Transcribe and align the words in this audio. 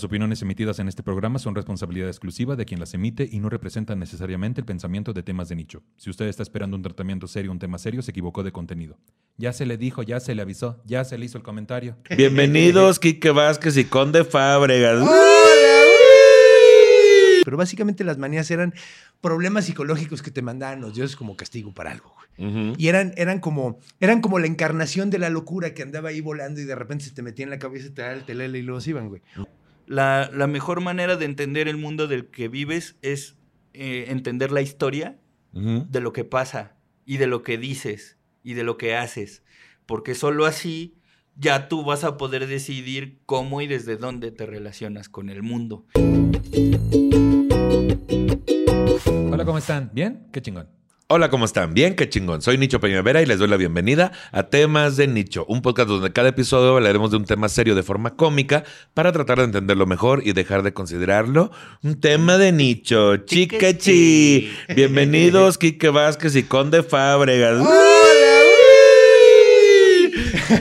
Las 0.00 0.06
opiniones 0.06 0.40
emitidas 0.40 0.78
en 0.78 0.88
este 0.88 1.02
programa 1.02 1.38
son 1.38 1.54
responsabilidad 1.54 2.08
exclusiva 2.08 2.56
de 2.56 2.64
quien 2.64 2.80
las 2.80 2.94
emite 2.94 3.28
y 3.30 3.38
no 3.38 3.50
representan 3.50 3.98
necesariamente 3.98 4.62
el 4.62 4.64
pensamiento 4.64 5.12
de 5.12 5.22
temas 5.22 5.50
de 5.50 5.56
nicho. 5.56 5.82
Si 5.98 6.08
usted 6.08 6.24
está 6.24 6.42
esperando 6.42 6.74
un 6.74 6.82
tratamiento 6.82 7.26
serio, 7.26 7.52
un 7.52 7.58
tema 7.58 7.76
serio, 7.76 8.00
se 8.00 8.10
equivocó 8.12 8.42
de 8.42 8.50
contenido. 8.50 8.96
Ya 9.36 9.52
se 9.52 9.66
le 9.66 9.76
dijo, 9.76 10.02
ya 10.02 10.18
se 10.18 10.34
le 10.34 10.40
avisó, 10.40 10.82
ya 10.86 11.04
se 11.04 11.18
le 11.18 11.26
hizo 11.26 11.36
el 11.36 11.44
comentario. 11.44 11.98
Bienvenidos, 12.16 12.98
Quique 12.98 13.30
Vázquez 13.30 13.76
y 13.76 13.84
Conde 13.84 14.24
Fábregas. 14.24 15.06
Pero 17.44 17.58
básicamente 17.58 18.02
las 18.02 18.16
manías 18.16 18.50
eran 18.50 18.72
problemas 19.20 19.66
psicológicos 19.66 20.22
que 20.22 20.30
te 20.30 20.40
mandaban 20.40 20.80
los 20.80 20.94
dioses 20.94 21.14
como 21.14 21.36
castigo 21.36 21.74
para 21.74 21.90
algo. 21.90 22.14
güey. 22.38 22.50
Ujú. 22.50 22.74
Y 22.78 22.88
eran, 22.88 23.12
eran, 23.18 23.38
como, 23.38 23.78
eran 24.00 24.22
como 24.22 24.38
la 24.38 24.46
encarnación 24.46 25.10
de 25.10 25.18
la 25.18 25.28
locura 25.28 25.74
que 25.74 25.82
andaba 25.82 26.08
ahí 26.08 26.22
volando 26.22 26.58
y 26.58 26.64
de 26.64 26.74
repente 26.74 27.04
se 27.04 27.10
te 27.10 27.20
metía 27.20 27.44
en 27.44 27.50
la 27.50 27.58
cabeza 27.58 27.88
y 27.88 27.90
te 27.90 28.00
daba 28.00 28.14
el 28.14 28.24
telele 28.24 28.60
y 28.60 28.62
luego 28.62 28.80
se 28.80 28.90
iban, 28.90 29.08
güey. 29.08 29.20
La, 29.90 30.30
la 30.32 30.46
mejor 30.46 30.80
manera 30.80 31.16
de 31.16 31.24
entender 31.24 31.66
el 31.66 31.76
mundo 31.76 32.06
del 32.06 32.28
que 32.28 32.46
vives 32.46 32.94
es 33.02 33.36
eh, 33.74 34.04
entender 34.06 34.52
la 34.52 34.60
historia 34.62 35.18
de 35.52 36.00
lo 36.00 36.12
que 36.12 36.22
pasa 36.24 36.76
y 37.04 37.16
de 37.16 37.26
lo 37.26 37.42
que 37.42 37.58
dices 37.58 38.16
y 38.44 38.54
de 38.54 38.62
lo 38.62 38.76
que 38.76 38.94
haces. 38.94 39.42
Porque 39.86 40.14
solo 40.14 40.46
así 40.46 40.94
ya 41.34 41.66
tú 41.66 41.84
vas 41.84 42.04
a 42.04 42.16
poder 42.18 42.46
decidir 42.46 43.18
cómo 43.26 43.62
y 43.62 43.66
desde 43.66 43.96
dónde 43.96 44.30
te 44.30 44.46
relacionas 44.46 45.08
con 45.08 45.28
el 45.28 45.42
mundo. 45.42 45.86
Hola, 49.32 49.44
¿cómo 49.44 49.58
están? 49.58 49.90
¿Bien? 49.92 50.28
Qué 50.30 50.40
chingón. 50.40 50.79
Hola, 51.12 51.28
¿cómo 51.28 51.44
están? 51.44 51.74
Bien, 51.74 51.96
qué 51.96 52.08
chingón. 52.08 52.40
Soy 52.40 52.56
Nicho 52.56 52.78
Peñavera 52.78 53.20
y 53.20 53.26
les 53.26 53.40
doy 53.40 53.48
la 53.48 53.56
bienvenida 53.56 54.12
a 54.30 54.44
Temas 54.44 54.96
de 54.96 55.08
Nicho, 55.08 55.44
un 55.48 55.60
podcast 55.60 55.88
donde 55.88 56.12
cada 56.12 56.28
episodio 56.28 56.76
hablaremos 56.76 57.10
de 57.10 57.16
un 57.16 57.24
tema 57.24 57.48
serio 57.48 57.74
de 57.74 57.82
forma 57.82 58.14
cómica 58.14 58.62
para 58.94 59.10
tratar 59.10 59.38
de 59.38 59.44
entenderlo 59.46 59.86
mejor 59.86 60.22
y 60.24 60.34
dejar 60.34 60.62
de 60.62 60.72
considerarlo 60.72 61.50
un 61.82 62.00
tema 62.00 62.38
de 62.38 62.52
nicho. 62.52 63.16
Chiquechi. 63.16 64.52
Bienvenidos, 64.76 65.58
Quique 65.58 65.88
Vázquez 65.88 66.36
y 66.36 66.44
Conde 66.44 66.84
Fábregas. 66.84 67.58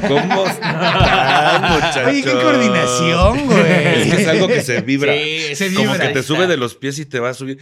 ¿Cómo 0.07 0.47
están, 0.47 1.73
muchachos? 1.73 2.07
Oye, 2.07 2.23
qué 2.23 2.31
coordinación, 2.31 3.45
güey. 3.45 4.01
Es 4.01 4.15
que 4.15 4.21
es 4.23 4.27
algo 4.27 4.47
que 4.47 4.61
se 4.61 4.81
vibra. 4.81 5.13
Sí, 5.13 5.55
Se 5.55 5.73
Como 5.75 5.91
vibra. 5.91 6.07
que 6.07 6.13
te 6.13 6.23
sube 6.23 6.47
de 6.47 6.57
los 6.57 6.73
pies 6.73 6.97
y 6.97 7.05
te 7.05 7.19
va 7.19 7.29
a 7.29 7.33
subir. 7.35 7.59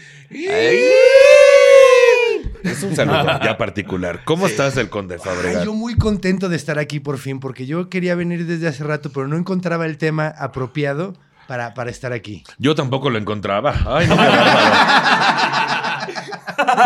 Es 2.63 2.83
un 2.83 2.95
saludo 2.95 3.39
ya 3.43 3.57
particular. 3.57 4.21
¿Cómo 4.25 4.47
estás, 4.47 4.77
el 4.77 4.89
conde 4.89 5.15
Ay, 5.15 5.21
Fabregat? 5.23 5.65
yo 5.65 5.73
muy 5.73 5.95
contento 5.95 6.49
de 6.49 6.55
estar 6.55 6.79
aquí 6.79 6.99
por 6.99 7.17
fin, 7.17 7.39
porque 7.39 7.65
yo 7.65 7.89
quería 7.89 8.15
venir 8.15 8.45
desde 8.45 8.67
hace 8.67 8.83
rato, 8.83 9.11
pero 9.13 9.27
no 9.27 9.37
encontraba 9.37 9.85
el 9.85 9.97
tema 9.97 10.27
apropiado 10.27 11.13
para, 11.47 11.73
para 11.73 11.89
estar 11.89 12.13
aquí. 12.13 12.43
Yo 12.57 12.75
tampoco 12.75 13.09
lo 13.09 13.17
encontraba. 13.17 13.73
Ay, 13.85 14.07
no, 14.07 14.15
qué 14.17 14.27
bárbaro. 14.27 15.67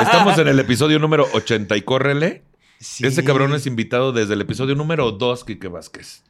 Estamos 0.04 0.38
en 0.38 0.48
el 0.48 0.60
episodio 0.60 1.00
número 1.00 1.28
80 1.34 1.76
y 1.78 1.82
córrele. 1.82 2.44
Sí. 2.80 3.06
Ese 3.06 3.24
cabrón 3.24 3.54
es 3.54 3.68
invitado 3.68 4.12
desde 4.12 4.34
el 4.34 4.42
episodio 4.42 4.76
número 4.76 5.12
2, 5.12 5.46
Quique 5.46 5.68
Vázquez. 5.68 6.24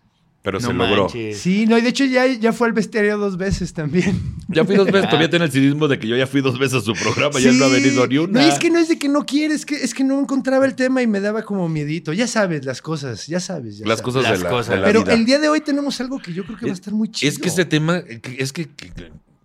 Pero 0.44 0.59
No 0.59 0.67
se 0.70 0.73
logró. 0.73 1.08
Sí, 1.09 1.66
no, 1.67 1.78
y 1.78 1.81
de 1.81 1.89
hecho 1.89 2.03
ya, 2.06 2.25
ya 2.25 2.52
fue 2.52 2.66
al 2.67 2.73
bestiario 2.73 3.17
dos 3.20 3.38
veces 3.38 3.73
también. 3.73 4.20
Ya 4.53 4.66
fui 4.66 4.75
dos 4.75 4.88
veces. 4.92 5.08
Todavía 5.08 5.30
tiene 5.30 5.45
el 5.45 5.52
cinismo 5.52 5.88
de 5.88 5.97
que 5.97 6.08
yo 6.09 6.17
ya 6.17 6.28
fui 6.28 6.42
dos 6.42 6.59
veces 6.59 6.80
a 6.80 6.81
su 6.81 6.92
programa. 6.94 7.39
Ya 7.39 7.53
Sí. 7.53 7.58
no 7.58 7.66
ha 7.66 7.67
venido 7.70 8.06
ni 8.06 8.17
una. 8.17 8.42
No, 8.42 8.47
es 8.47 8.59
que 8.59 8.69
no 8.69 8.80
es 8.80 8.89
de 8.89 9.00
que 9.00 9.08
no 9.08 9.25
quiere, 9.25 9.53
es 9.53 9.66
que, 9.66 9.75
es 9.75 9.94
que 9.94 10.03
no 10.03 10.19
encontraba 10.19 10.66
el 10.66 10.75
tema 10.75 11.02
y 11.02 11.08
me 11.08 11.22
daba 11.22 11.44
como 11.44 11.69
miedito. 11.69 12.12
Ya 12.12 12.28
sabes 12.28 12.66
las 12.66 12.81
cosas, 12.81 13.28
ya 13.28 13.39
sabes. 13.39 13.78
ya 13.78 13.86
Las 13.88 14.00
sabes. 14.00 14.14
cosas, 14.14 14.23
Las 14.30 14.39
de 14.39 14.44
la, 14.44 14.50
cosas. 14.50 14.75
de 14.75 14.81
la 14.81 14.88
Pero 14.88 15.03
vida. 15.03 15.14
el 15.14 15.25
día 15.25 15.39
de 15.39 15.47
hoy 15.47 15.62
tenemos 15.62 16.02
algo 16.02 16.19
que 16.19 16.34
yo 16.34 16.44
creo 16.44 16.58
que 16.58 16.66
va 16.66 16.72
a 16.72 16.75
estar 16.75 16.94
muy 16.94 17.09
chido. 17.09 17.31
Es 17.31 17.39
que 17.39 17.47
ese 17.47 17.64
tema, 17.64 18.00
es 18.00 18.52
que, 18.52 18.67
que- 18.67 18.92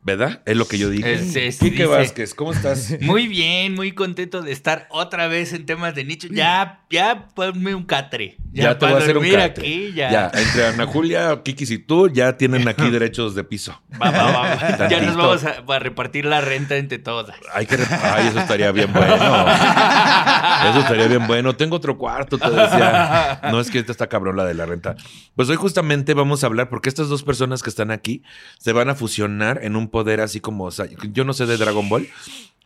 ¿verdad? 0.07 0.41
Es 0.47 0.57
lo 0.57 0.69
que 0.69 0.79
yo 0.79 0.89
dije. 0.89 1.15
Es- 1.15 1.35
es- 1.35 1.59
Quique 1.59 1.83
dice- 1.83 1.87
Vázquez, 1.87 2.33
¿cómo 2.35 2.53
estás? 2.53 2.95
Muy 3.01 3.27
bien, 3.27 3.75
muy 3.75 3.91
contento 3.91 4.41
de 4.41 4.53
estar 4.53 4.87
otra 4.91 5.27
vez 5.27 5.53
en 5.53 5.67
temas 5.67 5.97
de 5.97 6.05
nicho. 6.05 6.29
Ya, 6.31 6.85
ya 6.91 7.27
ponme 7.35 7.75
un 7.75 7.83
catre. 7.85 8.37
Ya, 8.53 8.75
te 8.79 8.87
para 8.87 8.93
voy 8.93 9.01
a 9.01 9.05
hacer 9.05 9.19
un 9.19 9.25
cate. 9.25 9.43
aquí, 9.43 9.93
ya. 9.95 10.31
entre 10.33 10.67
Ana 10.69 10.87
Julia, 10.87 11.43
Kikis 11.43 11.73
y 11.73 11.79
tú 11.79 12.09
ya 12.09 12.37
tienen 12.37 12.69
aquí 12.69 12.89
derechos 12.91 13.35
de 13.35 13.43
piso. 13.43 13.83
Va, 14.01 14.11
va, 14.13 14.31
va. 14.31 14.89
Ya 14.89 15.01
nos 15.01 15.17
vamos 15.17 15.43
a, 15.45 15.57
a 15.67 15.79
repartir 15.81 16.25
la 16.25 16.41
renta 16.41 16.77
entre 16.77 16.99
todas. 17.01 17.37
Hay 17.53 17.67
que... 17.67 17.77
Ay, 17.91 18.29
eso 18.29 18.39
estaría 18.39 18.71
bien 18.71 18.93
bueno. 18.93 19.17
Eso 20.71 20.81
estaría 20.81 21.07
bien 21.09 21.27
bueno. 21.27 21.55
Tengo 21.57 21.77
otro 21.77 21.99
cuarto, 21.99 22.39
te 22.39 22.49
decía. 22.49 23.41
No 23.51 23.61
es 23.61 23.71
que 23.71 23.79
esta 23.81 23.93
está 23.93 24.07
cabrón 24.09 24.37
la 24.37 24.45
de 24.45 24.55
la 24.55 24.67
renta. 24.67 24.97
Pues 25.35 25.49
hoy 25.49 25.57
justamente 25.57 26.15
vamos 26.15 26.43
a 26.43 26.47
hablar, 26.47 26.69
porque 26.69 26.89
estas 26.89 27.09
dos 27.09 27.23
personas 27.23 27.63
que 27.63 27.71
están 27.71 27.91
aquí 27.91 28.23
se 28.59 28.73
van 28.73 28.89
a 28.89 28.95
fusionar 28.95 29.61
en 29.63 29.77
un 29.77 29.89
poder 29.97 30.21
así 30.21 30.41
como, 30.41 30.69
yo 31.15 31.25
no 31.25 31.33
sé 31.33 31.47
de 31.47 31.57
Dragon 31.57 31.89
Ball, 31.89 32.07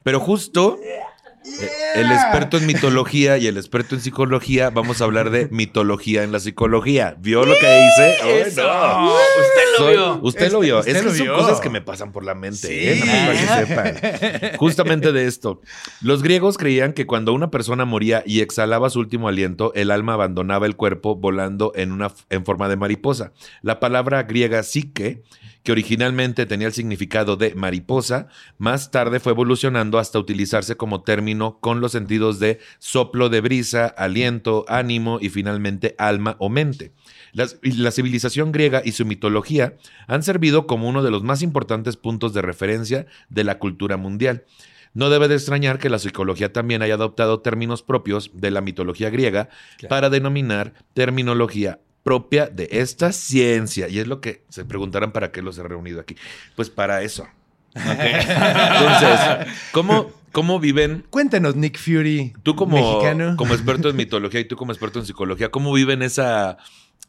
pero 0.03 0.19
justo 0.19 0.81
eh, 0.83 1.69
el 1.95 2.11
experto 2.11 2.57
en 2.57 2.67
mitología 2.67 3.39
y 3.39 3.47
el 3.47 3.57
experto 3.57 3.95
en 3.95 4.01
psicología, 4.01 4.71
vamos 4.71 5.01
a 5.01 5.05
hablar 5.05 5.31
de 5.31 5.47
mitología 5.53 6.25
en 6.25 6.33
la 6.33 6.41
psicología. 6.41 7.15
¿Vio 7.21 7.45
lo 7.45 7.55
que 7.57 7.87
hice? 7.87 8.17
No. 8.57 9.05
Usted 9.15 9.59
Soy- 9.81 9.95
vio. 9.95 10.21
Usted 10.23 10.53
lo 10.53 10.61
vio. 10.61 10.79
Usted 10.79 10.97
es 10.97 11.03
que 11.03 11.09
lo 11.09 11.15
son 11.15 11.27
cosas 11.29 11.61
que 11.61 11.71
me 11.71 11.81
pasan 11.81 12.13
por 12.13 12.25
la 12.25 12.35
mente. 12.35 12.57
Sí. 12.57 12.69
¿eh? 12.73 13.03
Nada 13.05 13.27
para 13.27 13.41
que 13.41 13.67
sepan. 13.67 14.57
Justamente 14.59 15.13
de 15.13 15.27
esto. 15.27 15.61
Los 16.01 16.23
griegos 16.23 16.59
creían 16.59 16.93
que 16.93 17.07
cuando 17.07 17.33
una 17.33 17.51
persona 17.51 17.85
moría 17.85 18.23
y 18.25 18.41
exhalaba 18.41 18.91
su 18.91 19.01
último 19.01 19.29
aliento, 19.29 19.73
el 19.75 19.91
alma 19.91 20.15
abandonaba 20.15 20.67
el 20.67 20.77
cuerpo 20.77 21.17
volando 21.17 21.73
en, 21.75 21.93
una, 21.93 22.13
en 22.29 22.45
forma 22.45 22.69
de 22.69 22.77
mariposa. 22.77 23.33
La 23.63 23.81
palabra 23.81 24.23
griega 24.25 24.63
psique, 24.63 25.23
que 25.63 25.73
originalmente 25.73 26.47
tenía 26.47 26.67
el 26.69 26.73
significado 26.73 27.37
de 27.37 27.55
mariposa, 27.55 28.29
más 28.57 28.91
tarde 28.91 29.21
fue 29.21 29.33
evolucionando 29.33 29.99
hasta 29.99 30.19
utilizarse 30.19 30.77
como 30.77 31.03
término 31.03 31.59
con 31.61 31.81
los 31.81 31.93
sentidos 31.93 32.39
de 32.39 32.61
soplo 32.79 33.29
de 33.29 33.41
brisa, 33.43 33.87
aliento, 33.87 34.65
ánimo 34.69 35.19
y 35.21 35.29
finalmente 35.29 35.95
alma 35.99 36.37
o 36.39 36.49
mente. 36.49 36.93
Las- 37.33 37.59
la 37.63 37.91
civilización 37.91 38.53
griega 38.53 38.83
y 38.85 38.93
su 38.93 39.05
mitología 39.07 39.75
han 40.07 40.23
servido 40.23 40.67
como 40.67 40.89
uno 40.89 41.03
de 41.03 41.11
los 41.11 41.23
más 41.23 41.43
importantes 41.43 41.97
puntos 41.97 42.35
de 42.35 42.43
referencia 42.43 43.07
de 43.29 43.45
la 43.45 43.59
cultura 43.59 43.97
mundial. 43.97 44.45
No 44.93 45.09
debe 45.11 45.29
de 45.29 45.37
extrañar 45.37 45.79
que 45.79 45.89
la 45.89 46.01
psicología 46.01 46.53
también 46.53 46.83
haya 46.83 46.95
adoptado 46.95 47.41
términos 47.41 47.83
propios 47.83 48.31
de 48.35 48.51
la 48.51 48.61
mitología 48.61 49.09
griega 49.11 49.49
para 49.89 50.11
denominar 50.11 50.75
terminología 50.95 51.79
propia 52.03 52.47
de 52.47 52.69
esta 52.73 53.13
ciencia. 53.13 53.87
Y 53.89 54.01
es 54.01 54.09
lo 54.09 54.21
que 54.21 54.43
se 54.49 54.65
preguntarán 54.65 55.13
para 55.13 55.31
qué 55.31 55.43
los 55.43 55.59
he 55.59 55.63
reunido 55.63 56.01
aquí. 56.01 56.17
Pues 56.57 56.71
para 56.71 57.03
eso. 57.03 57.29
Entonces, 57.75 59.47
¿cómo, 59.73 60.11
cómo 60.33 60.59
viven 60.59 61.05
Cuéntanos, 61.11 61.57
Nick 61.57 61.79
Fury, 61.79 62.33
Tú 62.43 62.57
como, 62.57 62.77
mexicano. 62.77 63.37
como 63.37 63.55
experto 63.55 63.89
en 63.91 63.97
mitología 63.97 64.41
y 64.41 64.45
tú 64.45 64.57
como 64.57 64.73
experto 64.73 64.99
en 64.99 65.07
psicología, 65.07 65.51
¿cómo 65.51 65.73
viven 65.73 66.03
esa, 66.03 66.59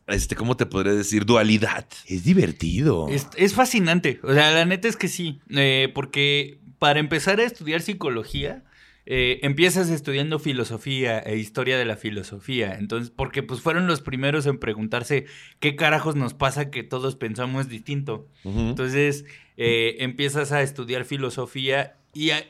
este, 0.08 0.36
cómo 0.36 0.58
te 0.58 0.66
podría 0.66 0.94
decir, 0.94 1.26
dualidad? 1.26 1.88
Es 2.08 2.24
divertido. 2.24 3.08
Es, 3.10 3.28
es 3.38 3.54
fascinante. 3.54 4.20
O 4.24 4.34
sea, 4.34 4.52
la 4.52 4.66
neta 4.66 4.88
es 4.88 4.98
que 4.98 5.08
sí. 5.08 5.40
eh, 5.50 5.92
porque 5.94 6.60
para 6.80 7.00
empezar 7.00 7.40
a 7.40 7.44
estudiar 7.44 7.82
psicología, 7.82 8.64
eh, 9.06 9.40
empiezas 9.44 9.90
estudiando 9.90 10.38
filosofía 10.40 11.20
e 11.20 11.38
historia 11.38 11.78
de 11.78 11.86
la 11.86 11.96
filosofía. 11.98 12.76
Entonces, 12.78 13.12
porque 13.16 13.42
pues 13.44 13.62
fueron 13.62 13.88
los 13.88 14.02
primeros 14.02 14.46
en 14.46 14.58
preguntarse 14.60 15.26
qué 15.60 15.76
carajos 15.76 16.16
nos 16.16 16.34
pasa 16.34 16.70
que 16.72 16.84
todos 16.84 17.16
pensamos 17.16 17.68
distinto. 17.70 18.28
Entonces, 18.44 19.26
eh, 19.58 19.98
empiezas 20.00 20.52
a 20.52 20.62
estudiar 20.62 21.06
filosofía 21.06 21.98
y 22.14 22.30
a- 22.32 22.44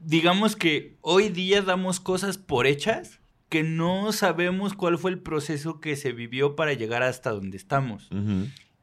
digamos 0.00 0.56
que 0.56 0.96
hoy 1.00 1.28
día 1.28 1.62
damos 1.62 2.00
cosas 2.00 2.38
por 2.38 2.66
hechas 2.66 3.20
que 3.52 3.62
no 3.62 4.12
sabemos 4.12 4.72
cuál 4.72 4.96
fue 4.96 5.10
el 5.10 5.18
proceso 5.18 5.78
que 5.78 5.94
se 5.94 6.12
vivió 6.12 6.56
para 6.56 6.72
llegar 6.72 7.02
hasta 7.02 7.32
donde 7.32 7.58
estamos. 7.58 8.08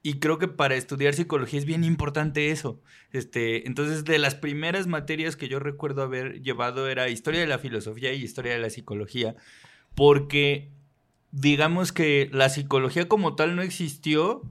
Y 0.04 0.20
creo 0.20 0.38
que 0.38 0.48
para 0.48 0.76
estudiar 0.76 1.16
psicología 1.16 1.58
es 1.58 1.66
bien 1.66 1.84
importante 1.84 2.52
eso. 2.52 2.80
Este, 3.12 3.66
entonces, 3.66 4.06
de 4.06 4.20
las 4.20 4.36
primeras 4.36 4.86
materias 4.86 5.36
que 5.36 5.48
yo 5.48 5.58
recuerdo 5.60 6.04
haber 6.04 6.44
llevado 6.44 6.88
era 6.88 7.10
historia 7.10 7.40
de 7.40 7.48
la 7.48 7.58
filosofía 7.58 8.14
y 8.14 8.22
historia 8.22 8.54
de 8.54 8.60
la 8.60 8.70
psicología, 8.70 9.36
porque 9.96 10.70
digamos 11.32 11.92
que 11.92 12.30
la 12.32 12.50
psicología 12.50 13.08
como 13.08 13.36
tal 13.36 13.56
no 13.56 13.64
existió 13.64 14.44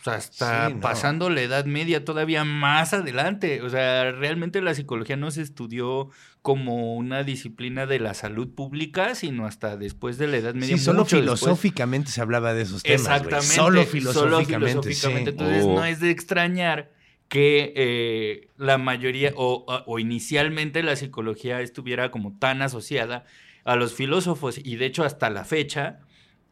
o 0.00 0.04
sea, 0.04 0.14
hasta 0.14 0.68
Sí, 0.68 0.74
no. 0.74 0.80
pasando 0.80 1.28
la 1.30 1.42
Edad 1.42 1.64
Media 1.66 2.04
todavía 2.04 2.44
más 2.44 2.92
adelante. 2.94 3.62
O 3.62 3.68
sea, 3.70 4.10
realmente 4.12 4.62
la 4.62 4.74
psicología 4.74 5.16
no 5.16 5.30
se 5.30 5.42
estudió 5.42 6.08
como 6.42 6.94
una 6.96 7.22
disciplina 7.22 7.84
de 7.86 8.00
la 8.00 8.14
salud 8.14 8.48
pública, 8.54 9.14
sino 9.14 9.46
hasta 9.46 9.76
después 9.76 10.16
de 10.18 10.26
la 10.28 10.38
Edad 10.38 10.54
Media. 10.54 10.76
Sí, 10.78 10.82
solo 10.82 11.00
mucho 11.00 11.16
después. 11.16 11.40
filosóficamente 11.40 12.10
se 12.10 12.20
hablaba 12.22 12.54
de 12.54 12.62
esos 12.62 12.82
temas. 12.82 13.00
Exactamente. 13.02 13.54
Solo 13.54 13.84
filosóficamente. 13.84 14.88
filosóficamente. 14.88 15.30
sí. 15.32 15.36
Entonces 15.38 15.64
Oh. 15.66 15.74
no 15.74 15.84
es 15.84 16.00
de 16.00 16.10
extrañar 16.10 16.92
que 17.28 17.72
eh, 17.76 18.48
la 18.56 18.76
mayoría 18.78 19.32
o 19.36 19.98
inicialmente 19.98 20.82
la 20.82 20.96
psicología 20.96 21.60
estuviera 21.60 22.10
como 22.10 22.36
tan 22.38 22.60
asociada 22.62 23.24
a 23.64 23.76
los 23.76 23.94
filósofos 23.94 24.58
y 24.62 24.76
de 24.76 24.86
hecho 24.86 25.04
hasta 25.04 25.30
la 25.30 25.44
fecha 25.44 26.00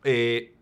eh, 0.04 0.52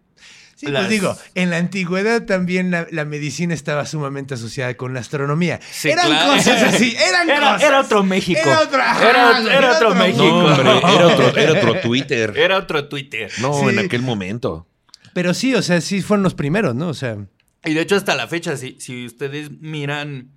Sí, 0.57 0.67
Las- 0.67 0.87
pues 0.87 0.91
digo, 0.91 1.15
en 1.35 1.51
la 1.51 1.59
antigüedad 1.59 2.25
también 2.25 2.71
la, 2.71 2.87
la 2.91 3.05
medicina 3.05 3.53
estaba 3.53 3.85
sumamente 3.87 4.35
asociada 4.35 4.75
con 4.75 4.95
la 4.95 5.01
astronomía. 5.01 5.61
Sí, 5.71 5.91
eran 5.91 6.07
claro. 6.07 6.33
cosas 6.33 6.63
así, 6.75 6.97
eran 6.97 7.29
Era, 7.29 7.41
cosas. 7.53 7.63
era 7.63 7.81
otro 7.81 8.03
México. 8.05 8.41
Era 8.43 8.61
otro, 8.61 8.81
ajá, 8.81 9.11
Era- 9.11 9.55
era 9.59 9.73
otro 9.77 9.95
México. 9.95 10.25
No, 10.25 10.47
hombre, 10.47 10.63
era 10.95 11.07
otro, 11.07 11.37
era 11.37 11.53
otro 11.53 11.81
Twitter. 11.81 12.33
Era 12.37 12.57
otro 12.57 12.89
Twitter. 12.89 13.31
No, 13.41 13.53
Sí. 13.53 13.67
en 13.69 13.79
aquel 13.81 14.01
momento. 14.03 14.67
Pero 15.13 15.35
sí, 15.35 15.55
o 15.55 15.61
sea, 15.63 15.81
sí 15.83 16.01
fueron 16.03 16.23
los 16.25 16.35
primeros, 16.35 16.75
¿no? 16.75 16.89
O 16.89 16.95
sea, 16.95 17.19
Y 17.65 17.75
de 17.75 17.81
hecho, 17.83 17.97
hasta 17.97 18.15
la 18.15 18.27
fecha, 18.27 18.57
si, 18.57 18.77
si 18.81 19.05
ustedes 19.07 19.51
miran 19.61 20.31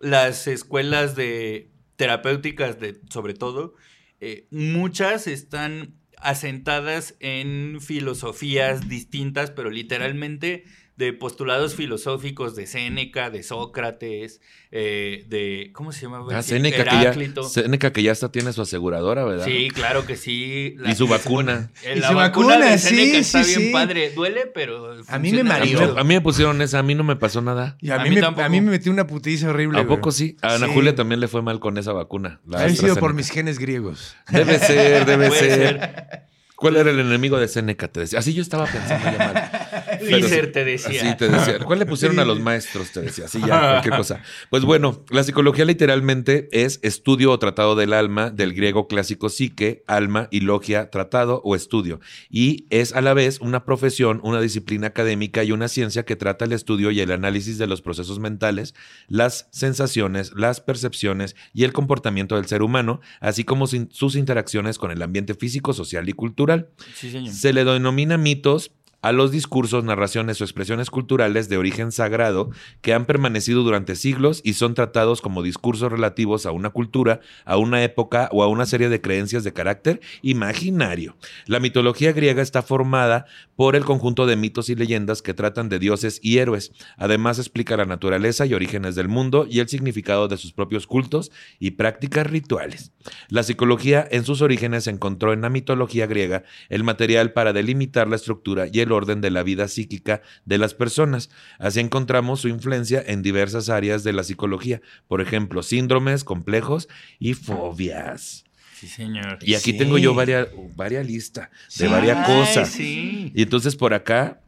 las 0.00 0.46
escuelas 0.46 1.14
de 1.14 1.70
terapéuticas, 1.96 2.80
de, 2.80 3.00
sobre 3.10 3.34
todo, 3.34 3.74
eh, 4.20 4.46
muchas 4.50 5.26
están 5.26 5.94
asentadas 6.22 7.16
en 7.20 7.80
filosofías 7.80 8.88
distintas, 8.88 9.50
pero 9.50 9.70
literalmente 9.70 10.64
de 10.98 11.12
postulados 11.12 11.76
filosóficos 11.76 12.56
de 12.56 12.66
Séneca, 12.66 13.30
de 13.30 13.44
Sócrates, 13.44 14.40
eh, 14.72 15.24
de... 15.28 15.70
¿Cómo 15.72 15.92
se 15.92 16.02
llama? 16.02 16.26
Ah, 16.32 16.42
Sí, 16.42 16.50
Seneca 16.50 16.82
que, 16.82 16.90
ya. 17.30 17.42
Séneca 17.44 17.92
que 17.92 18.02
ya 18.02 18.10
hasta 18.10 18.32
tiene 18.32 18.52
su 18.52 18.62
aseguradora, 18.62 19.24
¿verdad? 19.24 19.44
Sí, 19.44 19.70
claro 19.72 20.04
que 20.06 20.16
sí. 20.16 20.74
Y 20.84 20.94
su 20.96 21.06
vacuna. 21.06 21.70
Eh, 21.84 21.94
Y 21.96 22.00
la 22.00 22.08
su 22.08 22.14
vacuna, 22.16 22.48
vacuna, 22.56 22.70
de 22.72 22.78
Séneca 22.78 23.10
sí, 23.12 23.16
está 23.18 23.44
sí, 23.44 23.50
bien 23.56 23.68
sí. 23.68 23.72
padre. 23.72 24.10
Duele, 24.10 24.46
pero... 24.52 24.94
A 25.06 25.18
mí 25.20 25.30
me 25.30 25.38
funciona 25.44 25.54
A 25.54 25.60
mí, 25.64 25.72
mareó. 25.72 25.98
a 26.00 26.02
mí 26.04 26.14
me 26.14 26.20
pusieron 26.20 26.60
esa, 26.62 26.80
a 26.80 26.82
mí 26.82 26.96
no 26.96 27.04
me 27.04 27.14
pasó 27.14 27.40
nada. 27.42 27.76
y 27.80 27.90
a, 27.90 27.94
A 27.94 28.02
mí, 28.02 28.08
mí 28.08 28.16
me, 28.16 28.20
tampoco. 28.20 28.44
a 28.44 28.48
mí 28.48 28.60
me 28.60 28.72
metió 28.72 28.90
una 28.90 29.06
putiza 29.06 29.50
horrible. 29.50 29.78
¿A 29.80 29.86
poco 29.86 30.10
sí? 30.10 30.36
A 30.42 30.56
Ana 30.56 30.66
Sí. 30.66 30.72
Julia 30.74 30.96
también 30.96 31.20
le 31.20 31.28
fue 31.28 31.42
mal 31.42 31.60
con 31.60 31.78
esa 31.78 31.92
vacuna. 31.92 32.40
La 32.44 32.64
Ha 32.64 32.68
sido 32.70 32.96
por 32.96 33.14
mis 33.14 33.30
genes 33.30 33.60
griegos. 33.60 34.16
Debe 34.32 34.58
ser, 34.58 35.06
debe 35.06 35.30
ser. 35.30 36.26
¿Cuál 36.56 36.74
era 36.74 36.90
el 36.90 36.98
enemigo 36.98 37.38
de 37.38 37.46
Seneca? 37.46 37.86
Te 37.86 38.00
decía. 38.00 38.18
Así 38.18 38.34
yo 38.34 38.42
estaba 38.42 38.64
pensando 38.66 39.04
ya 39.16 39.18
mal. 39.32 39.67
Fisher 40.00 40.46
sí, 40.46 40.52
te 40.52 40.64
decía. 40.64 41.02
Así 41.02 41.16
te 41.16 41.28
decía. 41.28 41.58
¿Cuál 41.60 41.78
le 41.80 41.86
pusieron 41.86 42.18
a 42.18 42.24
los 42.24 42.40
maestros? 42.40 42.90
Te 42.92 43.02
decía. 43.02 43.26
Así 43.26 43.40
ya, 43.40 43.60
cualquier 43.60 43.96
cosa. 43.96 44.22
Pues 44.50 44.64
bueno, 44.64 45.04
la 45.10 45.22
psicología 45.24 45.64
literalmente 45.64 46.48
es 46.52 46.80
estudio 46.82 47.32
o 47.32 47.38
tratado 47.38 47.76
del 47.76 47.92
alma, 47.92 48.30
del 48.30 48.54
griego 48.54 48.88
clásico 48.88 49.28
psique, 49.28 49.84
alma 49.86 50.28
y 50.30 50.40
logia, 50.40 50.90
tratado 50.90 51.40
o 51.44 51.54
estudio. 51.54 52.00
Y 52.30 52.66
es 52.70 52.92
a 52.92 53.00
la 53.00 53.14
vez 53.14 53.40
una 53.40 53.64
profesión, 53.64 54.20
una 54.22 54.40
disciplina 54.40 54.88
académica 54.88 55.44
y 55.44 55.52
una 55.52 55.68
ciencia 55.68 56.04
que 56.04 56.16
trata 56.16 56.44
el 56.44 56.52
estudio 56.52 56.90
y 56.90 57.00
el 57.00 57.10
análisis 57.10 57.58
de 57.58 57.66
los 57.66 57.82
procesos 57.82 58.18
mentales, 58.18 58.74
las 59.08 59.48
sensaciones, 59.50 60.32
las 60.34 60.60
percepciones 60.60 61.36
y 61.52 61.64
el 61.64 61.72
comportamiento 61.72 62.36
del 62.36 62.46
ser 62.46 62.62
humano, 62.62 63.00
así 63.20 63.44
como 63.44 63.66
sus 63.66 64.16
interacciones 64.16 64.78
con 64.78 64.90
el 64.90 65.02
ambiente 65.02 65.34
físico, 65.34 65.72
social 65.72 66.08
y 66.08 66.12
cultural. 66.12 66.70
Sí, 66.94 67.10
señor. 67.10 67.34
Se 67.34 67.52
le 67.52 67.64
denomina 67.64 68.18
mitos 68.18 68.72
a 69.00 69.12
los 69.12 69.30
discursos, 69.30 69.84
narraciones 69.84 70.40
o 70.40 70.44
expresiones 70.44 70.90
culturales 70.90 71.48
de 71.48 71.56
origen 71.56 71.92
sagrado 71.92 72.50
que 72.80 72.92
han 72.92 73.06
permanecido 73.06 73.62
durante 73.62 73.94
siglos 73.94 74.40
y 74.44 74.54
son 74.54 74.74
tratados 74.74 75.20
como 75.20 75.42
discursos 75.42 75.92
relativos 75.92 76.46
a 76.46 76.52
una 76.52 76.70
cultura, 76.70 77.20
a 77.44 77.56
una 77.56 77.84
época 77.84 78.28
o 78.32 78.42
a 78.42 78.48
una 78.48 78.66
serie 78.66 78.88
de 78.88 79.00
creencias 79.00 79.44
de 79.44 79.52
carácter 79.52 80.00
imaginario. 80.22 81.16
La 81.46 81.60
mitología 81.60 82.12
griega 82.12 82.42
está 82.42 82.62
formada 82.62 83.26
por 83.54 83.76
el 83.76 83.84
conjunto 83.84 84.26
de 84.26 84.36
mitos 84.36 84.68
y 84.68 84.74
leyendas 84.74 85.22
que 85.22 85.34
tratan 85.34 85.68
de 85.68 85.78
dioses 85.78 86.18
y 86.22 86.38
héroes. 86.38 86.72
Además 86.96 87.38
explica 87.38 87.76
la 87.76 87.84
naturaleza 87.84 88.46
y 88.46 88.54
orígenes 88.54 88.94
del 88.94 89.08
mundo 89.08 89.46
y 89.48 89.60
el 89.60 89.68
significado 89.68 90.28
de 90.28 90.36
sus 90.36 90.52
propios 90.52 90.86
cultos 90.86 91.30
y 91.60 91.72
prácticas 91.72 92.26
rituales. 92.26 92.92
La 93.28 93.42
psicología 93.42 94.06
en 94.10 94.24
sus 94.24 94.42
orígenes 94.42 94.86
encontró 94.86 95.32
en 95.32 95.40
la 95.40 95.50
mitología 95.50 96.06
griega 96.06 96.44
el 96.68 96.84
material 96.84 97.32
para 97.32 97.52
delimitar 97.52 98.08
la 98.08 98.16
estructura 98.16 98.66
y 98.70 98.80
el 98.80 98.92
de 99.06 99.30
la 99.30 99.42
vida 99.42 99.68
psíquica 99.68 100.22
de 100.44 100.58
las 100.58 100.74
personas. 100.74 101.30
Así 101.58 101.80
encontramos 101.80 102.40
su 102.40 102.48
influencia 102.48 103.02
en 103.06 103.22
diversas 103.22 103.68
áreas 103.68 104.04
de 104.04 104.12
la 104.12 104.24
psicología, 104.24 104.80
por 105.08 105.20
ejemplo, 105.20 105.62
síndromes, 105.62 106.24
complejos 106.24 106.88
y 107.18 107.34
fobias. 107.34 108.44
Sí, 108.78 108.86
señor. 108.86 109.38
Y 109.42 109.54
aquí 109.54 109.72
Sí. 109.72 109.78
tengo 109.78 109.98
yo 109.98 110.14
varias, 110.14 110.48
varias 110.76 111.04
listas 111.06 111.48
de 111.76 111.86
Sí. 111.86 111.86
varias 111.86 112.26
cosas. 112.26 112.68
Sí. 112.70 113.32
Y 113.34 113.42
entonces 113.42 113.76
por 113.76 113.94
acá, 113.94 114.40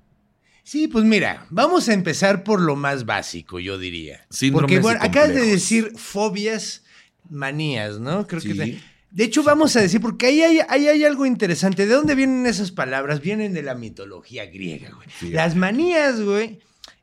Sí, 0.63 0.87
pues 0.87 1.05
mira, 1.05 1.47
vamos 1.51 1.89
a 1.89 1.95
empezar 1.95 2.45
por 2.45 2.61
lo 2.61 2.77
más 2.77 3.05
básico, 3.05 3.59
yo 3.59 3.77
diría. 3.79 4.27
Síndromes 4.31 4.63
Porque 4.71 4.79
bueno, 4.81 5.01
acabas 5.03 5.31
de 5.35 5.41
decir 5.45 5.93
fobias, 5.97 6.85
manías, 7.29 7.99
¿no? 7.99 8.27
Creo 8.29 8.41
que 8.41 8.79
De 9.11 9.25
hecho, 9.25 9.43
vamos 9.43 9.75
a 9.77 9.81
decir, 9.81 10.01
porque 10.01 10.27
ahí 10.27 10.43
hay, 10.43 10.61
ahí 10.69 10.87
hay 10.89 11.05
algo 11.05 11.27
interesante. 11.27 11.87
¿De 11.87 11.95
dónde 11.95 12.15
vienen 12.15 12.47
esas 12.47 12.71
palabras? 12.71 13.21
Vienen 13.21 13.53
de 13.53 13.63
la 13.63 13.75
mitología 13.75 14.47
griega, 14.47 14.91
güey. 14.91 15.33
Las 15.33 15.57
manías, 15.57 16.21
güey, 16.21 16.61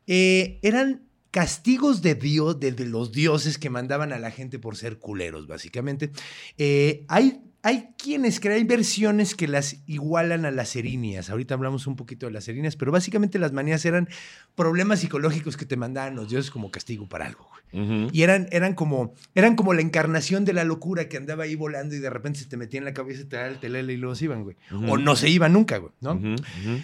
eh, 0.08 0.60
eran 0.62 1.08
castigos 1.32 2.02
de 2.02 2.16
Dios, 2.16 2.60
de, 2.60 2.72
de 2.72 2.86
los 2.86 3.12
dioses 3.12 3.58
que 3.58 3.70
mandaban 3.70 4.14
a 4.14 4.20
la 4.20 4.32
gente 4.32 4.58
por 4.58 4.78
ser 4.78 5.00
culeros, 5.00 5.48
básicamente. 5.48 6.12
Eh, 6.58 7.06
hay, 7.10 7.42
hay 7.68 7.90
quienes 7.98 8.40
creen, 8.40 8.60
hay 8.60 8.64
versiones 8.64 9.36
que 9.36 9.46
las 9.46 9.76
igualan 9.88 10.46
a 10.46 10.52
las 10.52 10.74
erinias. 10.78 11.30
Ahorita 11.30 11.54
hablamos 11.54 11.86
un 11.86 11.98
poquito 11.98 12.26
de 12.26 12.32
las 12.32 12.48
erinias, 12.48 12.78
pero 12.78 12.94
básicamente 12.94 13.40
las 13.40 13.52
manías 13.52 13.84
eran 13.84 14.08
problemas 14.56 15.02
psicológicos 15.02 15.58
que 15.58 15.66
te 15.66 15.76
mandaban 15.76 16.16
los 16.16 16.30
dioses 16.30 16.50
como 16.50 16.72
castigo 16.72 17.10
para 17.10 17.26
algo, 17.26 17.50
güey. 17.74 17.84
ujú, 17.84 18.10
Y 18.14 18.22
eran, 18.22 18.48
eran, 18.52 18.74
como, 18.74 19.14
eran 19.36 19.58
como 19.58 19.74
la 19.74 19.82
encarnación 19.82 20.46
de 20.46 20.54
la 20.54 20.64
locura 20.64 21.10
que 21.10 21.18
andaba 21.18 21.44
ahí 21.44 21.56
volando 21.56 21.94
y 21.94 22.00
de 22.00 22.10
repente 22.10 22.40
se 22.40 22.46
te 22.46 22.56
metía 22.56 22.78
en 22.78 22.86
la 22.86 22.94
cabeza 22.94 23.24
y 23.24 23.26
te 23.26 23.36
daba 23.36 23.50
el 23.50 23.60
telele 23.60 23.92
y 23.92 23.98
luego 23.98 24.16
se 24.16 24.24
iban, 24.24 24.44
güey. 24.44 24.56
O 24.88 24.98
no 24.98 25.18
se 25.18 25.28
iban 25.30 25.52
nunca, 25.52 25.76
güey, 25.78 25.92
¿no? 26.00 26.18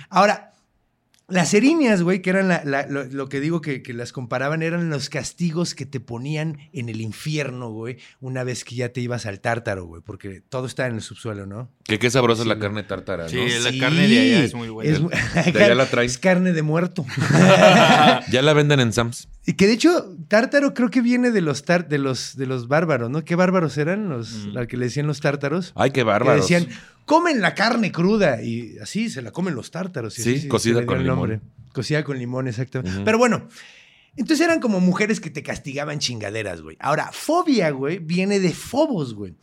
Ahora, 0.10 0.53
las 1.30 1.54
erinias, 1.54 2.02
güey, 2.04 2.22
que 2.22 2.30
eran 2.32 2.48
la- 2.50 2.64
la- 2.66 2.86
lo, 2.88 3.06
lo 3.06 3.30
que 3.30 3.40
digo 3.40 3.62
que, 3.62 3.82
que 3.82 3.94
las 3.94 4.12
comparaban, 4.12 4.62
eran 4.62 4.90
los 4.90 5.10
castigos 5.10 5.74
que 5.74 5.86
te 5.86 6.00
ponían 6.00 6.58
en 6.74 6.90
el 6.90 7.02
infierno, 7.02 7.70
güey, 7.72 7.98
una 8.20 8.44
vez 8.44 8.64
que 8.66 8.76
ya 8.76 8.90
te 8.90 9.02
ibas 9.02 9.26
al 9.26 9.40
tártaro, 9.40 9.86
güey, 9.86 10.02
porque 10.02 10.42
todo 10.42 10.66
está 10.68 10.86
en 10.88 10.96
el 10.96 11.02
subsuelo, 11.02 11.46
¿no? 11.46 11.72
Que 11.86 12.00
qué 12.00 12.10
sabrosa 12.10 12.44
es 12.44 12.48
la 12.48 12.60
carne 12.60 12.84
tártara, 12.84 13.24
¿no? 13.24 13.30
Sí, 13.30 13.38
la 13.62 13.78
carne 13.78 14.08
de 14.08 14.20
allá 14.20 14.44
es 14.46 14.54
muy 14.54 14.70
buena. 14.70 14.92
Es, 14.92 15.54
De 15.54 15.64
allá 15.64 15.76
la 15.76 15.86
traen. 15.86 16.06
es 16.10 16.18
carne 16.18 16.54
de 16.54 16.62
muerto. 16.62 17.06
Ya 18.32 18.42
la 18.42 18.54
venden 18.54 18.80
en 18.80 18.94
Sam's. 18.94 19.28
y 19.46 19.54
que 19.54 19.68
de 19.68 19.74
hecho, 19.74 20.16
tártaro 20.28 20.74
creo 20.74 20.90
que 20.90 21.02
viene 21.02 21.32
de 21.32 21.42
los, 21.42 21.66
tar- 21.66 21.88
de 21.90 21.98
los, 21.98 22.38
de 22.38 22.46
los 22.46 22.68
bárbaros, 22.68 23.10
¿no? 23.10 23.24
¿Qué 23.26 23.36
bárbaros 23.36 23.78
eran 23.78 24.08
los 24.10 24.48
Mm. 24.48 24.58
al 24.58 24.68
que 24.68 24.78
le 24.78 24.86
decían 24.86 25.08
los 25.08 25.20
tártaros? 25.20 25.74
Ay, 25.76 25.90
qué 25.90 25.96
Que 25.96 26.04
bárbaros. 26.04 26.42
decían, 26.48 26.68
comen 27.06 27.42
la 27.42 27.54
carne 27.54 27.92
cruda. 27.92 28.42
Y 28.42 28.78
así 28.82 29.10
se 29.10 29.22
la 29.22 29.32
comen 29.32 29.54
los 29.56 29.70
tártaros. 29.72 30.18
y 30.20 30.24
Sí, 30.24 30.36
así 30.36 30.48
cocida 30.48 30.86
con 30.86 30.98
el 30.98 31.04
limón. 31.04 31.18
nombre. 31.20 31.42
Cocida 31.74 32.04
con 32.04 32.18
limón, 32.18 32.48
exactamente. 32.48 33.02
Pero 33.04 33.18
bueno, 33.18 33.48
entonces 34.16 34.46
eran 34.46 34.60
como 34.62 34.80
mujeres 34.80 35.20
que 35.20 35.30
te 35.30 35.44
castigaban 35.44 36.00
chingaderas, 36.00 36.62
güey. 36.62 36.78
Ahora, 36.80 37.10
fobia, 37.12 37.72
güey, 37.72 38.00
viene 38.00 38.40
de 38.40 38.52
Fobos, 38.54 39.14
güey. 39.16 39.34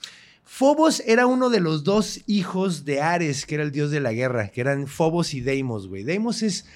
Fobos 0.52 1.00
era 1.06 1.26
uno 1.26 1.48
de 1.48 1.60
los 1.60 1.84
dos 1.84 2.22
hijos 2.26 2.84
de 2.84 3.00
Ares, 3.00 3.46
que 3.46 3.54
era 3.54 3.62
el 3.62 3.70
dios 3.70 3.92
de 3.92 4.00
la 4.00 4.12
guerra, 4.12 4.48
que 4.48 4.60
eran 4.60 4.88
Fobos 4.88 5.32
y 5.32 5.40
Deimos, 5.40 5.86
güey. 5.86 6.02
Deimos 6.02 6.42
es 6.42 6.66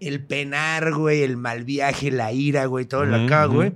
el 0.00 0.24
penar, 0.26 0.92
güey, 0.92 1.22
el 1.22 1.36
mal 1.36 1.62
viaje, 1.62 2.10
la 2.10 2.32
ira, 2.32 2.66
güey, 2.66 2.84
todo 2.84 3.04
lo 3.04 3.14
acá, 3.14 3.44
güey. 3.46 3.74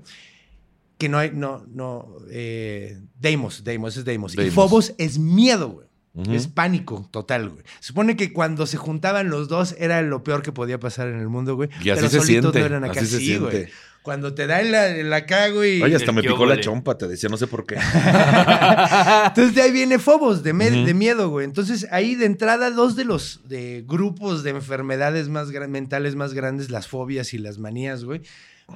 Que 0.98 1.08
no 1.08 1.18
hay, 1.18 1.30
no, 1.32 1.64
no, 1.72 2.08
eh, 2.28 2.98
Deimos, 3.20 3.62
Deimos 3.62 3.96
es 3.96 4.04
Deimos. 4.04 4.36
Y. 4.36 4.50
Fobos 4.50 4.94
es 4.98 5.18
miedo, 5.20 5.68
güey. 5.70 5.86
Es 6.34 6.48
pánico 6.48 7.08
total, 7.12 7.50
güey. 7.50 7.62
Supone 7.78 8.16
que 8.16 8.32
cuando 8.32 8.66
se 8.66 8.78
juntaban 8.78 9.28
los 9.30 9.46
dos 9.48 9.76
era 9.78 10.02
lo 10.02 10.24
peor 10.24 10.42
que 10.42 10.50
podía 10.50 10.80
pasar 10.80 11.06
en 11.08 11.20
el 11.20 11.28
mundo, 11.28 11.54
güey. 11.54 11.68
Y 11.84 11.90
así 11.90 12.00
Pero 12.00 12.08
se 12.08 12.18
solitos 12.20 12.52
siente. 12.52 12.58
no 12.60 12.66
eran 12.66 12.84
acá. 12.84 13.00
así 13.00 13.06
se 13.10 13.18
Sí, 13.18 13.26
siente. 13.26 13.44
güey. 13.44 13.66
Cuando 14.06 14.34
te 14.34 14.46
da 14.46 14.60
el, 14.60 14.72
el 14.72 15.12
acá, 15.12 15.48
güey. 15.48 15.82
Oye, 15.82 15.96
hasta 15.96 16.12
me 16.12 16.22
picó 16.22 16.46
la 16.46 16.60
chompa, 16.60 16.96
te 16.96 17.08
decía, 17.08 17.28
no 17.28 17.36
sé 17.36 17.48
por 17.48 17.66
qué. 17.66 17.74
Entonces 19.26 19.52
de 19.52 19.62
ahí 19.62 19.72
viene 19.72 19.98
Fobos, 19.98 20.44
de, 20.44 20.52
de 20.52 20.94
miedo, 20.94 21.28
güey. 21.28 21.44
Entonces 21.44 21.88
ahí 21.90 22.14
de 22.14 22.26
entrada 22.26 22.70
dos 22.70 22.94
de 22.94 23.04
los 23.04 23.40
de 23.48 23.82
grupos 23.84 24.44
de 24.44 24.50
enfermedades 24.50 25.28
más 25.28 25.48
mentales 25.48 26.14
más 26.14 26.34
grandes, 26.34 26.70
las 26.70 26.86
fobias 26.86 27.34
y 27.34 27.38
las 27.38 27.58
manías, 27.58 28.04
güey, 28.04 28.20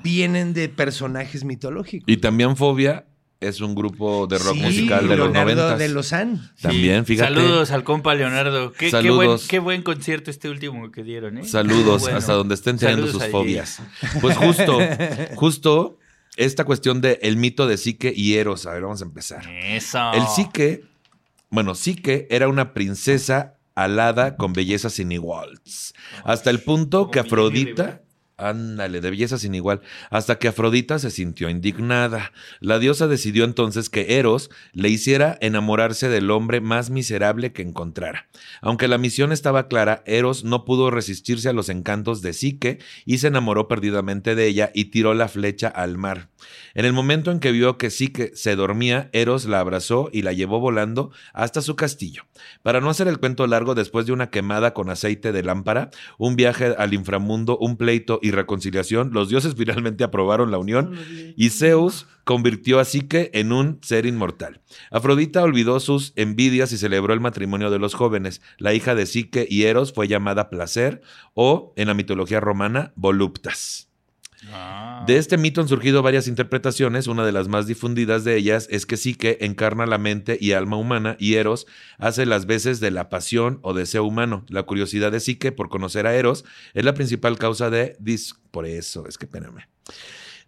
vienen 0.02 0.52
de 0.52 0.68
personajes 0.68 1.44
mitológicos. 1.44 2.08
Y 2.08 2.16
también 2.16 2.56
Fobia 2.56 3.06
es 3.40 3.60
un 3.62 3.74
grupo 3.74 4.26
de 4.26 4.38
rock 4.38 4.54
Sí, 4.54 4.60
musical 4.62 5.08
de 5.08 5.16
los 5.16 5.26
Leonardo 5.32 5.54
noventas. 5.54 5.78
de 5.78 5.88
Lozán. 5.88 6.50
También, 6.60 7.06
fíjate. 7.06 7.32
Saludos 7.34 7.70
al 7.70 7.84
compa 7.84 8.14
Leonardo. 8.14 8.72
Qué, 8.72 8.90
qué 8.90 9.10
buen, 9.10 9.28
Saludos. 9.28 9.46
qué 9.48 9.58
buen 9.58 9.82
concierto 9.82 10.30
este 10.30 10.50
último 10.50 10.90
que 10.92 11.02
dieron, 11.02 11.38
¿eh? 11.38 11.44
Saludos 11.44 12.02
Bueno. 12.02 12.18
hasta 12.18 12.34
donde 12.34 12.54
estén 12.54 12.76
teniendo 12.78 13.06
Saludos 13.06 13.22
sus 13.22 13.30
fobias. 13.32 13.82
Pues 14.20 14.36
justo, 14.36 14.78
justo 15.36 15.98
esta 16.36 16.64
cuestión 16.64 17.00
de 17.00 17.18
el 17.22 17.36
mito 17.36 17.66
de 17.66 17.76
Psique 17.78 18.12
y 18.14 18.34
Eros. 18.34 18.66
A 18.66 18.72
ver, 18.72 18.82
vamos 18.82 19.00
a 19.00 19.04
empezar. 19.04 19.42
Eso. 19.64 20.12
El 20.12 20.26
Psique, 20.26 20.84
bueno, 21.48 21.74
Psique 21.74 22.26
era 22.30 22.46
una 22.48 22.72
princesa 22.74 23.54
alada 23.74 24.36
con 24.36 24.52
belleza 24.52 24.90
sin 24.90 25.12
iguales. 25.12 25.94
Hasta 26.24 26.50
el 26.50 26.60
punto 26.60 27.10
que 27.10 27.20
Afrodita. 27.20 28.02
Ándale, 28.40 29.00
de 29.00 29.10
belleza 29.10 29.38
sin 29.38 29.54
igual, 29.54 29.82
hasta 30.10 30.38
que 30.38 30.48
Afrodita 30.48 30.98
se 30.98 31.10
sintió 31.10 31.50
indignada. 31.50 32.32
La 32.60 32.78
diosa 32.78 33.06
decidió 33.06 33.44
entonces 33.44 33.90
que 33.90 34.18
Eros 34.18 34.50
le 34.72 34.88
hiciera 34.88 35.36
enamorarse 35.40 36.08
del 36.08 36.30
hombre 36.30 36.60
más 36.60 36.90
miserable 36.90 37.52
que 37.52 37.62
encontrara. 37.62 38.28
Aunque 38.62 38.88
la 38.88 38.98
misión 38.98 39.32
estaba 39.32 39.68
clara, 39.68 40.02
Eros 40.06 40.44
no 40.44 40.64
pudo 40.64 40.90
resistirse 40.90 41.48
a 41.48 41.52
los 41.52 41.68
encantos 41.68 42.22
de 42.22 42.32
Psique 42.32 42.78
y 43.04 43.18
se 43.18 43.28
enamoró 43.28 43.68
perdidamente 43.68 44.34
de 44.34 44.46
ella 44.46 44.70
y 44.74 44.86
tiró 44.86 45.14
la 45.14 45.28
flecha 45.28 45.68
al 45.68 45.98
mar. 45.98 46.28
En 46.74 46.84
el 46.84 46.92
momento 46.92 47.30
en 47.30 47.40
que 47.40 47.52
vio 47.52 47.76
que 47.76 47.90
Psique 47.90 48.32
se 48.34 48.56
dormía, 48.56 49.10
Eros 49.12 49.44
la 49.44 49.60
abrazó 49.60 50.08
y 50.12 50.22
la 50.22 50.32
llevó 50.32 50.60
volando 50.60 51.10
hasta 51.32 51.60
su 51.60 51.76
castillo. 51.76 52.24
Para 52.62 52.80
no 52.80 52.90
hacer 52.90 53.08
el 53.08 53.18
cuento 53.18 53.46
largo, 53.46 53.74
después 53.74 54.06
de 54.06 54.12
una 54.12 54.30
quemada 54.30 54.72
con 54.72 54.88
aceite 54.90 55.32
de 55.32 55.42
lámpara, 55.42 55.90
un 56.18 56.36
viaje 56.36 56.74
al 56.78 56.94
inframundo, 56.94 57.58
un 57.58 57.76
pleito 57.76 58.18
y 58.22 58.29
reconciliación, 58.30 59.10
los 59.12 59.28
dioses 59.28 59.54
finalmente 59.56 60.04
aprobaron 60.04 60.50
la 60.50 60.58
unión 60.58 60.94
y 61.36 61.50
Zeus 61.50 62.06
convirtió 62.24 62.78
a 62.78 62.84
Psique 62.84 63.30
en 63.34 63.52
un 63.52 63.78
ser 63.82 64.06
inmortal. 64.06 64.60
Afrodita 64.90 65.42
olvidó 65.42 65.80
sus 65.80 66.12
envidias 66.16 66.72
y 66.72 66.78
celebró 66.78 67.12
el 67.12 67.20
matrimonio 67.20 67.70
de 67.70 67.78
los 67.78 67.94
jóvenes. 67.94 68.40
La 68.58 68.72
hija 68.74 68.94
de 68.94 69.06
Psique 69.06 69.46
y 69.48 69.64
Eros 69.64 69.92
fue 69.92 70.08
llamada 70.08 70.50
Placer 70.50 71.02
o, 71.34 71.72
en 71.76 71.88
la 71.88 71.94
mitología 71.94 72.40
romana, 72.40 72.92
Voluptas. 72.96 73.89
Ah. 74.48 75.04
De 75.06 75.16
este 75.16 75.36
mito 75.36 75.60
han 75.60 75.68
surgido 75.68 76.02
varias 76.02 76.28
interpretaciones. 76.28 77.06
Una 77.06 77.24
de 77.24 77.32
las 77.32 77.48
más 77.48 77.66
difundidas 77.66 78.24
de 78.24 78.36
ellas 78.36 78.66
es 78.70 78.86
que 78.86 78.96
Psique 78.96 79.38
encarna 79.40 79.86
la 79.86 79.98
mente 79.98 80.38
y 80.40 80.52
alma 80.52 80.76
humana 80.76 81.16
y 81.18 81.34
Eros 81.34 81.66
hace 81.98 82.26
las 82.26 82.46
veces 82.46 82.80
de 82.80 82.90
la 82.90 83.08
pasión 83.08 83.58
o 83.62 83.74
deseo 83.74 84.04
humano. 84.04 84.44
La 84.48 84.62
curiosidad 84.62 85.12
de 85.12 85.20
Psique 85.20 85.52
por 85.52 85.68
conocer 85.68 86.06
a 86.06 86.14
Eros 86.14 86.44
es 86.74 86.84
la 86.84 86.94
principal 86.94 87.38
causa 87.38 87.70
de 87.70 87.96
dis... 87.98 88.34
Por 88.50 88.66
eso, 88.66 89.06
es 89.06 89.16
que 89.16 89.26
espérame. 89.26 89.68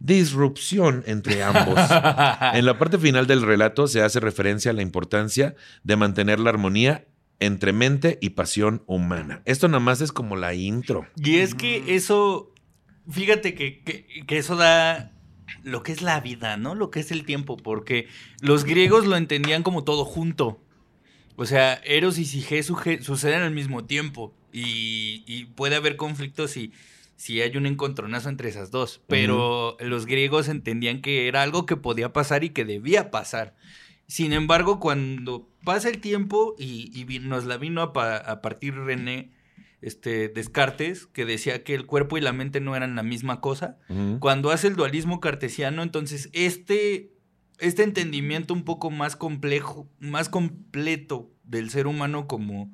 Disrupción 0.01 1.05
entre 1.07 1.43
ambos. 1.45 1.79
en 2.55 2.67
la 2.67 2.79
parte 2.79 2.99
final 2.99 3.29
del 3.29 3.43
relato 3.43 3.87
se 3.87 4.03
hace 4.03 4.19
referencia 4.19 4.73
a 4.73 4.75
la 4.75 4.83
importancia 4.83 5.55
de 5.85 5.97
mantener 5.97 6.41
la 6.41 6.51
armonía 6.51 7.07
entre 7.43 7.73
mente 7.73 8.19
y 8.21 8.31
pasión 8.31 8.85
humana. 8.87 9.43
Esto 9.45 9.67
nada 9.67 9.81
más 9.81 10.01
es 10.01 10.13
como 10.13 10.37
la 10.37 10.55
intro. 10.55 11.07
Y 11.17 11.39
es 11.39 11.55
que 11.55 11.97
eso, 11.97 12.52
fíjate 13.11 13.55
que, 13.55 13.81
que- 13.83 14.25
que 14.27 14.39
eso 14.39 14.57
da 14.57 15.13
lo 15.65 15.83
que 15.83 15.93
es 15.93 16.03
la 16.03 16.21
vida, 16.21 16.57
¿no? 16.57 16.75
Lo 16.75 16.91
que 16.91 17.01
es 17.01 17.11
el 17.11 17.25
tiempo, 17.25 17.57
porque 17.57 18.09
los 18.41 18.65
griegos 18.65 19.07
lo 19.07 19.17
entendían 19.17 19.63
como 19.63 19.85
todo 19.85 20.05
junto. 20.05 20.61
O 21.37 21.47
sea, 21.47 21.75
Eros 21.85 22.19
y 22.19 22.25
Sige 22.25 22.63
suceden 22.63 23.43
al 23.43 23.53
mismo 23.53 23.85
tiempo 23.85 24.35
y, 24.53 25.25
y 25.27 25.47
puede 25.47 25.77
haber 25.77 25.97
conflictos 25.97 26.51
si, 26.53 26.73
si 27.17 27.41
hay 27.41 27.57
un 27.57 27.67
encontronazo 27.67 28.29
entre 28.29 28.49
esas 28.49 28.71
dos. 28.71 29.01
Pero 29.09 29.77
los 29.81 30.07
griegos 30.07 30.49
entendían 30.49 31.01
que 31.01 31.29
era 31.29 31.43
algo 31.43 31.67
que 31.67 31.77
podía 31.77 32.13
pasar 32.13 32.45
y 32.45 32.51
que 32.51 32.65
debía 32.65 33.11
pasar. 33.11 33.57
Sin 34.07 34.33
embargo, 34.35 34.79
cuando 34.79 35.49
pasa 35.65 35.89
el 35.89 36.01
tiempo 36.01 36.55
y, 36.59 37.07
nos 37.23 37.45
la 37.47 37.57
vino 37.57 37.81
a, 37.81 37.93
pa- 37.93 38.19
a 38.19 38.43
partir 38.43 38.75
René 38.75 39.31
este, 39.83 40.29
Descartes, 40.29 41.07
que 41.07 41.27
decía 41.27 41.65
que 41.65 41.75
el 41.75 41.87
cuerpo 41.87 42.17
y 42.17 42.21
la 42.21 42.33
mente 42.33 42.61
no 42.61 42.75
eran 42.77 42.95
la 42.95 43.03
misma 43.03 43.41
cosa, 43.41 43.79
cuando 44.21 44.51
hace 44.51 44.69
el 44.69 44.77
dualismo 44.77 45.21
cartesiano, 45.21 45.83
entonces 45.83 46.31
este, 46.33 47.13
este 47.59 47.83
entendimiento 47.83 48.55
un 48.55 48.65
poco 48.65 48.91
más 48.91 49.17
complejo, 49.17 49.89
más 49.99 50.29
completo 50.29 51.31
del 51.43 51.69
ser 51.71 51.87
humano 51.87 52.27
como 52.29 52.73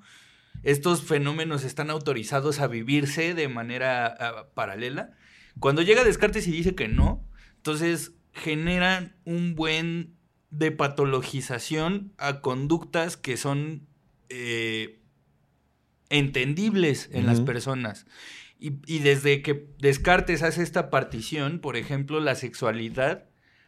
estos 0.62 1.02
fenómenos 1.02 1.64
están 1.64 1.88
autorizados 1.90 2.60
a 2.60 2.66
vivirse 2.66 3.34
de 3.34 3.48
manera 3.48 4.06
ah, 4.06 4.48
paralela, 4.54 5.12
cuando 5.58 5.82
llega 5.82 6.04
Descartes 6.04 6.46
y 6.46 6.52
dice 6.52 6.74
que 6.74 6.88
no, 6.88 7.26
entonces 7.56 8.12
generan 8.32 9.16
un 9.24 9.54
buen 9.54 10.14
de 10.50 10.72
patologización 10.72 12.12
a 12.18 12.40
conductas 12.40 13.16
que 13.16 13.36
son 13.36 13.86
eh, 14.28 14.97
entendibles 16.10 17.08
en 17.12 17.26
las 17.26 17.40
personas. 17.40 18.06
Y, 18.58 18.72
y 18.86 18.98
desde 19.00 19.42
que 19.42 19.66
Descartes 19.78 20.42
hace 20.42 20.62
esta 20.62 20.90
partición, 20.90 21.60
por 21.60 21.76
ejemplo, 21.76 22.20
la 22.20 22.34
sexualidad 22.34 23.24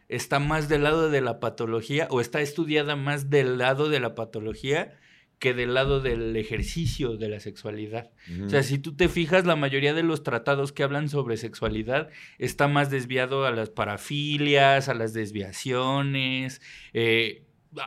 está 0.09 0.39
más 0.39 0.67
del 0.67 0.83
lado 0.83 1.09
de 1.09 1.21
la 1.21 1.39
patología 1.39 2.07
o 2.09 2.19
está 2.19 2.41
estudiada 2.41 2.95
más 2.95 3.29
del 3.29 3.57
lado 3.57 3.89
de 3.89 4.01
la 4.01 4.13
patología 4.15 4.97
que 5.41 5.55
del 5.55 5.73
lado 5.73 6.01
del 6.01 6.35
ejercicio 6.37 7.17
de 7.17 7.27
la 7.27 7.39
sexualidad. 7.39 8.11
O 8.45 8.49
sea, 8.49 8.61
si 8.61 8.77
tú 8.77 8.95
te 8.95 9.09
fijas, 9.09 9.43
la 9.47 9.55
mayoría 9.55 9.95
de 9.95 10.03
los 10.03 10.21
tratados 10.21 10.71
que 10.71 10.83
hablan 10.83 11.09
sobre 11.09 11.35
sexualidad 11.35 12.09
está 12.37 12.67
más 12.67 12.91
desviado 12.91 13.47
a 13.47 13.51
las 13.51 13.71
parafilias, 13.71 14.87
a 14.87 14.93
las 14.93 15.13
desviaciones. 15.13 16.61
eh, 16.93 17.43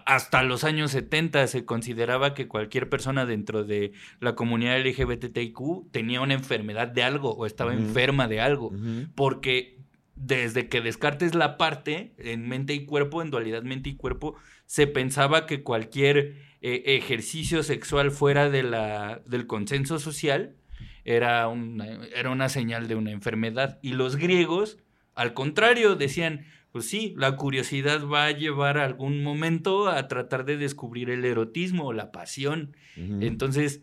hasta 0.07 0.43
los 0.43 0.65
años 0.65 0.93
70 0.93 1.47
se 1.47 1.65
consideraba 1.65 2.35
que 2.35 2.49
cualquier 2.49 2.89
persona 2.89 3.27
dentro 3.27 3.65
de 3.65 3.93
la 4.21 4.35
comunidad 4.35 4.81
LGBTIQ 4.81 5.91
tenía 5.91 6.21
una 6.21 6.35
enfermedad 6.35 6.89
de 6.89 7.03
algo 7.03 7.33
o 7.33 7.47
estaba 7.47 7.75
enferma 7.75 8.29
de 8.29 8.41
algo. 8.41 8.73
Porque 9.15 9.79
desde 10.17 10.69
que 10.69 10.81
descartes 10.81 11.35
la 11.35 11.57
parte 11.57 12.15
en 12.19 12.49
mente 12.49 12.73
y 12.75 12.87
cuerpo, 12.87 13.21
en 13.21 13.31
dualidad 13.31 13.63
mente 13.63 13.91
y 13.91 13.97
cuerpo, 13.97 14.37
se 14.67 14.87
pensaba 14.87 15.47
que 15.47 15.63
cualquier 15.63 16.37
eh, 16.63 16.83
ejercicio 16.87 17.63
sexual 17.63 18.11
fuera 18.11 18.49
de 18.49 18.63
la, 18.63 19.21
del 19.27 19.47
consenso 19.47 19.99
social 19.99 20.57
era 21.05 21.47
una, 21.49 22.07
era 22.15 22.31
una 22.31 22.49
señal 22.49 22.89
de 22.89 22.95
una 22.95 23.11
enfermedad. 23.11 23.79
Y 23.83 23.93
los 23.93 24.17
griegos, 24.17 24.79
al 25.15 25.35
contrario, 25.35 25.97
decían, 25.97 26.47
pues 26.75 26.87
sí, 26.87 27.15
la 27.17 27.37
curiosidad 27.37 28.05
va 28.05 28.25
a 28.25 28.33
llevar 28.33 28.79
a 28.79 28.85
algún 28.85 29.23
momento 29.23 29.87
a 29.87 30.09
tratar 30.09 30.45
de 30.45 30.57
descubrir 30.57 31.09
el 31.09 31.25
erotismo 31.25 31.85
o 31.85 31.93
la 31.93 32.11
pasión. 32.11 32.77
Entonces, 32.97 33.81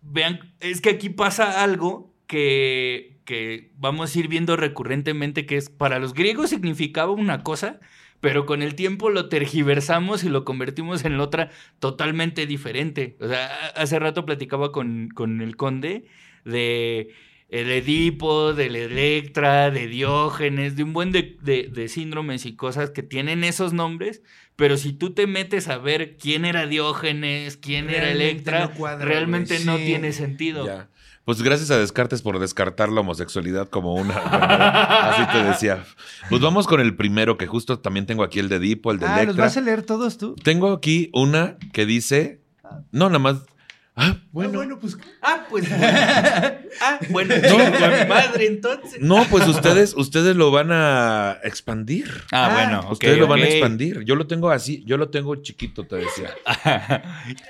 vean, 0.00 0.54
es 0.60 0.80
que 0.80 0.88
aquí 0.88 1.10
pasa 1.10 1.62
algo 1.62 2.14
que, 2.26 3.18
que 3.26 3.70
vamos 3.76 4.16
a 4.16 4.18
ir 4.18 4.28
viendo 4.28 4.56
recurrentemente, 4.56 5.44
que 5.44 5.58
es 5.58 5.68
para 5.68 5.98
los 5.98 6.14
griegos 6.14 6.48
significaba 6.48 7.12
una 7.12 7.42
cosa, 7.42 7.80
pero 8.20 8.46
con 8.46 8.62
el 8.62 8.74
tiempo 8.76 9.10
lo 9.10 9.28
tergiversamos 9.28 10.24
y 10.24 10.30
lo 10.30 10.46
convertimos 10.46 11.04
en 11.04 11.20
otra 11.20 11.50
totalmente 11.80 12.46
diferente. 12.46 13.18
O 13.20 13.28
sea, 13.28 13.54
hace 13.76 13.98
rato 13.98 14.24
platicaba 14.24 14.72
con, 14.72 15.10
con 15.10 15.42
el 15.42 15.56
conde 15.56 16.06
de 16.46 17.10
el 17.48 17.70
Edipo, 17.70 18.54
del 18.54 18.74
Electra, 18.76 19.70
de 19.70 19.86
Diógenes, 19.86 20.76
de 20.76 20.82
un 20.82 20.92
buen 20.92 21.12
de, 21.12 21.36
de- 21.42 21.70
de 21.72 21.88
síndromes 21.88 22.44
y 22.46 22.56
cosas 22.56 22.90
que 22.90 23.02
tienen 23.02 23.44
esos 23.44 23.72
nombres, 23.72 24.22
pero 24.56 24.76
si 24.76 24.92
tú 24.92 25.12
te 25.12 25.26
metes 25.26 25.68
a 25.68 25.78
ver 25.78 26.16
quién 26.16 26.44
era 26.44 26.66
Diógenes, 26.66 27.56
quién 27.56 27.88
era 27.90 28.10
Electra, 28.10 28.60
no 28.66 28.70
cuadra, 28.74 29.04
realmente 29.04 29.60
no 29.64 29.76
tiene 29.76 30.12
sentido. 30.12 30.66
Ya. 30.66 30.88
Pues 31.24 31.42
gracias 31.42 31.72
a 31.72 31.78
Descartes 31.78 32.22
por 32.22 32.38
descartar 32.38 32.88
la 32.88 33.00
homosexualidad 33.00 33.68
como 33.68 33.94
una. 33.94 34.14
Así 35.10 35.22
te 35.32 35.42
decía. 35.44 35.84
Pues 36.28 36.40
vamos 36.40 36.66
con 36.68 36.80
el 36.80 36.94
primero, 36.96 37.36
que 37.36 37.46
justo 37.48 37.80
también 37.80 38.06
tengo 38.06 38.22
aquí 38.22 38.38
el 38.38 38.48
de 38.48 38.56
Edipo, 38.56 38.92
el 38.92 38.98
de 39.00 39.06
Ah, 39.06 39.24
¿los 39.24 39.36
vas 39.36 39.56
a 39.56 39.60
leer 39.60 39.82
todos 39.82 40.18
tú? 40.18 40.36
Tengo 40.36 40.72
aquí 40.72 41.10
una 41.12 41.56
que 41.72 41.84
dice. 41.84 42.40
No, 42.92 43.06
nada 43.08 43.18
más. 43.18 43.42
Ah, 43.98 44.14
Bueno, 44.30 44.50
bueno. 44.52 44.58
bueno 44.58 44.78
pues 44.78 44.98
Ah, 45.22 45.46
pues. 45.48 45.64
ah, 45.72 46.98
bueno, 47.08 47.34
a 47.34 47.88
mi 47.88 48.08
madre 48.08 48.46
entonces. 48.46 49.00
No, 49.00 49.24
pues 49.30 49.48
ustedes, 49.48 49.94
ustedes 49.96 50.36
lo 50.36 50.50
van 50.50 50.68
a 50.70 51.38
expandir. 51.42 52.10
Ah, 52.30 52.46
Ah, 52.46 52.54
bueno, 52.54 52.92
ustedes 52.92 53.18
lo 53.18 53.26
van 53.26 53.40
a 53.40 53.46
expandir. 53.46 54.02
Yo 54.04 54.14
lo 54.14 54.26
tengo 54.26 54.50
así, 54.50 54.84
yo 54.86 54.98
lo 54.98 55.08
tengo 55.08 55.36
chiquito, 55.36 55.84
te 55.86 55.96
decía. 55.96 56.30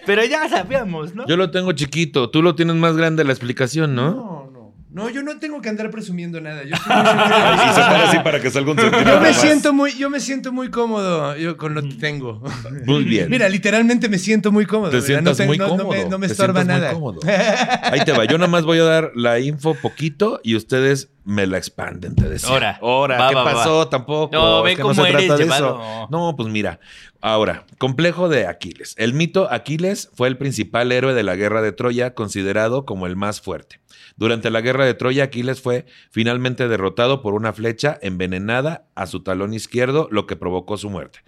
Pero 0.06 0.24
ya 0.24 0.48
sabíamos, 0.48 1.14
¿no? 1.14 1.26
Yo 1.26 1.36
lo 1.36 1.50
tengo 1.50 1.72
chiquito. 1.72 2.30
Tú 2.30 2.42
lo 2.42 2.54
tienes 2.54 2.76
más 2.76 2.96
grande 2.96 3.24
la 3.24 3.32
explicación, 3.32 3.94
¿no? 3.96 4.10
No, 4.12 4.50
no. 4.96 5.10
Yo 5.10 5.22
no 5.22 5.38
tengo 5.38 5.60
que 5.60 5.68
andar 5.68 5.90
presumiendo 5.90 6.40
nada. 6.40 6.62
Yo, 6.64 6.70
muy 6.70 6.76
y 7.70 7.74
se 7.74 7.80
para 7.80 8.08
así 8.08 8.18
para 8.20 8.40
que 8.40 8.50
salga 8.50 8.70
un 8.72 8.76
Yo 8.78 9.20
me 9.20 9.32
siento 9.34 9.72
muy, 9.72 9.92
yo 9.96 10.10
me 10.10 10.18
siento 10.20 10.52
muy 10.52 10.70
cómodo 10.70 11.36
yo 11.36 11.56
con 11.56 11.74
lo 11.74 11.82
que 11.82 11.94
tengo. 11.94 12.42
Muy 12.86 13.04
bien. 13.04 13.30
Mira, 13.30 13.48
literalmente 13.48 14.08
me 14.08 14.18
siento 14.18 14.50
muy 14.50 14.66
cómodo. 14.66 14.90
Te 14.90 15.00
sientas 15.02 15.32
no 15.32 15.36
te- 15.36 15.46
muy 15.46 15.58
no- 15.58 15.68
no 15.68 15.76
cómodo. 15.84 15.90
me- 15.90 16.04
No 16.08 16.18
me, 16.18 16.26
te 16.26 16.32
estorba 16.32 16.64
nada. 16.64 16.92
cómodo. 16.92 17.20
Ahí 17.82 18.00
te 18.04 18.12
va. 18.12 18.24
Yo 18.24 18.38
nada 18.38 18.50
más 18.50 18.64
voy 18.64 18.78
a 18.78 18.84
dar 18.84 19.12
la 19.14 19.38
info 19.38 19.74
poquito 19.74 20.40
y 20.42 20.56
ustedes 20.56 21.08
me 21.26 21.44
la 21.48 21.58
expanden, 21.58 22.14
te 22.14 22.28
decía. 22.28 22.48
Ahora. 22.48 22.78
Ahora, 22.80 23.18
Va, 23.18 23.28
¿qué 23.28 23.34
va, 23.34 23.42
va. 23.44 23.52
pasó? 23.54 23.88
Tampoco. 23.88 24.34
No, 24.34 24.58
Es 24.58 24.64
ve 24.64 24.76
que 24.76 24.82
cómo 24.82 24.94
se 24.94 25.02
eres 25.02 25.26
trata 25.26 25.36
de 25.36 25.44
eso. 25.44 26.06
No, 26.08 26.34
pues 26.36 26.48
mira. 26.48 26.78
Ahora, 27.20 27.66
complejo 27.78 28.28
de 28.28 28.46
Aquiles. 28.46 28.94
El 28.96 29.12
mito 29.12 29.50
Aquiles 29.50 30.08
fue 30.14 30.28
el 30.28 30.38
principal 30.38 30.92
héroe 30.92 31.14
de 31.14 31.24
la 31.24 31.34
guerra 31.34 31.62
de 31.62 31.72
Troya, 31.72 32.14
considerado 32.14 32.84
como 32.86 33.08
el 33.08 33.16
más 33.16 33.40
fuerte. 33.40 33.80
Durante 34.16 34.50
la 34.50 34.60
guerra 34.60 34.86
de 34.86 34.94
Troya, 34.94 35.24
Aquiles 35.24 35.60
fue 35.60 35.84
finalmente 36.12 36.68
derrotado 36.68 37.20
por 37.22 37.34
una 37.34 37.52
flecha 37.52 37.98
envenenada 38.02 38.86
a 38.94 39.06
su 39.06 39.22
talón 39.24 39.52
izquierdo, 39.52 40.06
lo 40.12 40.26
que 40.26 40.36
provocó 40.36 40.76
su 40.76 40.90
muerte. 40.90 41.18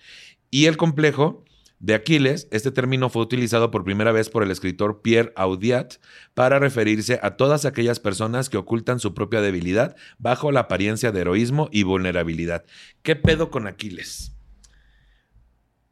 Y 0.51 0.67
el 0.67 0.77
complejo 0.77 1.45
de 1.81 1.95
Aquiles, 1.95 2.49
este 2.51 2.71
término 2.71 3.09
fue 3.09 3.23
utilizado 3.23 3.71
por 3.71 3.85
primera 3.85 4.13
vez 4.13 4.31
por 4.31 4.43
el 4.43 4.51
escritor 4.51 5.01
Pierre 5.01 5.33
Audiat 5.37 5.95
para 6.35 6.59
referirse 6.59 7.21
a 7.23 7.37
todas 7.37 7.65
aquellas 7.65 8.01
personas 8.01 8.49
que 8.49 8.57
ocultan 8.57 8.99
su 8.99 9.15
propia 9.15 9.41
debilidad 9.41 9.97
bajo 10.19 10.51
la 10.51 10.61
apariencia 10.61 11.13
de 11.13 11.21
heroísmo 11.21 11.69
y 11.71 11.85
vulnerabilidad. 11.85 12.65
¿Qué 13.03 13.15
pedo 13.17 13.51
con 13.51 13.67
Aquiles? 13.67 14.33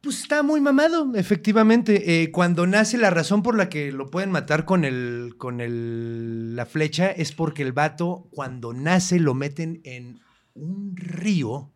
Pues 0.01 0.21
está 0.21 0.43
muy 0.43 0.61
mamado, 0.61 1.11
efectivamente. 1.15 2.21
Eh, 2.21 2.31
cuando 2.31 2.67
nace 2.67 2.97
la 2.97 3.09
razón 3.09 3.41
por 3.41 3.57
la 3.57 3.67
que 3.67 3.91
lo 3.91 4.11
pueden 4.11 4.31
matar 4.31 4.63
con 4.63 4.85
el, 4.85 5.35
con 5.37 5.59
el, 5.59 6.55
la 6.55 6.65
flecha 6.65 7.09
es 7.09 7.31
porque 7.31 7.63
el 7.63 7.73
vato, 7.73 8.27
cuando 8.31 8.73
nace, 8.73 9.19
lo 9.19 9.33
meten 9.33 9.81
en 9.83 10.19
un 10.53 10.95
río. 10.95 11.71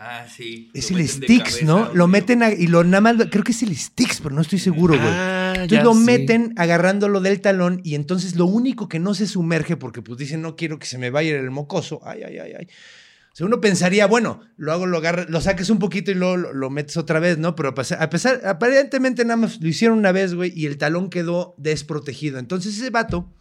Ah, 0.00 0.26
sí. 0.28 0.70
Es 0.74 0.90
el 0.92 0.98
cabeza, 0.98 1.64
¿no? 1.66 1.92
Lo 1.92 2.06
meten 2.06 2.42
a- 2.44 2.52
y 2.52 2.68
lo 2.68 2.84
nada 2.84 3.00
más, 3.00 3.16
creo 3.30 3.42
que 3.42 3.50
es 3.50 3.62
el 3.64 3.76
Styx, 3.76 4.20
pero 4.20 4.32
no 4.34 4.40
estoy 4.42 4.60
seguro, 4.60 4.94
güey. 4.94 5.08
Ah, 5.08 5.52
Entonces 5.56 5.82
lo 5.84 5.92
meten 5.94 6.54
agarrándolo 6.56 7.20
del 7.20 7.40
talón 7.40 7.80
y 7.82 7.96
entonces 7.96 8.36
lo 8.36 8.46
único 8.46 8.88
que 8.88 9.00
no 9.00 9.12
se 9.14 9.26
sumerge, 9.26 9.76
porque 9.76 10.00
pues 10.00 10.16
dicen, 10.18 10.40
no 10.40 10.54
quiero 10.54 10.78
que 10.78 10.86
se 10.86 10.98
me 10.98 11.10
vaya 11.10 11.36
el 11.36 11.50
mocoso. 11.50 12.00
Ay, 12.04 12.22
ay, 12.22 12.38
ay, 12.38 12.52
ay. 12.60 12.68
O 13.32 13.36
sea, 13.38 13.46
uno 13.46 13.60
pensaría, 13.60 14.06
bueno, 14.06 14.40
lo 14.56 14.72
hago, 14.72 14.86
lo 14.86 14.98
agarras, 14.98 15.28
lo 15.30 15.40
saques 15.40 15.68
un 15.70 15.78
poquito 15.80 16.10
y 16.12 16.14
luego 16.14 16.36
lo, 16.36 16.52
lo 16.52 16.70
metes 16.70 16.96
otra 16.96 17.18
vez, 17.18 17.38
¿no? 17.38 17.56
Pero 17.56 17.70
a 17.70 17.74
pesar, 17.74 18.00
a 18.02 18.08
pesar- 18.08 18.40
aparentemente 18.46 19.24
nada 19.24 19.36
más 19.36 19.60
lo 19.60 19.68
hicieron 19.68 19.98
una 19.98 20.12
vez, 20.12 20.34
güey, 20.34 20.52
y 20.54 20.66
el 20.66 20.78
talón 20.78 21.10
quedó 21.10 21.54
desprotegido. 21.58 22.38
Entonces 22.38 22.76
ese 22.78 22.90
vato 22.90 23.32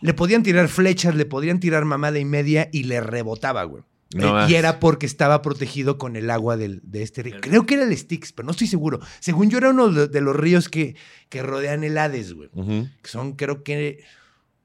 le 0.00 0.14
podían 0.14 0.42
tirar 0.42 0.66
flechas, 0.68 1.14
le 1.14 1.26
podían 1.26 1.60
tirar 1.60 1.84
mamada 1.84 2.18
y 2.18 2.24
media 2.24 2.68
y 2.72 2.84
le 2.84 3.00
rebotaba, 3.00 3.62
güey. 3.64 3.84
No 4.14 4.46
Eh, 4.46 4.50
y 4.50 4.54
era 4.54 4.78
porque 4.80 5.06
estaba 5.06 5.42
protegido 5.42 5.96
con 5.98 6.16
el 6.16 6.30
agua 6.30 6.56
del- 6.56 6.80
de 6.84 7.02
este 7.02 7.22
río. 7.22 7.36
Creo 7.40 7.66
que 7.66 7.74
era 7.74 7.84
el 7.84 7.96
Styx, 7.96 8.32
pero 8.32 8.46
no 8.46 8.52
estoy 8.52 8.66
seguro. 8.66 9.00
Según 9.20 9.48
yo, 9.50 9.58
era 9.58 9.70
uno 9.70 9.88
de 9.90 10.20
los 10.20 10.36
ríos 10.36 10.68
que, 10.68 10.96
que 11.28 11.42
rodean 11.42 11.84
el 11.84 11.96
Hades, 11.98 12.32
güey. 12.34 12.50
Son, 13.04 13.32
creo 13.36 13.62
que, 13.62 14.04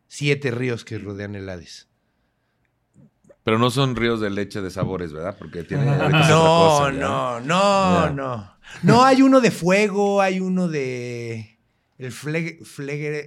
siete 0.07 0.51
ríos 0.51 0.83
que 0.85 0.97
rodean 0.99 1.35
el 1.35 1.47
Hades. 1.49 1.87
Pero 3.43 3.57
no 3.59 3.69
son 3.71 3.95
ríos 3.95 4.19
de 4.19 4.29
leche 4.29 4.61
de 4.61 4.69
sabores, 4.69 5.13
¿verdad? 5.13 5.37
Porque 5.39 5.63
tiene. 5.63 5.85
No, 5.85 6.91
no, 6.91 7.39
no, 7.39 8.09
no. 8.09 8.57
No, 8.83 9.03
hay 9.05 9.21
uno 9.21 9.39
de 9.39 9.51
fuego, 9.51 10.21
hay 10.21 10.41
uno 10.41 10.67
de. 10.67 11.57
El 11.97 12.11
flegue- 12.11 12.59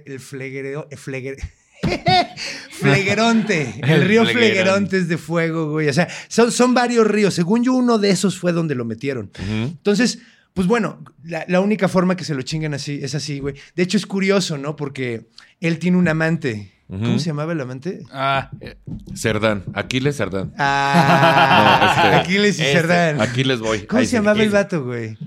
el 0.05 0.19
fleguereo, 0.19 0.87
el 0.91 0.97
flegue- 0.99 1.35
Flegueronte. 2.69 3.75
El 3.83 4.03
río 4.03 4.25
Flegueronte. 4.25 4.97
Es 4.97 5.07
de 5.07 5.17
fuego, 5.17 5.71
güey. 5.71 5.87
O 5.89 5.93
sea, 5.93 6.07
son, 6.27 6.51
son 6.51 6.73
varios 6.73 7.05
ríos. 7.07 7.33
Según 7.33 7.63
yo, 7.63 7.73
uno 7.73 7.97
de 7.99 8.09
esos 8.09 8.37
fue 8.37 8.51
donde 8.53 8.75
lo 8.75 8.85
metieron. 8.85 9.31
Entonces, 9.39 10.19
pues 10.53 10.67
bueno, 10.67 11.03
la, 11.23 11.45
la 11.47 11.61
única 11.61 11.87
forma 11.87 12.15
que 12.15 12.23
se 12.23 12.33
lo 12.35 12.41
chingan 12.41 12.73
así 12.73 12.99
es 13.01 13.15
así, 13.15 13.39
güey. 13.39 13.55
De 13.75 13.83
hecho, 13.83 13.97
es 13.97 14.05
curioso, 14.05 14.57
¿no? 14.57 14.75
Porque 14.75 15.27
él 15.59 15.79
tiene 15.79 15.97
un 15.97 16.07
amante. 16.07 16.73
¿Cómo 16.91 17.19
se 17.19 17.27
llamaba 17.27 17.53
el 17.53 17.61
amante? 17.61 18.01
Ah, 18.11 18.51
eh, 18.59 18.75
Cerdán. 19.15 19.63
Aquiles 19.73 20.17
Cerdán. 20.17 20.51
Ah, 20.57 21.77
No, 22.03 22.09
este- 22.09 22.15
Aquiles 22.17 22.59
y 22.59 22.63
este, 22.63 22.73
Cerdán. 22.73 23.21
Aquí 23.21 23.45
les 23.45 23.59
voy. 23.61 23.85
¿Cómo 23.85 24.01
Ahí 24.01 24.05
se 24.05 24.17
llamaba 24.17 24.43
el 24.43 24.49
vato, 24.49 24.83
güey? 24.83 25.17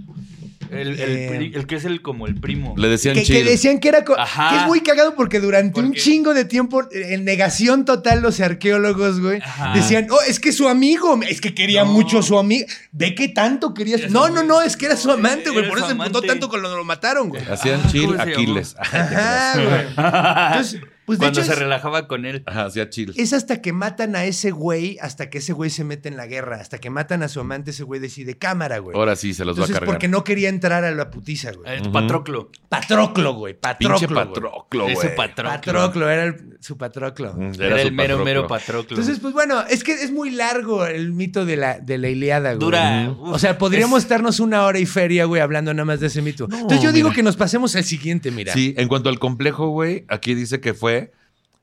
El, 0.75 1.01
el 1.01 1.29
pri- 1.29 1.53
el 1.55 1.67
que 1.67 1.77
es 1.77 1.85
el 1.85 2.03
como 2.03 2.27
el 2.27 2.35
primo. 2.41 2.75
Le 2.77 2.89
decían 2.89 3.15
Que, 3.15 3.23
que 3.25 3.45
decían 3.45 3.81
que 3.81 3.89
era. 3.89 4.05
co- 4.05 4.19
Ajá. 4.19 4.51
Que 4.51 4.57
es 4.59 4.67
muy 4.67 4.81
cagado 4.81 5.15
porque 5.15 5.41
durante 5.41 5.81
un 5.81 5.93
chingo 5.95 6.35
de 6.35 6.45
tiempo, 6.45 6.83
en 6.93 7.25
negación 7.25 7.85
total, 7.85 8.21
los 8.23 8.41
arqueólogos, 8.41 9.21
güey, 9.21 9.41
Ajá. 9.41 9.73
decían, 9.75 10.07
oh, 10.11 10.19
es 10.29 10.41
que 10.41 10.53
su 10.53 10.69
amigo, 10.69 11.19
es 11.29 11.41
que 11.41 11.55
quería 11.55 11.85
No. 11.85 11.93
mucho 11.93 12.19
a 12.19 12.23
su 12.23 12.39
amigo. 12.39 12.67
¿Ve 12.93 13.15
qué 13.15 13.29
tanto 13.29 13.75
quería? 13.75 13.97
Era 13.97 14.09
No, 14.09 14.29
no, 14.29 14.43
no, 14.43 14.63
es 14.63 14.77
que 14.77 14.87
era 14.87 14.97
su 14.97 15.11
amante, 15.11 15.51
güey. 15.51 15.69
Por 15.69 15.79
eso 15.79 15.87
se 15.87 15.93
emputó 15.93 16.23
tanto 16.23 16.49
cuando 16.49 16.77
lo 16.77 16.85
mataron, 16.85 17.29
güey. 17.29 17.43
Hacían 17.51 17.81
Ah, 17.85 17.89
chill 17.91 18.07
¿cómo 18.07 18.25
se 18.25 18.31
Aquiles. 18.33 18.77
Ajá, 18.79 19.55
güey. 19.55 19.87
Entonces, 20.49 20.81
pues 21.07 21.19
de 21.19 21.25
Cuando 21.25 21.41
hecho, 21.41 21.47
se 21.49 21.53
es, 21.53 21.59
relajaba 21.59 22.07
con 22.09 22.25
él. 22.25 22.43
Ajá, 22.47 22.67
hacía 22.67 22.89
chill. 22.91 23.13
es 23.17 23.33
hasta 23.33 23.61
que 23.61 23.73
matan 23.73 24.17
a 24.17 24.25
ese 24.25 24.51
güey, 24.51 24.99
hasta 25.01 25.31
que 25.31 25.39
ese 25.39 25.53
güey 25.53 25.71
se 25.71 25.85
mete 25.85 26.09
en 26.09 26.17
la 26.17 26.27
guerra, 26.27 26.57
hasta 26.61 26.79
que 26.79 26.91
matan 26.91 27.23
a 27.23 27.29
su 27.29 27.41
amante, 27.41 27.71
ese 27.73 27.83
güey 27.85 28.01
decide 28.01 28.37
cámara, 28.39 28.79
güey. 28.79 28.97
Ahora 28.97 29.17
sí 29.17 29.35
se 29.35 29.45
los 29.45 29.57
va 29.57 29.63
a 29.63 29.65
Entonces, 29.65 29.75
cargar. 29.81 29.95
porque 29.95 30.09
no 30.09 30.25
quería 30.25 30.49
entrar 30.49 30.85
a 30.85 30.91
la 30.93 31.11
putiza, 31.11 31.53
güey. 31.53 31.91
Patroclo. 31.93 32.51
Patroclo, 32.69 33.35
güey. 33.35 33.55
Patroclo. 33.55 33.99
Pinche 33.99 34.13
güey. 34.13 34.27
patroclo, 34.27 34.85
güey. 34.85 34.97
su 34.97 35.15
patroclo. 35.17 35.51
Patroclo, 35.53 36.11
era 36.11 36.25
el- 36.25 36.57
su 36.61 36.77
patroclo. 36.79 37.35
Mm, 37.35 37.53
Era, 37.61 37.79
su 37.81 37.87
el 37.89 37.93
mero, 37.93 38.15
patroclo. 38.17 38.25
mero 38.25 38.47
Patroclo. 38.47 38.97
Entonces, 38.97 39.19
pues 39.21 39.35
bueno, 39.35 39.63
es 39.69 39.85
que 39.85 39.93
es 39.93 40.11
muy 40.11 40.31
largo 40.31 40.87
el 40.87 41.13
mito 41.13 41.45
de 41.45 41.57
la, 41.57 41.79
de 41.79 41.99
la 41.99 42.09
Iliada, 42.09 42.51
güey. 42.55 42.59
Dura. 42.61 43.15
O 43.21 43.39
sea, 43.39 43.59
podríamos 43.59 43.99
es- 43.99 44.05
estarnos 44.05 44.41
una 44.41 44.65
hora 44.65 44.79
y 44.79 44.87
feria, 44.87 45.25
güey, 45.27 45.43
hablando 45.43 45.73
nada 45.75 45.85
más 45.85 46.01
de 46.01 46.07
ese 46.07 46.23
mito. 46.23 46.45
Entonces 46.51 46.81
yo 46.83 46.93
digo 46.93 47.13
que 47.13 47.23
nos 47.23 47.37
pasemos 47.37 47.77
al 47.77 47.85
siguiente, 47.85 48.31
mira. 48.31 48.53
Sí, 48.55 48.75
en 48.79 48.89
cuanto 48.89 49.09
al 49.11 49.19
complejo, 49.19 49.69
güey, 49.69 50.05
aquí 50.09 50.35
dice 50.35 50.61
que 50.61 50.73
fue 50.75 50.94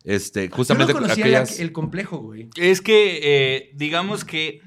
este, 0.04 0.50
Yo 0.50 0.56
justamente 0.56 0.94
no 0.94 1.00
conocía 1.00 1.24
aquellas. 1.26 1.60
el 1.60 1.72
complejo, 1.72 2.18
güey. 2.20 2.50
Es 2.56 2.82
que, 2.82 3.20
eh, 3.24 3.72
digamos 3.76 4.26
que 4.26 4.62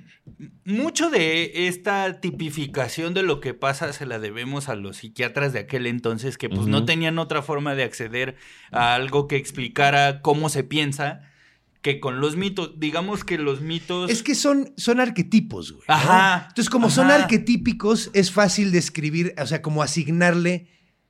mucho 0.64 1.10
de 1.10 1.68
esta 1.68 2.20
tipificación 2.20 3.12
de 3.14 3.22
lo 3.22 3.40
que 3.40 3.52
pasa 3.52 3.92
se 3.92 4.06
la 4.06 4.18
debemos 4.18 4.68
a 4.70 4.74
los 4.74 4.96
psiquiatras 4.98 5.52
de 5.52 5.58
aquel 5.60 5.86
entonces 5.86 6.38
que 6.38 6.48
pues 6.48 6.66
no 6.66 6.84
tenían 6.86 7.18
otra 7.18 7.42
forma 7.42 7.74
de 7.74 7.82
acceder 7.84 8.36
a 8.72 8.94
algo 8.94 9.28
que 9.28 9.36
explicara 9.36 10.22
cómo 10.22 10.48
se 10.48 10.64
piensa 10.64 11.20
que 11.82 12.00
con 12.00 12.20
los 12.20 12.36
mitos. 12.36 12.80
Digamos 12.80 13.22
que 13.24 13.36
los 13.36 13.60
mitos... 13.60 14.10
Es 14.10 14.22
que 14.22 14.34
son, 14.34 14.72
son 14.78 15.00
arquetipos, 15.00 15.72
güey. 15.72 15.84
¿no? 15.86 15.94
Ajá, 15.94 16.46
Entonces, 16.48 16.70
como 16.70 16.88
son 16.88 17.10
arquetípicos, 17.10 18.10
es 18.14 18.32
fácil 18.32 18.72
describir, 18.72 19.34
o 19.38 19.46
sea, 19.46 19.60
como 19.60 19.82
asignarle 19.82 20.68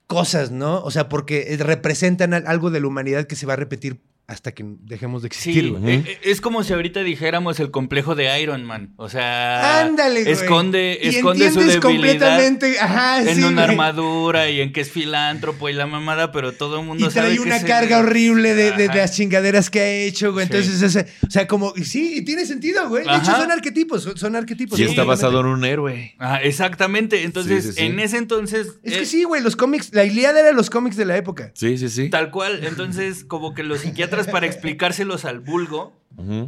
cosas, 0.09 0.51
¿no? 0.51 0.81
O 0.83 0.91
sea, 0.91 1.09
porque 1.09 1.55
eh, 1.55 1.57
representan 1.59 2.35
al- 2.35 2.49
algo 2.49 2.71
de 2.73 2.81
la 2.81 2.89
humanidad 2.89 3.29
que 3.29 3.37
se 3.37 3.47
va 3.47 3.53
a 3.53 3.57
repetir 3.57 4.01
hasta 4.27 4.53
que 4.53 4.65
dejemos 4.81 5.21
de 5.21 5.27
existir, 5.29 5.65
Sí, 5.65 5.69
güey. 5.71 5.97
eh, 5.97 6.05
eh, 6.07 6.19
es 6.25 6.41
como 6.41 6.63
si 6.65 6.73
ahorita 6.73 7.01
dijéramos 7.03 7.61
el 7.61 7.71
complejo 7.71 8.15
de 8.15 8.41
Iron 8.41 8.65
Man. 8.65 8.95
O 8.97 9.11
sea, 9.11 9.83
Ándale, 9.83 10.23
güey. 10.23 10.33
esconde, 10.33 10.99
Y 11.03 11.09
esconde 11.09 11.51
su 11.51 11.61
entiendes 11.61 11.83
debilidad 11.83 11.83
completamente, 11.83 12.81
ajá, 12.81 13.21
en 13.21 13.37
sí, 13.37 13.43
una 13.43 13.51
güey. 13.65 13.65
armadura 13.65 14.49
y 14.49 14.63
en 14.63 14.73
que 14.73 14.81
es 14.81 14.91
filántropo 14.91 15.69
y 15.69 15.75
la 15.75 15.87
mamada, 15.87 16.33
pero 16.33 16.53
todo 16.53 16.81
el 16.81 16.87
mundo 16.87 17.07
Y 17.07 17.11
sabe 17.11 17.27
trae 17.27 17.37
que 17.37 17.43
una 17.43 17.63
carga 17.65 17.99
horrible 17.99 18.55
de, 18.55 18.71
de- 18.71 18.77
de 18.79 18.85
Ajá. 18.87 18.97
las 18.97 19.15
chingaderas 19.15 19.69
que 19.69 19.81
ha 19.81 19.89
hecho, 19.91 20.33
güey. 20.33 20.47
Sí. 20.47 20.53
Entonces, 20.55 20.81
ese- 20.83 21.07
o 21.27 21.31
sea, 21.31 21.47
como, 21.47 21.75
sí, 21.85 22.15
y 22.17 22.23
tiene 22.23 22.47
sentido, 22.47 22.89
güey. 22.89 23.05
De 23.05 23.15
hecho, 23.17 23.27
son 23.37 23.51
arquetipos, 23.51 24.03
son, 24.05 24.17
son 24.17 24.37
arquetipos. 24.37 24.79
Y 24.79 24.85
está 24.85 25.05
basado 25.05 25.41
en 25.41 25.47
un 25.47 25.65
héroe. 25.67 26.15
Ah, 26.19 26.41
exactamente. 26.43 27.25
Entonces, 27.25 27.63
Sí, 27.65 27.71
sí, 27.73 27.77
sí. 27.79 27.85
en 27.87 28.01
ese 28.01 28.17
entonces. 28.17 28.69
Es 28.83 28.93
eh, 28.95 28.99
que 29.01 29.05
sí, 29.07 29.25
güey, 29.25 29.43
los 29.43 29.55
cómics, 29.57 29.91
la 29.93 30.05
Iliada 30.05 30.41
era 30.41 30.53
los 30.53 30.71
cómics 30.71 30.97
de 30.97 31.05
la 31.05 31.17
época. 31.19 31.51
Sí, 31.55 31.77
sí, 31.77 31.91
sí. 31.91 32.09
Tal 32.09 32.31
cual. 32.31 32.61
Entonces, 32.65 33.25
como 33.25 33.53
que 33.55 33.63
los 33.63 33.81
psiquiatras, 33.81 34.14
para 34.29 34.47
explicárselos 34.47 35.25
al 35.25 35.41
vulgo, 35.41 35.93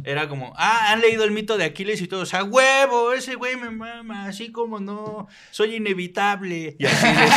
era 0.05 0.29
como, 0.29 0.53
ah, 0.55 0.93
han 0.93 1.01
leído 1.01 1.25
el 1.25 1.31
mito 1.31 1.57
de 1.57 1.65
Aquiles 1.65 2.01
y 2.01 2.07
todo. 2.07 2.21
O 2.21 2.25
sea, 2.25 2.43
huevo, 2.43 3.11
ese 3.11 3.35
güey 3.35 3.57
me 3.57 3.69
mama, 3.69 4.25
así 4.25 4.51
como 4.51 4.79
no, 4.79 5.27
soy 5.51 5.75
inevitable. 5.75 6.75
Y 6.79 6.85
así 6.85 7.05
decía. 7.07 7.27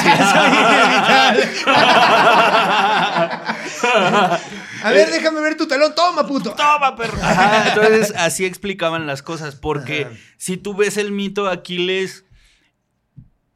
A 4.82 4.90
ver, 4.92 5.10
déjame 5.10 5.40
ver 5.40 5.56
tu 5.56 5.66
talón, 5.66 5.94
toma, 5.94 6.26
puto. 6.26 6.54
Toma, 6.54 6.94
perro. 6.94 7.18
Ajá, 7.20 7.68
entonces, 7.74 8.14
así 8.16 8.44
explicaban 8.44 9.06
las 9.06 9.22
cosas. 9.22 9.56
Porque 9.56 10.02
Ajá. 10.02 10.14
si 10.36 10.56
tú 10.56 10.74
ves 10.74 10.96
el 10.96 11.12
mito, 11.12 11.48
Aquiles 11.48 12.24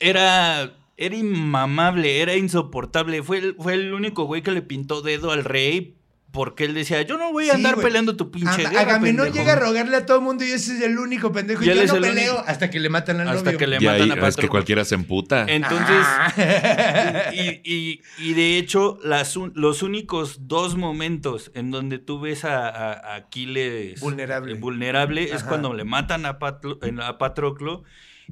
era. 0.00 0.72
Era 0.96 1.16
inmamable, 1.16 2.20
era 2.22 2.36
insoportable. 2.36 3.20
Fue 3.24 3.38
el, 3.38 3.56
fue 3.56 3.74
el 3.74 3.94
único 3.94 4.26
güey 4.26 4.42
que 4.42 4.52
le 4.52 4.62
pintó 4.62 5.02
dedo 5.02 5.32
al 5.32 5.42
rey 5.42 5.96
porque 6.34 6.64
él 6.64 6.74
decía, 6.74 7.00
yo 7.02 7.16
no 7.16 7.32
voy 7.32 7.44
a 7.48 7.52
Sí, 7.52 7.56
andar 7.58 7.76
peleando 7.76 8.16
tu 8.16 8.30
pinche 8.30 8.50
Aga- 8.50 8.70
guerra, 8.70 8.80
Agamenón 8.82 9.26
pendejo". 9.26 9.34
llega 9.46 9.52
a 9.52 9.60
rogarle 9.64 9.96
a 9.96 10.04
todo 10.04 10.18
el 10.18 10.24
mundo 10.24 10.44
y 10.44 10.50
ese 10.50 10.74
es 10.76 10.82
el 10.82 10.98
único 10.98 11.32
pendejo. 11.32 11.62
Y, 11.62 11.66
yo 11.68 11.72
es 11.72 11.88
no 11.90 11.96
el 11.96 12.02
peleo 12.02 12.34
único. 12.34 12.48
hasta 12.48 12.68
que 12.70 12.80
le 12.80 12.88
matan 12.90 13.20
al 13.20 13.28
Hasta 13.28 13.44
novio. 13.44 13.58
que 13.58 13.66
le 13.68 13.76
Y 13.80 13.86
ahí, 13.86 14.10
a 14.10 14.28
es 14.28 14.36
que 14.36 14.48
cualquiera 14.48 14.84
se 14.84 14.96
emputa. 14.96 15.46
Entonces, 15.48 15.96
Ah. 15.98 17.32
y, 17.32 17.60
y- 17.64 18.00
y 18.18 18.34
de 18.34 18.58
hecho, 18.58 18.98
las 19.02 19.36
los 19.54 19.82
únicos 19.82 20.48
dos 20.48 20.76
momentos 20.76 21.50
en 21.54 21.70
donde 21.70 21.98
tú 21.98 22.20
ves 22.20 22.44
a, 22.44 22.68
a- 22.68 22.92
a 22.92 23.14
Aquiles 23.14 24.00
Vulnerable. 24.00 24.52
eh, 24.52 24.56
vulnerable 24.56 25.22
es 25.32 25.44
cuando 25.44 25.72
le 25.72 25.84
matan 25.84 26.26
a, 26.26 26.38
Patlo- 26.38 26.78
en- 26.82 27.00
a 27.00 27.16
Patroclo 27.18 27.84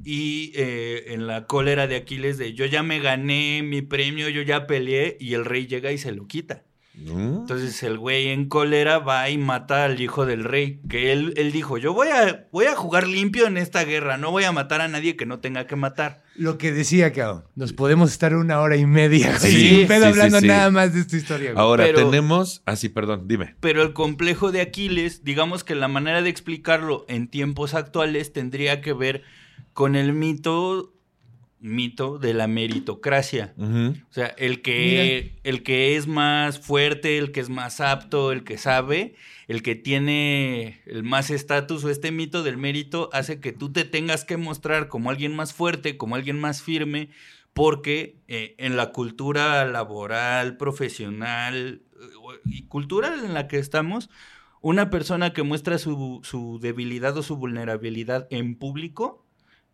y 0.03 0.51
eh, 0.55 1.13
en 1.13 1.27
la 1.27 1.45
cólera 1.45 1.87
de 1.87 1.95
Aquiles 1.95 2.37
de 2.37 2.53
yo 2.53 2.65
ya 2.65 2.83
me 2.83 2.99
gané 2.99 3.61
mi 3.63 3.81
premio, 3.81 4.27
yo 4.29 4.41
ya 4.41 4.67
peleé 4.67 5.17
y 5.19 5.33
el 5.35 5.45
rey 5.45 5.67
llega 5.67 5.91
y 5.91 5.97
se 5.97 6.11
lo 6.11 6.27
quita. 6.27 6.63
Mm. 6.95 7.39
Entonces 7.41 7.81
el 7.83 7.97
güey 7.97 8.27
en 8.29 8.47
cólera 8.47 8.99
va 8.99 9.29
y 9.29 9.37
mata 9.37 9.85
al 9.85 9.99
hijo 9.99 10.25
del 10.25 10.43
rey, 10.43 10.79
que 10.89 11.11
él, 11.11 11.33
él 11.37 11.51
dijo, 11.51 11.77
yo 11.77 11.93
voy 11.93 12.09
a, 12.09 12.47
voy 12.51 12.65
a 12.65 12.75
jugar 12.75 13.07
limpio 13.07 13.47
en 13.47 13.57
esta 13.57 13.83
guerra, 13.83 14.17
no 14.17 14.29
voy 14.31 14.43
a 14.43 14.51
matar 14.51 14.81
a 14.81 14.87
nadie 14.87 15.15
que 15.15 15.25
no 15.25 15.39
tenga 15.39 15.65
que 15.65 15.75
matar. 15.75 16.23
Lo 16.35 16.57
que 16.57 16.71
decía, 16.71 17.11
cabrón. 17.11 17.45
Nos 17.55 17.73
podemos 17.73 18.11
estar 18.11 18.35
una 18.35 18.59
hora 18.59 18.75
y 18.77 18.85
media, 18.85 19.37
Sí, 19.39 19.69
sin 19.79 19.87
pedo 19.87 20.03
sí, 20.03 20.09
hablando 20.09 20.39
sí. 20.39 20.47
nada 20.47 20.69
más 20.71 20.93
de 20.93 21.01
esta 21.01 21.17
historia, 21.17 21.53
güey. 21.53 21.63
Ahora 21.63 21.83
Pero- 21.85 22.05
tenemos. 22.05 22.61
Ah, 22.65 22.75
sí, 22.75 22.89
perdón, 22.89 23.27
dime. 23.27 23.55
Pero 23.59 23.81
el 23.81 23.93
complejo 23.93 24.51
de 24.51 24.61
Aquiles, 24.61 25.23
digamos 25.23 25.63
que 25.63 25.75
la 25.75 25.87
manera 25.87 26.21
de 26.21 26.29
explicarlo 26.29 27.05
en 27.07 27.27
tiempos 27.27 27.73
actuales 27.73 28.33
tendría 28.33 28.81
que 28.81 28.93
ver 28.93 29.23
con 29.73 29.95
el 29.95 30.13
mito 30.13 30.93
mito 31.63 32.19
de 32.19 32.33
la 32.33 32.47
meritocracia. 32.47 33.53
O 33.57 34.13
sea, 34.13 34.27
el 34.37 34.61
que, 34.61 35.39
el 35.43 35.63
que 35.63 35.95
es 35.95 36.07
más 36.07 36.59
fuerte, 36.59 37.17
el 37.17 37.31
que 37.31 37.39
es 37.39 37.49
más 37.49 37.79
apto, 37.79 38.33
el 38.33 38.43
que 38.43 38.57
sabe, 38.57 39.15
el 39.47 39.63
que 39.63 39.75
tiene 39.75 40.81
el 40.85 41.03
más 41.03 41.29
estatus 41.29 41.85
o 41.85 41.89
este 41.89 42.11
mito 42.11 42.43
del 42.43 42.57
mérito 42.57 43.09
hace 43.13 43.39
que 43.39 43.53
tú 43.53 43.71
te 43.71 43.85
tengas 43.85 44.25
que 44.25 44.35
mostrar 44.35 44.89
como 44.89 45.09
alguien 45.09 45.33
más 45.33 45.53
fuerte, 45.53 45.95
como 45.95 46.15
alguien 46.15 46.37
más 46.37 46.61
firme, 46.61 47.09
porque 47.53 48.17
eh, 48.27 48.55
en 48.57 48.75
la 48.75 48.91
cultura 48.91 49.63
laboral, 49.65 50.57
profesional 50.57 51.81
eh, 51.95 52.39
y 52.43 52.63
cultural 52.63 53.23
en 53.23 53.33
la 53.33 53.47
que 53.47 53.57
estamos, 53.57 54.09
una 54.59 54.89
persona 54.89 55.31
que 55.31 55.43
muestra 55.43 55.77
su, 55.77 56.19
su 56.23 56.59
debilidad 56.61 57.17
o 57.17 57.23
su 57.23 57.37
vulnerabilidad 57.37 58.27
en 58.31 58.55
público, 58.55 59.22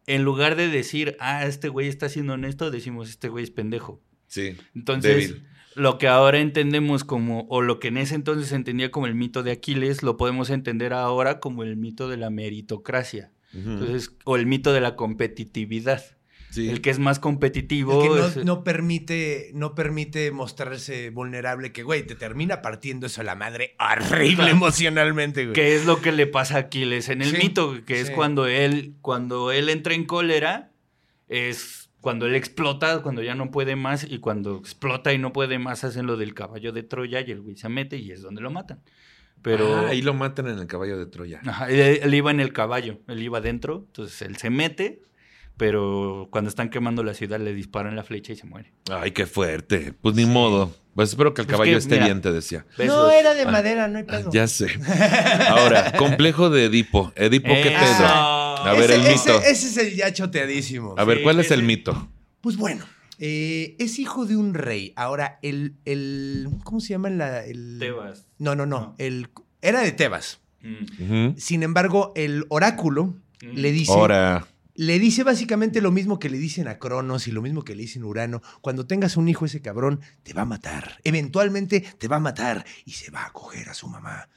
en 0.09 0.23
lugar 0.23 0.55
de 0.55 0.69
decir, 0.69 1.15
ah, 1.19 1.45
este 1.45 1.69
güey 1.69 1.87
está 1.87 2.09
siendo 2.09 2.33
honesto, 2.33 2.71
decimos, 2.71 3.09
este 3.09 3.29
güey 3.29 3.43
es 3.43 3.51
pendejo. 3.51 4.01
Sí. 4.25 4.55
Entonces, 4.73 5.29
Débil. 5.29 5.47
lo 5.75 5.99
que 5.99 6.07
ahora 6.07 6.39
entendemos 6.39 7.03
como, 7.03 7.45
o 7.47 7.61
lo 7.61 7.79
que 7.79 7.89
en 7.89 7.97
ese 7.97 8.15
entonces 8.15 8.47
se 8.47 8.55
entendía 8.55 8.89
como 8.89 9.05
el 9.05 9.13
mito 9.13 9.43
de 9.43 9.51
Aquiles, 9.51 10.01
lo 10.01 10.17
podemos 10.17 10.49
entender 10.49 10.93
ahora 10.93 11.39
como 11.39 11.61
el 11.61 11.77
mito 11.77 12.09
de 12.09 12.17
la 12.17 12.31
meritocracia. 12.31 13.31
Entonces, 13.53 14.15
o 14.25 14.35
el 14.35 14.47
mito 14.47 14.73
de 14.73 14.81
la 14.81 14.95
competitividad. 14.95 16.03
Sí. 16.51 16.67
El 16.69 16.81
que 16.81 16.89
es 16.89 16.97
más 16.99 17.17
El 17.17 17.21
competitivo. 17.21 18.01
que 18.01 18.19
es- 18.27 18.37
no, 18.37 18.43
no 18.43 18.63
permite, 18.63 19.51
no 19.53 19.75
permite 19.75 20.31
mostrarse 20.31 21.11
vulnerable, 21.11 21.71
que 21.71 21.83
güey, 21.83 22.03
te 22.07 22.15
termina 22.15 22.61
partiendo 22.61 23.05
eso 23.07 23.21
a 23.21 23.23
la 23.23 23.35
madre 23.35 23.75
horrible 23.79 24.35
Claro. 24.35 24.51
emocionalmente, 24.51 25.43
güey. 25.45 25.53
que 25.53 25.75
es 25.75 25.85
lo 25.85 26.01
que 26.01 26.11
le 26.11 26.25
pasa 26.27 26.55
a 26.55 26.59
Aquiles 26.61 27.09
en 27.09 27.21
el 27.21 27.31
Sí, 27.31 27.37
mito, 27.37 27.85
que 27.85 28.01
es 28.01 28.09
cuando 28.09 28.47
él, 28.47 28.95
cuando 29.01 29.51
él 29.51 29.69
entra 29.69 29.93
en 29.93 30.05
cólera, 30.05 30.71
es 31.27 31.89
cuando 32.01 32.25
él 32.25 32.35
explota, 32.35 33.01
cuando 33.01 33.21
ya 33.21 33.35
no 33.35 33.51
puede 33.51 33.75
más, 33.75 34.05
y 34.09 34.19
cuando 34.19 34.57
explota 34.57 35.13
y 35.13 35.17
no 35.17 35.33
puede 35.33 35.59
más, 35.59 35.83
hacen 35.83 36.07
lo 36.07 36.17
del 36.17 36.33
caballo 36.33 36.71
de 36.71 36.81
Troya 36.83 37.21
y 37.21 37.31
el 37.31 37.41
güey 37.41 37.57
se 37.57 37.69
mete 37.69 37.97
y 37.97 38.11
es 38.11 38.21
donde 38.21 38.41
lo 38.41 38.49
matan. 38.51 38.81
Pero 39.41 39.75
Ah, 39.75 39.89
ahí 39.89 40.01
lo 40.01 40.13
matan 40.13 40.47
en 40.47 40.59
el 40.59 40.67
caballo 40.67 40.97
de 40.97 41.05
Troya. 41.05 41.41
Ajá, 41.45 41.69
él, 41.69 41.99
él 42.01 42.13
iba 42.13 42.31
en 42.31 42.39
el 42.39 42.53
caballo, 42.53 42.99
él 43.07 43.21
iba 43.21 43.39
dentro, 43.39 43.83
entonces 43.87 44.21
él 44.23 44.37
se 44.37 44.49
mete, 44.49 45.01
pero 45.59 46.29
cuando 46.31 46.49
están 46.49 46.69
quemando 46.69 47.03
la 47.03 47.13
ciudad 47.13 47.39
le 47.39 47.53
disparan 47.53 47.95
la 47.95 48.03
flecha 48.03 48.33
y 48.33 48.37
se 48.37 48.47
muere. 48.47 48.71
Ay, 48.89 49.11
qué 49.11 49.27
fuerte. 49.27 49.93
Pues 50.01 50.15
ni 50.15 50.25
modo. 50.25 50.73
Pues 50.95 51.09
espero 51.09 51.33
que 51.33 51.41
el 51.41 51.47
Pues 51.47 51.53
caballo 51.55 51.73
que, 51.73 51.77
esté 51.77 51.95
mira, 51.95 52.05
bien, 52.05 52.21
te 52.21 52.31
decía. 52.31 52.65
No, 52.83 53.11
era 53.11 53.33
de 53.35 53.43
Ah. 53.43 53.51
madera, 53.51 53.87
no 53.89 53.99
hay 53.99 54.05
Ah, 54.07 54.11
pedo. 54.11 54.31
ya 54.31 54.47
sé. 54.47 54.67
Ahora, 55.49 55.91
complejo 55.97 56.49
de 56.49 56.65
Edipo. 56.65 57.11
Edipo, 57.15 57.49
¿qué 57.49 57.69
pedo? 57.69 58.05
A 58.07 58.73
ver, 58.73 58.89
ese, 58.91 58.95
el 58.95 59.01
ese- 59.07 59.11
mito. 59.31 59.41
ese 59.41 59.67
es 59.67 59.77
el 59.77 59.95
ya 59.95 60.11
choteadísimo. 60.13 60.95
A 60.97 61.03
ver, 61.03 61.17
Sí, 61.17 61.23
¿cuál 61.23 61.39
es 61.39 61.51
el 61.51 61.63
mito? 61.63 62.09
Pues 62.41 62.57
bueno, 62.57 62.85
eh, 63.19 63.75
es 63.79 63.99
hijo 63.99 64.25
de 64.25 64.35
un 64.37 64.53
rey. 64.53 64.93
Ahora, 64.95 65.39
el, 65.41 65.75
el 65.85 66.47
¿cómo 66.63 66.79
se 66.79 66.89
llama 66.89 67.09
la, 67.09 67.45
el... 67.45 67.77
Tebas. 67.79 68.27
No, 68.37 68.55
no, 68.55 68.65
no, 68.65 68.79
No. 68.79 68.95
el, 68.97 69.27
era 69.61 69.81
de 69.81 69.91
Tebas. 69.91 70.39
Mm. 70.61 71.35
Sin 71.37 71.63
embargo, 71.63 72.13
el 72.15 72.45
oráculo 72.49 73.13
Mm. 73.41 73.55
le 73.55 73.71
dice... 73.71 73.91
Ahora. 73.93 74.47
Le 74.81 74.97
dice 74.97 75.23
básicamente 75.23 75.81
lo 75.81 75.91
mismo 75.91 76.19
que 76.19 76.29
le 76.29 76.37
dicen 76.37 76.69
a 76.69 76.79
Cronos 76.79 77.27
y 77.27 77.33
lo 77.33 77.41
mismo 77.41 77.63
que 77.65 77.75
le 77.75 77.81
dicen 77.81 78.03
a 78.03 78.05
Urano. 78.05 78.41
Cuando 78.61 78.87
tengas 78.87 79.17
un 79.17 79.27
hijo, 79.27 79.43
ese 79.45 79.61
cabrón 79.61 79.99
te 80.23 80.31
va 80.31 80.43
a 80.43 80.45
matar. 80.45 80.99
Eventualmente 81.03 81.81
te 81.97 82.07
va 82.07 82.15
a 82.15 82.21
matar 82.21 82.65
y 82.85 82.91
se 82.91 83.11
va 83.11 83.25
a 83.25 83.33
coger 83.33 83.67
a 83.67 83.73
su 83.73 83.89
mamá. 83.89 84.29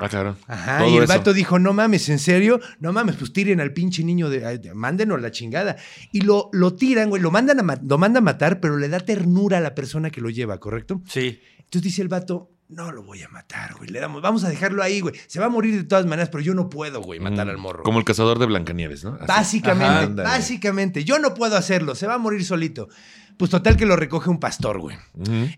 Ah, 0.00 0.08
claro. 0.08 0.36
Ajá. 0.48 0.78
Todo 0.78 0.88
y 0.90 0.96
el 0.96 1.04
eso. 1.04 1.12
vato 1.12 1.32
dijo: 1.32 1.60
No 1.60 1.72
mames, 1.74 2.08
¿en 2.08 2.18
serio? 2.18 2.60
No 2.80 2.92
mames, 2.92 3.14
pues 3.14 3.32
tiren 3.32 3.60
al 3.60 3.72
pinche 3.72 4.02
niño 4.02 4.28
de. 4.28 4.58
de- 4.58 4.74
Mándenos 4.74 5.20
la 5.22 5.30
chingada. 5.30 5.76
Y 6.10 6.22
lo, 6.22 6.50
lo 6.52 6.74
tiran, 6.74 7.08
güey. 7.08 7.22
Lo 7.22 7.30
mandan, 7.30 7.60
a 7.70 7.78
lo 7.80 7.98
mandan 7.98 8.22
a 8.22 8.24
matar, 8.24 8.58
pero 8.58 8.78
le 8.78 8.88
da 8.88 8.98
ternura 8.98 9.58
a 9.58 9.60
la 9.60 9.76
persona 9.76 10.10
que 10.10 10.20
lo 10.20 10.28
lleva, 10.30 10.58
¿correcto? 10.58 11.02
Sí. 11.06 11.40
Entonces 11.58 11.82
dice 11.82 12.02
el 12.02 12.08
vato: 12.08 12.50
No 12.68 12.92
lo 12.92 13.02
voy 13.02 13.22
a 13.22 13.28
matar, 13.30 13.74
güey. 13.76 13.88
Le 13.88 13.98
damos, 13.98 14.20
vamos 14.20 14.44
a 14.44 14.50
dejarlo 14.50 14.82
ahí, 14.82 15.00
güey. 15.00 15.14
Se 15.26 15.40
va 15.40 15.46
a 15.46 15.48
morir 15.48 15.74
de 15.74 15.84
todas 15.84 16.04
maneras, 16.04 16.28
pero 16.28 16.42
yo 16.44 16.52
no 16.54 16.68
puedo, 16.68 17.00
güey, 17.00 17.18
matar 17.18 17.46
Mm, 17.46 17.50
al 17.50 17.58
morro. 17.58 17.82
Como 17.82 17.98
el 17.98 18.04
cazador 18.04 18.38
de 18.38 18.44
Blancanieves, 18.46 19.04
¿no? 19.04 19.14
Así. 19.14 19.26
Básicamente, 19.26 20.22
Ajá, 20.22 20.30
básicamente. 20.36 21.04
Yo 21.04 21.18
no 21.18 21.32
puedo 21.34 21.56
hacerlo, 21.56 21.94
se 21.94 22.06
va 22.06 22.14
a 22.14 22.18
morir 22.18 22.44
solito. 22.44 22.88
Pues 23.38 23.50
total 23.52 23.76
que 23.76 23.86
lo 23.86 23.94
recoge 23.96 24.28
un 24.30 24.40
pastor, 24.40 24.80
güey. 24.80 24.96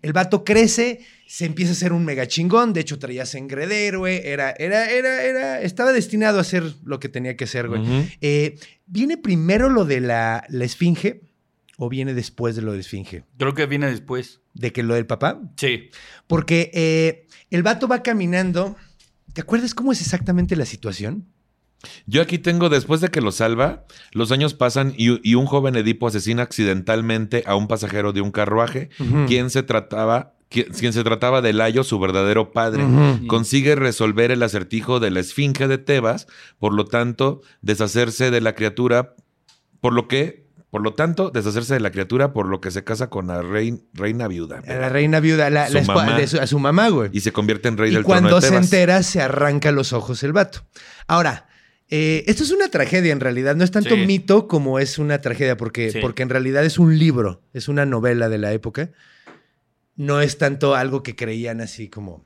El 0.02 0.12
vato 0.12 0.44
crece, 0.44 1.00
se 1.26 1.46
empieza 1.46 1.72
a 1.72 1.74
ser 1.74 1.94
un 1.94 2.04
mega 2.04 2.28
chingón. 2.28 2.74
De 2.74 2.80
hecho, 2.82 2.98
traía 2.98 3.24
sangre 3.24 3.66
de 3.66 3.86
héroe. 3.86 4.30
Era, 4.30 4.50
era, 4.58 4.90
era, 4.90 5.22
era. 5.22 5.62
Estaba 5.62 5.90
destinado 5.92 6.36
a 6.38 6.42
hacer 6.42 6.74
lo 6.84 7.00
que 7.00 7.08
tenía 7.08 7.36
que 7.38 7.44
hacer, 7.44 7.68
güey. 7.68 7.82
Eh, 8.20 8.58
¿Viene 8.84 9.16
primero 9.16 9.70
lo 9.70 9.86
de 9.86 10.00
la, 10.00 10.44
la 10.50 10.64
esfinge 10.66 11.22
o 11.80 11.88
viene 11.88 12.12
después 12.12 12.54
de 12.54 12.62
lo 12.62 12.72
de 12.74 12.80
esfinge? 12.80 13.24
Creo 13.38 13.54
que 13.54 13.64
viene 13.64 13.90
después. 13.90 14.42
¿De 14.52 14.70
que 14.70 14.82
lo 14.82 14.94
del 14.94 15.06
papá? 15.06 15.40
Sí. 15.56 15.88
Porque 16.26 16.70
eh, 16.74 17.26
el 17.50 17.62
vato 17.62 17.88
va 17.88 18.02
caminando. 18.02 18.76
¿Te 19.32 19.40
acuerdas 19.40 19.74
cómo 19.74 19.90
es 19.90 20.02
exactamente 20.02 20.56
la 20.56 20.66
situación? 20.66 21.26
Yo 22.04 22.20
aquí 22.20 22.38
tengo, 22.38 22.68
después 22.68 23.00
de 23.00 23.08
que 23.08 23.22
lo 23.22 23.32
salva, 23.32 23.86
los 24.12 24.30
años 24.30 24.52
pasan 24.52 24.92
y, 24.94 25.26
y 25.26 25.34
un 25.36 25.46
joven 25.46 25.74
Edipo 25.74 26.06
asesina 26.06 26.42
accidentalmente 26.42 27.44
a 27.46 27.56
un 27.56 27.66
pasajero 27.66 28.12
de 28.12 28.20
un 28.20 28.30
carruaje, 28.30 28.90
quien 29.26 29.48
se 29.48 29.62
trataba, 29.62 30.34
quien, 30.50 30.92
se 30.92 31.02
trataba 31.02 31.40
de 31.40 31.54
Layo, 31.54 31.82
su 31.82 31.98
verdadero 31.98 32.52
padre. 32.52 32.84
Consigue 33.26 33.74
resolver 33.74 34.30
el 34.30 34.42
acertijo 34.42 35.00
de 35.00 35.10
la 35.10 35.20
esfinge 35.20 35.66
de 35.66 35.78
Tebas, 35.78 36.26
por 36.58 36.74
lo 36.74 36.84
tanto, 36.84 37.40
deshacerse 37.62 38.30
de 38.30 38.42
la 38.42 38.54
criatura, 38.54 39.14
por 39.80 39.94
lo 39.94 40.08
que, 40.08 40.49
por 40.70 40.82
lo 40.82 40.94
tanto, 40.94 41.30
deshacerse 41.30 41.74
de 41.74 41.80
la 41.80 41.90
criatura, 41.90 42.32
por 42.32 42.46
lo 42.46 42.60
que 42.60 42.70
se 42.70 42.84
casa 42.84 43.10
con 43.10 43.26
la 43.26 43.42
rein- 43.42 43.84
reina 43.92 44.28
viuda. 44.28 44.62
A 44.66 44.74
la 44.74 44.88
reina 44.88 45.18
viuda, 45.20 45.50
la, 45.50 45.66
Su 45.68 45.74
la 45.74 45.82
mamá. 45.82 46.16
de 46.18 46.26
su, 46.28 46.38
a 46.38 46.46
su 46.46 46.58
mamá, 46.58 46.88
güey. 46.88 47.10
Y 47.12 47.20
se 47.20 47.32
convierte 47.32 47.68
en 47.68 47.76
rey 47.76 47.90
Y 47.90 47.94
del 47.94 48.04
trono 48.04 48.20
cuando 48.20 48.40
se 48.40 48.54
entera, 48.56 49.02
se 49.02 49.20
arranca 49.20 49.72
los 49.72 49.92
ojos 49.92 50.22
el 50.22 50.32
vato. 50.32 50.64
Ahora, 51.08 51.48
eh, 51.88 52.22
esto 52.28 52.44
es 52.44 52.52
una 52.52 52.68
tragedia 52.68 53.10
en 53.12 53.18
realidad. 53.18 53.56
No 53.56 53.64
es 53.64 53.72
tanto 53.72 53.96
Sí. 53.96 54.06
mito 54.06 54.46
como 54.46 54.78
es 54.78 54.98
una 54.98 55.20
tragedia, 55.20 55.56
porque, 55.56 55.90
Sí. 55.90 55.98
porque 56.00 56.22
en 56.22 56.28
realidad 56.28 56.64
es 56.64 56.78
un 56.78 56.96
libro, 56.98 57.42
es 57.52 57.66
una 57.68 57.84
novela 57.84 58.28
de 58.28 58.38
la 58.38 58.52
época. 58.52 58.90
No 59.96 60.20
es 60.20 60.38
tanto 60.38 60.76
algo 60.76 61.02
que 61.02 61.16
creían 61.16 61.60
así 61.60 61.88
como. 61.90 62.24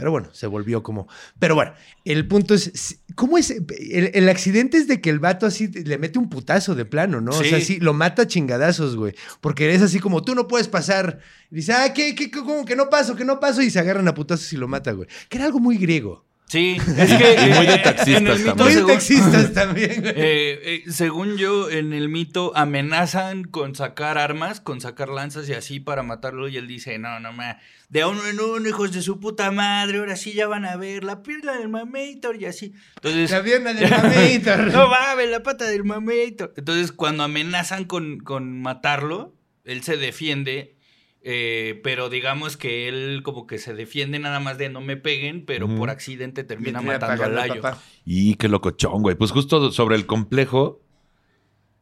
Pero 0.00 0.12
bueno, 0.12 0.30
se 0.32 0.46
volvió 0.46 0.82
como. 0.82 1.08
Pero 1.38 1.54
bueno, 1.54 1.74
el 2.06 2.26
punto 2.26 2.54
es. 2.54 3.02
¿Cómo 3.16 3.36
es? 3.36 3.50
El, 3.50 4.10
el 4.14 4.30
accidente 4.30 4.78
es 4.78 4.88
de 4.88 5.02
que 5.02 5.10
el 5.10 5.18
vato 5.18 5.44
así 5.44 5.68
le 5.68 5.98
mete 5.98 6.18
un 6.18 6.30
putazo 6.30 6.74
de 6.74 6.86
plano, 6.86 7.20
¿no? 7.20 7.32
O 7.32 7.44
sea, 7.44 7.60
sí, 7.60 7.78
lo 7.80 7.92
mata 7.92 8.22
a 8.22 8.26
chingadazos, 8.26 8.96
güey. 8.96 9.14
Porque 9.42 9.74
es 9.74 9.82
así 9.82 10.00
como 10.00 10.22
tú 10.22 10.34
no 10.34 10.48
puedes 10.48 10.68
pasar. 10.68 11.20
Y 11.50 11.56
dice, 11.56 11.74
ah, 11.74 11.92
¿qué, 11.92 12.14
qué, 12.14 12.30
cómo 12.30 12.64
que 12.64 12.76
no 12.76 12.88
paso, 12.88 13.14
que 13.14 13.26
no 13.26 13.40
paso? 13.40 13.60
Y 13.60 13.68
se 13.68 13.78
agarran 13.78 14.08
a 14.08 14.14
putazos 14.14 14.50
y 14.54 14.56
lo 14.56 14.68
mata, 14.68 14.92
güey. 14.92 15.06
Que 15.28 15.36
era 15.36 15.44
algo 15.44 15.60
muy 15.60 15.76
griego. 15.76 16.24
Sí. 16.50 16.78
Es 16.98 17.12
que. 17.14 17.46
Y 17.46 17.54
muy 17.54 17.66
de 17.66 17.78
taxistas 17.78 18.16
en 18.20 18.26
el 18.26 18.38
mito, 18.40 18.54
también. 18.56 18.64
Muy 18.66 18.72
según- 18.72 18.90
taxistas 18.92 19.52
también. 19.52 20.02
Eh, 20.04 20.12
eh, 20.16 20.82
según 20.90 21.36
yo, 21.36 21.70
en 21.70 21.92
el 21.92 22.08
mito 22.08 22.50
amenazan 22.56 23.44
con 23.44 23.76
sacar 23.76 24.18
armas, 24.18 24.60
con 24.60 24.80
sacar 24.80 25.10
lanzas 25.10 25.48
y 25.48 25.52
así 25.52 25.78
para 25.78 26.02
matarlo. 26.02 26.48
Y 26.48 26.56
él 26.56 26.66
dice: 26.66 26.98
No, 26.98 27.20
no, 27.20 27.32
ma, 27.32 27.58
de 27.88 28.04
uno 28.04 28.26
en 28.26 28.40
uno, 28.40 28.68
hijos 28.68 28.90
de 28.90 29.00
su 29.00 29.20
puta 29.20 29.52
madre. 29.52 29.98
Ahora 29.98 30.16
sí 30.16 30.32
ya 30.32 30.48
van 30.48 30.64
a 30.64 30.74
ver 30.74 31.04
la 31.04 31.22
pierna 31.22 31.56
del 31.56 31.68
mamator 31.68 32.34
y 32.40 32.46
así. 32.46 32.72
Entonces, 32.96 33.30
La 33.30 33.44
pierna 33.44 33.72
del 33.72 33.88
mamítor. 33.88 34.58
no 34.72 34.88
mames, 34.88 35.30
la 35.30 35.44
pata 35.44 35.66
del 35.66 35.84
mamator. 35.84 36.52
Entonces, 36.56 36.90
cuando 36.90 37.22
amenazan 37.22 37.84
con, 37.84 38.18
con 38.18 38.60
matarlo, 38.60 39.36
él 39.64 39.84
se 39.84 39.96
defiende. 39.96 40.74
Eh, 41.22 41.80
pero 41.84 42.08
digamos 42.08 42.56
que 42.56 42.88
él 42.88 43.20
como 43.22 43.46
que 43.46 43.58
se 43.58 43.74
defiende 43.74 44.18
nada 44.18 44.40
más 44.40 44.56
de 44.58 44.68
no 44.70 44.80
me 44.80 44.96
peguen, 44.96 45.44
pero 45.44 45.68
por 45.76 45.90
accidente 45.90 46.44
termina 46.44 46.80
matando 46.80 47.24
al 47.24 47.34
Layo. 47.34 47.60
papá. 47.60 47.78
Y 48.04 48.34
qué 48.36 48.48
locochón, 48.48 49.02
güey. 49.02 49.16
Pues 49.16 49.30
justo 49.30 49.70
sobre 49.72 49.96
el 49.96 50.06
complejo, 50.06 50.80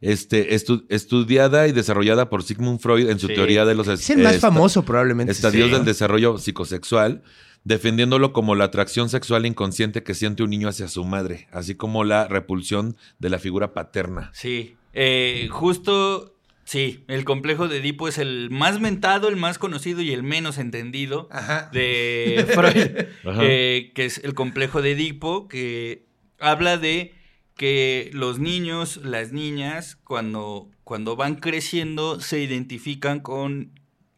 este, 0.01 0.55
estu- 0.55 0.85
estudiada 0.89 1.67
y 1.67 1.71
desarrollada 1.73 2.29
por 2.29 2.43
Sigmund 2.43 2.79
Freud 2.79 3.09
en 3.09 3.19
su 3.19 3.27
Sí. 3.27 3.33
teoría 3.33 3.65
de 3.65 3.75
los 3.75 3.87
Es 3.87 4.09
el 4.09 4.19
más 4.19 4.35
esta- 4.35 4.47
famoso 4.47 4.83
probablemente. 4.83 5.31
estadios 5.31 5.67
sí. 5.69 5.75
del 5.75 5.85
desarrollo 5.85 6.37
psicosexual, 6.37 7.21
defendiéndolo 7.65 8.31
como 8.31 8.55
la 8.55 8.65
atracción 8.65 9.09
sexual 9.09 9.45
inconsciente 9.45 10.01
que 10.03 10.13
siente 10.15 10.43
un 10.43 10.49
niño 10.51 10.69
hacia 10.69 10.87
su 10.87 11.03
madre, 11.03 11.47
así 11.51 11.75
como 11.75 12.05
la 12.05 12.27
repulsión 12.27 12.95
de 13.19 13.29
la 13.29 13.39
figura 13.39 13.73
paterna. 13.73 14.31
Sí, 14.33 14.75
eh, 14.93 15.47
justo, 15.51 16.33
sí, 16.69 17.03
el 17.07 17.25
complejo 17.25 17.67
de 17.67 17.77
Edipo 17.77 18.07
es 18.07 18.19
el 18.19 18.51
más 18.51 18.79
mentado, 18.79 19.27
el 19.27 19.37
más 19.37 19.57
conocido 19.57 20.03
y 20.03 20.11
el 20.11 20.21
menos 20.21 20.59
entendido 20.59 21.27
Ajá. 21.31 21.71
de 21.73 22.45
Freud, 22.53 23.07
Ajá. 23.25 23.41
eh, 23.43 23.91
que 23.95 24.05
es 24.05 24.19
el 24.19 24.35
complejo 24.35 24.83
de 24.83 24.91
Edipo, 24.91 25.47
que 25.47 26.05
habla 26.39 26.77
de 26.77 27.15
que 27.55 28.11
los 28.13 28.37
niños, 28.37 28.97
las 28.97 29.31
niñas, 29.31 29.95
cuando, 30.03 30.69
cuando 30.83 31.15
van 31.15 31.37
creciendo, 31.37 32.19
se 32.21 32.39
identifican 32.39 33.19
con 33.19 33.71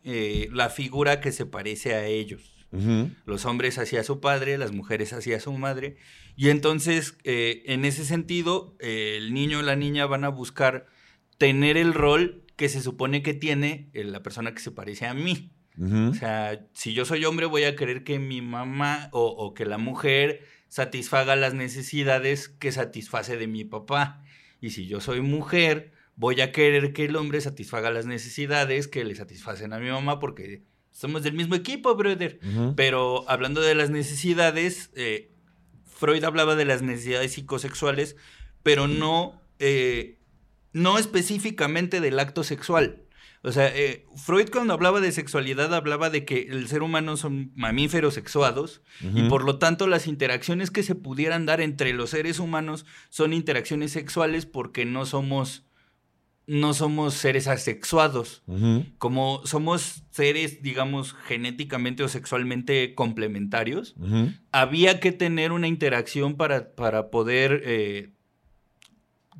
eh, 0.03 0.49
la 0.51 0.69
figura 0.69 1.21
que 1.21 1.31
se 1.31 1.45
parece 1.45 1.95
a 1.95 2.05
ellos 2.05 2.51
los 3.25 3.45
hombres 3.45 3.77
hacia 3.77 4.03
su 4.03 4.19
padre, 4.19 4.57
las 4.57 4.71
mujeres 4.71 5.11
hacia 5.13 5.39
su 5.39 5.51
madre. 5.53 5.97
Y 6.35 6.49
entonces, 6.49 7.17
eh, 7.23 7.63
en 7.65 7.85
ese 7.85 8.05
sentido, 8.05 8.75
eh, 8.79 9.15
el 9.17 9.33
niño 9.33 9.59
o 9.59 9.61
la 9.61 9.75
niña 9.75 10.05
van 10.05 10.23
a 10.23 10.29
buscar 10.29 10.87
tener 11.37 11.75
el 11.75 11.93
rol 11.93 12.40
que 12.61 12.69
se 12.69 12.83
supone 12.83 13.23
que 13.23 13.33
tiene 13.33 13.89
eh, 13.93 14.03
la 14.03 14.21
persona 14.21 14.53
que 14.53 14.59
se 14.59 14.69
parece 14.69 15.07
a 15.07 15.15
mí. 15.15 15.51
O 15.79 16.13
sea, 16.13 16.67
si 16.73 16.93
yo 16.93 17.05
soy 17.05 17.25
hombre, 17.25 17.47
voy 17.47 17.63
a 17.63 17.75
querer 17.75 18.03
que 18.03 18.19
mi 18.19 18.39
mamá 18.43 19.09
o, 19.13 19.25
o 19.29 19.55
que 19.55 19.65
la 19.65 19.79
mujer 19.79 20.45
satisfaga 20.67 21.35
las 21.35 21.55
necesidades 21.55 22.49
que 22.49 22.71
satisface 22.71 23.35
de 23.35 23.47
mi 23.47 23.63
papá. 23.63 24.21
Y 24.59 24.69
si 24.69 24.85
yo 24.85 25.01
soy 25.01 25.21
mujer, 25.21 25.91
voy 26.15 26.39
a 26.41 26.51
querer 26.51 26.93
que 26.93 27.05
el 27.05 27.15
hombre 27.15 27.41
satisfaga 27.41 27.89
las 27.89 28.05
necesidades 28.05 28.87
que 28.87 29.05
le 29.05 29.15
satisfacen 29.15 29.73
a 29.73 29.79
mi 29.79 29.89
mamá 29.89 30.19
porque 30.19 30.61
somos 30.91 31.23
del 31.23 31.33
mismo 31.33 31.55
equipo, 31.55 31.95
brother. 31.95 32.39
Pero 32.75 33.27
hablando 33.27 33.61
de 33.61 33.73
las 33.73 33.89
necesidades, 33.89 34.91
eh, 34.93 35.31
Freud 35.87 36.23
hablaba 36.23 36.55
de 36.55 36.65
las 36.65 36.83
necesidades 36.83 37.31
psicosexuales, 37.31 38.17
pero 38.61 38.87
no, 38.87 39.41
eh, 39.57 40.19
no 40.73 40.97
específicamente 40.97 42.01
del 42.01 42.19
acto 42.19 42.43
sexual. 42.43 43.03
O 43.43 43.51
sea, 43.51 43.75
eh, 43.75 44.05
Freud 44.15 44.49
cuando 44.51 44.73
hablaba 44.73 45.01
de 45.01 45.11
sexualidad 45.11 45.73
hablaba 45.73 46.11
de 46.11 46.25
que 46.25 46.47
el 46.51 46.67
ser 46.67 46.83
humano 46.83 47.17
son 47.17 47.51
mamíferos 47.55 48.13
sexuados 48.13 48.81
y 49.01 49.23
por 49.29 49.43
lo 49.43 49.57
tanto 49.57 49.87
las 49.87 50.05
interacciones 50.05 50.69
que 50.69 50.83
se 50.83 50.93
pudieran 50.93 51.47
dar 51.47 51.59
entre 51.59 51.91
los 51.93 52.11
seres 52.11 52.37
humanos 52.37 52.85
son 53.09 53.33
interacciones 53.33 53.91
sexuales 53.91 54.45
porque 54.45 54.85
no 54.85 55.07
somos 55.07 55.65
no 56.47 56.73
somos 56.73 57.13
seres 57.13 57.47
asexuados. 57.47 58.43
Como 58.97 59.41
somos 59.45 60.03
seres, 60.09 60.61
digamos, 60.61 61.13
genéticamente 61.13 62.03
o 62.03 62.09
sexualmente 62.09 62.93
complementarios, 62.93 63.95
había 64.51 64.99
que 64.99 65.11
tener 65.11 65.51
una 65.51 65.67
interacción 65.67 66.35
para, 66.35 66.75
para 66.75 67.09
poder 67.09 67.61
eh, 67.65 68.11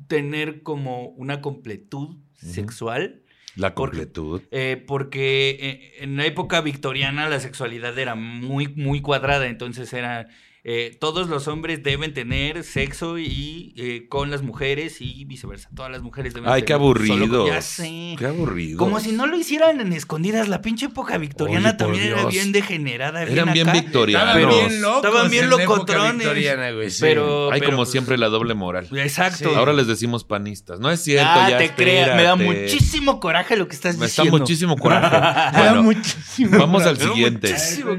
tener 0.06 0.62
como 0.62 1.06
una 1.08 1.40
completud 1.40 2.16
sexual. 2.34 3.22
La 3.54 3.74
Porque- 3.74 3.98
completud. 3.98 4.42
eh, 4.50 4.82
porque 4.86 5.50
eh, 5.60 6.04
en 6.04 6.16
la 6.16 6.24
época 6.24 6.60
victoriana 6.62 7.28
la 7.28 7.38
sexualidad 7.38 7.98
era 7.98 8.14
muy, 8.14 8.68
muy 8.68 9.00
cuadrada, 9.02 9.46
entonces 9.46 9.92
era... 9.92 10.28
eh, 10.64 10.96
todos 11.00 11.28
los 11.28 11.48
hombres 11.48 11.82
deben 11.82 12.14
tener 12.14 12.62
sexo 12.62 13.18
y 13.18 13.74
eh, 13.76 14.06
con 14.08 14.30
las 14.30 14.42
mujeres 14.42 14.98
y 15.00 15.24
viceversa. 15.24 15.68
Todas 15.74 15.90
las 15.90 16.02
mujeres 16.02 16.34
deben 16.34 16.48
Ay, 16.48 16.62
qué 16.62 16.66
tener 16.74 16.80
solo 16.80 16.94
con- 16.94 17.02
aburrido. 17.08 17.46
Ya 17.48 17.60
sé. 17.62 18.14
Qué 18.16 18.26
aburrido. 18.26 18.78
Como 18.78 19.00
si 19.00 19.10
no 19.10 19.26
lo 19.26 19.36
hicieran 19.36 19.80
en 19.80 19.92
escondidas. 19.92 20.46
La 20.48 20.62
pinche 20.62 20.86
época 20.86 21.18
victoriana 21.18 21.70
Oye, 21.70 21.78
también 21.78 22.04
era 22.04 22.26
bien 22.26 22.52
degenerada. 22.52 23.24
Eran 23.24 23.52
bien 23.52 23.68
acá. 23.70 23.80
victorianos. 23.80 24.36
Estaban 24.36 24.48
bien 24.68 24.82
locos. 24.82 25.04
Estaban 25.04 25.30
bien 25.30 25.50
locotrones. 25.50 26.18
victoriana, 26.18 26.70
güey, 26.70 26.90
sí. 26.90 26.98
Pero, 27.00 27.50
Hay 27.50 27.58
pero, 27.58 27.72
como 27.72 27.82
pues, 27.82 27.90
siempre 27.90 28.16
la 28.16 28.28
doble 28.28 28.54
moral. 28.54 28.86
Exacto. 28.96 29.50
Sí. 29.50 29.54
Ahora 29.56 29.72
les 29.72 29.88
decimos 29.88 30.22
panistas. 30.22 30.78
No 30.78 30.92
es 30.92 31.00
cierto, 31.02 31.28
ah, 31.28 31.50
ya 31.50 31.58
te 31.58 31.70
creas. 31.74 32.16
Me 32.16 32.22
da 32.22 32.36
muchísimo 32.36 33.18
coraje 33.18 33.56
lo 33.56 33.66
que 33.66 33.74
estás 33.74 33.96
Me 33.96 34.06
está 34.06 34.22
diciendo. 34.22 34.38
muchísimo 34.38 34.76
coraje. 34.76 35.16
Me 35.58 35.64
da 35.64 35.82
muchísimo 35.82 36.56
vamos 36.56 36.84
al 36.84 36.98
siguiente. 36.98 37.52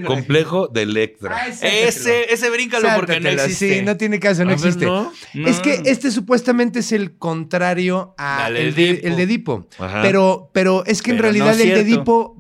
Complejo 0.06 0.69
de 0.69 0.84
Electra. 0.84 1.36
Ay, 1.43 1.52
sácatelo. 1.52 1.88
Ese, 1.89 2.34
ese 2.34 2.53
bríncalo 2.54 2.88
porque 2.96 3.20
no 3.20 3.30
existe. 3.30 3.80
Sí, 3.80 3.82
no 3.84 3.98
tiene 3.98 4.20
caso, 4.20 4.44
no 4.46 4.52
A 4.52 4.56
ver, 4.56 4.60
existe. 4.66 4.86
¿no? 4.86 5.12
No. 5.34 5.48
Es 5.48 5.60
que 5.60 5.82
este 5.86 6.12
supuestamente 6.12 6.80
es 6.80 6.92
el 6.92 7.18
contrario 7.18 8.13
a 8.18 8.46
Al 8.46 8.58
el, 8.58 8.74
de, 8.76 8.89
Edipo. 8.92 9.08
el 9.08 9.16
de 9.18 9.24
Edipo. 9.24 9.68
Ajá. 9.80 10.02
Pero, 10.02 10.50
pero 10.54 10.86
es 10.86 11.02
que 11.02 11.12
en 11.12 11.18
Pero 11.18 11.24
realidad 11.32 11.60
el 11.60 11.70
de. 11.70 11.80
Edipo 11.82 12.38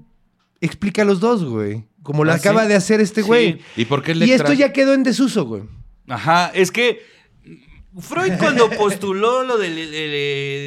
explica 0.61 1.03
los 1.03 1.19
dos, 1.19 1.43
güey. 1.43 1.85
Como 2.03 2.23
lo 2.25 2.31
¿Ah, 2.31 2.35
acaba 2.35 2.63
sí? 2.63 2.67
de 2.69 2.75
hacer 2.75 3.01
este 3.01 3.21
Sí. 3.21 3.27
güey. 3.27 3.59
¿Y 3.75 3.85
por 3.85 4.03
qué 4.03 4.13
Y 4.13 4.31
esto 4.31 4.53
ya 4.53 4.71
quedó 4.73 4.93
en 4.93 5.03
desuso, 5.03 5.45
güey. 5.45 5.63
Ajá, 6.07 6.51
es 6.53 6.71
que 6.71 7.01
Freud 7.99 8.33
cuando 8.39 8.69
postuló 8.71 9.43
lo 9.43 9.57
del 9.57 9.77
el 9.77 10.13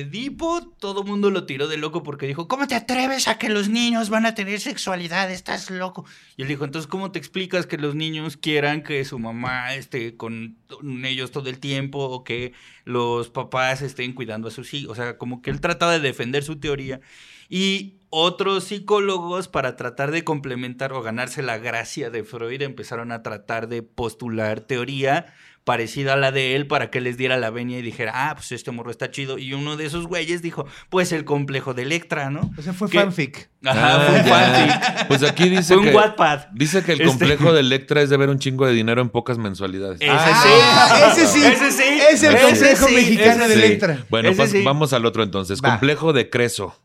Edipo, 0.07 0.63
todo 0.79 1.03
el 1.03 1.09
mundo 1.09 1.31
lo 1.31 1.45
tiró 1.45 1.67
de 1.67 1.77
loco 1.77 2.03
porque 2.03 2.27
dijo, 2.27 2.47
¿cómo 2.47 2.69
te 2.69 2.77
atreves 2.77 3.27
a 3.27 3.37
que 3.37 3.49
los 3.49 3.69
niños 3.69 4.11
van 4.11 4.27
a 4.27 4.35
tener 4.35 4.61
sexualidad? 4.61 5.31
Estás 5.31 5.71
loco. 5.71 6.05
Y 6.37 6.43
él 6.43 6.49
dijo, 6.49 6.65
entonces, 6.65 6.87
¿cómo 6.87 7.11
te 7.11 7.19
explicas 7.19 7.67
que 7.67 7.79
los 7.79 7.97
niños 7.97 8.37
quieran 8.37 8.83
que 8.83 9.05
su 9.05 9.19
mamá 9.19 9.75
esté 9.75 10.17
con 10.17 10.59
ellos 11.05 11.33
todo 11.33 11.49
el 11.49 11.59
tiempo 11.59 11.99
o 11.99 12.23
que 12.23 12.53
los 12.85 13.29
papás 13.31 13.83
estén 13.83 14.13
cuidando 14.13 14.47
a 14.49 14.53
sus 14.53 14.73
hijos? 14.75 14.93
O 14.93 14.95
sea, 14.95 15.19
como 15.19 15.43
que 15.43 15.51
él 15.51 15.61
trataba 15.61 15.93
de 15.93 16.01
defender 16.01 16.45
su 16.45 16.61
teoría. 16.61 17.01
Y 17.49 17.95
otros 18.09 18.65
psicólogos, 18.65 19.49
para 19.49 19.77
tratar 19.77 20.11
de 20.11 20.25
complementar 20.25 20.93
o 20.93 21.03
ganarse 21.03 21.43
la 21.43 21.59
gracia 21.59 22.09
de 22.11 22.25
Freud, 22.25 22.63
empezaron 22.63 23.11
a 23.11 23.23
tratar 23.23 23.69
de 23.69 23.83
postular 23.83 24.61
teoría 24.61 25.35
parecida 25.67 26.13
a 26.13 26.17
la 26.17 26.31
de 26.31 26.55
él 26.55 26.69
para 26.69 26.91
que 26.93 27.01
les 27.01 27.17
diera 27.17 27.37
la 27.37 27.51
venia 27.51 27.81
y 27.81 27.83
dijera, 27.83 28.13
ah, 28.15 28.35
pues 28.37 28.53
este 28.53 28.71
morro 28.71 28.93
está 28.93 29.11
chido. 29.11 29.37
Y 29.37 29.53
uno 29.53 29.77
de 29.77 29.85
esos 29.85 30.07
güeyes 30.07 30.41
dijo, 30.41 30.65
pues 30.91 31.11
el 31.11 31.25
complejo 31.25 31.75
de 31.75 31.83
Electra, 31.83 32.31
¿no? 32.31 32.53
O 32.57 32.63
sea, 32.63 32.73
fue 32.73 32.87
fanfic. 32.87 33.51
Ajá, 33.65 33.97
Ah, 33.97 34.07
fue 34.07 34.21
un 34.21 34.25
ya. 34.27 34.79
fanfic. 34.81 35.09
Pues 35.09 35.23
aquí 35.25 35.49
dice 35.49 35.75
Fue 35.75 35.79
un 35.79 35.85
que... 35.89 35.95
Wattpad. 35.97 36.47
Dice 36.53 36.85
que 36.85 36.93
el 36.93 37.01
Este- 37.01 37.09
complejo 37.11 37.53
de 37.53 37.61
Electra 37.61 38.01
es 38.01 38.11
de 38.11 38.17
ver 38.17 38.29
un 38.31 38.39
chingo 38.39 38.65
de 38.65 38.75
dinero 38.75 39.03
en 39.03 39.09
pocas 39.09 39.39
mensualidades. 39.39 40.01
Ese 40.01 40.09
Ah, 40.13 41.13
sí. 41.17 41.21
ese 41.21 41.27
sí. 41.33 41.45
Ese 41.45 41.73
sí. 41.73 41.83
Es 42.13 42.23
el 42.23 42.41
complejo 42.41 42.87
sí, 42.87 42.95
mexicano 42.95 43.45
ese 43.45 43.49
de 43.49 43.55
sí. 43.61 43.67
Electra. 43.67 44.07
Bueno, 44.09 44.31
pas- 44.31 44.47
sí. 44.47 44.63
vamos 44.63 44.93
al 44.93 45.05
otro 45.05 45.25
entonces. 45.25 45.61
Va. 45.61 45.71
Complejo 45.71 46.13
de 46.13 46.31
Creso. 46.31 46.81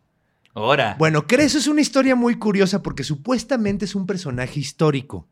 Ahora. 0.56 0.96
Bueno, 0.98 1.28
Creso 1.28 1.60
es 1.60 1.68
una 1.68 1.82
historia 1.82 2.16
muy 2.16 2.36
curiosa 2.40 2.82
porque 2.82 3.04
supuestamente 3.04 3.86
es 3.86 3.94
un 3.94 4.08
personaje 4.08 4.60
histórico. 4.60 5.28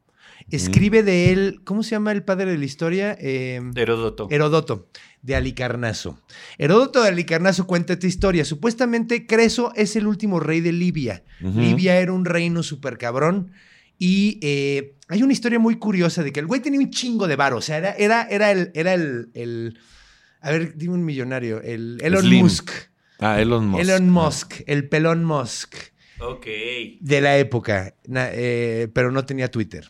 Escribe 0.51 1.03
de 1.03 1.31
él, 1.31 1.61
¿cómo 1.63 1.83
se 1.83 1.91
llama 1.91 2.11
el 2.11 2.23
padre 2.23 2.51
de 2.51 2.57
la 2.57 2.65
historia? 2.65 3.17
Eh, 3.19 3.61
Heródoto. 3.75 4.27
Heródoto, 4.31 4.89
de 5.21 5.35
Alicarnaso. 5.35 6.19
Heródoto 6.57 7.03
de 7.03 7.09
Alicarnaso 7.09 7.67
cuenta 7.67 7.93
esta 7.93 8.07
historia. 8.07 8.45
Supuestamente 8.45 9.25
Creso 9.27 9.71
es 9.75 9.95
el 9.95 10.07
último 10.07 10.39
rey 10.39 10.61
de 10.61 10.71
Libia. 10.71 11.23
Libia 11.41 11.99
era 11.99 12.13
un 12.13 12.25
reino 12.25 12.63
súper 12.63 12.97
cabrón. 12.97 13.51
Y 13.97 14.39
eh, 14.41 14.95
hay 15.09 15.23
una 15.23 15.33
historia 15.33 15.59
muy 15.59 15.75
curiosa 15.77 16.23
de 16.23 16.31
que 16.31 16.39
el 16.39 16.45
güey 16.47 16.61
tenía 16.61 16.79
un 16.79 16.89
chingo 16.89 17.27
de 17.27 17.35
varo. 17.35 17.57
O 17.57 17.61
sea, 17.61 17.77
era, 17.77 17.91
era, 17.93 18.23
era, 18.29 18.51
el, 18.51 18.71
era 18.73 18.93
el, 18.93 19.29
el- 19.33 19.77
A 20.41 20.51
ver, 20.51 20.75
dime 20.77 20.93
un 20.93 21.03
millonario. 21.03 21.61
El 21.61 21.97
Elon 22.01 22.21
Slim. 22.21 22.43
Musk. 22.43 22.71
Ah, 23.19 23.41
Elon 23.41 23.67
Musk. 23.67 23.81
Elon 23.83 24.09
Musk. 24.09 24.53
El 24.67 24.87
pelón 24.87 25.25
Musk 25.25 25.75
Ok. 26.21 26.45
de 27.01 27.19
la 27.21 27.37
época. 27.37 27.93
Na- 28.07 28.29
eh, 28.31 28.87
pero 28.93 29.11
no 29.11 29.25
tenía 29.25 29.51
Twitter. 29.51 29.89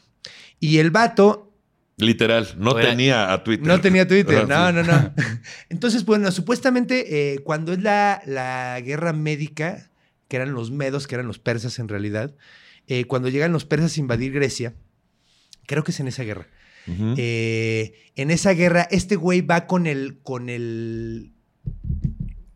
Y 0.59 0.77
el 0.79 0.91
vato 0.91 1.49
Literal, 1.99 2.47
no 2.57 2.75
tenía 2.75 3.33
a 3.33 3.43
Twitter. 3.43 3.67
No 3.67 3.81
tenía 3.81 4.07
Twitter, 4.07 4.47
no, 4.47 4.71
no, 4.71 4.83
no. 4.83 5.13
Entonces, 5.67 6.05
bueno, 6.05 6.31
supuestamente 6.31 7.33
eh, 7.33 7.39
cuando 7.39 7.73
es 7.73 7.81
la, 7.81 8.21
la 8.25 8.79
guerra 8.79 9.11
médica, 9.11 9.89
que 10.29 10.37
eran 10.37 10.53
los 10.53 10.71
medos, 10.71 11.07
que 11.07 11.15
eran 11.15 11.27
los 11.27 11.39
persas 11.39 11.77
en 11.77 11.89
realidad, 11.89 12.35
eh, 12.87 13.03
cuando 13.03 13.27
llegan 13.27 13.51
los 13.51 13.65
persas 13.65 13.97
a 13.97 13.99
invadir 13.99 14.31
Grecia, 14.31 14.75
creo 15.67 15.83
que 15.83 15.91
es 15.91 15.99
en 15.99 16.07
esa 16.07 16.23
guerra. 16.23 16.47
eh, 16.87 17.93
en 18.15 18.31
esa 18.31 18.51
guerra, 18.53 18.87
este 18.89 19.17
güey 19.17 19.41
va 19.41 19.67
con 19.67 19.85
el, 19.85 20.19
con 20.23 20.49
el 20.49 21.33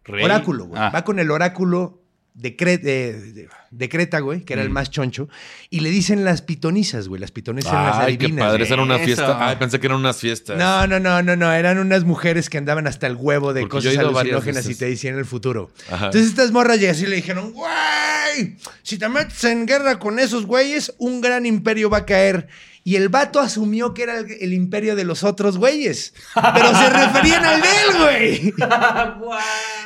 Rey. 0.05 0.23
oráculo, 0.23 0.65
güey. 0.67 0.81
Ah. 0.81 0.89
Va 0.89 1.03
con 1.03 1.19
el 1.19 1.29
oráculo 1.29 2.02
de, 2.33 2.57
Cre- 2.57 2.79
de- 2.81 3.31
de- 3.33 3.49
de 3.71 3.89
Creta, 3.89 4.19
güey, 4.19 4.41
que 4.41 4.53
era 4.53 4.61
el 4.61 4.69
más 4.69 4.89
choncho, 4.91 5.29
y 5.69 5.79
le 5.79 5.89
dicen 5.89 6.23
las 6.25 6.41
pitonisas, 6.43 7.07
güey. 7.07 7.19
Las 7.19 7.31
pitonisas 7.31 7.71
eran 7.71 7.85
las 7.87 7.97
Ay, 7.97 8.17
qué 8.17 8.25
adivinas, 8.25 8.69
era 8.71 8.81
una 8.83 8.99
fiesta. 8.99 9.47
Ay, 9.49 9.55
pensé 9.57 9.79
que 9.79 9.87
eran 9.87 9.99
unas 9.99 10.17
fiestas. 10.17 10.57
No, 10.57 10.85
no, 10.87 10.99
no, 10.99 11.21
no, 11.23 11.35
no. 11.35 11.51
Eran 11.53 11.79
unas 11.79 12.03
mujeres 12.03 12.49
que 12.49 12.57
andaban 12.59 12.85
hasta 12.87 13.07
el 13.07 13.15
huevo 13.15 13.53
de 13.53 13.61
Porque 13.61 13.77
cosas 13.89 13.97
alucinógenas 13.97 14.69
y 14.69 14.75
te 14.75 14.85
decían 14.85 15.17
el 15.17 15.25
futuro. 15.25 15.71
Ajá. 15.89 16.05
Entonces 16.07 16.29
estas 16.29 16.51
morras 16.51 16.79
llegas 16.79 17.01
y 17.01 17.07
le 17.07 17.15
dijeron, 17.15 17.51
güey, 17.53 18.57
si 18.83 18.97
te 18.97 19.09
metes 19.09 19.43
en 19.45 19.65
guerra 19.65 19.97
con 19.99 20.19
esos 20.19 20.45
güeyes, 20.45 20.93
un 20.97 21.21
gran 21.21 21.45
imperio 21.45 21.89
va 21.89 21.99
a 21.99 22.05
caer. 22.05 22.47
Y 22.85 22.97
el 22.97 23.07
vato 23.07 23.39
asumió 23.39 23.93
que 23.93 24.03
era 24.03 24.19
el, 24.19 24.29
el 24.41 24.51
imperio 24.53 24.95
de 24.97 25.05
los 25.05 25.23
otros 25.23 25.57
güeyes. 25.57 26.13
Pero 26.35 26.75
se 26.75 26.89
referían 26.89 27.45
al 27.45 27.61
de 27.61 27.67
él, 27.67 27.97
güey. 27.97 28.53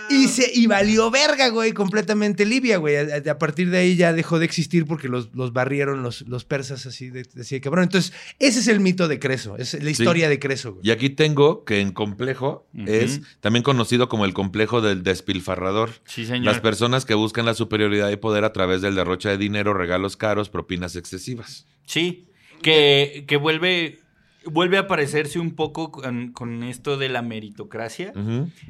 Y, 0.10 0.28
se, 0.28 0.52
y 0.54 0.68
valió 0.68 1.12
verga, 1.12 1.50
güey, 1.50 1.74
completamente 1.74 2.46
Libia, 2.46 2.78
güey. 2.78 2.96
A, 2.96 3.32
a 3.32 3.38
partir 3.38 3.70
de 3.70 3.80
ahí 3.80 3.96
ya 3.96 4.14
dejó 4.14 4.40
de 4.40 4.46
existir 4.46 4.86
porque 4.86 5.08
los, 5.08 5.34
los 5.36 5.54
barrieron 5.54 6.04
los, 6.04 6.22
los 6.22 6.46
persas 6.46 6.86
así 6.86 7.10
de, 7.10 7.28
así 7.40 7.56
de 7.56 7.62
cabrón. 7.62 7.84
Entonces, 7.84 8.14
ese 8.40 8.60
es 8.60 8.68
el 8.68 8.80
mito 8.80 9.08
de 9.08 9.20
Creso. 9.20 9.58
Es 9.58 9.82
la 9.82 9.90
historia 9.90 10.30
de 10.30 10.40
Creso, 10.40 10.74
güey. 10.74 10.88
Y 10.88 10.92
aquí 10.92 11.10
tengo 11.10 11.64
que 11.66 11.82
en 11.82 11.92
complejo 11.92 12.68
es 12.86 13.22
también 13.42 13.64
conocido 13.64 14.08
como 14.10 14.26
el 14.26 14.34
complejo 14.34 14.82
del 14.82 15.04
despilfarrador. 15.04 15.92
Sí, 16.06 16.26
señor. 16.26 16.46
Las 16.46 16.62
personas 16.62 17.06
que 17.06 17.14
buscan 17.14 17.46
la 17.46 17.54
superioridad 17.54 18.10
y 18.10 18.18
poder 18.18 18.44
a 18.44 18.54
través 18.54 18.82
del 18.82 18.96
derroche 18.96 19.30
de 19.30 19.38
dinero, 19.38 19.74
regalos 19.74 20.18
caros, 20.18 20.50
propinas 20.50 20.96
excesivas. 20.96 21.66
Sí, 21.86 22.28
que, 22.62 23.26
que 23.28 23.38
vuelve, 23.38 24.00
vuelve 24.52 24.78
a 24.78 24.82
aparecerse 24.82 25.40
un 25.40 25.52
poco 25.52 25.92
con, 25.92 26.32
con 26.32 26.64
esto 26.64 26.98
de 26.98 27.10
la 27.10 27.22
meritocracia, 27.22 28.14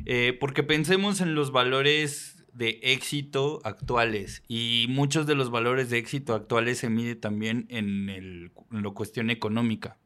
eh, 0.06 0.38
porque 0.40 0.63
pensemos 0.63 1.22
en 1.22 1.36
los 1.36 1.52
valores 1.52 2.46
de 2.54 2.80
éxito 2.82 3.62
actuales 3.63 4.44
y 4.48 4.88
muchos 4.90 5.28
de 5.28 5.36
los 5.36 5.52
valores 5.52 5.90
de 5.90 6.00
éxito 6.00 6.34
actuales 6.34 6.80
se 6.80 6.90
mide 6.90 7.16
también 7.16 7.68
en, 7.70 8.10
el, 8.10 8.52
en 8.72 8.84
la 8.84 8.90
cuestión 8.92 9.30
económica. 9.30 9.98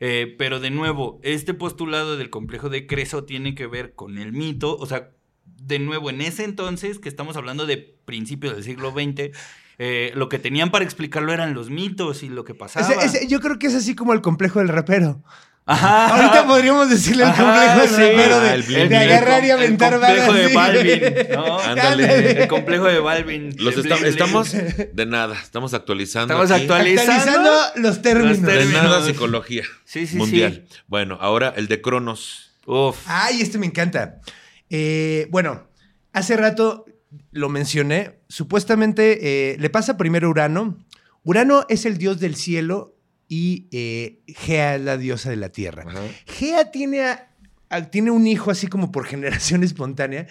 Eh, 0.00 0.34
pero 0.38 0.60
de 0.60 0.70
nuevo, 0.70 1.20
este 1.22 1.54
postulado 1.54 2.16
del 2.16 2.30
complejo 2.30 2.68
de 2.68 2.86
Creso 2.86 3.24
tiene 3.24 3.54
que 3.54 3.66
ver 3.66 3.94
con 3.94 4.18
el 4.18 4.32
mito, 4.32 4.76
o 4.76 4.86
sea, 4.86 5.10
de 5.44 5.78
nuevo, 5.78 6.10
en 6.10 6.20
ese 6.20 6.44
entonces, 6.44 6.98
que 6.98 7.08
estamos 7.08 7.36
hablando 7.36 7.64
de 7.66 7.78
principios 7.78 8.54
del 8.54 8.64
siglo 8.64 8.90
XX, 8.90 9.30
eh, 9.78 10.12
lo 10.14 10.28
que 10.28 10.38
tenían 10.38 10.70
para 10.70 10.84
explicarlo 10.84 11.32
eran 11.32 11.54
los 11.54 11.70
mitos 11.70 12.22
y 12.22 12.28
lo 12.28 12.44
que 12.44 12.54
pasaba. 12.54 12.88
Ese- 12.88 13.04
ese- 13.18 13.26
yo 13.26 13.40
creo 13.40 13.58
que 13.58 13.66
es 13.68 13.74
así 13.74 13.94
como 13.94 14.12
el 14.12 14.20
complejo 14.20 14.58
del 14.60 14.68
rapero. 14.68 15.22
Ajá. 15.66 16.08
Ahorita 16.08 16.46
podríamos 16.46 16.90
decirle 16.90 17.22
el 17.24 17.30
Ajá, 17.30 17.42
complejo 17.42 17.80
del 17.80 17.88
sí. 17.88 17.94
rapero 18.16 18.40
de, 18.40 18.48
Ah, 18.50 18.54
el 18.54 18.88
de 18.90 18.96
agarrar 18.98 19.42
y 19.44 19.46
el 19.46 19.52
aventar 19.52 19.92
complejo 19.94 20.26
balas. 20.26 20.34
de 20.42 20.48
sí. 20.48 20.54
Balvin, 20.54 21.00
¿no? 21.34 21.58
Ándale. 21.60 22.42
El 22.42 22.48
complejo 22.48 22.84
de 22.84 22.98
Balvin. 23.00 23.54
Los 23.58 23.74
El 23.76 23.82
bling. 23.84 24.04
estamos 24.04 24.52
de 24.92 25.06
nada, 25.06 25.34
estamos 25.42 25.72
actualizando. 25.72 26.34
Estamos 26.34 26.50
aquí. 26.50 26.62
actualizando. 26.64 27.12
Actualizando 27.14 27.80
los 27.88 28.02
términos. 28.02 28.38
Los 28.40 28.46
De 28.46 28.64
nada 28.66 29.06
psicología 29.06 29.62
Sí, 29.86 30.06
sí, 30.06 30.16
mundial. 30.18 30.66
Bueno, 30.86 31.16
ahora 31.18 31.54
el 31.56 31.66
de 31.66 31.80
Cronos. 31.80 32.50
Uf. 32.66 32.98
Ay, 33.06 33.40
este 33.40 33.56
me 33.56 33.64
encanta. 33.64 34.20
Eh, 34.68 35.28
bueno, 35.30 35.66
hace 36.12 36.36
rato 36.36 36.84
lo 37.32 37.48
mencioné. 37.48 38.20
Supuestamente 38.28 39.52
eh, 39.52 39.56
le 39.58 39.70
pasa 39.70 39.96
primero 39.96 40.28
a 40.28 40.30
Urano. 40.30 40.78
Urano 41.24 41.64
es 41.68 41.86
el 41.86 41.98
dios 41.98 42.20
del 42.20 42.34
cielo 42.36 42.96
y 43.28 43.68
eh, 43.72 44.20
Gea 44.28 44.76
es 44.76 44.82
la 44.82 44.96
diosa 44.98 45.30
de 45.30 45.36
la 45.36 45.48
tierra. 45.50 45.84
Ajá. 45.86 46.00
Gea 46.26 46.70
tiene, 46.70 47.02
a- 47.02 47.30
a- 47.70 47.90
tiene 47.90 48.10
un 48.10 48.26
hijo 48.26 48.50
así 48.50 48.66
como 48.66 48.92
por 48.92 49.06
generación 49.06 49.62
espontánea. 49.64 50.26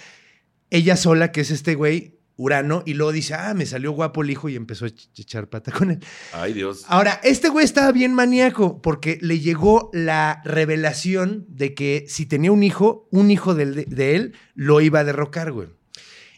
Ella 0.70 0.96
sola, 0.98 1.32
que 1.32 1.42
es 1.42 1.52
este 1.52 1.76
güey, 1.76 2.20
Urano, 2.36 2.82
y 2.86 2.96
luego 2.96 3.12
dice, 3.12 3.36
ah, 3.36 3.54
me 3.54 3.66
salió 3.68 3.92
guapo 3.92 4.24
el 4.24 4.32
hijo 4.32 4.50
y 4.50 4.56
empezó 4.56 4.86
a 4.86 4.90
ch- 4.90 5.08
echar 5.16 5.50
pata 5.50 5.72
con 5.72 5.92
él. 5.92 6.00
Ay, 6.34 6.54
Dios. 6.54 6.84
Ahora, 6.88 7.20
este 7.24 7.50
güey 7.50 7.64
estaba 7.64 7.92
bien 7.92 8.12
maníaco 8.14 8.82
porque 8.82 9.20
le 9.22 9.40
llegó 9.40 9.92
la 9.94 10.42
revelación 10.44 11.46
de 11.48 11.76
que 11.76 12.06
si 12.08 12.26
tenía 12.26 12.52
un 12.52 12.64
hijo, 12.64 13.08
un 13.12 13.30
hijo 13.30 13.54
del- 13.54 13.86
de, 13.86 14.16
él 14.16 14.34
lo 14.56 14.82
iba 14.82 15.02
a 15.02 15.04
derrocar, 15.04 15.52
güey. 15.52 15.70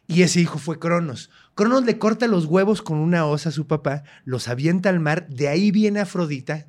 Y 0.07 0.21
ese 0.21 0.39
hijo 0.39 0.59
fue 0.59 0.77
Cronos. 0.79 1.29
Cronos 1.55 1.85
le 1.85 1.97
corta 1.97 2.27
los 2.27 2.45
huevos 2.45 2.81
con 2.81 2.97
una 2.97 3.25
osa 3.25 3.49
a 3.49 3.51
su 3.51 3.65
papá, 3.65 4.03
los 4.23 4.47
avienta 4.47 4.89
al 4.89 4.99
mar, 4.99 5.27
de 5.29 5.47
ahí 5.47 5.71
viene 5.71 5.99
Afrodita. 5.99 6.67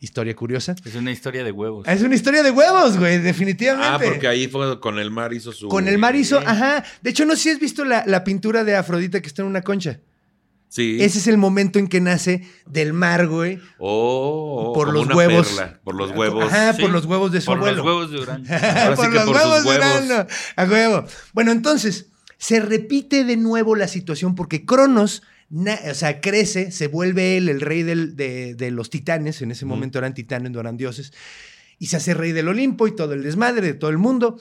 Historia 0.00 0.36
curiosa. 0.36 0.76
Es 0.84 0.94
una 0.94 1.10
historia 1.10 1.42
de 1.42 1.50
huevos. 1.50 1.88
Es 1.88 2.02
una 2.02 2.14
historia 2.14 2.44
de 2.44 2.52
huevos, 2.52 2.96
güey, 2.98 3.18
definitivamente. 3.18 3.88
Ah, 3.88 3.98
porque 4.12 4.28
ahí 4.28 4.46
fue 4.46 4.78
con 4.78 4.98
el 5.00 5.10
mar 5.10 5.32
hizo 5.32 5.50
su. 5.50 5.66
Con 5.68 5.88
el 5.88 5.98
mar 5.98 6.14
hizo, 6.14 6.38
Sí. 6.38 6.44
ajá. 6.46 6.84
De 7.02 7.10
hecho, 7.10 7.24
no 7.24 7.34
sé 7.34 7.42
si 7.42 7.50
has 7.50 7.58
visto 7.58 7.84
la, 7.84 8.04
la 8.06 8.22
pintura 8.22 8.62
de 8.62 8.76
Afrodita 8.76 9.20
que 9.20 9.26
está 9.26 9.42
en 9.42 9.48
una 9.48 9.62
concha. 9.62 9.98
Sí. 10.68 10.98
Ese 11.00 11.18
es 11.18 11.26
el 11.26 11.36
momento 11.38 11.78
en 11.80 11.88
que 11.88 12.00
nace 12.00 12.46
del 12.66 12.92
mar, 12.92 13.26
güey. 13.26 13.58
Oh, 13.78 14.72
Por 14.74 14.88
como 14.88 14.92
los 14.98 15.06
una 15.06 15.16
huevos. 15.16 15.48
perla, 15.48 15.80
por 15.82 15.94
los 15.96 16.10
huevos. 16.12 16.44
Ajá, 16.44 16.74
Sí, 16.74 16.82
por 16.82 16.90
los 16.90 17.04
huevos 17.06 17.32
de 17.32 17.40
su 17.40 17.46
Por 17.46 17.56
abuelo. 17.58 17.76
los 17.78 17.86
huevos 17.86 18.10
de 18.12 18.18
Urano. 18.20 18.44
Sí 18.48 18.96
por 18.96 19.08
que 19.10 19.14
los 19.16 19.24
por 19.24 19.34
sus 19.36 19.44
huevos 19.44 19.64
de. 19.64 19.70
Urano. 19.70 20.26
A 20.56 20.64
huevo. 20.64 21.04
Bueno, 21.32 21.50
entonces, 21.52 22.06
se 22.38 22.60
repite 22.60 23.24
de 23.24 23.36
nuevo 23.36 23.76
la 23.76 23.88
situación 23.88 24.34
porque 24.34 24.64
Cronos, 24.64 25.22
o 25.50 25.94
sea, 25.94 26.20
crece, 26.20 26.70
se 26.70 26.86
vuelve 26.88 27.36
él 27.36 27.48
el 27.48 27.60
rey 27.60 27.82
del- 27.82 28.16
de, 28.16 28.54
de 28.54 28.70
los 28.70 28.90
titanes, 28.90 29.42
en 29.42 29.50
ese 29.50 29.64
momento 29.66 29.98
eran 29.98 30.14
titanes, 30.14 30.50
no 30.52 30.60
eran 30.60 30.76
dioses, 30.76 31.12
y 31.78 31.86
se 31.86 31.96
hace 31.96 32.14
rey 32.14 32.32
del 32.32 32.48
Olimpo 32.48 32.86
y 32.88 32.94
todo 32.96 33.12
el 33.14 33.22
desmadre 33.22 33.62
de 33.66 33.74
todo 33.74 33.90
el 33.90 33.98
mundo. 33.98 34.38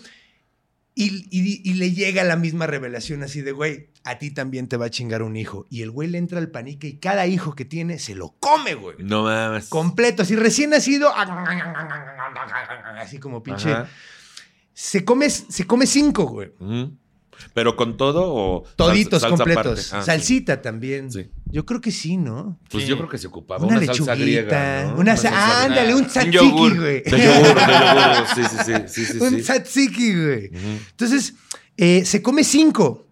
Y, 1.00 1.28
y- 1.30 1.62
y 1.64 1.74
le 1.76 1.92
llega 1.92 2.24
la 2.24 2.36
misma 2.38 2.66
revelación 2.66 3.22
así 3.22 3.42
de, 3.42 3.52
güey, 3.52 3.90
a 4.04 4.18
ti 4.18 4.32
también 4.32 4.68
te 4.68 4.78
va 4.78 4.88
a 4.88 4.90
chingar 4.90 5.22
un 5.22 5.38
hijo. 5.38 5.68
Y 5.70 5.84
el 5.84 5.92
güey 5.92 6.10
le 6.10 6.18
entra 6.18 6.40
al 6.40 6.50
panique 6.50 6.88
y 6.88 6.98
cada 6.98 7.28
hijo 7.28 7.54
que 7.54 7.66
tiene 7.66 8.00
se 8.00 8.16
lo 8.16 8.36
come, 8.40 8.74
güey. 8.74 8.96
No 9.00 9.22
mames. 9.24 9.68
Completo, 9.70 10.24
así 10.24 10.36
recién 10.36 10.72
nacido, 10.72 11.12
así 13.00 13.20
como 13.20 13.44
pinche. 13.44 13.72
Ajá. 13.72 13.90
Se 14.74 15.06
come, 15.06 15.30
se 15.30 15.66
come 15.68 15.86
cinco, 15.86 16.26
güey. 16.26 16.52
¿Pero 17.54 17.76
con 17.76 17.98
todo 17.98 18.34
o 18.34 18.64
Toditos 18.76 19.24
salsa- 19.24 19.30
completos. 19.38 19.94
Ah, 19.94 20.02
Salsita 20.02 20.62
también. 20.62 21.12
Sí. 21.12 21.30
Yo 21.46 21.66
creo 21.66 21.82
que 21.82 21.92
sí, 21.92 22.18
¿no? 22.18 22.60
Pues 22.70 22.84
Sí. 22.84 22.90
yo 22.90 22.98
creo 22.98 23.10
que 23.10 23.18
se 23.18 23.28
ocupaba 23.28 23.66
Una, 23.66 23.78
una, 23.78 23.86
salsa 23.86 24.16
lechuguita. 24.16 24.16
griega. 24.16 24.84
¿no? 24.92 24.96
Una, 24.98 25.16
sa- 25.18 25.30
salsa 25.30 25.64
ándale, 25.66 25.96
un 25.96 26.06
tzatziki, 26.06 26.40
güey. 26.78 27.04
De 27.04 27.12
yogur, 27.12 27.56
de 27.56 27.74
yogur. 27.74 28.28
Sí, 28.36 28.42
sí, 28.44 28.58
sí. 28.66 28.74
sí, 28.88 29.06
sí, 29.14 29.18
un 29.22 29.30
sí. 29.38 29.42
tzatziki, 29.42 30.14
güey. 30.16 30.52
Entonces, 30.92 31.34
eh, 31.78 32.04
se 32.06 32.22
come 32.22 32.44
cinco. 32.44 33.06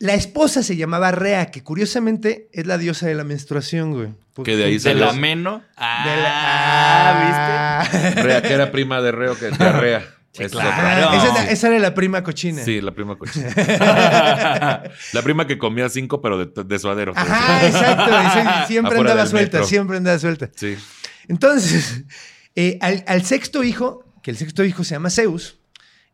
La 0.00 0.14
esposa 0.14 0.62
se 0.62 0.76
llamaba 0.76 1.12
Rea, 1.12 1.50
que 1.50 1.62
curiosamente 1.62 2.48
es 2.52 2.66
la 2.66 2.78
diosa 2.78 3.06
de 3.06 3.14
la 3.14 3.24
menstruación, 3.24 3.92
güey. 3.92 4.08
Que 4.44 4.56
de 4.56 4.64
ahí 4.64 4.72
De 4.74 4.80
salió. 4.80 5.06
la 5.06 5.12
meno. 5.12 5.58
De 5.58 5.64
Ah, 5.76 6.04
la- 6.22 7.80
Ah, 7.80 8.22
Rea, 8.22 8.42
que 8.42 8.52
era 8.52 8.72
prima 8.72 9.00
de 9.00 9.12
Reo, 9.12 9.38
que 9.38 9.46
de 9.50 9.50
Rea. 9.72 10.04
Sí, 10.36 10.42
es 10.42 10.52
claro. 10.52 10.68
otra. 10.68 11.10
Ah, 11.12 11.16
esa, 11.16 11.30
era- 11.42 11.50
esa 11.52 11.68
era 11.68 11.78
la 11.78 11.94
prima 11.94 12.22
cochina. 12.24 12.62
Sí, 12.64 12.80
la 12.80 12.92
prima 12.92 13.16
cochina. 13.16 13.48
la 15.12 15.22
prima 15.22 15.46
que 15.46 15.58
comía 15.58 15.88
cinco, 15.88 16.20
pero 16.20 16.44
de, 16.44 16.64
de 16.64 16.78
suadero. 16.78 17.12
Ajá, 17.14 17.66
exacto. 17.66 18.10
ese- 18.18 18.66
siempre 18.66 18.94
Afuera 18.94 19.12
andaba 19.12 19.28
suelta, 19.28 19.58
metro. 19.58 19.68
siempre 19.68 19.96
andaba 19.96 20.18
suelta. 20.18 20.50
Sí. 20.56 20.76
Entonces, 21.28 22.04
eh, 22.56 22.78
al, 22.80 23.04
al 23.06 23.24
sexto 23.24 23.62
hijo, 23.62 24.04
que 24.22 24.30
el 24.30 24.36
sexto 24.36 24.64
hijo 24.64 24.82
se 24.84 24.94
llama 24.96 25.10
Zeus, 25.10 25.60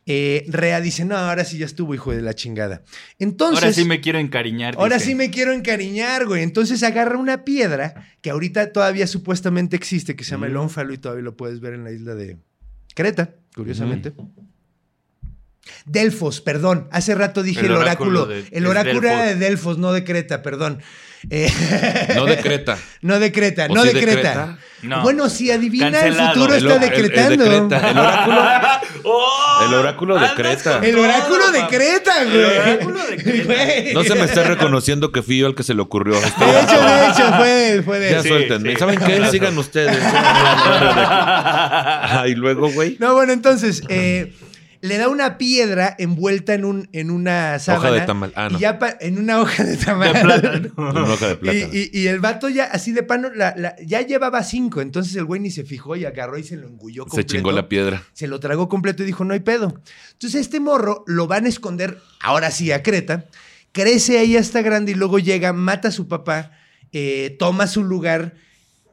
eh, 0.07 0.45
Rea 0.49 0.81
dice, 0.81 1.05
no, 1.05 1.17
ahora 1.17 1.45
sí 1.45 1.57
ya 1.59 1.67
estuvo, 1.67 1.95
hijo 1.95 2.11
de 2.13 2.21
la 2.23 2.35
chingada. 2.35 2.83
Entonces, 3.19 3.63
Ahora 3.63 3.73
sí 3.73 3.85
me 3.85 4.01
quiero 4.01 4.19
encariñar. 4.19 4.75
ahora 4.77 4.97
dice. 4.97 5.09
sí 5.09 5.15
me 5.15 5.31
quiero 5.31 5.53
encariñar, 5.53 6.27
güey. 6.27 6.43
Entonces 6.43 6.83
agarra 6.83 7.17
una 7.17 7.45
piedra 7.45 7.95
que 8.21 8.31
ahorita 8.31 8.73
todavía 8.73 9.07
supuestamente 9.07 9.77
existe, 9.77 10.17
que 10.17 10.25
se 10.25 10.33
llama 10.33 10.47
el 10.47 10.55
Mm. 10.55 10.61
ónfalo 10.61 10.93
y 10.93 10.99
todavía 10.99 11.23
lo 11.25 11.37
puedes 11.37 11.61
ver 11.61 11.75
en 11.75 11.85
la 11.85 11.93
isla 11.93 12.15
de 12.15 12.39
Creta, 13.03 13.35
curiosamente. 13.55 14.13
Delfos, 15.87 16.41
perdón. 16.41 16.89
Hace 16.91 17.15
rato 17.15 17.43
dije 17.43 17.61
el, 17.61 17.67
El 17.67 17.73
oráculo. 17.77 18.27
de- 18.27 18.45
el 18.51 18.67
oráculo 18.67 19.09
era 19.09 19.23
de 19.25 19.35
Delfos. 19.35 19.41
Delfos, 19.41 19.79
no 19.79 19.93
de 19.93 20.05
Creta, 20.05 20.43
perdón. 20.43 20.81
Eh, 21.29 21.53
No 22.17 22.25
de 22.25 22.39
Creta. 22.39 22.79
no 23.03 23.19
de 23.19 23.31
Creta, 23.33 23.67
¿O 23.69 23.75
no 23.75 23.83
sí 23.83 23.89
de 23.89 23.95
de 23.95 24.01
Creta. 24.01 24.21
Creta? 24.21 24.59
No. 24.83 25.03
Bueno, 25.03 25.29
si 25.29 25.51
adivina, 25.51 25.91
Cancelado. 25.91 26.23
el 26.23 26.35
futuro 26.35 26.55
El- 26.55 26.63
está 26.63 26.77
el- 26.77 26.83
el 26.83 26.89
de 26.91 26.97
decretando. 27.03 27.45
Creta. 27.45 27.91
El 27.91 27.99
oráculo. 27.99 28.43
¡Oh! 29.05 29.65
El 29.69 29.75
oráculo 29.75 30.15
de 30.15 30.21
Andas 30.21 30.35
Creta. 30.37 30.75
con 30.79 30.85
El 30.85 30.99
oráculo 30.99 31.51
de 31.53 31.59
papá. 31.61 31.71
Creta, 31.77 32.25
güey. 32.25 32.37
El 32.39 32.45
oráculo 32.47 33.05
de 33.07 33.17
Creta. 33.19 33.45
Güey. 33.45 33.93
No 33.95 34.05
se 34.05 34.15
me 34.15 34.25
está 34.25 34.43
reconociendo 34.45 35.13
que 35.13 35.21
fui 35.23 35.37
yo 35.39 35.47
el 35.49 35.55
que 35.55 35.63
se 35.65 35.75
le 35.75 35.83
ocurrió. 35.83 36.15
De 36.15 36.27
hecho, 36.27 36.81
de 36.81 37.07
hecho, 37.09 37.33
fue, 37.37 37.83
fue 37.85 37.99
de 37.99 38.11
Ya. 38.13 38.23
Sí, 38.23 38.29
suéltenme. 38.29 38.71
sí. 38.73 38.77
¿Saben 38.79 38.99
qué? 38.99 39.27
Sigan 39.31 39.59
ustedes. 39.59 39.99
Y 42.29 42.35
luego, 42.37 42.71
güey. 42.71 42.97
No, 42.99 43.15
bueno, 43.15 43.33
entonces, 43.35 43.83
eh, 43.89 44.33
le 44.83 44.97
da 44.97 45.09
una 45.09 45.37
piedra 45.37 45.95
envuelta 45.99 46.55
en, 46.55 46.65
un, 46.65 46.89
en 46.93 47.11
una 47.11 47.59
sábana. 47.59 47.91
de 47.97 48.01
tamal. 48.07 48.33
Ah, 48.35 48.49
no. 48.51 48.57
Y 48.59 48.61
ya 48.63 48.79
en 49.01 49.19
una 49.19 49.41
hoja 49.41 49.63
de 49.65 49.77
tamal. 49.77 50.13
De 50.15 50.21
plátano. 50.21 50.69
Una 50.77 51.03
hoja 51.05 51.29
de 51.29 51.37
plátano. 51.37 51.69
y- 51.73 51.91
y 51.93 52.07
el 52.07 52.21
vato 52.21 52.49
ya, 52.49 52.65
así 52.65 52.93
de 52.93 53.03
pano, 53.03 53.29
la- 53.35 53.55
la- 53.57 53.77
ya 53.85 54.01
llevaba 54.01 54.43
cinco. 54.43 54.81
Entonces 54.81 55.15
el 55.17 55.25
güey 55.27 55.41
ni 55.41 55.51
se 55.51 55.65
fijó 55.65 55.97
y 55.97 56.05
agarró 56.07 56.39
y 56.39 56.45
se 56.45 56.57
lo 56.57 56.67
engulló 56.67 57.05
Se 57.05 57.09
completo. 57.11 57.35
chingó 57.35 57.53
la 57.53 57.69
piedra. 57.69 58.03
Se 58.15 58.27
lo 58.27 58.41
tragó 58.41 58.69
completo 58.69 59.03
y 59.03 59.07
dijo, 59.07 59.25
no 59.25 59.35
hay 59.35 59.41
pedo. 59.41 59.81
Entonces 60.13 60.41
este 60.41 60.61
morro 60.61 61.05
lo 61.07 61.27
van 61.27 61.45
a 61.45 61.49
esconder, 61.51 61.99
ahora 62.21 62.51
sí, 62.51 62.73
a 62.73 62.83
Creta. 62.83 63.27
Crece 63.73 64.19
ahí 64.19 64.37
hasta 64.37 64.63
grande 64.63 64.93
y 64.93 64.95
luego 64.95 65.19
llega, 65.19 65.53
mata 65.53 65.89
a 65.89 65.93
su 65.93 66.09
papá, 66.09 66.53
eh, 66.93 67.37
toma 67.39 67.67
su 67.67 67.85
lugar 67.85 68.35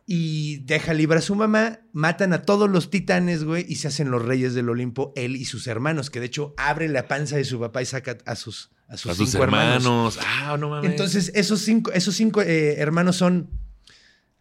y 0.10 0.60
deja 0.60 0.93
libre 0.93 1.20
a 1.20 1.22
su 1.22 1.36
mamá. 1.36 1.82
Matan 1.91 2.32
a 2.32 2.43
todos 2.43 2.70
los 2.70 2.89
titanes, 2.89 3.43
güey, 3.43 3.65
y 3.67 3.76
se 3.76 3.89
hacen 3.89 4.10
los 4.10 4.24
reyes 4.24 4.54
del 4.54 4.70
Olimpo, 4.70 5.12
él 5.17 5.36
y 5.36 5.43
sus 5.46 5.67
hermanos, 5.67 6.10
que 6.10 6.22
de 6.22 6.28
hecho 6.28 6.54
abre 6.58 6.88
la 6.88 7.08
panza 7.10 7.36
de 7.36 7.43
su 7.43 7.60
papá 7.60 7.82
y 7.82 7.86
saca 7.86 8.17
a 8.26 8.36
sus, 8.36 8.72
a 8.88 8.96
sus, 8.96 9.12
A 9.12 9.15
sus 9.15 9.30
cinco 9.32 9.43
hermanos. 9.43 9.84
hermanos. 9.84 10.20
Ah, 10.26 10.56
no 10.58 10.70
mames. 10.70 10.89
Entonces, 10.89 11.32
esos 11.36 11.60
cinco, 11.62 11.91
esos 11.91 12.15
cinco 12.15 12.41
eh, 12.41 12.76
hermanos 12.80 13.17
son. 13.17 13.50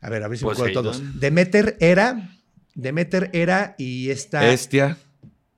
A 0.00 0.08
ver, 0.08 0.22
a 0.22 0.28
ver 0.28 0.38
si 0.38 0.44
me 0.44 0.52
acuerdo 0.52 0.72
Poseidón. 0.82 1.00
todos. 1.10 1.20
Demeter 1.20 1.76
era. 1.80 2.30
Demeter 2.76 3.30
era 3.32 3.74
y 3.76 4.10
esta. 4.10 4.48
Estia. 4.52 4.96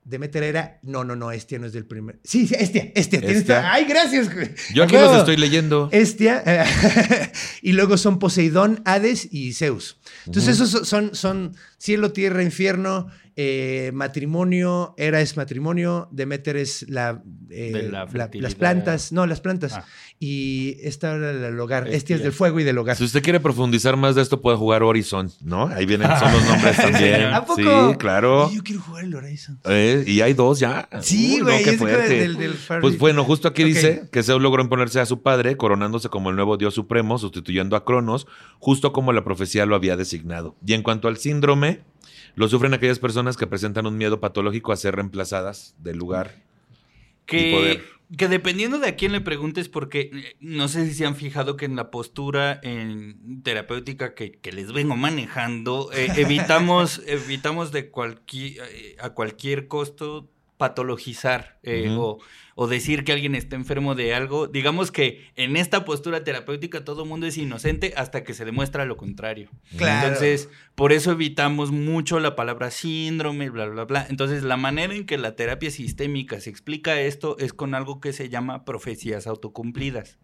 Demeter 0.09 0.43
era. 0.43 0.79
No, 0.81 1.03
no, 1.03 1.15
no, 1.15 1.31
Estia 1.31 1.59
no 1.59 1.67
es 1.67 1.73
del 1.73 1.85
primer. 1.85 2.19
Sí, 2.23 2.47
sí, 2.47 2.55
Estia, 2.57 2.91
Estia. 2.95 3.19
Estia. 3.19 3.71
Ay, 3.73 3.85
gracias. 3.85 4.29
Yo 4.73 4.83
aquí 4.83 4.95
los 4.95 5.17
estoy 5.17 5.37
leyendo. 5.37 5.89
Estia. 5.91 6.41
eh, 6.45 7.31
y 7.61 7.73
luego 7.73 7.97
son 7.97 8.17
Poseidón, 8.19 8.81
Hades 8.85 9.27
y 9.31 9.53
Zeus. 9.53 9.99
Entonces, 10.25 10.59
esos 10.59 10.87
son, 10.87 11.13
son 11.15 11.55
cielo, 11.77 12.11
tierra, 12.11 12.41
infierno, 12.43 13.07
eh, 13.41 13.91
matrimonio, 13.93 14.93
Hera 14.97 15.21
es 15.21 15.37
matrimonio, 15.37 16.09
Demeter 16.11 16.57
es 16.57 16.85
la, 16.89 17.23
eh, 17.49 17.71
De 17.71 17.83
la 17.83 17.99
la- 17.99 18.07
fertilidad. 18.07 18.49
las 18.49 18.55
plantas, 18.55 19.11
no, 19.13 19.25
las 19.25 19.39
plantas. 19.39 19.71
Ah. 19.75 19.85
Y 20.19 20.75
esta 20.81 21.15
era 21.15 21.31
el 21.47 21.57
hogar. 21.57 21.87
Estia 21.87 22.17
es 22.17 22.21
del 22.23 22.33
fuego 22.33 22.59
y 22.59 22.65
del 22.65 22.77
hogar. 22.77 22.97
Si 22.97 23.05
usted 23.05 23.23
quiere 23.23 23.39
profundizar 23.39 23.95
más 23.95 24.15
de 24.15 24.21
esto, 24.23 24.41
puede 24.41 24.57
jugar 24.57 24.83
Horizon, 24.83 25.31
¿no? 25.39 25.67
Ahí 25.67 25.85
vienen, 25.85 26.09
son 26.19 26.33
los 26.33 26.43
nombres 26.45 26.75
también. 26.75 27.23
¿A 27.27 27.45
poco? 27.45 27.91
Sí, 27.91 27.97
claro. 27.97 28.51
Yo 28.51 28.61
quiero 28.61 28.81
jugar 28.81 29.05
el 29.05 29.15
Horizon. 29.15 29.57
Eh, 29.63 30.03
y 30.05 30.19
hay 30.19 30.33
dos 30.33 30.59
ya. 30.59 30.89
Sí, 31.01 31.37
no, 31.37 31.45
güey. 31.45 31.63
fuerte. 31.77 32.13
del, 32.19 32.35
del 32.35 32.55
Pues 32.81 32.97
bueno, 32.97 33.23
justo 33.23 33.47
aquí 33.47 33.63
dice 33.63 34.09
que 34.11 34.21
Zeus 34.21 34.41
logró 34.41 34.61
imponerse 34.61 34.99
a 34.99 35.05
su 35.05 35.21
padre, 35.21 35.55
coronándose 35.55 36.09
como 36.09 36.29
el 36.29 36.35
nuevo 36.35 36.57
dios 36.57 36.73
supremo, 36.73 37.17
sustituyendo 37.17 37.77
a 37.77 37.85
Cronos, 37.85 38.27
justo 38.59 38.91
como 38.91 39.13
la 39.13 39.23
profecía 39.23 39.65
lo 39.65 39.75
había 39.77 39.95
designado. 39.95 40.57
Y 40.65 40.73
en 40.73 40.83
cuanto 40.83 41.07
al 41.07 41.15
síndrome, 41.15 41.83
lo 42.35 42.47
sufren 42.47 42.73
aquellas 42.73 42.99
personas 42.99 43.37
que 43.37 43.47
presentan 43.47 43.85
un 43.85 43.97
miedo 43.97 44.19
patológico 44.19 44.71
a 44.71 44.77
ser 44.77 44.95
reemplazadas 44.95 45.75
del 45.79 45.97
lugar 45.97 46.35
y 47.31 47.35
Que 47.37 47.51
poder. 47.51 47.83
que 48.17 48.27
dependiendo 48.27 48.79
de 48.79 48.87
a 48.87 48.95
quién 48.95 49.11
le 49.11 49.21
preguntes, 49.21 49.69
porque 49.69 50.09
eh, 50.13 50.35
no 50.39 50.67
sé 50.67 50.85
si 50.87 50.93
se 50.95 51.05
han 51.05 51.15
fijado 51.15 51.57
que 51.57 51.65
en 51.65 51.75
la 51.75 51.91
postura 51.91 52.59
en 52.63 53.41
terapéutica 53.43 54.15
que, 54.15 54.31
que 54.31 54.51
les 54.51 54.71
vengo 54.73 54.95
manejando, 54.95 55.91
eh, 55.93 56.07
evitamos, 56.15 57.01
evitamos 57.07 57.71
de 57.71 57.89
cualquier, 57.91 58.63
eh, 58.71 58.95
a 58.99 59.11
cualquier 59.11 59.67
costo 59.67 60.31
patologizar 60.59 61.57
eh, 61.63 61.87
o, 61.97 62.19
o 62.53 62.67
decir 62.67 63.05
que 63.05 63.13
alguien 63.13 63.33
está 63.33 63.55
enfermo 63.55 63.95
de 63.95 64.13
algo. 64.13 64.47
Digamos 64.47 64.91
que 64.91 65.31
en 65.37 65.55
esta 65.55 65.85
postura 65.85 66.25
terapéutica 66.25 66.83
todo 66.83 67.03
el 67.03 67.09
mundo 67.09 67.27
es 67.27 67.37
inocente 67.37 67.93
hasta 67.95 68.25
que 68.25 68.33
se 68.33 68.43
demuestra 68.43 68.83
lo 68.83 68.97
contrario. 68.97 69.49
Claro. 69.77 70.05
Entonces, 70.05 70.49
por 70.75 70.91
eso 70.91 71.13
evitamos 71.13 71.71
mucho 71.71 72.19
la 72.19 72.35
palabra 72.35 72.71
síndrome, 72.71 73.49
bla, 73.49 73.67
bla, 73.67 73.85
bla. 73.85 74.05
Entonces, 74.09 74.43
la 74.43 74.57
manera 74.57 74.93
en 74.93 75.05
que 75.05 75.17
la 75.17 75.37
terapia 75.37 75.71
sistémica 75.71 76.41
se 76.41 76.49
explica 76.49 76.99
esto 76.99 77.37
es 77.39 77.53
con 77.53 77.73
algo 77.73 78.01
que 78.01 78.11
se 78.11 78.27
llama 78.27 78.65
profecías 78.65 79.27
autocumplidas, 79.27 80.19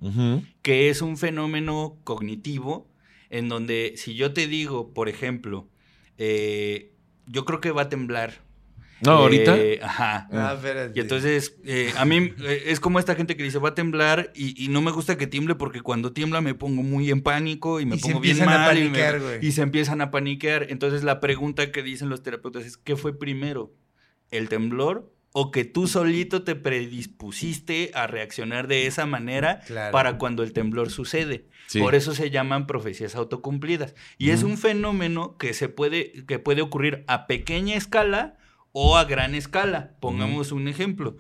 que 0.62 0.90
es 0.90 1.02
un 1.02 1.16
fenómeno 1.16 1.98
cognitivo 2.04 2.90
en 3.30 3.48
donde 3.48 3.94
si 3.96 4.16
yo 4.16 4.34
te 4.34 4.48
digo, 4.48 4.94
por 4.94 5.08
ejemplo, 5.08 5.70
eh, 6.18 6.92
yo 7.26 7.46
creo 7.46 7.62
que 7.62 7.72
va 7.72 7.84
a 7.84 7.90
temblar. 7.90 8.45
No, 9.02 9.12
ahorita. 9.12 9.58
Eh, 9.58 9.80
ajá. 9.84 10.28
Ah. 10.32 10.58
Y 10.96 11.00
entonces, 11.02 11.58
eh, 11.66 11.92
a 11.98 12.06
mí 12.06 12.34
eh, 12.44 12.64
es 12.68 12.80
como 12.80 12.98
esta 12.98 13.14
gente 13.16 13.36
que 13.36 13.44
dice, 13.44 13.60
va 13.60 13.70
a 13.70 13.76
temblar 13.76 14.32
y, 14.34 14.64
y 14.64 14.70
no 14.70 14.82
me 14.82 14.92
gusta 14.92 15.18
que 15.18 15.28
tiemble 15.28 15.56
porque 15.56 15.82
cuando 15.82 16.14
tiembla 16.14 16.40
me 16.42 16.54
pongo 16.56 16.82
muy 16.82 17.12
en 17.12 17.22
pánico 17.22 17.80
y 17.82 17.86
me 17.86 17.98
Y 17.98 18.00
se 18.00 18.08
pongo 18.08 18.20
bien 18.22 18.38
empiezan 18.38 18.54
a 18.54 18.66
mal 18.68 18.78
y, 18.78 18.82
me- 18.82 18.86
paniquear, 18.90 19.20
güey. 19.22 19.46
y 19.46 19.52
se 19.52 19.62
empiezan 19.62 20.02
a 20.02 20.12
paniquear. 20.12 20.68
Entonces 20.70 21.04
la 21.04 21.20
pregunta 21.20 21.72
que 21.72 21.84
dicen 21.84 22.10
los 22.10 22.24
terapeutas 22.24 22.66
es, 22.66 22.78
¿qué 22.78 22.96
fue 22.96 23.18
primero? 23.20 23.74
¿El 24.32 24.48
temblor 24.50 25.12
o 25.34 25.52
que 25.52 25.66
tú 25.66 25.88
solito 25.88 26.44
te 26.44 26.56
predispusiste 26.56 27.92
a 27.94 28.08
reaccionar 28.08 28.68
de 28.68 28.88
esa 28.88 29.06
manera 29.06 29.60
Claro. 29.68 29.92
para 29.92 30.18
cuando 30.18 30.42
el 30.44 30.54
temblor 30.54 30.90
sucede? 30.90 31.46
Sí. 31.68 31.80
Por 31.80 31.96
eso 31.96 32.14
se 32.16 32.30
llaman 32.30 32.68
profecías 32.68 33.16
autocumplidas. 33.16 33.96
Y 34.18 34.30
es 34.30 34.44
un 34.44 34.58
fenómeno 34.58 35.38
que 35.38 35.54
se 35.54 35.68
puede, 35.68 36.26
que 36.26 36.40
puede 36.40 36.62
ocurrir 36.62 37.04
a 37.08 37.28
pequeña 37.28 37.76
escala 37.76 38.38
o 38.78 38.98
a 38.98 39.06
gran 39.06 39.36
escala. 39.36 39.96
Pongamos 40.02 40.52
un 40.52 40.68
ejemplo. 40.68 41.16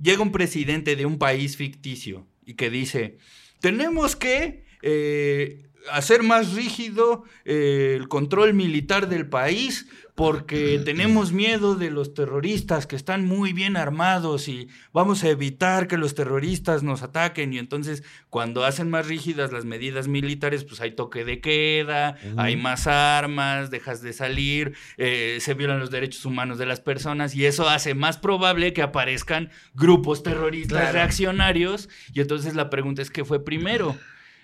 Llega 0.00 0.22
un 0.22 0.30
presidente 0.30 0.94
de 0.94 1.06
un 1.06 1.18
país 1.18 1.56
ficticio 1.56 2.28
y 2.46 2.54
que 2.54 2.70
dice, 2.70 3.18
tenemos 3.58 4.14
que 4.14 4.64
eh, 4.82 5.68
hacer 5.90 6.22
más 6.22 6.54
rígido 6.54 7.24
eh, 7.44 7.96
el 7.98 8.06
control 8.06 8.54
militar 8.54 9.08
del 9.08 9.28
país 9.28 9.88
porque 10.20 10.80
tenemos 10.84 11.32
miedo 11.32 11.74
de 11.76 11.90
los 11.90 12.12
terroristas 12.12 12.86
que 12.86 12.94
están 12.94 13.26
muy 13.26 13.52
bien 13.54 13.76
armados 13.76 14.48
y 14.48 14.68
vamos 14.92 15.24
a 15.24 15.28
evitar 15.28 15.88
que 15.88 15.96
los 15.96 16.14
terroristas 16.14 16.82
nos 16.82 17.02
ataquen 17.02 17.52
y 17.54 17.58
entonces 17.58 18.02
cuando 18.28 18.64
hacen 18.64 18.90
más 18.90 19.06
rígidas 19.06 19.50
las 19.50 19.64
medidas 19.64 20.08
militares 20.08 20.64
pues 20.64 20.80
hay 20.82 20.90
toque 20.92 21.24
de 21.24 21.40
queda, 21.40 22.16
hay 22.36 22.56
más 22.56 22.86
armas, 22.86 23.70
dejas 23.70 24.02
de 24.02 24.12
salir, 24.12 24.74
eh, 24.98 25.38
se 25.40 25.54
violan 25.54 25.80
los 25.80 25.90
derechos 25.90 26.24
humanos 26.26 26.58
de 26.58 26.66
las 26.66 26.80
personas 26.80 27.34
y 27.34 27.46
eso 27.46 27.68
hace 27.68 27.94
más 27.94 28.18
probable 28.18 28.72
que 28.74 28.82
aparezcan 28.82 29.50
grupos 29.74 30.22
terroristas 30.22 30.80
Claro. 30.80 30.92
reaccionarios 30.92 31.88
y 32.12 32.20
entonces 32.20 32.54
la 32.54 32.68
pregunta 32.68 33.00
es 33.02 33.10
¿qué 33.10 33.24
fue 33.24 33.42
primero? 33.44 33.96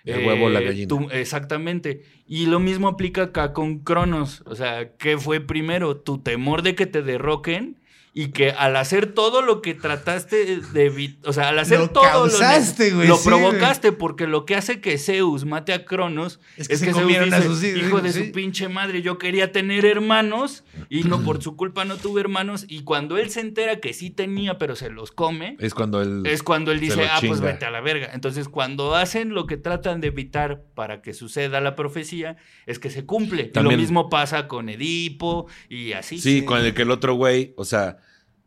El 0.06 0.26
huevo 0.26 0.48
la 0.48 0.60
gallina. 0.60 0.88
tú- 0.88 1.08
exactamente. 1.10 2.02
Y 2.26 2.46
lo 2.46 2.60
mismo 2.60 2.88
aplica 2.88 3.22
acá 3.24 3.52
con 3.52 3.80
Cronos. 3.80 4.42
O 4.46 4.54
sea, 4.54 4.96
¿qué 4.96 5.18
fue 5.18 5.40
primero? 5.40 5.96
Tu 5.96 6.18
temor 6.18 6.62
de 6.62 6.74
que 6.74 6.86
te 6.86 7.02
derroquen 7.02 7.76
y 8.18 8.28
que 8.28 8.50
al 8.50 8.76
hacer 8.76 9.12
todo 9.12 9.42
lo 9.42 9.60
que 9.60 9.74
trataste 9.74 10.62
de 10.72 10.90
evi- 10.90 11.18
o 11.24 11.34
sea, 11.34 11.50
al 11.50 11.58
hacer 11.58 11.80
Lo 11.80 11.90
todo 11.90 12.02
causaste, 12.04 12.88
lo, 12.90 12.96
güey, 12.96 13.08
lo 13.08 13.16
sí, 13.18 13.28
provocaste 13.28 13.92
porque 13.92 14.26
lo 14.26 14.46
que 14.46 14.54
hace 14.54 14.80
que 14.80 14.96
Zeus 14.96 15.44
mate 15.44 15.74
a 15.74 15.84
Cronos 15.84 16.40
Es 16.56 16.66
que 16.68 16.74
es 16.74 16.80
se 16.80 16.86
Zeus 16.86 16.98
comieron 16.98 17.34
a 17.34 17.36
dice, 17.40 17.48
sus 17.48 17.62
hijos, 17.62 17.82
hijo 17.82 18.00
de 18.00 18.12
sí. 18.12 18.24
su 18.26 18.32
pinche 18.32 18.70
madre, 18.70 19.02
yo 19.02 19.18
quería 19.18 19.52
tener 19.52 19.84
hermanos 19.84 20.64
y 20.88 21.02
no 21.04 21.22
por 21.24 21.42
su 21.42 21.56
culpa 21.56 21.84
no 21.84 21.96
tuve 21.98 22.22
hermanos 22.22 22.64
y 22.66 22.84
cuando 22.84 23.18
él 23.18 23.28
se 23.28 23.40
entera 23.40 23.80
que 23.80 23.92
sí 23.92 24.08
tenía 24.08 24.56
pero 24.56 24.76
se 24.76 24.88
los 24.88 25.12
come, 25.12 25.56
Es 25.60 25.74
cuando 25.74 26.00
él. 26.00 26.22
es 26.24 26.42
cuando 26.42 26.72
él 26.72 26.80
dice, 26.80 27.04
ah, 27.04 27.18
pues 27.26 27.42
vete 27.42 27.66
a 27.66 27.70
la 27.70 27.82
verga. 27.82 28.08
Entonces, 28.14 28.48
cuando 28.48 28.94
hacen 28.94 29.34
lo 29.34 29.46
que 29.46 29.58
tratan 29.58 30.00
de 30.00 30.06
evitar 30.06 30.62
para 30.74 31.02
que 31.02 31.12
suceda 31.12 31.60
la 31.60 31.76
profecía, 31.76 32.38
es 32.64 32.78
que 32.78 32.88
se 32.88 33.04
cumple. 33.04 33.52
Y 33.54 33.60
lo 33.60 33.70
mismo 33.72 34.08
pasa 34.08 34.48
con 34.48 34.70
Edipo 34.70 35.48
y 35.68 35.92
así. 35.92 36.18
Sí, 36.18 36.46
con 36.46 36.64
el 36.64 36.72
que 36.72 36.80
el 36.82 36.90
otro 36.90 37.12
güey, 37.14 37.52
o 37.58 37.66
sea, 37.66 37.98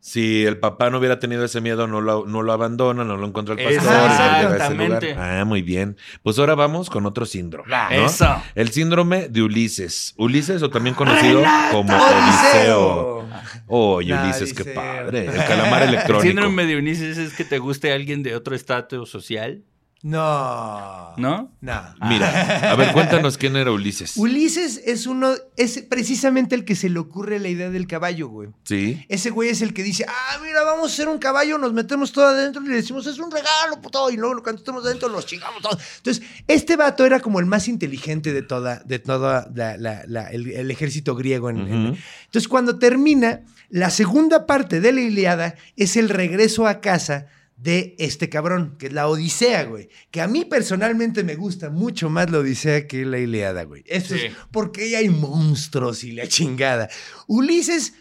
si 0.02 0.46
el 0.46 0.58
papá 0.58 0.90
no 0.90 0.98
hubiera 1.00 1.20
tenido 1.20 1.44
ese 1.44 1.60
miedo, 1.62 1.86
no 1.88 2.00
lo, 2.02 2.26
no 2.26 2.42
lo 2.42 2.54
abandona, 2.54 3.04
no 3.04 3.18
lo 3.18 3.28
encuentra 3.28 3.56
el 3.56 3.64
pastor. 3.64 3.84
y 3.84 3.86
no 3.86 3.92
llega 3.92 4.08
a 4.18 4.38
ese 4.40 4.54
Exactamente. 4.56 5.12
lugar. 5.14 5.40
Ah, 5.42 5.46
muy 5.46 5.62
bien. 5.62 5.98
Pues 6.24 6.40
ahora 6.40 6.56
vamos 6.56 6.90
con 6.90 7.06
otro 7.06 7.26
síndrome. 7.26 7.70
¿no? 7.70 8.06
Eso. 8.06 8.42
El 8.56 8.70
síndrome 8.72 9.28
de 9.30 9.42
Ulises. 9.42 10.14
Ulises, 10.18 10.64
o 10.64 10.70
también 10.70 10.96
conocido 10.96 11.44
como 11.72 11.94
Odiseo. 11.96 13.28
Oye, 13.68 14.14
Nah, 14.14 14.24
Ulises, 14.24 14.54
qué 14.54 14.66
padre. 14.66 15.26
El 15.26 15.36
calamar 15.46 15.84
El 15.84 15.90
electrónico. 15.90 16.24
síndrome 16.26 16.66
de 16.66 16.78
Ulises 16.78 17.18
es 17.18 17.34
que 17.34 17.44
te 17.44 17.60
guste 17.60 17.92
alguien 17.94 18.24
de 18.24 18.36
otro 18.36 18.56
estatus 18.56 19.10
social, 19.10 19.64
No. 20.02 21.14
¿no? 21.18 21.52
No. 21.60 21.82
Mira, 22.08 22.72
a 22.72 22.76
ver, 22.76 22.94
cuéntanos 22.94 23.38
quién 23.38 23.56
era 23.58 23.72
Ulises. 23.72 24.16
Ulises 24.16 24.82
es 24.86 25.06
uno, 25.08 25.34
es 25.58 25.84
precisamente 25.90 26.56
el 26.56 26.64
que 26.64 26.76
se 26.76 26.90
le 26.90 27.00
ocurre 27.00 27.40
la 27.40 27.50
idea 27.50 27.70
del 27.70 27.86
caballo, 27.88 28.30
güey. 28.30 28.50
Sí. 28.64 29.06
Ese 29.10 29.30
güey 29.30 29.50
es 29.50 29.62
el 29.62 29.74
que 29.74 29.84
dice, 29.84 30.06
ah, 30.08 30.38
mira, 30.42 30.64
vamos 30.64 30.90
a 30.92 30.94
hacer 30.94 31.10
un 31.10 31.18
caballo, 31.20 31.58
nos 31.58 31.74
metemos 31.74 32.12
todo 32.14 32.28
adentro 32.28 32.64
y 32.64 32.68
le 32.70 32.76
decimos, 32.76 33.06
es 33.08 33.20
un 33.20 33.30
regalo, 33.30 33.82
puto, 33.82 34.10
y 34.10 34.16
luego 34.18 34.42
cuando 34.42 34.60
estemos 34.60 34.86
adentro 34.86 35.10
los 35.10 35.26
chingamos 35.26 35.62
todos. 35.62 35.80
Entonces, 35.98 36.24
este 36.48 36.76
vato 36.78 37.06
era 37.06 37.20
como 37.20 37.40
el 37.40 37.46
más 37.46 37.68
inteligente 37.68 38.32
de 38.32 38.42
toda, 38.42 38.80
de 38.86 39.00
toda 39.00 39.50
la- 39.54 39.76
la- 39.78 40.04
la- 40.08 40.30
el, 40.32 40.50
el 40.52 40.72
ejército 40.72 41.16
griego. 41.16 41.50
En, 41.50 41.58
en- 41.60 41.88
Ujú. 41.90 41.98
Entonces, 42.26 42.48
cuando 42.48 42.80
termina, 42.80 43.42
la 43.70 43.90
segunda 43.90 44.46
parte 44.46 44.80
de 44.82 44.92
la 44.94 45.02
Iliada 45.02 45.56
es 45.76 45.98
el 45.98 46.10
regreso 46.10 46.68
a 46.68 46.80
casa 46.82 47.28
de 47.62 47.96
este 48.00 48.30
cabrón, 48.30 48.76
que 48.80 48.88
es 48.88 48.94
la 48.94 49.08
Odisea, 49.08 49.64
güey. 49.66 49.90
Que 50.12 50.22
a 50.22 50.28
mí 50.28 50.46
personalmente 50.46 51.24
me 51.24 51.36
gusta 51.36 51.70
mucho 51.70 52.10
más 52.10 52.30
la 52.32 52.40
Odisea 52.40 52.88
que 52.88 53.06
la 53.06 53.20
Iliada, 53.20 53.64
güey. 53.64 53.84
Esto 53.86 54.16
Sí. 54.16 54.28
es 54.28 54.34
porque 54.52 54.84
ahí 54.84 54.96
hay 54.96 55.10
monstruos 55.10 56.04
y 56.04 56.14
la 56.14 56.28
chingada. 56.28 56.90
Ulises 57.28 57.94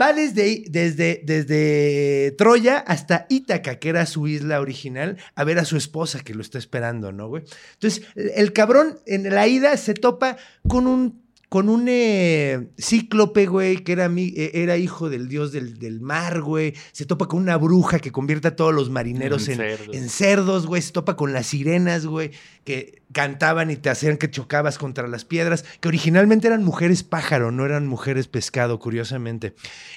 va 0.00 0.12
desde, 0.12 0.64
desde, 0.68 1.22
desde 1.24 2.32
Troya 2.36 2.78
hasta 2.78 3.26
Ítaca, 3.30 3.78
que 3.78 3.88
era 3.88 4.04
su 4.06 4.28
isla 4.28 4.60
original, 4.60 5.16
a 5.34 5.44
ver 5.44 5.58
a 5.58 5.64
su 5.64 5.76
esposa 5.76 6.20
que 6.20 6.34
lo 6.34 6.42
está 6.42 6.58
esperando, 6.58 7.10
¿no, 7.10 7.28
güey? 7.28 7.44
Entonces, 7.74 8.04
el 8.14 8.52
cabrón 8.52 8.98
en 9.06 9.34
la 9.34 9.48
ida 9.48 9.76
se 9.76 9.94
topa 9.94 10.36
con 10.68 10.86
un 10.86 11.27
con 11.48 11.70
un 11.70 11.86
eh, 11.88 12.68
cíclope, 12.78 13.46
güey, 13.46 13.78
que 13.82 13.92
era, 13.92 14.08
mi- 14.10 14.34
eh, 14.36 14.50
era 14.54 14.76
hijo 14.76 15.08
del 15.08 15.28
dios 15.28 15.50
del, 15.50 15.78
del 15.78 16.00
mar, 16.00 16.42
güey. 16.42 16.74
Se 16.92 17.06
topa 17.06 17.26
con 17.26 17.40
una 17.40 17.56
bruja 17.56 18.00
que 18.00 18.12
convierte 18.12 18.48
a 18.48 18.56
todos 18.56 18.74
los 18.74 18.90
marineros 18.90 19.48
En 19.48 19.52
en, 19.62 19.68
cerdos. 19.78 19.96
en 19.96 20.08
cerdos, 20.10 20.66
güey. 20.66 20.82
Se 20.82 20.92
topa 20.92 21.16
con 21.16 21.32
las 21.32 21.46
sirenas, 21.46 22.04
güey, 22.04 22.32
que 22.64 23.00
cantaban 23.12 23.70
y 23.70 23.76
te 23.76 23.88
hacían 23.88 24.18
que 24.18 24.30
chocabas 24.30 24.76
contra 24.76 25.08
las 25.08 25.24
piedras, 25.24 25.64
que 25.80 25.88
originalmente 25.88 26.46
eran 26.48 26.64
mujeres 26.64 27.02
pájaro, 27.02 27.50
no 27.50 27.64
eran 27.64 27.86
mujeres 27.86 28.28
pescado, 28.28 28.78
curiosamente. 28.78 29.54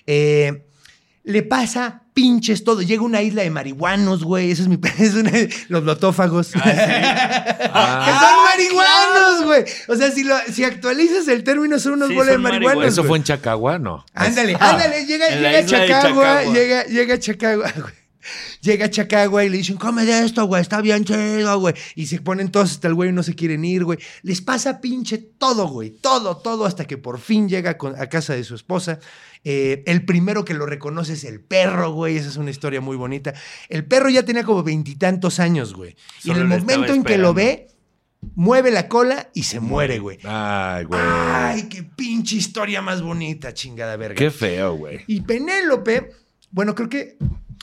Eh, 0.07 0.63
le 1.23 1.43
pasa 1.43 2.03
pinches 2.13 2.63
todo. 2.63 2.81
Llega 2.81 3.01
a 3.01 3.05
una 3.05 3.21
isla 3.21 3.43
de 3.43 3.49
marihuanos, 3.49 4.23
güey. 4.23 4.51
Eso 4.51 4.63
es 4.63 4.67
mi... 4.67 4.77
es 4.99 5.13
una- 5.13 5.31
los 5.69 5.83
lotófagos. 5.83 6.51
Ah. 7.73 8.03
Que 8.05 8.11
son 8.11 8.43
marihuanos, 8.43 9.45
güey. 9.45 9.63
O 9.87 9.95
sea, 9.95 10.11
si, 10.11 10.23
lo, 10.23 10.35
si 10.51 10.63
actualizas 10.65 11.27
el 11.29 11.43
término, 11.43 11.79
son 11.79 11.93
unos 11.93 12.09
Sí, 12.09 12.15
bolas 12.15 12.31
de 12.33 12.37
marihuanos. 12.37 12.85
¿Eso 12.85 13.01
güey. 13.01 13.07
fue 13.09 13.17
en 13.19 13.23
Chacagua? 13.23 13.79
No. 13.79 14.05
Ándale, 14.13 14.57
Ah. 14.59 14.71
ándale, 14.71 15.05
llega, 15.05 15.29
llega 15.29 15.59
a 15.59 15.65
Chacagua. 15.65 16.43
llega, 16.43 16.83
llega 16.85 17.13
a 17.15 17.19
Chacagua, 17.19 17.71
güey. 17.75 17.93
Llega 18.61 18.85
a 18.85 18.89
Chacagua 18.89 19.43
y 19.43 19.49
le 19.49 19.57
dicen, 19.57 19.77
come 19.77 20.05
de 20.05 20.25
esto, 20.25 20.45
güey, 20.45 20.61
está 20.61 20.81
bien 20.81 21.03
chido, 21.05 21.59
güey. 21.59 21.73
Y 21.95 22.05
se 22.05 22.19
ponen 22.21 22.51
todos 22.51 22.71
hasta 22.71 22.87
el 22.87 22.93
güey 22.93 23.09
y 23.09 23.13
no 23.13 23.23
se 23.23 23.35
quieren 23.35 23.63
ir, 23.65 23.83
güey. 23.83 23.99
Les 24.23 24.41
pasa 24.41 24.79
pinche 24.81 25.17
todo, 25.17 25.67
güey, 25.67 25.89
todo, 25.91 26.37
todo, 26.37 26.65
hasta 26.65 26.85
que 26.85 26.97
por 26.97 27.19
fin 27.19 27.49
llega 27.49 27.77
con- 27.77 27.99
a 27.99 28.07
casa 28.07 28.33
de 28.33 28.43
su 28.43 28.55
esposa. 28.55 28.99
Eh, 29.43 29.83
el 29.87 30.05
primero 30.05 30.45
que 30.45 30.53
lo 30.53 30.65
reconoce 30.67 31.13
es 31.13 31.23
el 31.23 31.39
perro, 31.41 31.91
güey. 31.93 32.17
Esa 32.17 32.29
es 32.29 32.37
una 32.37 32.51
historia 32.51 32.79
muy 32.79 32.95
bonita. 32.95 33.33
El 33.69 33.85
perro 33.85 34.09
ya 34.09 34.23
tenía 34.23 34.43
como 34.43 34.61
veintitantos 34.63 35.39
años, 35.39 35.73
güey. 35.73 35.95
Y 36.23 36.29
en 36.31 36.37
el 36.37 36.47
momento 36.47 36.93
en 36.93 37.03
que 37.03 37.17
lo 37.17 37.33
ve, 37.33 37.67
mueve 38.35 38.69
la 38.69 38.87
cola 38.87 39.29
y 39.33 39.41
se 39.43 39.59
muere, 39.59 39.97
güey. 39.97 40.19
Ay, 40.23 40.83
güey. 40.85 41.01
Ay, 41.03 41.63
qué 41.63 41.81
pinche 41.81 42.35
historia 42.35 42.83
más 42.83 43.01
bonita, 43.01 43.51
chingada 43.55 43.97
verga. 43.97 44.15
Qué 44.15 44.29
feo, 44.29 44.75
güey. 44.75 44.99
Y 45.07 45.21
Penélope, 45.21 46.11
bueno, 46.51 46.75
creo 46.75 46.89
que. 46.89 47.17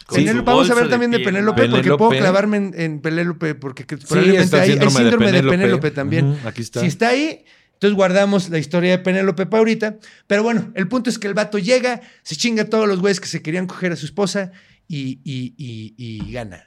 Con 0.09 0.19
Penélope- 0.21 0.39
su 0.39 0.45
vamos 0.45 0.71
a 0.71 0.75
ver 0.75 0.85
de 0.85 0.91
también 0.91 1.11
de 1.11 1.19
piel, 1.19 1.29
Penélope, 1.29 1.69
porque 1.69 1.89
puedo 1.99 2.11
clavarme 2.19 2.57
en, 2.57 2.75
en 2.77 3.01
Penélope, 3.01 3.55
porque 3.55 3.85
que- 3.85 3.99
probablemente 3.99 4.57
hay, 4.59 4.71
hay 4.73 4.91
síndrome 4.91 5.33
de 5.33 5.43
Penélope, 5.43 5.91
también. 5.91 6.39
Aquí 6.47 6.63
está. 6.63 6.81
Si 6.81 6.87
está 6.87 7.09
ahí, 7.11 7.45
entonces 7.75 7.95
guardamos 7.95 8.49
la 8.49 8.59
historia 8.59 8.93
de 8.93 8.99
Penélope 9.01 9.45
para 9.45 9.59
ahorita. 9.59 9.99
Pero 10.27 10.43
bueno, 10.43 10.73
el 10.75 10.89
punto 10.89 11.11
es 11.11 11.19
que 11.19 11.29
el 11.29 11.35
vato 11.35 11.59
llega, 11.59 12.01
se 12.23 12.37
chinga 12.37 12.63
a 12.63 12.67
todos 12.71 12.89
los 12.89 13.01
güeyes 13.01 13.21
que 13.21 13.29
se 13.29 13.43
querían 13.43 13.67
coger 13.67 13.93
a 13.93 13.97
su 13.97 14.07
esposa 14.07 14.51
y, 14.89 15.21
y- 15.25 15.55
y- 15.59 15.95
y 15.99 16.33
gana. 16.33 16.65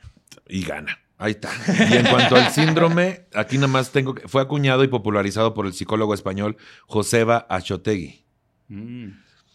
y 0.47 0.61
gana. 0.63 0.99
Ahí 1.17 1.31
está. 1.31 1.49
Y 1.89 1.97
en 1.97 2.05
cuanto 2.07 2.35
al 2.35 2.51
síndrome, 2.51 3.25
aquí 3.33 3.55
nada 3.57 3.67
más 3.67 3.91
tengo 3.91 4.13
que. 4.15 4.27
Fue 4.27 4.41
acuñado 4.41 4.83
y 4.83 4.87
popularizado 4.87 5.53
por 5.53 5.65
el 5.65 5.73
psicólogo 5.73 6.13
español 6.13 6.57
Joseba 6.87 7.45
Achotegui. 7.49 8.23
Mm. 8.69 9.07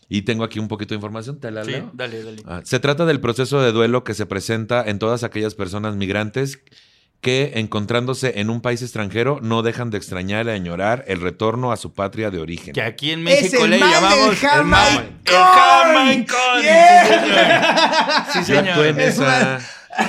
Y 0.09 0.23
tengo 0.23 0.45
aquí 0.45 0.59
un 0.61 0.69
poquito 0.69 0.91
de 0.91 0.97
información, 0.97 1.41
¿te 1.41 1.51
la 1.51 1.65
Sí, 1.65 1.73
leo? 1.73 1.91
dale, 1.93 2.23
dale. 2.23 2.43
Ah, 2.47 2.61
se 2.65 2.79
trata 2.79 3.05
del 3.07 3.21
proceso 3.21 3.61
de 3.61 3.73
duelo 3.73 4.05
que 4.05 4.15
se 4.15 4.25
presenta 4.27 4.85
en 4.87 4.99
todas 5.01 5.25
aquellas 5.25 5.55
personas 5.55 5.97
migrantes 5.97 6.61
que, 7.21 7.53
encontrándose 7.57 8.39
en 8.41 8.51
un 8.51 8.61
país 8.61 8.83
extranjero, 8.83 9.41
no 9.43 9.63
dejan 9.63 9.91
de 9.91 9.97
extrañar 9.99 10.47
y 10.47 10.51
añorar 10.51 11.05
el 11.09 11.21
retorno 11.21 11.73
a 11.73 11.77
su 11.77 11.93
patria 11.93 12.31
de 12.31 12.39
origen. 12.39 12.73
Que 12.73 12.83
aquí 12.83 13.11
en 13.11 13.23
México 13.25 13.65
el 13.65 13.71
le 13.71 13.79
mal 13.79 13.91
llamamos 13.91 14.19
del 14.19 14.29
el 14.29 14.33
el 14.33 15.35
Jamaicón. 15.35 16.63
Yeah. 16.63 18.27
Sí, 18.33 18.39
Yo 18.41 18.45
señor. 18.45 18.69
actué 18.69 18.89
en 18.91 19.01
Es 19.01 19.15
esa. 19.15 19.59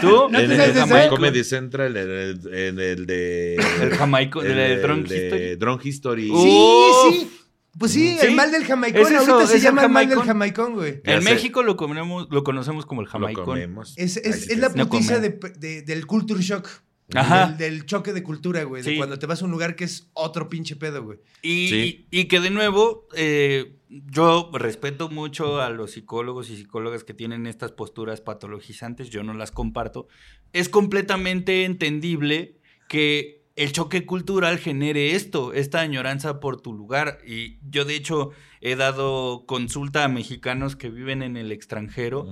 ¿Tú? 0.02 0.28
¿No 0.30 0.38
en 0.40 0.52
el 0.52 0.60
esa? 0.60 0.82
Jamaica 0.82 1.10
Comedy 1.10 1.44
Central, 1.44 1.96
en 1.98 2.12
el, 2.12 2.54
en 2.54 2.80
el 2.80 3.06
de. 3.06 3.56
El 3.56 3.90
de 3.90 4.74
el 4.74 4.82
Drunk 4.82 5.08
de 5.08 5.16
History. 5.26 5.56
Drunk 5.56 5.86
History. 5.86 6.28
Sí, 6.28 7.10
sí. 7.12 7.32
Pues 7.78 7.92
sí, 7.92 8.18
Sí. 8.20 8.26
el 8.28 8.36
mal 8.36 8.52
del 8.52 8.66
jamaicón. 8.66 9.02
Es 9.02 9.12
eso, 9.12 9.34
Ahorita 9.34 9.48
se 9.52 9.60
llama 9.60 9.84
el 9.86 9.90
mal 9.92 10.10
del 10.10 10.20
jamaicón. 10.20 10.74
güey. 10.74 11.02
En. 11.04 11.24
México 11.24 11.64
lo, 11.64 11.76
comemos, 11.78 12.28
lo 12.32 12.44
conocemos 12.44 12.86
como 12.86 13.02
el 13.02 13.06
Lo 13.06 13.12
Jamaicón. 13.12 13.46
comemos. 13.46 13.94
Es, 13.98 14.18
la. 14.58 14.70
No 14.70 14.90
putiza 14.90 15.20
de, 15.20 15.38
comer. 15.38 15.58
de- 15.58 15.82
del 15.84 16.06
culture 16.08 16.42
shock. 16.42 16.68
Ajá. 17.16 17.48
Del, 17.52 17.58
del 17.58 17.86
choque 17.86 18.12
de 18.12 18.22
cultura, 18.22 18.64
güey. 18.64 18.84
De 18.84 18.98
cuando 18.98 19.18
te 19.18 19.26
vas 19.28 19.42
a 19.42 19.46
un 19.46 19.52
lugar 19.52 19.76
que 19.78 19.86
es 19.86 20.10
otro 20.14 20.50
pinche 20.50 20.76
pedo, 20.76 21.04
güey. 21.04 21.20
Y, 21.42 21.70
Sí. 21.70 22.08
y- 22.12 22.20
y 22.22 22.26
que 22.26 22.42
de 22.42 22.50
nuevo, 22.50 23.08
eh, 23.16 23.78
yo 23.90 24.50
respeto 24.54 25.08
mucho 25.10 25.62
a 25.62 25.70
los 25.70 25.92
psicólogos 25.92 26.50
y 26.50 26.58
psicólogas 26.58 27.06
que 27.06 27.14
tienen 27.14 27.48
estas 27.48 27.72
posturas 27.72 28.20
patologizantes, 28.20 29.10
yo 29.10 29.24
no 29.24 29.34
las 29.34 29.52
comparto. 29.52 30.10
Es 30.52 30.68
completamente 30.68 31.64
entendible 31.64 32.58
que 32.90 33.37
el 33.58 33.72
choque 33.74 34.06
cultural 34.06 34.58
genere 34.60 35.16
esto, 35.16 35.52
esta 35.52 35.82
añoranza 35.82 36.40
por 36.40 36.62
tu 36.62 36.74
lugar. 36.74 37.18
Y 37.28 37.58
yo 37.70 37.84
de 37.86 37.96
hecho 37.96 38.30
he 38.62 38.76
dado 38.76 39.46
consulta 39.46 40.04
a 40.04 40.08
mexicanos 40.08 40.76
que 40.76 40.90
viven 40.90 41.22
en 41.24 41.36
el 41.38 41.52
extranjero 41.52 42.28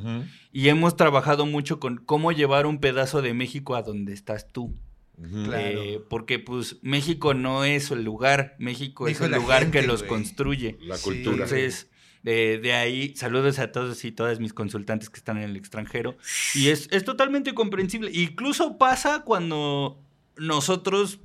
y 0.54 0.70
hemos 0.70 0.96
trabajado 0.96 1.46
mucho 1.46 1.80
con 1.80 1.98
cómo 1.98 2.32
llevar 2.32 2.66
un 2.66 2.80
pedazo 2.80 3.22
de 3.22 3.34
México 3.34 3.76
a 3.76 3.82
donde 3.82 4.14
estás 4.14 4.48
tú. 4.54 4.74
ujú. 5.18 5.44
Claro. 5.46 5.82
Eh, 5.84 6.02
porque 6.10 6.40
pues 6.40 6.78
México 6.82 7.34
no 7.34 7.64
es 7.66 7.90
el 7.92 8.04
lugar, 8.04 8.56
México 8.60 9.08
es 9.08 9.20
el 9.22 9.32
lugar 9.32 9.62
gente, 9.64 9.82
que 9.82 9.88
los 9.88 10.04
construye. 10.04 10.78
La 10.82 10.98
Sí. 10.98 11.04
cultura. 11.06 11.44
Entonces, 11.46 11.90
de, 12.22 12.58
de 12.58 12.74
ahí, 12.74 13.16
saludos 13.16 13.60
a 13.60 13.72
todos 13.72 14.04
y 14.04 14.12
todas 14.12 14.40
mis 14.40 14.52
consultantes 14.54 15.10
que 15.10 15.18
están 15.18 15.38
en 15.38 15.44
el 15.44 15.56
extranjero. 15.56 16.18
Y 16.54 16.68
es, 16.70 16.88
es 16.92 17.04
totalmente 17.06 17.54
comprensible. 17.54 18.12
Incluso 18.14 18.78
pasa 18.78 19.22
cuando 19.24 20.02
nosotros 20.38 21.20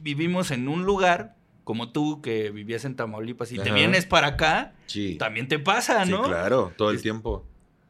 vivimos 0.00 0.50
en 0.50 0.68
un 0.68 0.84
lugar, 0.84 1.34
como 1.64 1.90
tú 1.90 2.20
que 2.22 2.50
vivías 2.50 2.84
en 2.84 2.94
Tamaulipas 2.96 3.50
y 3.52 3.58
te 3.58 3.70
vienes 3.72 4.06
para 4.06 4.28
acá, 4.28 4.72
Sí. 4.86 5.16
también 5.18 5.48
te 5.48 5.58
pasa, 5.58 6.04
Sí, 6.04 6.10
¿no? 6.10 6.22
claro, 6.22 6.72
todo 6.76 6.90
el 6.90 6.96
Es- 6.96 7.02
tiempo. 7.02 7.44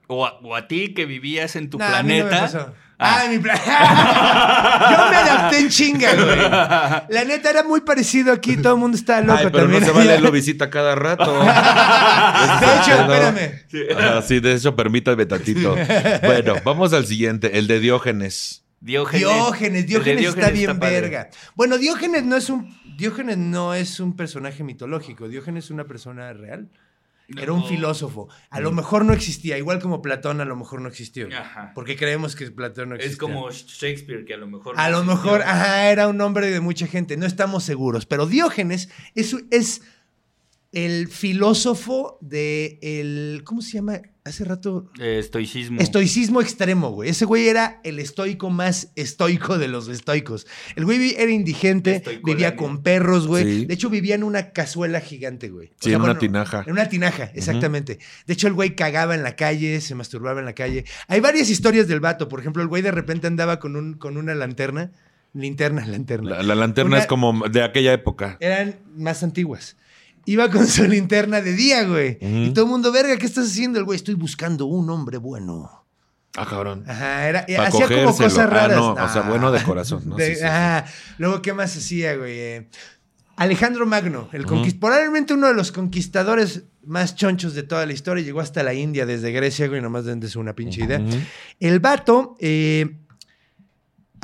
O, 0.08 0.24
a, 0.24 0.38
o 0.42 0.54
a 0.54 0.68
ti 0.68 0.94
que 0.94 1.04
vivías 1.04 1.56
en 1.56 1.68
tu 1.68 1.78
Nah, 1.78 1.98
a 1.98 2.02
mí 2.04 2.18
no 2.18 2.24
me 2.24 2.30
planeta. 2.30 2.40
pasó. 2.58 2.74
Ah. 2.98 3.22
Ah, 3.24 3.28
mi 3.28 3.38
planeta. 3.40 4.88
Yo 4.90 5.10
me 5.10 5.16
adapté 5.16 5.58
en 5.58 5.68
chinga, 5.68 6.14
güey. 6.14 6.38
La 7.18 7.24
neta 7.26 7.50
era 7.50 7.62
muy 7.64 7.80
parecido 7.80 8.32
aquí. 8.32 8.56
Todo 8.56 8.74
el 8.74 8.78
mundo 8.80 8.96
estaba 8.96 9.20
loco 9.20 9.38
Ay, 9.40 9.44
pero 9.50 9.64
también. 9.64 9.80
no 9.80 9.86
se 9.86 9.92
vale, 9.92 10.20
lo 10.20 10.30
visita 10.30 10.70
cada 10.70 10.94
rato. 10.94 11.24
De 11.40 11.40
hecho, 11.40 13.04
No. 13.06 13.12
espérame. 13.12 13.64
Ajá, 13.98 14.22
sí, 14.22 14.38
de 14.40 14.54
hecho, 14.54 14.76
permítame 14.76 15.26
tantito. 15.26 15.74
Bueno, 16.22 16.54
vamos 16.64 16.92
al 16.92 17.04
siguiente, 17.06 17.58
el 17.58 17.66
de 17.66 17.80
Diógenes. 17.80 18.62
Diógenes. 18.80 19.26
Diógenes, 19.26 19.86
Diógenes, 19.86 20.26
está 20.26 20.50
bien 20.50 20.78
verga. 20.78 21.30
Bueno, 21.54 21.78
Diógenes 21.78 22.24
no 22.24 22.36
es 22.36 22.50
un 22.50 22.74
Diógenes 22.96 23.36
no 23.36 23.74
es 23.74 24.00
un 24.00 24.16
personaje 24.16 24.64
mitológico. 24.64 25.28
Diógenes 25.28 25.66
es 25.66 25.70
una 25.70 25.84
persona 25.84 26.32
real. 26.32 26.70
Era 27.28 27.52
un 27.52 27.66
filósofo. 27.66 28.28
A 28.50 28.60
lo 28.60 28.70
mejor 28.70 29.04
no 29.04 29.12
existía, 29.12 29.58
igual 29.58 29.80
como 29.80 30.00
Platón 30.00 30.40
a 30.40 30.44
lo 30.44 30.54
mejor 30.54 30.80
no 30.80 30.88
existió. 30.88 31.28
Ajá. 31.36 31.72
Porque 31.74 31.96
creemos 31.96 32.36
que 32.36 32.50
Platón 32.52 32.90
no 32.90 32.94
existía. 32.94 33.12
Es 33.14 33.18
como 33.18 33.50
Shakespeare, 33.50 34.24
que 34.24 34.34
a 34.34 34.36
lo 34.36 34.46
mejor. 34.46 34.78
A 34.78 34.88
lo 34.90 34.98
existió. 35.00 35.16
mejor, 35.16 35.42
ajá, 35.42 35.90
era 35.90 36.06
un 36.08 36.16
nombre 36.16 36.48
de 36.48 36.60
mucha 36.60 36.86
gente. 36.86 37.16
No 37.16 37.26
estamos 37.26 37.64
seguros. 37.64 38.06
Pero 38.06 38.26
Diógenes 38.26 38.90
es, 39.14 39.36
es 39.50 39.82
el 40.76 41.08
filósofo 41.08 42.18
de 42.20 42.78
el. 42.82 43.40
¿Cómo 43.44 43.62
se 43.62 43.72
llama? 43.72 44.00
Hace 44.24 44.44
rato. 44.44 44.90
Eh, 45.00 45.18
estoicismo. 45.20 45.80
Estoicismo 45.80 46.40
extremo, 46.42 46.90
güey. 46.90 47.10
Ese 47.10 47.24
güey 47.24 47.48
era 47.48 47.80
el 47.84 47.98
estoico 48.00 48.50
más 48.50 48.90
estoico 48.96 49.56
de 49.56 49.68
los 49.68 49.88
estoicos. 49.88 50.46
El 50.74 50.84
güey 50.84 51.14
era 51.16 51.30
indigente, 51.30 52.02
vivía 52.24 52.56
con 52.56 52.82
perros, 52.82 53.26
güey. 53.26 53.44
Sí. 53.44 53.64
De 53.66 53.74
hecho, 53.74 53.88
vivía 53.88 54.16
en 54.16 54.24
una 54.24 54.50
cazuela 54.50 55.00
gigante, 55.00 55.48
güey. 55.48 55.68
O 55.68 55.70
Sí, 55.80 55.88
sea, 55.90 55.96
en 55.96 56.02
una 56.02 56.18
tinaja. 56.18 56.64
En 56.66 56.72
una 56.72 56.88
tinaja, 56.88 57.30
exactamente. 57.34 57.98
De 58.26 58.32
hecho, 58.34 58.48
el 58.48 58.52
güey 58.54 58.74
cagaba 58.74 59.14
en 59.14 59.22
la 59.22 59.36
calle, 59.36 59.80
se 59.80 59.94
masturbaba 59.94 60.40
en 60.40 60.46
la 60.46 60.54
calle. 60.54 60.84
Hay 61.08 61.20
varias 61.20 61.48
historias 61.48 61.86
del 61.88 62.00
vato. 62.00 62.28
Por 62.28 62.40
ejemplo, 62.40 62.62
el 62.62 62.68
güey 62.68 62.82
de 62.82 62.90
repente 62.90 63.28
andaba 63.28 63.60
con, 63.60 63.76
un, 63.76 63.94
con 63.94 64.16
una 64.16 64.34
lanterna. 64.34 64.90
Linterna, 65.34 65.86
lanterna. 65.86 66.30
La, 66.30 66.42
la 66.42 66.54
lanterna 66.54 66.92
Una- 66.96 66.98
es 66.98 67.06
como 67.06 67.46
de 67.48 67.62
aquella 67.62 67.92
época. 67.92 68.38
Eran 68.40 68.76
más 68.96 69.22
antiguas. 69.22 69.76
Iba 70.26 70.50
con 70.50 70.66
su 70.66 70.84
linterna 70.84 71.40
de 71.40 71.52
día, 71.52 71.84
güey. 71.84 72.18
Y 72.20 72.50
todo 72.50 72.64
el 72.66 72.70
mundo, 72.70 72.92
verga, 72.92 73.16
¿qué 73.16 73.26
estás 73.26 73.46
haciendo? 73.46 73.78
El 73.78 73.84
güey, 73.84 73.96
estoy 73.96 74.14
buscando 74.14 74.66
un 74.66 74.90
hombre 74.90 75.18
bueno. 75.18 75.84
Ah, 76.36 76.46
cabrón. 76.50 76.84
Ajá, 76.86 77.28
era, 77.28 77.40
hacía 77.64 77.86
como 77.88 78.14
cosas 78.14 78.36
Ah, 78.38 78.46
raras. 78.46 78.76
no, 78.76 78.92
o 78.92 79.08
sea, 79.08 79.22
bueno 79.22 79.50
de 79.52 79.62
corazón, 79.62 80.02
¿no? 80.06 80.16
De- 80.16 80.26
Sí, 80.26 80.34
sí, 80.34 80.40
sí. 80.40 80.44
ajá. 80.46 80.84
Luego, 81.18 81.40
¿qué 81.40 81.54
más 81.54 81.74
hacía, 81.76 82.14
güey? 82.16 82.38
Eh, 82.38 82.68
Alejandro 83.36 83.86
Magno, 83.86 84.28
el 84.32 84.44
Ujú. 84.44 84.56
conquist- 84.56 84.78
probablemente 84.80 85.32
uno 85.34 85.46
de 85.46 85.54
los 85.54 85.70
conquistadores 85.72 86.64
más 86.84 87.14
chonchos 87.16 87.54
de 87.54 87.62
toda 87.62 87.84
la 87.86 87.92
historia, 87.92 88.22
llegó 88.24 88.40
hasta 88.40 88.62
la 88.62 88.74
India 88.74 89.06
desde 89.06 89.30
Grecia, 89.32 89.66
güey, 89.68 89.80
nomás 89.80 90.04
dense 90.04 90.38
una 90.38 90.54
pinche 90.54 90.84
idea. 90.84 91.00
El 91.60 91.80
vato 91.80 92.36
eh, 92.40 92.98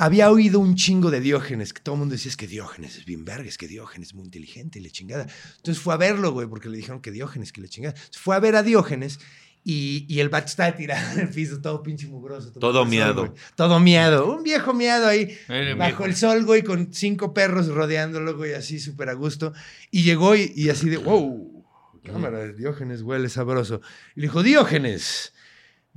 había 0.03 0.29
oído 0.29 0.59
un 0.59 0.75
chingo 0.75 1.11
de 1.11 1.21
Diógenes, 1.21 1.71
que 1.71 1.81
todo 1.81 1.95
el 1.95 1.99
mundo 1.99 2.13
decía, 2.13 2.29
es 2.29 2.35
que 2.35 2.45
Diógenes 2.45 2.97
es 2.97 3.05
bien 3.05 3.23
verga, 3.23 3.47
es 3.47 3.57
que 3.57 3.69
Diógenes 3.69 4.09
es 4.09 4.13
muy 4.13 4.25
inteligente 4.25 4.79
y 4.79 4.81
le 4.81 4.91
chingada. 4.91 5.27
Entonces 5.57 5.81
fue 5.81 5.93
a 5.93 5.97
verlo, 5.97 6.33
güey, 6.33 6.45
porque 6.45 6.67
le 6.67 6.75
dijeron 6.75 7.01
que 7.01 7.09
Diógenes, 7.11 7.53
que 7.53 7.61
le 7.61 7.69
chingada. 7.69 7.93
Entonces 7.95 8.19
fue 8.21 8.35
a 8.35 8.39
ver 8.39 8.57
a 8.57 8.63
Diógenes 8.63 9.21
y, 9.63 10.05
y 10.09 10.19
el 10.19 10.27
vato 10.27 10.47
estaba 10.47 10.75
tirado 10.75 11.13
en 11.13 11.27
el 11.27 11.29
piso, 11.29 11.61
todo 11.61 11.81
pinche 11.81 12.07
mugroso. 12.07 12.51
Todo 12.51 12.85
sol, 12.85 13.15
güey. 13.15 13.31
todo 13.55 13.79
miado. 13.79 14.29
Un 14.29 14.43
viejo 14.43 14.73
miado 14.73 15.07
ahí, 15.07 15.37
Era 15.47 15.75
bajo 15.75 15.89
viejo. 15.89 16.05
el 16.05 16.15
sol, 16.17 16.43
güey, 16.43 16.63
con 16.63 16.93
cinco 16.93 17.33
perros 17.33 17.67
rodeándolo, 17.67 18.35
güey, 18.35 18.53
así 18.55 18.81
súper 18.81 19.07
a 19.07 19.13
gusto. 19.13 19.53
Y 19.89 20.03
llegó 20.03 20.35
y, 20.35 20.51
y 20.53 20.69
así 20.69 20.89
de, 20.89 20.97
wow, 20.97 21.65
cámara, 22.03 22.47
Diógenes 22.51 23.03
huele 23.03 23.29
sabroso. 23.29 23.79
Y 24.17 24.19
le 24.19 24.27
dijo, 24.27 24.43
Diógenes, 24.43 25.33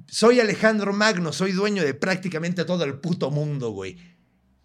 soy 0.07 0.41
Alejandro 0.41 0.93
Magno, 0.93 1.33
soy 1.33 1.53
dueño 1.53 1.83
de 1.83 1.95
prácticamente 1.95 2.65
todo 2.65 2.85
el 2.85 2.95
puto 2.95 3.31
mundo, 3.31 3.71
güey. 3.71 3.97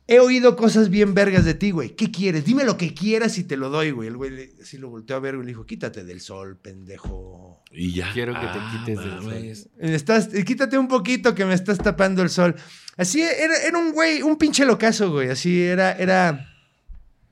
He 0.07 0.19
oído 0.19 0.57
cosas 0.57 0.89
bien 0.89 1.13
vergas 1.13 1.45
de 1.45 1.53
ti, 1.53 1.71
güey. 1.71 1.95
¿Qué 1.95 2.11
quieres? 2.11 2.43
Dime 2.43 2.65
lo 2.65 2.75
que 2.75 2.93
quieras 2.93 3.37
y 3.37 3.45
te 3.45 3.55
lo 3.55 3.69
doy, 3.69 3.91
güey. 3.91 4.09
El 4.09 4.17
güey 4.17 4.51
así 4.61 4.77
lo 4.77 4.89
volteó 4.89 5.15
a 5.15 5.19
ver, 5.19 5.35
güey, 5.35 5.43
y 5.43 5.45
le 5.45 5.51
dijo, 5.51 5.65
quítate 5.65 6.03
del 6.03 6.19
sol, 6.19 6.57
pendejo. 6.57 7.63
Y 7.71 7.93
ya. 7.93 8.11
Quiero 8.11 8.33
que 8.33 8.39
te 8.41 8.45
Ah, 8.47 8.83
quites 8.85 8.99
del 8.99 9.21
sol. 9.21 9.69
Estás, 9.79 10.33
eh, 10.33 10.43
quítate 10.43 10.77
un 10.77 10.89
poquito 10.89 11.33
que 11.33 11.45
me 11.45 11.53
estás 11.53 11.77
tapando 11.77 12.21
el 12.23 12.29
sol. 12.29 12.55
Así 12.97 13.21
era, 13.21 13.55
era 13.65 13.77
un 13.77 13.93
güey, 13.93 14.21
un 14.21 14.35
pinche 14.35 14.65
locazo, 14.65 15.11
güey. 15.11 15.29
Así 15.29 15.61
era, 15.61 15.93
era 15.93 16.45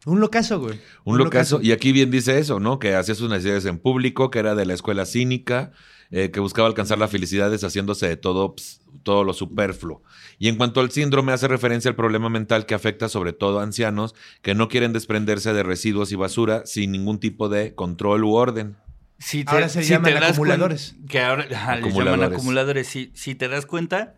un 0.05 0.21
locazo, 0.21 0.61
güey. 0.61 0.79
Un 1.03 1.17
locazo. 1.17 1.59
Y 1.61 1.73
aquí 1.73 1.91
bien 1.91 2.11
dice 2.11 2.39
eso, 2.39 2.61
¿no? 2.61 2.79
Que 2.79 2.95
hacía 2.95 3.13
sus 3.15 3.29
necesidades 3.29 3.65
en 3.65 3.77
público, 3.79 4.31
que 4.31 4.39
era 4.39 4.55
de 4.55 4.65
la 4.65 4.73
escuela 4.75 5.05
cínica, 5.05 5.73
eh, 6.11 6.31
que 6.31 6.39
buscaba 6.39 6.67
alcanzar 6.67 6.97
la 6.97 7.07
felicidad 7.07 7.51
deshaciéndose 7.51 8.07
de 8.07 8.17
todo, 8.17 8.55
ps, 8.55 8.81
todo 9.03 9.23
lo 9.23 9.33
superfluo. 9.33 10.01
Y 10.39 10.47
en 10.47 10.55
cuanto 10.55 10.79
al 10.79 10.89
síndrome, 10.91 11.31
hace 11.33 11.47
referencia 11.47 11.89
al 11.89 11.95
problema 11.95 12.29
mental 12.29 12.65
que 12.65 12.73
afecta 12.73 13.09
sobre 13.09 13.33
todo 13.33 13.59
a 13.59 13.63
ancianos 13.63 14.15
que 14.41 14.55
no 14.55 14.67
quieren 14.69 14.93
desprenderse 14.93 15.53
de 15.53 15.63
residuos 15.63 16.11
y 16.11 16.15
basura 16.15 16.63
sin 16.65 16.91
ningún 16.91 17.19
tipo 17.19 17.49
de 17.49 17.75
control 17.75 18.23
u 18.23 18.33
orden. 18.33 18.75
Si 19.17 19.43
te- 19.43 19.51
Ahora 19.51 19.67
se 19.69 19.83
si 19.83 19.89
llaman 19.89 20.13
te 20.13 20.19
das 20.19 20.31
acumuladores. 20.31 20.95
Que 21.09 21.19
ahora 21.21 21.43
les 21.45 21.51
llaman 21.59 21.79
Acumuladores. 21.79 22.31
acumuladores. 22.33 22.87
Si, 22.87 23.11
si 23.13 23.35
te 23.35 23.49
das 23.49 23.65
cuenta, 23.65 24.15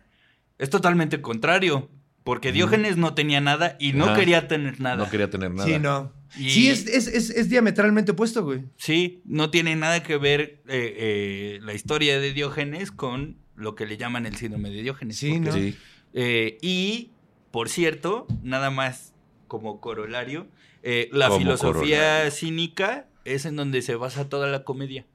es 0.58 0.70
totalmente 0.70 1.20
contrario. 1.20 1.90
Porque 2.24 2.52
Diógenes 2.52 2.96
no 2.98 3.14
tenía 3.14 3.40
nada 3.40 3.76
y 3.80 3.94
no 3.94 4.04
Ajá. 4.04 4.14
quería 4.14 4.46
tener 4.46 4.80
nada. 4.80 4.94
No 4.96 5.10
quería 5.10 5.28
tener 5.28 5.50
nada. 5.50 5.66
Sí, 5.68 5.80
no. 5.80 6.12
Y- 6.38 6.50
Sí, 6.50 6.68
es, 6.68 6.86
es, 6.86 7.06
es, 7.08 7.30
es 7.30 7.48
diametralmente 7.48 8.12
opuesto, 8.12 8.44
güey. 8.44 8.64
Sí, 8.76 9.20
no 9.24 9.50
tiene 9.50 9.76
nada 9.76 10.02
que 10.02 10.16
ver 10.16 10.62
eh, 10.68 10.94
eh, 10.96 11.58
la 11.62 11.74
historia 11.74 12.18
de 12.20 12.32
Diógenes 12.32 12.90
con 12.90 13.36
lo 13.54 13.74
que 13.74 13.86
le 13.86 13.96
llaman 13.96 14.26
el 14.26 14.36
síndrome 14.36 14.70
de 14.70 14.82
Diógenes. 14.82 15.16
Sí, 15.18 15.32
porque- 15.32 15.44
¿no? 15.50 15.52
Sí. 15.52 15.76
Eh, 16.14 16.58
y, 16.62 17.10
por 17.50 17.68
cierto, 17.68 18.26
nada 18.42 18.70
más 18.70 19.12
como 19.48 19.80
corolario, 19.80 20.46
eh, 20.82 21.08
la 21.12 21.28
Como 21.28 21.40
filosofía 21.40 21.98
corolario. 21.98 22.30
cínica 22.30 23.08
es 23.24 23.44
en 23.44 23.56
donde 23.56 23.82
se 23.82 23.94
basa 23.94 24.28
toda 24.28 24.48
la 24.48 24.64
comedia. 24.64 25.06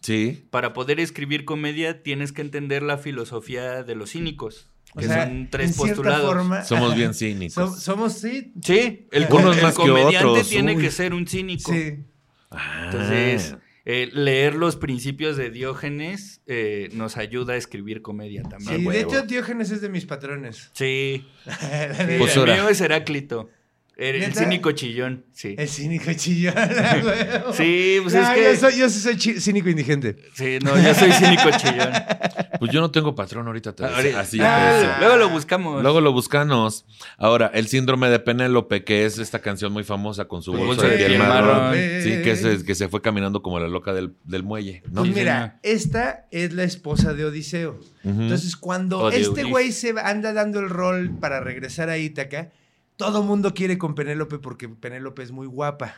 Sí. 0.00 0.44
Para 0.50 0.72
poder 0.72 0.98
escribir 0.98 1.44
comedia 1.44 2.02
tienes 2.02 2.32
que 2.32 2.40
entender 2.40 2.82
la 2.82 2.96
filosofía 2.96 3.82
de 3.82 3.94
los 3.94 4.12
cínicos. 4.12 4.70
O 4.94 4.98
Que 5.00 5.06
sea, 5.06 5.26
son 5.26 5.48
tres 5.50 5.70
en 5.70 5.76
postulados. 5.76 6.26
forma- 6.34 6.64
Somos 6.64 6.94
bien 6.96 7.12
So- 7.14 7.18
cínicos. 7.18 7.80
somos, 7.82 8.12
sí. 8.14 8.52
Sí, 8.62 9.06
el, 9.12 9.26
Unos 9.30 9.56
el 9.56 9.62
más 9.62 9.74
que 9.76 9.82
comediante 9.82 10.26
otros, 10.26 10.48
tiene 10.48 10.74
uy. 10.76 10.82
que 10.82 10.90
ser 10.90 11.14
un 11.14 11.26
cínico. 11.26 11.72
Sí. 11.72 12.04
Ah. 12.50 12.82
Entonces, 12.86 13.54
eh, 13.84 14.08
leer 14.12 14.54
los 14.56 14.74
principios 14.76 15.36
de 15.36 15.50
Diógenes 15.50 16.42
eh, 16.46 16.88
nos 16.92 17.16
ayuda 17.16 17.54
a 17.54 17.56
escribir 17.56 18.02
comedia 18.02 18.42
Sí, 18.42 18.48
también. 18.50 18.80
de 18.82 18.86
huevo. 18.88 19.10
hecho, 19.12 19.22
Diógenes 19.22 19.70
es 19.70 19.80
de 19.80 19.88
mis 19.88 20.06
patrones. 20.06 20.70
Sí. 20.74 21.24
Sí, 21.44 21.50
Pues 22.18 22.36
el 22.36 22.44
mío 22.46 22.68
es 22.68 22.80
Heráclito. 22.80 23.48
El, 24.00 24.34
cínico 24.34 24.72
chillón, 24.72 25.24
sí. 25.32 25.54
El 25.58 25.68
cínico 25.68 26.10
chillón. 26.14 26.54
güey. 27.02 27.16
Sí, 27.54 27.98
pues 28.02 28.14
No, 28.14 28.22
es 28.22 28.28
que... 28.30 28.44
yo, 28.44 28.56
soy, 28.56 28.78
yo 28.78 28.88
sí 28.88 28.98
soy 29.00 29.40
cínico 29.40 29.68
indigente. 29.68 30.16
Sí, 30.34 30.58
no, 30.62 30.74
yo 30.82 30.94
soy 30.94 31.12
cínico 31.12 31.50
chillón. 31.58 31.90
Pues 32.58 32.72
yo 32.72 32.80
no 32.80 32.90
tengo 32.90 33.14
patrón 33.14 33.46
ahorita. 33.46 33.74
Te 33.74 33.84
Ahorita- 33.84 34.20
así 34.20 34.38
Ah. 34.40 34.96
Luego 35.00 35.16
lo 35.16 35.28
buscamos. 35.28 35.82
Luego 35.82 36.00
lo 36.00 36.12
buscamos. 36.12 36.86
Ahora, 37.18 37.50
el 37.54 37.68
síndrome 37.68 38.08
de 38.10 38.18
Penélope, 38.20 38.84
que 38.84 39.04
es 39.04 39.18
esta 39.18 39.40
canción 39.40 39.72
muy 39.72 39.84
famosa 39.84 40.26
con 40.26 40.42
su 40.42 40.52
bolsa 40.52 40.86
de 40.86 40.96
de 40.96 41.06
piel 41.06 41.18
marrón. 41.18 41.58
marrón. 41.58 41.74
Sí, 42.02 42.22
que 42.22 42.36
se, 42.36 42.64
que 42.64 42.74
se 42.74 42.88
fue 42.88 43.02
caminando 43.02 43.42
como 43.42 43.60
la 43.60 43.68
loca 43.68 43.92
del, 43.92 44.14
del 44.24 44.42
muelle, 44.42 44.82
¿no? 44.90 45.02
Pues 45.02 45.14
mira, 45.14 45.58
esta 45.62 46.26
es 46.30 46.52
la 46.54 46.64
esposa 46.64 47.12
de 47.14 47.24
Odiseo. 47.26 47.78
Entonces, 48.04 48.56
cuando 48.56 49.10
este 49.10 49.44
güey 49.44 49.72
se 49.72 49.94
anda 50.02 50.32
dando 50.32 50.60
el 50.60 50.70
rol 50.70 51.10
para 51.20 51.40
regresar 51.40 51.90
a 51.90 51.98
Ítaca, 51.98 52.50
todo 53.00 53.22
mundo 53.22 53.54
quiere 53.54 53.78
con 53.78 53.94
Penélope 53.94 54.38
porque 54.38 54.68
Penélope 54.68 55.22
es 55.22 55.32
muy 55.32 55.46
guapa. 55.46 55.94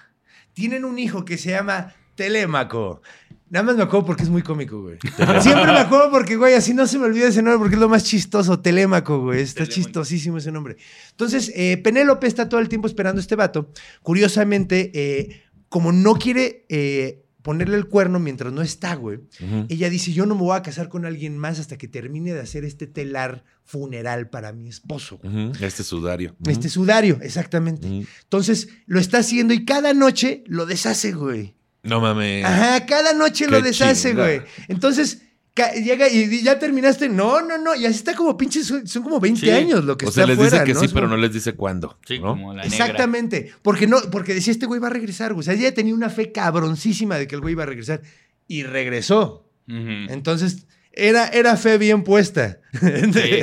Tienen 0.53 0.85
un 0.85 1.01
hijo 1.01 1.25
que 1.25 1.37
se 1.37 1.51
llama 1.51 1.93
Telémaco. 2.15 3.03
Nada 3.51 3.65
más 3.65 3.77
me 3.77 3.83
acuerdo 3.83 4.07
porque 4.07 4.23
es 4.23 4.29
muy 4.29 4.43
cómico, 4.43 4.83
güey. 4.83 4.99
Siempre 5.41 5.73
me 5.73 5.81
acuerdo 5.81 6.13
porque, 6.13 6.37
güey, 6.37 6.55
así 6.55 6.73
no 6.75 6.87
se 6.87 7.01
me 7.01 7.07
olvida 7.07 7.27
ese 7.27 7.43
nombre 7.43 7.59
porque 7.59 7.75
es 7.75 7.81
lo 7.81 7.89
más 7.89 8.05
chistoso. 8.05 8.61
Telémaco, 8.61 9.19
güey. 9.19 9.41
Está 9.41 9.65
Telémaco. 9.65 9.75
chistosísimo 9.75 10.39
ese 10.39 10.53
nombre. 10.53 10.77
Entonces, 11.11 11.51
eh, 11.57 11.77
Penélope 11.79 12.29
está 12.29 12.49
todo 12.49 12.61
el 12.61 12.69
tiempo 12.69 12.87
esperando 12.87 13.19
a 13.19 13.23
este 13.23 13.35
vato. 13.35 13.73
Curiosamente, 14.05 14.93
eh, 14.95 15.43
como 15.69 15.91
no 15.91 16.15
quiere 16.15 16.67
eh, 16.69 17.22
ponerle 17.43 17.77
el 17.77 17.87
cuerno 17.89 18.19
mientras 18.19 18.53
no 18.53 18.63
está, 18.63 18.95
güey, 18.95 19.21
ella 19.69 19.91
dice, 19.91 20.13
yo 20.13 20.27
no 20.27 20.35
me 20.35 20.43
voy 20.43 20.57
a 20.57 20.63
casar 20.63 20.89
con 20.89 21.05
alguien 21.05 21.37
más 21.37 21.59
hasta 21.59 21.77
que 21.77 21.89
termine 21.89 22.33
de 22.33 22.41
hacer 22.41 22.65
este 22.65 22.87
telar 22.87 23.45
funeral 23.65 24.31
para 24.31 24.53
mi 24.53 24.69
esposo. 24.69 25.19
güey". 25.23 25.49
Ujú. 25.51 25.65
Este 25.65 25.83
sudario. 25.85 26.37
Este 26.47 26.69
sudario, 26.69 27.19
exactamente. 27.23 27.87
Entonces, 28.23 28.69
lo 28.87 29.01
está 29.01 29.19
haciendo 29.19 29.55
y 29.55 29.65
cada 29.65 29.93
noche 29.95 30.45
lo 30.47 30.67
deshace, 30.67 31.13
güey. 31.13 31.55
No 31.83 32.01
mames. 32.01 32.45
Ajá, 32.45 32.87
cada 32.87 33.13
noche 33.13 33.49
lo 33.49 33.61
deshace, 33.61 34.11
chinga. 34.11 34.23
güey. 34.25 34.43
Entonces, 34.69 35.23
llega 35.55 36.09
y 36.09 36.23
y 36.23 36.43
ya 36.43 36.59
terminaste. 36.59 37.09
No, 37.09 37.43
no, 37.43 37.59
no. 37.59 37.75
Y 37.75 37.85
así 37.87 37.97
está 37.97 38.15
como 38.15 38.37
pinches, 38.37 38.67
son 38.85 39.03
como 39.03 39.21
20 39.21 39.41
Sí. 39.41 39.51
años 39.51 39.85
lo 39.85 39.97
que 39.99 40.07
O 40.07 40.09
está 40.09 40.23
sea, 40.23 40.27
les 40.27 40.39
afuera, 40.39 40.51
dice 40.63 40.65
que 40.65 40.75
¿no? 40.75 40.81
sí, 40.81 40.89
pero 40.95 41.09
no 41.09 41.17
les 41.17 41.33
dice 41.33 41.53
cuándo. 41.55 41.99
Sí, 42.07 42.19
¿no? 42.19 42.29
como 42.29 42.55
la 42.55 42.63
negra. 42.63 42.77
Exactamente. 42.77 43.53
Porque 43.63 43.87
no, 43.87 43.99
porque 44.11 44.35
decía 44.35 44.53
este 44.53 44.67
güey 44.67 44.81
va 44.81 44.87
a 44.89 44.91
regresar, 44.91 45.33
güey. 45.35 45.41
O 45.41 45.43
sea, 45.45 45.55
ella 45.55 45.75
tenía 45.75 45.95
una 45.95 46.09
fe 46.11 46.33
cabroncísima 46.33 47.17
de 47.19 47.27
que 47.27 47.35
el 47.35 47.41
güey 47.43 47.53
iba 47.53 47.65
a 47.65 47.67
regresar. 47.67 48.03
Y 48.49 48.63
regresó. 48.65 49.47
Entonces, 49.69 50.67
era, 50.93 51.29
era 51.29 51.57
fe 51.57 51.79
bien 51.79 52.05
puesta. 52.05 52.59
Sí, 52.73 52.81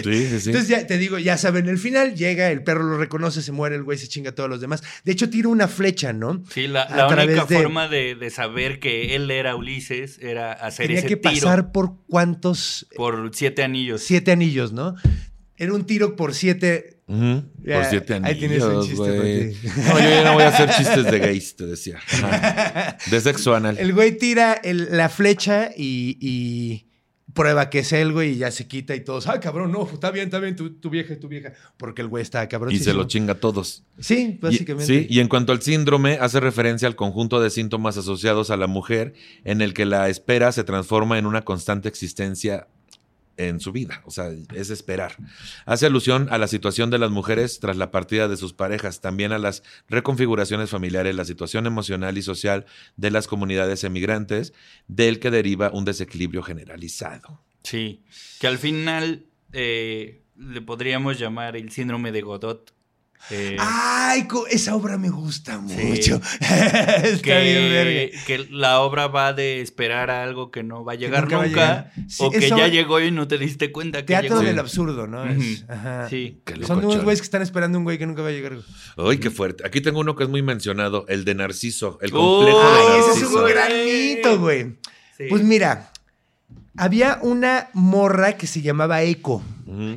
sí, 0.03 0.39
sí. 0.39 0.49
Entonces 0.49 0.67
ya 0.69 0.87
te 0.87 0.97
digo, 0.97 1.19
ya 1.19 1.37
saben, 1.37 1.69
el 1.69 1.77
final 1.77 2.15
llega, 2.15 2.49
el 2.49 2.63
perro 2.63 2.83
lo 2.83 2.97
reconoce, 2.97 3.41
se 3.43 3.51
muere, 3.51 3.75
el 3.75 3.83
güey 3.83 3.97
se 3.97 4.07
chinga 4.07 4.31
a 4.31 4.35
todos 4.35 4.49
los 4.49 4.59
demás. 4.59 4.81
De 5.03 5.11
hecho, 5.11 5.29
tira 5.29 5.49
una 5.49 5.67
flecha, 5.67 6.13
¿no? 6.13 6.43
Sí, 6.51 6.67
la, 6.67 6.89
la 6.89 7.07
única 7.07 7.45
de- 7.45 7.57
forma 7.57 7.87
de, 7.87 8.15
de 8.15 8.29
saber 8.31 8.79
que 8.79 9.15
él 9.15 9.29
era 9.29 9.55
Ulises 9.55 10.17
era 10.19 10.51
hacer 10.53 10.87
Tenía 10.87 10.99
ese 10.99 11.07
que 11.09 11.15
tiro 11.17 11.33
pasar 11.47 11.71
por 11.71 11.93
cuántos, 12.07 12.87
por 12.95 13.29
siete 13.33 13.61
anillos. 13.63 14.01
siete 14.01 14.31
anillos, 14.31 14.71
¿no? 14.73 14.95
Era 15.57 15.73
un 15.73 15.85
tiro 15.85 16.15
por 16.15 16.33
siete. 16.33 16.95
Ya, 17.07 17.75
Por 17.75 17.85
siete 17.85 18.13
anillos, 18.15 18.33
ahí 18.33 18.39
tienes 18.39 18.63
un 18.63 18.81
chiste 18.83 18.95
güey. 18.95 19.53
para 19.53 19.73
ti. 19.75 19.81
No, 19.89 19.99
yo 19.99 20.09
ya 20.09 20.23
no 20.23 20.33
voy 20.33 20.43
a 20.43 20.47
hacer 20.47 20.69
chistes 20.71 21.03
de 21.05 21.19
gays, 21.19 21.55
te 21.55 21.65
decía. 21.65 21.99
De 23.11 23.19
sexo 23.21 23.53
anal. 23.55 23.77
El 23.77 23.93
güey 23.93 24.17
tira 24.17 24.53
el- 24.53 24.87
la 24.97 25.09
flecha 25.09 25.69
y, 25.75 26.17
y 26.21 26.88
prueba 27.39 27.69
que 27.69 27.79
es 27.79 27.93
él, 27.93 28.11
güey, 28.11 28.31
y 28.33 28.37
ya 28.37 28.51
se 28.51 28.67
quita 28.67 28.95
y 28.95 29.01
todos, 29.01 29.27
ah, 29.27 29.39
cabrón, 29.39 29.71
no, 29.71 29.87
está 29.91 30.11
bien, 30.11 30.25
está 30.25 30.39
bien, 30.39 30.55
tu, 30.55 30.71
tu 30.71 30.89
vieja 30.89 31.13
es 31.13 31.19
tu 31.19 31.27
vieja. 31.27 31.53
Porque 31.77 32.01
el 32.01 32.07
güey 32.09 32.21
está 32.21 32.47
cabrón. 32.49 32.73
Y 32.73 32.79
se 32.79 32.93
lo 32.93 33.05
chinga 33.05 33.33
a 33.33 33.39
todos. 33.39 33.83
Sí, 33.99 34.35
Y- 34.37 34.37
básicamente. 34.41 34.85
sí, 34.85 35.07
y 35.09 35.19
en 35.19 35.27
cuanto 35.29 35.51
al 35.51 35.61
síndrome, 35.61 36.17
hace 36.19 36.39
referencia 36.39 36.87
al 36.87 36.95
conjunto 36.95 37.39
de 37.41 37.49
síntomas 37.49 37.97
asociados 37.97 38.49
a 38.51 38.57
la 38.57 38.67
mujer 38.67 39.13
en 39.45 39.61
el 39.61 39.73
que 39.73 39.85
la 39.85 40.09
espera 40.09 40.51
se 40.51 40.63
transforma 40.63 41.17
en 41.17 41.25
una 41.25 41.43
constante 41.43 41.87
existencia 41.87 42.67
en 43.39 43.61
su 43.61 43.71
vida, 43.71 44.01
o 44.05 44.11
sea, 44.11 44.31
es 44.53 44.69
esperar. 44.69 45.15
Hace 45.65 45.85
alusión 45.85 46.27
a 46.29 46.37
la 46.37 46.47
situación 46.47 46.89
de 46.89 46.99
las 46.99 47.09
mujeres 47.09 47.59
tras 47.61 47.77
la 47.77 47.89
partida 47.89 48.27
de 48.27 48.35
sus 48.35 48.51
parejas, 48.51 48.99
también 48.99 49.31
a 49.31 49.37
las 49.37 49.63
reconfiguraciones 49.87 50.69
familiares, 50.69 51.15
la 51.15 51.23
situación 51.23 51.65
emocional 51.65 52.17
y 52.17 52.21
social 52.21 52.65
de 52.97 53.11
las 53.11 53.27
comunidades 53.27 53.85
emigrantes, 53.85 54.53
del 54.87 55.19
que 55.19 55.31
deriva 55.31 55.71
un 55.71 55.85
desequilibrio 55.85 56.43
generalizado. 56.43 57.41
Sí, 57.63 58.03
que 58.41 58.47
al 58.47 58.57
final 58.57 59.25
eh, 59.53 60.21
le 60.37 60.61
podríamos 60.61 61.17
llamar 61.17 61.55
el 61.55 61.71
síndrome 61.71 62.11
de 62.11 62.21
Godot. 62.21 62.73
Eh, 63.31 63.57
Ay, 63.59 64.27
esa 64.49 64.75
obra 64.75 64.97
me 64.97 65.09
gusta 65.09 65.61
Sí. 65.67 65.75
mucho. 65.83 66.21
Está 66.39 67.21
que, 67.21 67.41
bien, 67.43 67.69
verga. 67.69 68.17
que 68.25 68.47
la 68.49 68.79
obra 68.79 69.07
va 69.07 69.33
de 69.33 69.61
esperar 69.61 70.09
a 70.09 70.23
algo 70.23 70.49
que 70.51 70.63
no 70.63 70.83
va 70.83 70.93
a 70.93 70.95
llegar 70.95 71.23
nunca 71.23 71.35
nunca, 71.45 71.59
va 71.59 71.69
a 71.73 71.83
llegar. 71.93 71.93
Sí, 72.07 72.23
o 72.23 72.31
que 72.31 72.49
ya 72.49 72.67
llegó 72.67 72.99
y 73.01 73.11
no 73.11 73.27
te 73.27 73.37
diste 73.37 73.71
cuenta 73.71 73.99
que 73.99 74.05
Teatro 74.07 74.29
llegó. 74.37 74.41
del 74.43 74.59
absurdo, 74.59 75.05
¿no? 75.05 75.25
Es- 75.25 75.37
Ujú. 75.63 75.71
ajá. 75.71 76.09
Sí. 76.09 76.41
Qué 76.45 76.65
Son 76.65 76.83
unos 76.83 77.03
güeyes 77.03 77.21
que 77.21 77.25
están 77.25 77.41
esperando 77.41 77.77
un 77.77 77.83
güey 77.83 77.97
que 77.97 78.07
nunca 78.07 78.21
va 78.21 78.29
a 78.29 78.31
llegar. 78.31 78.57
Ay, 78.97 79.17
qué 79.19 79.29
fuerte. 79.29 79.65
Aquí 79.67 79.81
tengo 79.81 79.99
uno 79.99 80.15
que 80.15 80.23
es 80.23 80.29
muy 80.29 80.41
mencionado, 80.41 81.05
el 81.07 81.23
de 81.25 81.35
Narciso, 81.35 81.99
el 82.01 82.11
complejo 82.11 82.59
Ay, 82.61 82.93
de 82.93 82.99
ese 82.99 82.99
es 82.99 83.07
Narciso. 83.17 83.35
un 83.35 83.41
güey. 83.41 83.53
granito, 83.53 84.39
güey. 84.39 84.63
Sí. 85.17 85.23
Pues 85.29 85.43
mira, 85.43 85.91
había 86.77 87.19
una 87.21 87.69
morra 87.73 88.37
que 88.37 88.47
se 88.47 88.61
llamaba 88.61 89.03
Eco, 89.03 89.43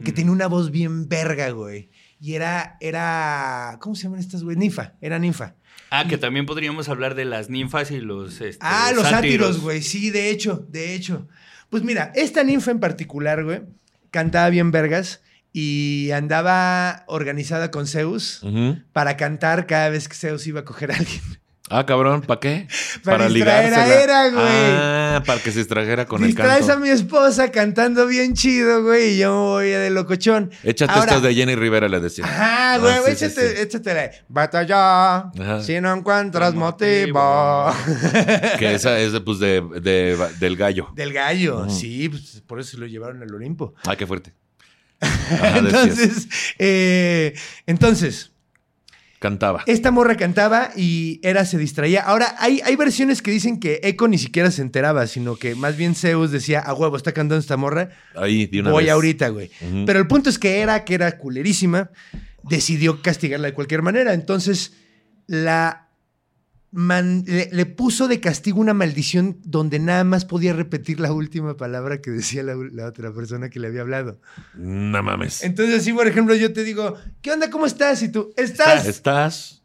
que 0.05 0.13
tenía 0.13 0.33
una 0.33 0.49
voz 0.49 0.71
bien 0.71 1.09
verga, 1.09 1.49
güey. 1.51 1.89
Y 2.25 2.37
era, 2.37 2.77
era, 2.79 3.79
¿cómo 3.81 3.97
se 3.97 4.05
llaman 4.05 4.21
estas, 4.21 4.45
güey? 4.45 4.57
Ninfa, 4.57 4.93
era 5.01 5.19
ninfa. 5.19 5.57
Ah, 5.91 6.07
que 6.07 6.19
también 6.19 6.47
podríamos 6.47 6.89
hablar 6.89 7.17
de 7.17 7.25
las 7.25 7.51
ninfas 7.51 7.91
y 7.91 8.01
los 8.01 8.41
este, 8.41 8.65
Ah, 8.65 8.93
los 8.95 9.09
sátiros, 9.09 9.61
güey. 9.61 9.83
Sí, 9.83 10.11
de 10.11 10.31
hecho, 10.31 10.65
de 10.69 10.95
hecho. 10.95 11.27
Pues 11.69 11.83
mira, 11.83 12.13
esta 12.15 12.45
ninfa 12.45 12.71
en 12.71 12.79
particular, 12.79 13.43
güey, 13.43 13.63
cantaba 14.13 14.49
bien 14.51 14.71
vergas 14.71 15.21
y 15.53 16.11
andaba 16.13 17.03
organizada 17.09 17.73
con 17.73 17.89
Zeus 17.89 18.47
para 18.93 19.17
cantar 19.17 19.67
cada 19.67 19.89
vez 19.89 20.09
que 20.09 20.15
Zeus 20.15 20.47
iba 20.47 20.61
a 20.61 20.65
coger 20.65 20.93
a 20.93 20.97
alguien. 20.99 21.23
Ah, 21.71 21.87
cabrón, 21.87 22.21
¿para 22.27 22.41
qué? 22.41 22.67
Para 23.05 23.29
distraer 23.29 23.73
a 23.73 23.87
Hera, 24.03 24.29
güey. 24.31 24.45
Ah, 24.47 25.23
para 25.25 25.41
que 25.41 25.53
se 25.53 25.61
distrajera 25.61 26.05
con 26.07 26.23
Distraes 26.23 26.59
el 26.59 26.65
a 26.65 26.67
canto. 26.75 26.81
mi 26.83 26.89
esposa 26.91 27.51
cantando 27.51 28.07
bien 28.07 28.35
chido, 28.35 28.83
güey, 28.83 29.15
y 29.15 29.19
yo 29.19 29.31
me 29.33 29.39
voy 29.41 29.69
de 29.71 29.89
locochón. 29.91 30.51
Échate 30.65 30.93
Ahora- 30.93 31.05
estas 31.05 31.23
de 31.23 31.35
Jenny 31.35 31.55
Rivera, 31.55 31.89
le 31.89 32.01
decía. 32.01 32.25
Ajá, 32.27 32.79
güey, 32.79 32.93
Ah, 32.95 33.01
güey, 33.01 33.13
sí, 33.17 33.21
sí, 33.21 33.25
échate, 33.27 33.57
sí. 33.57 33.63
échatela. 33.63 34.11
Batalla, 34.29 35.17
Ajá. 35.31 35.63
si 35.63 35.81
no 35.81 35.95
encuentras 35.95 36.53
Motivo. 36.55 37.19
motivo. 37.19 37.75
Que 38.59 38.75
esa 38.75 38.99
es 38.99 39.13
de, 39.13 39.21
pues, 39.21 39.39
de, 39.39 39.63
de- 39.81 40.19
del 40.41 40.57
gallo. 40.57 40.89
Del 40.95 41.13
gallo, 41.13 41.71
sí, 41.71 42.09
pues, 42.09 42.43
por 42.47 42.61
eso 42.61 42.77
lo 42.79 42.87
llevaron 42.87 43.23
al 43.23 43.35
Olimpo. 43.35 43.73
Ah, 43.87 43.97
qué 43.97 44.07
fuerte. 44.07 44.35
Ajá, 45.01 45.59
entonces, 45.59 46.29
eh, 46.59 47.35
entonces, 47.67 48.32
Cantaba. 49.23 49.63
esta 49.67 49.93
morra 49.93 50.17
cantaba 50.17 50.71
y 50.77 51.21
Hera 51.23 51.45
se 51.45 51.57
distraía. 51.57 52.03
Ahora, 52.03 52.35
hay, 52.41 52.61
hay 52.65 52.75
versiones 52.75 53.23
que 53.23 53.31
dicen 53.31 53.61
que 53.61 53.79
Eco 53.85 54.09
ni 54.09 54.19
siquiera 54.19 54.51
se 54.51 54.63
enteraba, 54.63 55.07
sino 55.07 55.37
que 55.37 55.55
más 55.55 55.77
bien 55.77 55.95
Zeus 55.95 56.33
decía, 56.33 56.59
a 56.59 56.75
huevo, 56.75 56.97
está 56.97 57.13
cantando 57.13 57.41
esta 57.41 57.57
morra, 57.57 57.91
Ahí, 58.17 58.47
de 58.47 58.59
una 58.61 58.73
voy 58.73 58.85
vez. 58.85 58.93
ahorita, 58.93 59.29
güey. 59.29 59.49
Pero 59.87 60.01
el 60.01 60.09
punto 60.09 60.29
es 60.29 60.41
que 60.41 60.61
Hera, 60.61 60.85
que 60.85 60.95
era 60.95 61.19
culerísima, 61.19 61.91
decidió 62.43 63.01
castigarla 63.01 63.47
de 63.47 63.55
cualquier 63.55 63.83
manera. 63.83 64.13
Entonces, 64.13 64.73
la 65.29 65.89
man- 66.73 67.23
le, 67.27 67.49
le 67.53 67.67
puso 67.67 68.09
de 68.09 68.19
castigo 68.21 68.61
una 68.61 68.75
maldición 68.75 69.39
donde 69.45 69.79
nada 69.79 70.03
más 70.05 70.25
podía 70.25 70.53
repetir 70.53 70.99
la 70.99 71.13
última 71.13 71.57
palabra 71.57 72.01
que 72.01 72.11
decía 72.11 72.43
la, 72.43 72.55
la 72.73 72.87
otra 72.87 73.13
persona 73.13 73.49
que 73.51 73.61
le 73.61 73.69
había 73.69 73.83
hablado. 73.83 74.21
No 74.55 75.03
mames. 75.03 75.43
Entonces, 75.45 75.81
así, 75.81 75.93
por 75.93 76.07
ejemplo, 76.09 76.35
yo 76.35 76.53
te 76.53 76.65
digo, 76.65 76.97
¿qué 77.21 77.31
onda? 77.33 77.51
¿Cómo 77.51 77.67
estás? 77.67 78.03
Y 78.03 78.09
tú, 78.11 78.33
¿estás? 78.37 78.87
¿Estás? 78.87 79.63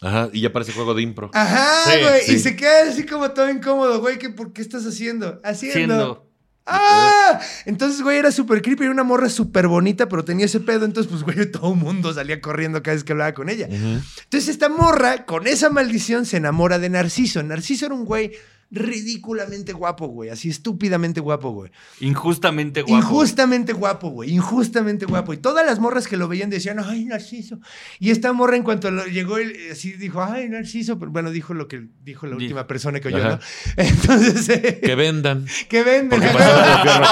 Ajá, 0.00 0.28
y 0.32 0.42
ya 0.42 0.52
parece 0.52 0.72
juego 0.72 0.94
de 0.94 1.02
impro. 1.02 1.30
Ajá, 1.34 1.84
güey. 2.00 2.22
sí. 2.22 2.34
Y 2.34 2.38
se 2.38 2.54
queda 2.54 2.88
así 2.88 3.04
como 3.04 3.30
todo 3.32 3.50
incómodo, 3.50 4.00
güey. 4.00 4.18
que 4.18 4.30
¿Por 4.30 4.52
qué 4.52 4.62
estás 4.62 4.86
haciendo? 4.86 5.40
Haciendo. 5.42 5.74
Siendo. 5.76 6.27
¡Ah! 6.68 7.40
Entonces, 7.64 8.02
güey, 8.02 8.18
era 8.18 8.30
súper 8.30 8.62
creepy. 8.62 8.84
Era 8.84 8.92
una 8.92 9.04
morra 9.04 9.28
súper 9.28 9.68
bonita, 9.68 10.08
pero 10.08 10.24
tenía 10.24 10.46
ese 10.46 10.60
pedo. 10.60 10.84
Entonces, 10.84 11.10
pues, 11.10 11.22
güey, 11.22 11.46
todo 11.50 11.72
el 11.72 11.78
mundo 11.78 12.12
salía 12.12 12.40
corriendo 12.40 12.82
cada 12.82 12.94
vez 12.94 13.04
que 13.04 13.12
hablaba 13.12 13.32
con 13.34 13.48
ella. 13.48 13.66
Entonces, 13.66 14.48
esta 14.48 14.68
morra, 14.68 15.24
con 15.24 15.46
esa 15.46 15.70
maldición, 15.70 16.26
se 16.26 16.36
enamora 16.36 16.78
de 16.78 16.90
Narciso. 16.90 17.42
Narciso 17.42 17.86
era 17.86 17.94
un 17.94 18.04
güey 18.04 18.32
ridículamente 18.70 19.72
guapo, 19.72 20.08
güey. 20.08 20.30
Así 20.30 20.48
estúpidamente 20.50 21.20
guapo, 21.20 21.50
güey. 21.52 21.70
Injustamente 22.00 22.82
guapo. 22.82 22.96
Injustamente 23.04 23.72
guapo, 23.72 24.10
güey. 24.10 24.30
Injustamente 24.34 25.06
guapo. 25.06 25.32
Y 25.32 25.38
todas 25.38 25.64
las 25.64 25.78
morras 25.80 26.06
que 26.06 26.16
lo 26.16 26.28
veían 26.28 26.50
decían, 26.50 26.78
ay, 26.84 27.04
Narciso. 27.06 27.58
Y 27.98 28.10
esta 28.10 28.32
morra, 28.32 28.56
en 28.56 28.62
cuanto 28.62 28.90
lo- 28.90 29.06
llegó, 29.06 29.38
él, 29.38 29.56
así 29.72 29.92
dijo, 29.92 30.22
ay, 30.22 30.48
Narciso. 30.48 30.98
Pero 30.98 31.10
bueno, 31.10 31.30
dijo 31.30 31.54
lo 31.54 31.66
que 31.68 31.86
dijo 32.04 32.26
la 32.26 32.36
última 32.36 32.66
persona 32.66 33.00
que 33.00 33.08
oyó, 33.08 33.18
Ajá. 33.18 33.28
¿no? 33.30 33.38
Entonces, 33.82 34.48
eh, 34.50 34.80
Que 34.82 34.94
vendan. 34.94 35.46
que 35.68 35.82
venden. 35.82 36.20
Porque 36.20 36.28
pasó 36.28 36.44
la 36.56 36.66
de 36.76 36.82
fierro. 36.82 37.04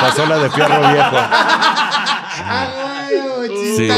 Pasó 0.00 0.26
la 0.26 0.38
de 0.38 0.50
fierro 0.50 0.92
viejo. 0.92 1.16
Ah, 2.42 3.06
huevo, 3.10 3.54
Sí. 3.76 3.88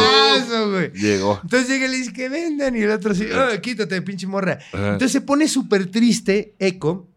Güey. 0.70 0.90
Llegó. 0.92 1.40
Entonces 1.42 1.68
llega 1.68 1.86
y 1.86 1.90
le 1.90 1.96
dice 1.98 2.12
que 2.12 2.28
vendan. 2.28 2.76
Y 2.76 2.80
el 2.82 2.90
otro 2.90 3.12
así, 3.12 3.26
"Ah, 3.32 3.60
quítate, 3.60 4.00
pinche 4.02 4.26
morra. 4.26 4.58
Ajá. 4.72 4.92
Entonces 4.92 5.12
se 5.12 5.20
pone 5.20 5.48
súper 5.48 5.86
triste, 5.90 6.54
Eco. 6.58 7.08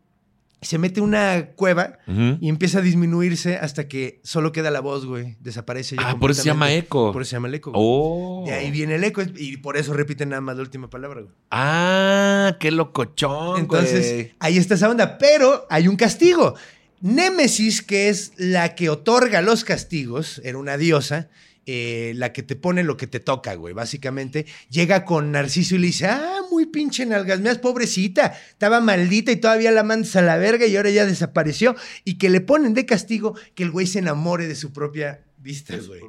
Se 0.61 0.79
mete 0.79 0.99
una 0.99 1.49
cueva 1.55 1.99
y 2.41 2.49
empieza 2.49 2.79
a 2.79 2.81
disminuirse 2.81 3.57
hasta 3.57 3.87
que 3.87 4.19
solo 4.23 4.51
queda 4.51 4.71
la 4.71 4.79
voz, 4.79 5.05
güey. 5.05 5.35
Desaparece. 5.39 5.95
Ah, 5.99 6.17
por 6.19 6.31
eso 6.31 6.41
se 6.41 6.47
llama 6.47 6.73
eco. 6.73 7.11
Por 7.11 7.21
eso 7.21 7.29
se 7.29 7.35
llama 7.35 7.49
el 7.49 7.53
eco. 7.55 7.69
güey. 7.71 7.83
Oh. 7.85 8.43
De 8.47 8.53
ahí 8.53 8.71
viene 8.71 8.95
el 8.95 9.03
eco 9.03 9.21
y 9.35 9.57
por 9.57 9.77
eso 9.77 9.93
repiten 9.93 10.29
nada 10.29 10.41
más 10.41 10.55
la 10.55 10.63
última 10.63 10.89
palabra, 10.89 11.21
güey. 11.21 11.33
Ah, 11.51 12.57
qué 12.59 12.71
locochón, 12.71 13.59
Entonces, 13.59 14.11
güey. 14.13 14.31
ahí 14.39 14.57
está 14.57 14.73
esa 14.73 14.89
onda. 14.89 15.19
Pero 15.19 15.67
hay 15.69 15.87
un 15.87 15.97
castigo. 15.97 16.55
Némesis, 16.99 17.83
que 17.83 18.09
es 18.09 18.31
la 18.37 18.73
que 18.73 18.89
otorga 18.89 19.43
los 19.43 19.63
castigos, 19.65 20.41
era 20.43 20.57
una 20.57 20.77
diosa, 20.77 21.29
eh, 21.66 22.13
la 22.16 22.32
que 22.32 22.43
te 22.43 22.55
pone 22.55 22.84
lo 22.84 22.97
que 22.97 23.07
te 23.07 23.20
toca, 23.20 23.55
güey, 23.55 23.74
básicamente. 23.74 24.45
Llega 24.70 25.03
con 25.05 25.32
Narciso 25.32 25.76
y 25.76 25.80
le 25.80 25.88
dice, 25.88 26.07
ah, 26.07 26.41
muy 26.51 26.68
pinche 26.68 27.05
nalgas, 27.05 27.39
me 27.39 27.55
pobrecita, 27.55 28.38
estaba 28.49 28.82
maldita 28.82 29.32
y 29.32 29.38
todavía 29.38 29.72
la 29.72 29.84
mandas 29.84 30.16
a 30.16 30.22
la 30.22 30.38
verga 30.38 30.66
y 30.68 30.76
ahora 30.76 30.91
ya 30.91 31.05
desapareció. 31.05 31.76
Y 32.03 32.18
que 32.18 32.30
le 32.30 32.41
ponen 32.41 32.74
de 32.74 32.86
castigo 32.86 33.36
que 33.55 33.63
el 33.63 33.72
güey 33.72 33.88
se 33.88 33.99
enamore 33.99 34.47
de 34.47 34.55
su 34.55 34.74
propia 34.74 35.22
vista, 35.45 35.75
güey. 35.87 36.01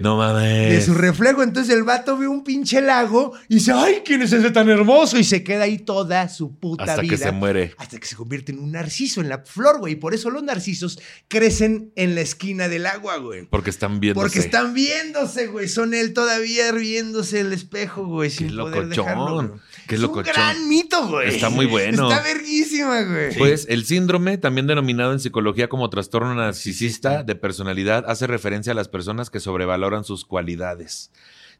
No 0.00 0.18
De 0.20 0.68
mames. 0.70 0.84
su 0.84 0.94
reflejo. 0.94 1.42
Entonces 1.42 1.74
el 1.74 1.82
vato 1.82 2.16
ve 2.16 2.28
un 2.28 2.44
pinche 2.44 2.80
lago 2.80 3.32
y 3.48 3.54
dice, 3.56 3.72
ay, 3.72 4.02
¿quién 4.04 4.22
es 4.22 4.32
ese 4.32 4.50
tan 4.52 4.70
hermoso? 4.70 5.18
Y 5.18 5.24
se 5.24 5.42
queda 5.42 5.64
ahí 5.64 5.78
toda 5.78 6.28
su 6.28 6.56
puta 6.58 6.84
Hasta 6.84 7.02
vida. 7.02 7.10
que 7.10 7.16
se 7.18 7.32
muere. 7.32 7.74
Hasta 7.76 7.98
que 7.98 8.06
se 8.06 8.14
convierte 8.16 8.52
en 8.52 8.60
un 8.60 8.70
narciso 8.72 9.20
en 9.20 9.28
la 9.28 9.38
flor, 9.44 9.80
güey. 9.80 9.94
Y 9.94 9.96
por 9.96 10.14
eso 10.14 10.30
los 10.30 10.42
narcisos 10.44 10.98
crecen 11.28 11.92
en 11.96 12.14
la 12.14 12.20
esquina 12.20 12.68
del 12.68 12.86
agua, 12.86 13.16
güey. 13.18 13.46
Porque 13.46 13.70
están 13.70 13.98
viendo. 14.00 14.20
Porque 14.20 14.38
están 14.38 14.72
viéndose, 14.74 15.48
güey. 15.48 15.68
Son 15.68 15.92
él 15.92 16.12
todavía 16.14 16.70
viéndose 16.72 17.40
el 17.40 17.52
espejo, 17.52 18.06
güey. 18.06 18.30
Qué 18.30 18.36
Sin 18.36 18.56
poder 18.56 18.84
locochón. 18.84 18.88
dejarlo, 19.06 19.34
güey. 19.34 19.60
Qué 19.86 19.96
es 19.96 20.02
un 20.02 20.22
gran 20.22 20.68
mito, 20.68 21.08
güey. 21.08 21.28
Está 21.28 21.50
muy 21.50 21.66
bueno. 21.66 22.10
Está 22.10 22.22
verguísima, 22.22 23.02
güey. 23.02 23.36
Pues 23.36 23.66
el 23.68 23.84
síndrome, 23.84 24.38
también 24.38 24.66
denominado 24.66 25.12
en 25.12 25.20
psicología 25.20 25.68
como 25.68 25.90
trastorno 25.90 26.34
narcisista 26.34 27.22
de 27.22 27.34
personalidad, 27.34 28.04
hace 28.08 28.26
referencia 28.26 28.72
a 28.72 28.76
las 28.76 28.88
personas 28.88 29.30
que 29.30 29.40
sobrevaloran 29.40 30.04
sus 30.04 30.24
cualidades. 30.24 31.10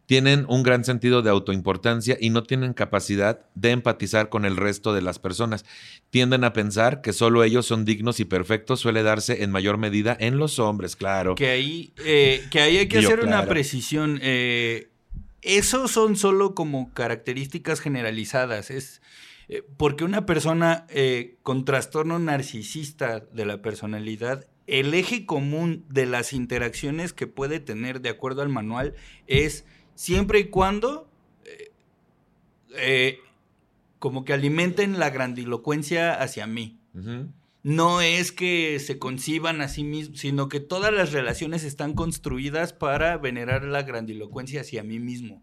Tienen 0.07 0.45
un 0.51 0.63
gran 0.63 0.85
sentido 0.85 1.23
de 1.23 1.31
autoimportancia 1.31 2.19
y 2.21 2.29
no 2.29 2.43
tienen 2.43 2.75
capacidad 2.75 3.41
de 3.55 3.71
empatizar 3.71 4.29
con 4.29 4.45
el 4.45 4.57
resto 4.59 4.93
de 4.93 5.01
las 5.01 5.19
personas. 5.19 5.65
Tienden 6.11 6.45
a 6.45 6.53
pensar 6.53 7.01
que 7.01 7.15
solo 7.15 7.43
ellos 7.43 7.65
son 7.65 7.87
dignos 7.87 8.21
y 8.21 8.27
perfectos. 8.27 8.81
Suele 8.81 9.03
darse 9.03 9.43
en 9.43 9.51
mayor 9.51 9.79
medida 9.79 10.15
en 10.21 10.37
los 10.37 10.59
hombres, 10.59 10.95
claro. 10.95 11.35
Que 11.37 11.49
ahí, 11.49 11.95
eh, 12.05 12.45
que 12.51 12.61
ahí 12.61 12.77
hay 12.77 12.87
que 12.87 13.01
Yo, 13.01 13.09
hacer 13.09 13.21
una 13.21 13.31
claro. 13.39 13.49
precisión. 13.49 14.19
eh, 14.23 14.89
esos 15.45 15.91
son 15.91 16.17
solo 16.17 16.55
como 16.55 16.93
características 16.93 17.81
generalizadas. 17.81 18.71
Es 18.71 19.03
eh, 19.49 19.63
porque 19.77 20.05
una 20.05 20.27
persona 20.27 20.87
eh, 20.89 21.37
con 21.43 21.65
trastorno 21.65 22.19
narcisista 22.19 23.21
de 23.21 23.45
la 23.45 23.63
personalidad, 23.63 24.47
el 24.67 24.95
eje 24.95 25.27
común 25.27 25.85
de 25.89 26.07
las 26.07 26.33
interacciones 26.33 27.13
que 27.13 27.27
puede 27.27 27.61
tener 27.61 28.01
de 28.01 28.09
acuerdo 28.09 28.43
al 28.43 28.49
manual 28.49 28.95
es 29.27 29.67
siempre 29.95 30.41
y 30.41 30.45
cuando 30.45 31.09
eh, 32.77 33.19
como 33.99 34.25
que 34.25 34.33
alimenten 34.33 34.99
la 34.99 35.11
grandilocuencia 35.11 36.15
hacia 36.15 36.47
mí. 36.47 36.79
No 37.65 38.03
es 38.03 38.31
que 38.31 38.79
se 38.79 38.99
conciban 38.99 39.63
a 39.63 39.69
sí 39.69 39.85
mismos, 39.85 40.21
sino 40.21 40.51
que 40.51 40.61
todas 40.61 40.93
las 40.93 41.13
relaciones 41.13 41.65
están 41.65 41.95
construidas 41.95 42.75
para 42.75 43.17
venerar 43.17 43.65
la 43.65 43.83
grandilocuencia 43.83 44.61
hacia 44.61 44.83
mí 44.83 45.01
mismo. 45.01 45.43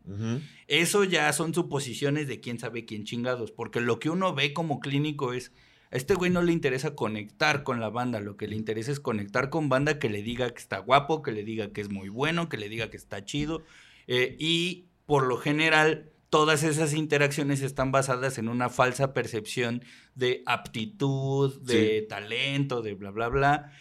Eso 0.67 1.03
ya 1.03 1.33
son 1.33 1.55
suposiciones 1.55 2.27
de 2.27 2.39
quién 2.39 2.59
sabe 2.59 2.85
quién 2.85 3.05
chingados, 3.05 3.51
porque 3.51 3.81
lo 3.81 3.97
que 3.97 4.11
uno 4.11 4.35
ve 4.35 4.53
como 4.53 4.79
clínico 4.79 5.33
es, 5.33 5.51
a 5.89 5.97
este 5.97 6.13
güey 6.13 6.29
no 6.29 6.43
le 6.43 6.53
interesa 6.53 6.93
conectar 6.93 7.63
con 7.63 7.79
la 7.79 7.89
banda, 7.89 8.19
lo 8.19 8.37
que 8.37 8.47
le 8.47 8.55
interesa 8.55 8.91
es 8.91 8.99
conectar 8.99 9.49
con 9.49 9.67
banda 9.67 9.97
que 9.97 10.07
le 10.07 10.21
diga 10.21 10.51
que 10.51 10.61
está 10.61 10.77
guapo, 10.77 11.23
que 11.23 11.31
le 11.31 11.43
diga 11.43 11.73
que 11.73 11.81
es 11.81 11.89
muy 11.89 12.09
bueno, 12.09 12.49
que 12.49 12.57
le 12.57 12.69
diga 12.69 12.91
que 12.91 12.97
está 12.97 13.25
chido, 13.25 13.63
eh, 14.05 14.35
y 14.37 14.85
por 15.07 15.25
lo 15.25 15.37
general 15.37 16.11
todas 16.31 16.63
esas 16.63 16.93
interacciones 16.93 17.61
están 17.61 17.91
basadas 17.91 18.39
en 18.39 18.49
una 18.49 18.69
falsa 18.69 19.13
percepción 19.13 19.83
de 20.15 20.41
aptitud, 20.47 21.61
de 21.61 21.99
Sí. 22.01 22.07
talento, 22.07 22.81
de 22.81 22.95
bla, 22.95 23.11
bla, 23.11 23.27
bla. 23.27 23.71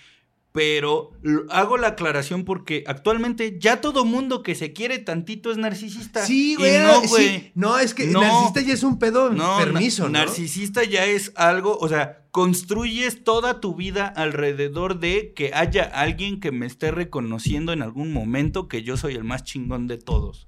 Pero 0.53 1.12
hago 1.48 1.78
la 1.78 1.88
aclaración 1.88 2.44
porque 2.44 2.82
actualmente 2.88 3.57
ya 3.61 3.80
todo 3.80 4.05
mundo 4.05 4.42
que 4.42 4.57
se 4.57 4.72
quiere 4.72 4.98
tantito 4.98 5.53
es 5.53 5.59
narcisista. 5.59 6.26
Sí, 6.26 6.57
güey. 6.57 6.76
no, 6.78 7.03
sí. 7.07 7.53
No, 7.55 7.78
es 7.78 7.94
que 7.94 8.07
No. 8.09 8.20
narcisista 8.20 8.61
ya 8.62 8.74
es 8.74 8.82
un 8.82 8.98
pedo 8.98 9.30
No, 9.30 9.59
permiso, 9.59 10.09
narcisista 10.09 10.82
ya 10.82 11.07
es 11.07 11.32
algo, 11.36 11.78
o 11.80 11.88
sea, 11.88 12.20
construyes 12.31 13.24
toda 13.24 13.61
tu 13.61 13.74
vida 13.74 14.07
alrededor 14.07 15.01
de 15.01 15.33
que 15.35 15.51
haya 15.53 15.83
alguien 15.83 16.41
que 16.41 16.53
me 16.53 16.66
esté 16.66 16.91
reconociendo 16.91 17.72
en 17.72 17.83
algún 17.83 18.12
momento 18.12 18.68
que 18.68 18.83
yo 18.83 18.97
soy 18.97 19.14
el 19.14 19.24
más 19.24 19.45
chingón 19.45 19.87
de 19.87 19.99
todos. 19.99 20.47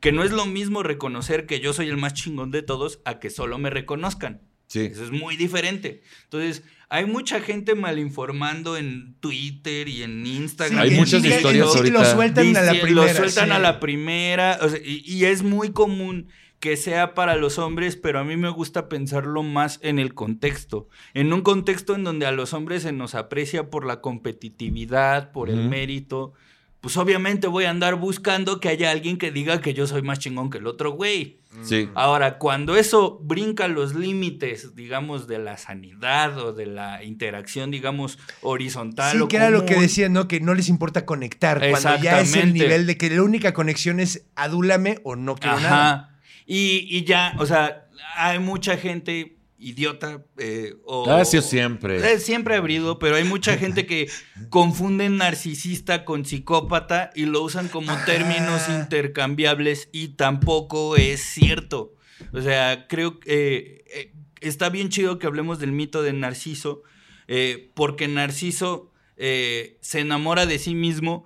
Que 0.00 0.12
no 0.12 0.24
es 0.24 0.32
lo 0.32 0.46
mismo 0.46 0.82
reconocer 0.82 1.46
que 1.46 1.60
yo 1.60 1.72
soy 1.72 1.88
el 1.88 1.96
más 1.96 2.14
chingón 2.14 2.50
de 2.50 2.62
todos 2.62 3.00
a 3.04 3.18
que 3.18 3.30
solo 3.30 3.58
me 3.58 3.70
reconozcan. 3.70 4.42
Sí. 4.66 4.80
Eso 4.80 5.04
es 5.04 5.10
muy 5.10 5.36
diferente. 5.36 6.02
Entonces, 6.24 6.62
hay 6.88 7.04
mucha 7.04 7.40
gente 7.40 7.74
malinformando 7.74 8.76
en 8.76 9.16
Twitter 9.20 9.88
y 9.88 10.02
en 10.02 10.26
Instagram. 10.26 10.80
Hay 10.80 10.92
muchas 10.92 11.24
historias 11.24 11.54
y 11.76 11.90
lo 11.90 11.98
ahorita. 12.00 12.14
sueltan 12.14 12.56
a 12.56 12.62
la 12.62 12.72
primera. 12.80 13.06
Lo 13.06 13.14
sueltan 13.14 13.48
sí. 13.48 13.52
a 13.52 13.58
la 13.58 13.80
primera. 13.80 14.58
o 14.62 14.68
sea, 14.70 14.80
y, 14.82 15.02
y 15.04 15.24
es 15.26 15.42
muy 15.42 15.72
común 15.72 16.28
que 16.62 16.76
sea 16.76 17.14
para 17.14 17.34
los 17.34 17.58
hombres, 17.58 17.96
pero 17.96 18.20
a 18.20 18.24
mí 18.24 18.36
me 18.36 18.48
gusta 18.48 18.88
pensarlo 18.88 19.42
más 19.42 19.80
en 19.82 19.98
el 19.98 20.14
contexto. 20.14 20.88
En 21.12 21.32
un 21.32 21.40
contexto 21.40 21.96
en 21.96 22.04
donde 22.04 22.24
a 22.24 22.30
los 22.30 22.54
hombres 22.54 22.84
se 22.84 22.92
nos 22.92 23.16
aprecia 23.16 23.68
por 23.68 23.84
la 23.84 24.00
competitividad, 24.00 25.32
por 25.32 25.50
el 25.50 25.68
mérito. 25.68 26.34
Pues 26.80 26.96
obviamente 26.96 27.48
voy 27.48 27.64
a 27.64 27.70
andar 27.70 27.96
buscando 27.96 28.60
que 28.60 28.68
haya 28.68 28.92
alguien 28.92 29.18
que 29.18 29.32
diga 29.32 29.60
que 29.60 29.74
yo 29.74 29.88
soy 29.88 30.02
más 30.02 30.20
chingón 30.20 30.50
que 30.50 30.58
el 30.58 30.68
otro 30.68 30.92
güey. 30.92 31.40
Sí. 31.64 31.88
Ahora, 31.96 32.38
cuando 32.38 32.76
eso 32.76 33.18
brinca 33.20 33.66
los 33.66 33.96
límites, 33.96 34.76
digamos, 34.76 35.26
de 35.26 35.40
la 35.40 35.56
sanidad 35.56 36.38
o 36.38 36.52
de 36.52 36.66
la 36.66 37.02
interacción, 37.02 37.72
digamos, 37.72 38.20
horizontal. 38.40 39.10
Sí, 39.10 39.20
o 39.20 39.26
que 39.26 39.34
era 39.34 39.50
lo 39.50 39.66
que 39.66 39.74
decían, 39.74 40.12
¿no? 40.12 40.28
Que 40.28 40.38
no 40.38 40.54
les 40.54 40.68
importa 40.68 41.06
conectar. 41.06 41.58
Cuando 41.58 41.96
ya 42.00 42.20
es 42.20 42.36
el 42.36 42.52
nivel 42.52 42.86
de 42.86 42.96
que 42.96 43.10
la 43.10 43.24
única 43.24 43.52
conexión 43.52 43.98
es 43.98 44.28
adúlame 44.36 45.00
o 45.02 45.16
no 45.16 45.34
quiero 45.34 45.56
Ajá. 45.56 45.68
nada. 45.68 46.11
Y, 46.46 46.86
y 46.90 47.04
ya, 47.04 47.34
o 47.38 47.46
sea, 47.46 47.88
hay 48.16 48.38
mucha 48.38 48.76
gente 48.76 49.36
idiota. 49.58 50.24
eh, 50.38 50.74
o, 50.84 51.08
Ah, 51.08 51.24
siempre. 51.24 52.14
Eh, 52.14 52.18
siempre 52.18 52.54
ha 52.54 52.58
habido, 52.58 52.98
pero 52.98 53.14
hay 53.16 53.24
mucha 53.24 53.56
gente 53.56 53.86
que 53.86 54.08
confunde 54.50 55.08
narcisista 55.08 56.04
con 56.04 56.24
psicópata 56.24 57.10
y 57.14 57.26
lo 57.26 57.42
usan 57.42 57.68
como 57.68 57.92
Ah. 57.92 58.02
términos 58.04 58.68
intercambiables 58.68 59.88
y 59.92 60.08
tampoco 60.08 60.96
es 60.96 61.20
cierto. 61.22 61.94
O 62.32 62.40
sea, 62.40 62.86
creo 62.88 63.20
que 63.20 63.30
eh, 63.32 63.84
eh, 63.94 64.12
está 64.40 64.68
bien 64.68 64.88
chido 64.88 65.18
que 65.18 65.26
hablemos 65.26 65.58
del 65.60 65.72
mito 65.72 66.02
de 66.02 66.12
Narciso, 66.12 66.82
eh, 67.28 67.70
porque 67.74 68.08
Narciso 68.08 68.90
se 69.16 70.00
enamora 70.00 70.46
de 70.46 70.58
sí 70.58 70.74
mismo, 70.74 71.24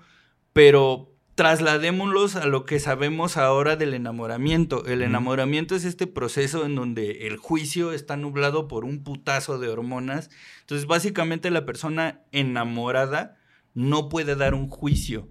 pero 0.53 1.16
trasladémoslos 1.37 2.35
a 2.35 2.47
lo 2.47 2.65
que 2.65 2.81
sabemos 2.81 3.37
ahora 3.37 3.77
del 3.77 3.93
enamoramiento. 3.93 4.87
El 4.87 5.03
enamoramiento 5.03 5.77
es 5.77 5.85
este 5.85 6.07
proceso 6.07 6.65
en 6.65 6.75
donde 6.75 7.27
el 7.27 7.37
juicio 7.37 7.93
está 7.93 8.17
nublado 8.17 8.69
por 8.69 8.87
un 8.87 9.05
putazo 9.05 9.59
de 9.59 9.69
hormonas. 9.69 10.31
Entonces, 10.63 10.87
básicamente 10.87 11.51
la 11.51 11.67
persona 11.67 12.23
enamorada 12.33 13.37
no 13.75 14.09
puede 14.09 14.35
dar 14.35 14.55
un 14.55 14.69
juicio 14.69 15.29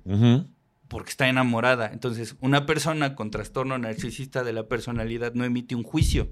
porque 0.87 1.09
está 1.09 1.27
enamorada. 1.27 1.89
Entonces, 1.91 2.35
una 2.39 2.67
persona 2.67 3.15
con 3.15 3.31
trastorno 3.31 3.75
narcisista 3.79 4.43
de 4.43 4.53
la 4.53 4.67
personalidad 4.67 5.33
no 5.33 5.43
emite 5.43 5.73
un 5.73 5.83
juicio 5.83 6.31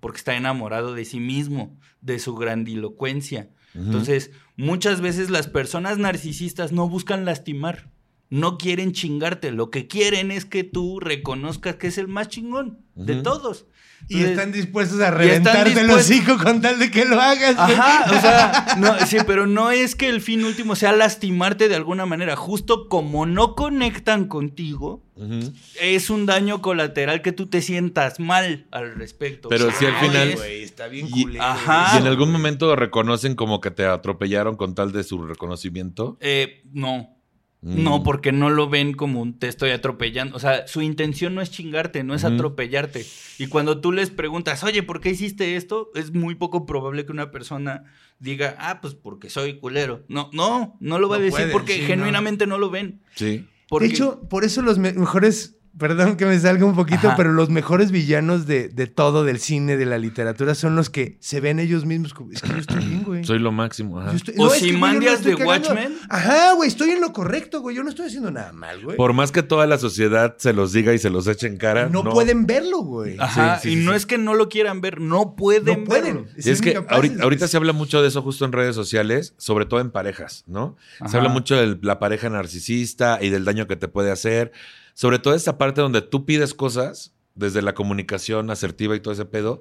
porque 0.00 0.16
está 0.16 0.34
enamorado 0.34 0.94
de 0.94 1.04
sí 1.04 1.20
mismo, 1.20 1.78
de 2.00 2.18
su 2.18 2.34
grandilocuencia. 2.36 3.50
Entonces, 3.74 4.30
muchas 4.56 5.02
veces 5.02 5.28
las 5.28 5.48
personas 5.48 5.98
narcisistas 5.98 6.72
no 6.72 6.88
buscan 6.88 7.24
lastimar, 7.24 7.90
no 8.40 8.58
quieren 8.58 8.92
chingarte, 8.92 9.50
lo 9.52 9.70
que 9.70 9.86
quieren 9.86 10.30
es 10.30 10.44
que 10.44 10.64
tú 10.64 10.98
reconozcas 11.00 11.76
que 11.76 11.86
es 11.86 11.98
el 11.98 12.08
más 12.08 12.28
chingón 12.28 12.78
de 12.94 13.16
todos. 13.22 13.66
Y 14.06 14.16
Entonces- 14.16 14.30
están 14.32 14.52
dispuestos 14.52 15.00
a 15.00 15.10
reventarte 15.10 15.70
el 15.70 15.76
dispuestos- 15.86 16.10
hocico 16.10 16.36
con 16.44 16.60
tal 16.60 16.78
de 16.78 16.90
que 16.90 17.06
lo 17.06 17.18
hagas. 17.18 17.54
güey. 17.56 17.72
Ajá, 17.78 18.04
o 18.14 18.20
sea, 18.20 18.66
no, 18.78 19.06
sí, 19.06 19.16
pero 19.26 19.46
no 19.46 19.70
es 19.70 19.94
que 19.94 20.08
el 20.10 20.20
fin 20.20 20.44
último 20.44 20.76
sea 20.76 20.92
lastimarte 20.92 21.68
de 21.70 21.76
alguna 21.76 22.04
manera. 22.04 22.36
Justo 22.36 22.88
como 22.90 23.24
no 23.24 23.54
conectan 23.54 24.26
contigo, 24.26 25.02
es 25.80 26.10
un 26.10 26.26
daño 26.26 26.60
colateral 26.60 27.22
que 27.22 27.32
tú 27.32 27.46
te 27.46 27.62
sientas 27.62 28.20
mal 28.20 28.66
al 28.72 28.94
respecto. 28.96 29.48
Pero 29.48 29.68
O 29.68 29.70
sea, 29.70 29.78
si 29.78 29.86
al 29.86 29.94
final- 29.96 30.28
es- 30.30 30.36
Güey, 30.36 30.62
está 30.64 30.88
bien 30.88 31.06
Y- 31.14 31.22
culero. 31.22 31.44
Ajá. 31.44 31.92
¿Y 31.94 31.98
en 32.02 32.06
algún 32.08 32.30
momento 32.30 32.74
reconocen 32.76 33.34
como 33.36 33.60
que 33.62 33.70
te 33.70 33.86
atropellaron 33.86 34.56
con 34.56 34.74
tal 34.74 34.92
de 34.92 35.02
su 35.04 35.22
reconocimiento? 35.24 36.18
eh, 36.20 36.62
no. 36.72 37.13
Mm. 37.66 37.82
No, 37.82 38.02
porque 38.02 38.30
no 38.30 38.50
lo 38.50 38.68
ven 38.68 38.92
como 38.92 39.22
un 39.22 39.38
te 39.38 39.48
estoy 39.48 39.70
atropellando. 39.70 40.36
O 40.36 40.38
sea, 40.38 40.66
su 40.66 40.82
intención 40.82 41.34
no 41.34 41.40
es 41.40 41.50
chingarte, 41.50 42.04
no 42.04 42.14
es 42.14 42.22
atropellarte. 42.24 43.06
Y 43.38 43.46
cuando 43.46 43.80
tú 43.80 43.90
les 43.90 44.10
preguntas, 44.10 44.62
oye, 44.64 44.82
¿por 44.82 45.00
qué 45.00 45.08
hiciste 45.10 45.56
esto? 45.56 45.90
Es 45.94 46.12
muy 46.12 46.34
poco 46.34 46.66
probable 46.66 47.06
que 47.06 47.12
una 47.12 47.30
persona 47.30 47.84
diga, 48.18 48.54
ah, 48.58 48.80
pues 48.82 48.94
porque 48.94 49.30
soy 49.30 49.58
culero. 49.58 50.04
No, 50.08 50.28
no, 50.34 50.76
no 50.80 50.98
lo 50.98 51.08
va 51.08 51.16
No 51.16 51.22
a 51.22 51.24
decir 51.24 51.36
pueden, 51.38 51.52
porque 51.52 51.74
sí, 51.76 51.80
no. 51.80 51.86
genuinamente 51.86 52.46
no. 52.46 52.58
lo 52.58 52.68
ven. 52.68 53.00
Sí. 53.14 53.46
Porque- 53.68 53.88
De 53.88 53.94
hecho, 53.94 54.20
por 54.28 54.44
eso 54.44 54.60
los 54.60 54.78
me- 54.78 54.92
mejores, 54.92 55.56
perdón 55.78 56.16
que 56.16 56.26
me 56.26 56.38
salga 56.38 56.64
un 56.64 56.74
poquito, 56.74 57.08
Ajá. 57.08 57.16
pero 57.16 57.32
los 57.32 57.50
mejores 57.50 57.90
villanos 57.90 58.46
de, 58.46 58.68
de 58.68 58.86
todo, 58.86 59.24
del 59.24 59.38
cine, 59.38 59.76
de 59.76 59.86
la 59.86 59.98
literatura, 59.98 60.54
son 60.54 60.76
los 60.76 60.90
que 60.90 61.16
se 61.20 61.40
ven 61.40 61.58
ellos 61.58 61.84
mismos 61.84 62.14
como, 62.14 62.30
es 62.32 62.40
que 62.42 62.48
yo 62.48 62.56
estoy 62.58 62.84
bien, 62.84 63.02
güey. 63.04 63.24
Soy 63.24 63.38
lo 63.38 63.52
máximo. 63.52 64.00
ajá. 64.00 64.12
Estoy- 64.12 64.34
O 64.38 64.44
no 64.44 64.50
Ozymandias 64.50 65.14
estoy 65.14 65.32
de 65.32 65.38
cagando. 65.38 65.68
Watchmen. 65.70 65.94
Ajá, 66.08 66.52
güey, 66.54 66.68
estoy 66.68 66.90
en 66.90 67.00
lo 67.00 67.12
correcto, 67.12 67.60
güey. 67.60 67.76
Yo 67.76 67.82
no 67.82 67.88
estoy 67.90 68.06
haciendo 68.06 68.30
nada 68.30 68.52
mal, 68.52 68.82
güey. 68.84 68.96
Por 68.96 69.12
más 69.12 69.32
que 69.32 69.42
toda 69.42 69.66
la 69.66 69.78
sociedad 69.78 70.36
se 70.38 70.52
los 70.52 70.72
diga 70.72 70.92
y 70.94 70.98
se 70.98 71.10
los 71.10 71.26
eche 71.26 71.46
en 71.46 71.56
cara. 71.56 71.88
no, 71.88 72.04
pueden 72.04 72.46
verlo, 72.46 72.78
güey. 72.78 73.16
Ajá, 73.18 73.58
Sí, 73.60 73.68
sí, 73.70 73.74
y 73.74 73.78
sí, 73.80 73.84
no 73.84 73.90
sí. 73.92 73.96
es 73.96 74.06
que 74.06 74.18
no 74.18 74.34
lo 74.34 74.48
quieran 74.48 74.80
ver, 74.80 75.00
no 75.00 75.34
pueden 75.36 75.80
no 75.80 75.84
pueden. 75.84 76.14
verlo. 76.24 76.28
Y 76.36 76.50
es 76.50 76.60
que 76.60 76.82
ahorita, 76.88 77.48
se 77.48 77.56
habla 77.56 77.72
mucho 77.72 78.00
de 78.02 78.08
eso 78.08 78.22
justo 78.22 78.44
en 78.44 78.52
redes 78.52 78.74
sociales, 78.74 79.34
sobre 79.38 79.66
todo 79.66 79.80
en 79.80 79.90
parejas, 79.90 80.44
¿no? 80.46 80.76
Se 81.08 81.16
habla 81.16 81.28
mucho 81.28 81.56
de 81.56 81.78
la 81.82 81.98
pareja 81.98 82.30
narcisista 82.30 83.18
y 83.20 83.30
del 83.30 83.44
daño 83.44 83.66
que 83.66 83.76
te 83.76 83.88
puede 83.88 84.10
hacer. 84.10 84.52
Sobre 84.94 85.18
todo 85.18 85.34
esta 85.34 85.58
parte 85.58 85.80
donde 85.80 86.02
tú 86.02 86.24
pides 86.24 86.54
cosas 86.54 87.12
desde 87.34 87.62
la 87.62 87.74
comunicación 87.74 88.50
asertiva 88.50 88.96
y 88.96 89.00
todo 89.00 89.12
ese 89.12 89.24
pedo. 89.24 89.60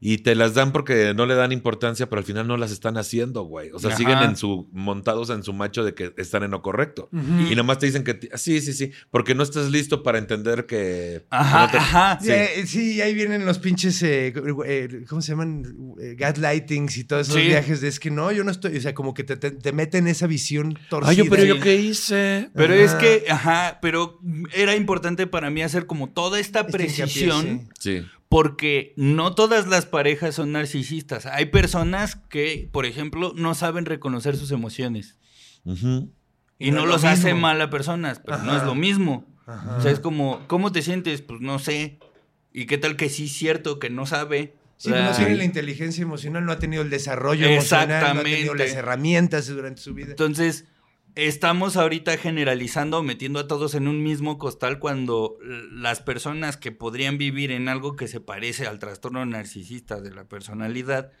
Y 0.00 0.18
te 0.18 0.36
las 0.36 0.54
dan 0.54 0.70
porque 0.70 1.12
no 1.12 1.26
le 1.26 1.34
dan 1.34 1.50
importancia, 1.50 2.08
pero 2.08 2.20
al 2.20 2.24
final 2.24 2.46
no 2.46 2.56
las 2.56 2.70
están 2.70 2.96
haciendo, 2.98 3.42
güey. 3.42 3.70
O 3.72 3.80
sea, 3.80 3.88
Ajá. 3.90 3.96
siguen 3.98 4.18
en 4.20 4.36
su, 4.36 4.68
montados 4.72 5.28
en 5.30 5.42
su 5.42 5.52
macho 5.52 5.82
de 5.82 5.92
que 5.94 6.14
están 6.16 6.44
en 6.44 6.52
lo 6.52 6.62
correcto. 6.62 7.08
Ujú. 7.12 7.50
Y 7.50 7.56
nomás 7.56 7.80
te 7.80 7.86
dicen 7.86 8.04
que 8.04 8.14
ti- 8.14 8.28
sí, 8.34 8.60
sí, 8.60 8.74
sí, 8.74 8.92
porque 9.10 9.34
no 9.34 9.42
estás 9.42 9.70
listo 9.72 10.04
para 10.04 10.18
entender 10.18 10.66
que 10.66 11.26
Ajá, 11.30 11.66
no 11.66 11.70
te- 11.72 11.78
ajá. 11.78 12.18
Sí. 12.22 12.30
eh, 12.30 12.64
sí, 12.66 13.00
ahí 13.00 13.12
vienen 13.12 13.44
los 13.44 13.58
pinches, 13.58 14.00
eh, 14.04 14.32
eh, 14.66 15.04
¿cómo 15.08 15.20
se 15.20 15.32
llaman? 15.32 15.64
Eh, 16.00 16.14
gaslightings 16.16 16.96
y 16.96 17.02
todos 17.04 17.28
esos 17.28 17.40
Sí. 17.40 17.48
viajes 17.48 17.80
de 17.80 17.88
es 17.88 17.98
que 17.98 18.12
no, 18.12 18.30
yo 18.30 18.44
no 18.44 18.52
estoy, 18.52 18.76
o 18.76 18.80
sea, 18.80 18.94
como 18.94 19.14
que 19.14 19.24
te, 19.24 19.36
te, 19.36 19.50
te 19.50 19.72
meten 19.72 20.06
esa 20.06 20.28
visión 20.28 20.78
torcida. 20.90 21.10
Ay, 21.10 21.16
yo, 21.16 21.24
pero 21.28 21.42
Sí. 21.42 21.48
yo 21.48 21.58
qué 21.60 21.74
hice. 21.74 22.50
Pero 22.54 22.74
Ajá. 22.74 22.82
es 22.84 22.94
que, 22.94 23.24
ajá, 23.30 23.78
pero 23.82 24.20
era 24.54 24.76
importante 24.76 25.26
para 25.26 25.50
mí 25.50 25.60
hacer 25.62 25.86
como 25.86 26.08
toda 26.10 26.38
esta 26.38 26.60
Este 26.60 26.70
hincapié, 26.70 26.86
precisión. 26.86 27.68
sí. 27.80 27.98
Sí. 28.00 28.06
Porque 28.28 28.92
no 28.96 29.34
todas 29.34 29.66
las 29.68 29.86
parejas 29.86 30.34
son 30.34 30.52
narcisistas. 30.52 31.24
Hay 31.26 31.46
personas 31.46 32.16
que, 32.16 32.68
por 32.72 32.84
ejemplo, 32.84 33.32
no 33.34 33.54
saben 33.54 33.86
reconocer 33.86 34.36
sus 34.36 34.50
emociones. 34.50 35.16
Y 35.64 36.70
No 36.70 36.78
no, 36.78 36.80
es 36.82 36.86
lo 36.86 36.86
los 36.86 37.04
hace 37.04 37.26
mismo. 37.28 37.40
mal 37.40 37.60
a 37.62 37.70
personas, 37.70 38.20
pero 38.24 38.38
no 38.38 38.56
es 38.56 38.64
lo 38.64 38.74
mismo. 38.74 39.24
Ajá. 39.46 39.76
O 39.78 39.80
sea, 39.80 39.90
es 39.92 40.00
como, 40.00 40.46
¿cómo 40.46 40.72
te 40.72 40.82
sientes? 40.82 41.22
Pues 41.22 41.40
no 41.40 41.58
sé. 41.58 41.98
¿Y 42.52 42.66
qué 42.66 42.76
tal 42.78 42.96
que 42.96 43.08
sí 43.08 43.26
es 43.26 43.32
cierto 43.32 43.78
que 43.78 43.88
no 43.90 44.04
sabe? 44.06 44.54
Sí, 44.76 44.90
sea, 44.90 45.10
no 45.10 45.16
tiene 45.16 45.36
la 45.36 45.44
inteligencia 45.44 46.02
emocional, 46.02 46.44
no 46.44 46.52
ha 46.52 46.58
tenido 46.58 46.82
el 46.82 46.90
desarrollo 46.90 47.46
emocional, 47.46 48.14
no 48.14 48.20
ha 48.20 48.24
tenido 48.24 48.54
las 48.54 48.72
herramientas 48.72 49.48
durante 49.48 49.80
su 49.80 49.92
vida. 49.94 50.10
Entonces, 50.10 50.66
estamos 51.14 51.76
ahorita 51.76 52.16
generalizando, 52.16 53.02
metiendo 53.02 53.40
a 53.40 53.48
todos 53.48 53.74
en 53.74 53.88
un 53.88 54.02
mismo 54.02 54.38
costal 54.38 54.78
cuando 54.78 55.36
las 55.72 56.00
personas 56.00 56.56
que 56.56 56.72
podrían 56.72 57.18
vivir 57.18 57.50
en 57.50 57.68
algo 57.68 57.96
que 57.96 58.08
se 58.08 58.20
parece 58.20 58.66
al 58.66 58.78
trastorno 58.78 59.24
narcisista 59.26 60.00
de 60.00 60.12
la 60.12 60.24
personalidad, 60.24 61.12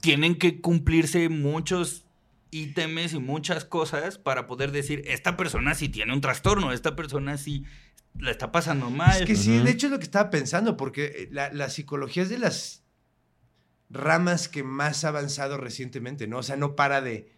tienen 0.00 0.36
que 0.36 0.60
cumplirse 0.60 1.28
muchos 1.28 2.04
ítems 2.50 3.14
y 3.14 3.18
muchas 3.18 3.64
cosas 3.64 4.18
para 4.18 4.46
poder 4.46 4.72
decir, 4.72 5.02
esta 5.06 5.36
persona 5.36 5.74
sí 5.74 5.88
tiene 5.88 6.12
un 6.12 6.20
trastorno, 6.20 6.72
esta 6.72 6.94
persona 6.94 7.38
sí 7.38 7.64
la 8.18 8.30
está 8.30 8.52
pasando 8.52 8.90
mal. 8.90 9.22
Es 9.22 9.26
que 9.26 9.36
sí, 9.36 9.58
de 9.58 9.70
hecho 9.70 9.86
es 9.86 9.92
lo 9.92 9.98
que 9.98 10.04
estaba 10.04 10.30
pensando, 10.30 10.76
porque 10.76 11.04
eh, 11.04 11.28
la, 11.30 11.52
la 11.52 11.70
psicología 11.70 12.22
es 12.22 12.28
de 12.28 12.38
las 12.38 12.82
ramas 13.92 14.48
que 14.48 14.62
más 14.62 15.04
ha 15.04 15.08
avanzado 15.08 15.56
recientemente, 15.56 16.26
¿no? 16.26 16.38
O 16.38 16.42
sea, 16.42 16.56
no 16.56 16.76
para 16.76 17.00
de... 17.00 17.30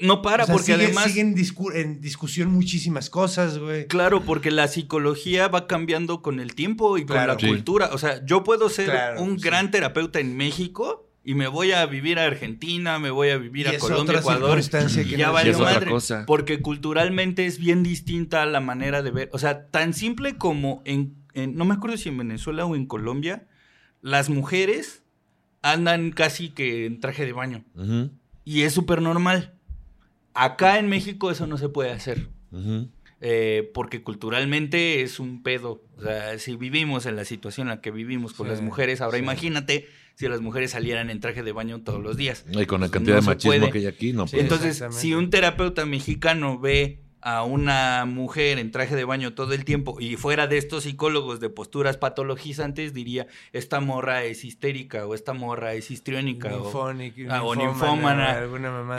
No 0.00 0.22
para, 0.22 0.42
o 0.42 0.46
sea, 0.46 0.54
porque 0.54 0.72
sigue- 0.72 0.84
además... 0.86 1.04
Siguen 1.04 1.36
discu- 1.36 1.72
en 1.74 2.00
discusión 2.00 2.50
muchísimas 2.50 3.10
cosas, 3.10 3.58
güey. 3.58 3.86
Claro, 3.86 4.22
porque 4.24 4.50
la 4.50 4.66
psicología 4.66 5.46
va 5.48 5.68
cambiando 5.68 6.20
con 6.20 6.40
el 6.40 6.54
tiempo 6.56 6.98
y 6.98 7.02
con 7.02 7.14
Claro. 7.14 7.34
la 7.34 7.38
Sí. 7.38 7.46
cultura. 7.46 7.90
O 7.92 7.98
sea, 7.98 8.24
yo 8.26 8.42
puedo 8.42 8.68
ser 8.70 8.86
Claro, 8.90 9.22
un 9.22 9.38
sí. 9.38 9.44
gran 9.44 9.70
terapeuta 9.70 10.18
en 10.18 10.36
México 10.36 11.08
y 11.24 11.34
me 11.34 11.46
voy 11.46 11.70
a 11.72 11.86
vivir 11.86 12.18
a 12.18 12.24
Argentina, 12.24 12.98
me 12.98 13.10
voy 13.10 13.28
a 13.28 13.38
vivir 13.38 13.66
Y 13.70 13.76
a 13.76 13.78
Colombia, 13.78 14.02
otra 14.02 14.18
Ecuador. 14.20 14.48
circunstancia 14.62 15.02
Y 15.02 15.10
que 15.10 15.16
ya 15.16 15.28
no- 15.28 15.32
valió 15.34 15.56
madre. 15.60 15.90
cosa. 15.90 16.24
Porque 16.26 16.60
culturalmente 16.60 17.46
es 17.46 17.58
bien 17.60 17.84
distinta 17.84 18.44
la 18.46 18.58
manera 18.60 19.02
de 19.02 19.10
ver. 19.12 19.30
O 19.32 19.38
sea, 19.38 19.68
tan 19.68 19.94
simple 19.94 20.36
como 20.38 20.82
en, 20.86 21.14
en- 21.34 21.54
no 21.54 21.64
me 21.64 21.74
acuerdo 21.74 21.96
si 21.98 22.08
en 22.08 22.18
Venezuela 22.18 22.66
o 22.66 22.74
en 22.74 22.86
Colombia, 22.86 23.46
las 24.02 24.28
mujeres 24.28 25.04
andan 25.62 26.10
casi 26.10 26.48
que 26.48 26.86
en 26.86 26.98
traje 26.98 27.24
de 27.26 27.32
baño. 27.32 27.64
Y 28.44 28.62
es 28.62 28.72
súper 28.72 29.02
normal. 29.02 29.54
Acá 30.44 30.78
en 30.78 30.88
México 30.88 31.30
eso 31.30 31.46
no 31.46 31.58
se 31.58 31.68
puede 31.68 31.90
hacer. 31.90 32.28
Eh, 33.20 33.70
porque 33.74 34.02
culturalmente 34.02 35.02
es 35.02 35.18
un 35.18 35.42
pedo. 35.42 35.82
O 35.96 36.02
sea, 36.02 36.38
si 36.38 36.54
vivimos 36.56 37.06
en 37.06 37.16
la 37.16 37.24
situación 37.24 37.66
en 37.68 37.74
la 37.76 37.80
que 37.80 37.90
vivimos 37.90 38.32
con 38.34 38.46
Sí, 38.46 38.52
las 38.52 38.62
mujeres, 38.62 39.00
ahora 39.00 39.18
sí. 39.18 39.22
imagínate 39.24 39.88
si 40.14 40.28
las 40.28 40.40
mujeres 40.40 40.70
salieran 40.72 41.10
en 41.10 41.20
traje 41.20 41.42
de 41.42 41.50
baño 41.52 41.80
todos 41.82 42.00
los 42.02 42.16
días. 42.16 42.44
Y 42.48 42.66
con 42.66 42.80
la 42.80 42.86
Pues 42.86 42.90
cantidad 42.92 43.16
no 43.16 43.20
de 43.22 43.26
machismo 43.26 43.50
puede. 43.58 43.70
que 43.72 43.78
hay 43.78 43.86
aquí, 43.86 44.12
no 44.12 44.26
Sí, 44.26 44.36
puede. 44.36 44.42
Entonces, 44.44 44.84
si 44.94 45.14
un 45.14 45.30
terapeuta 45.30 45.84
mexicano 45.86 46.58
ve 46.60 47.00
a 47.20 47.42
una 47.42 48.04
mujer 48.06 48.58
en 48.58 48.70
traje 48.70 48.94
de 48.94 49.04
baño 49.04 49.34
todo 49.34 49.52
el 49.52 49.64
tiempo 49.64 49.96
y 50.00 50.16
fuera 50.16 50.46
de 50.46 50.56
estos 50.58 50.84
psicólogos 50.84 51.40
de 51.40 51.50
posturas 51.50 51.96
patologizantes, 51.96 52.94
diría, 52.94 53.26
esta 53.52 53.80
morra 53.80 54.22
es 54.24 54.44
histérica 54.44 55.06
o 55.06 55.14
esta 55.14 55.32
morra 55.32 55.74
es 55.74 55.90
histriónica. 55.90 56.48
o- 56.56 56.70
ah, 57.30 57.42
o 57.42 57.54
ninfómana, 57.56 58.40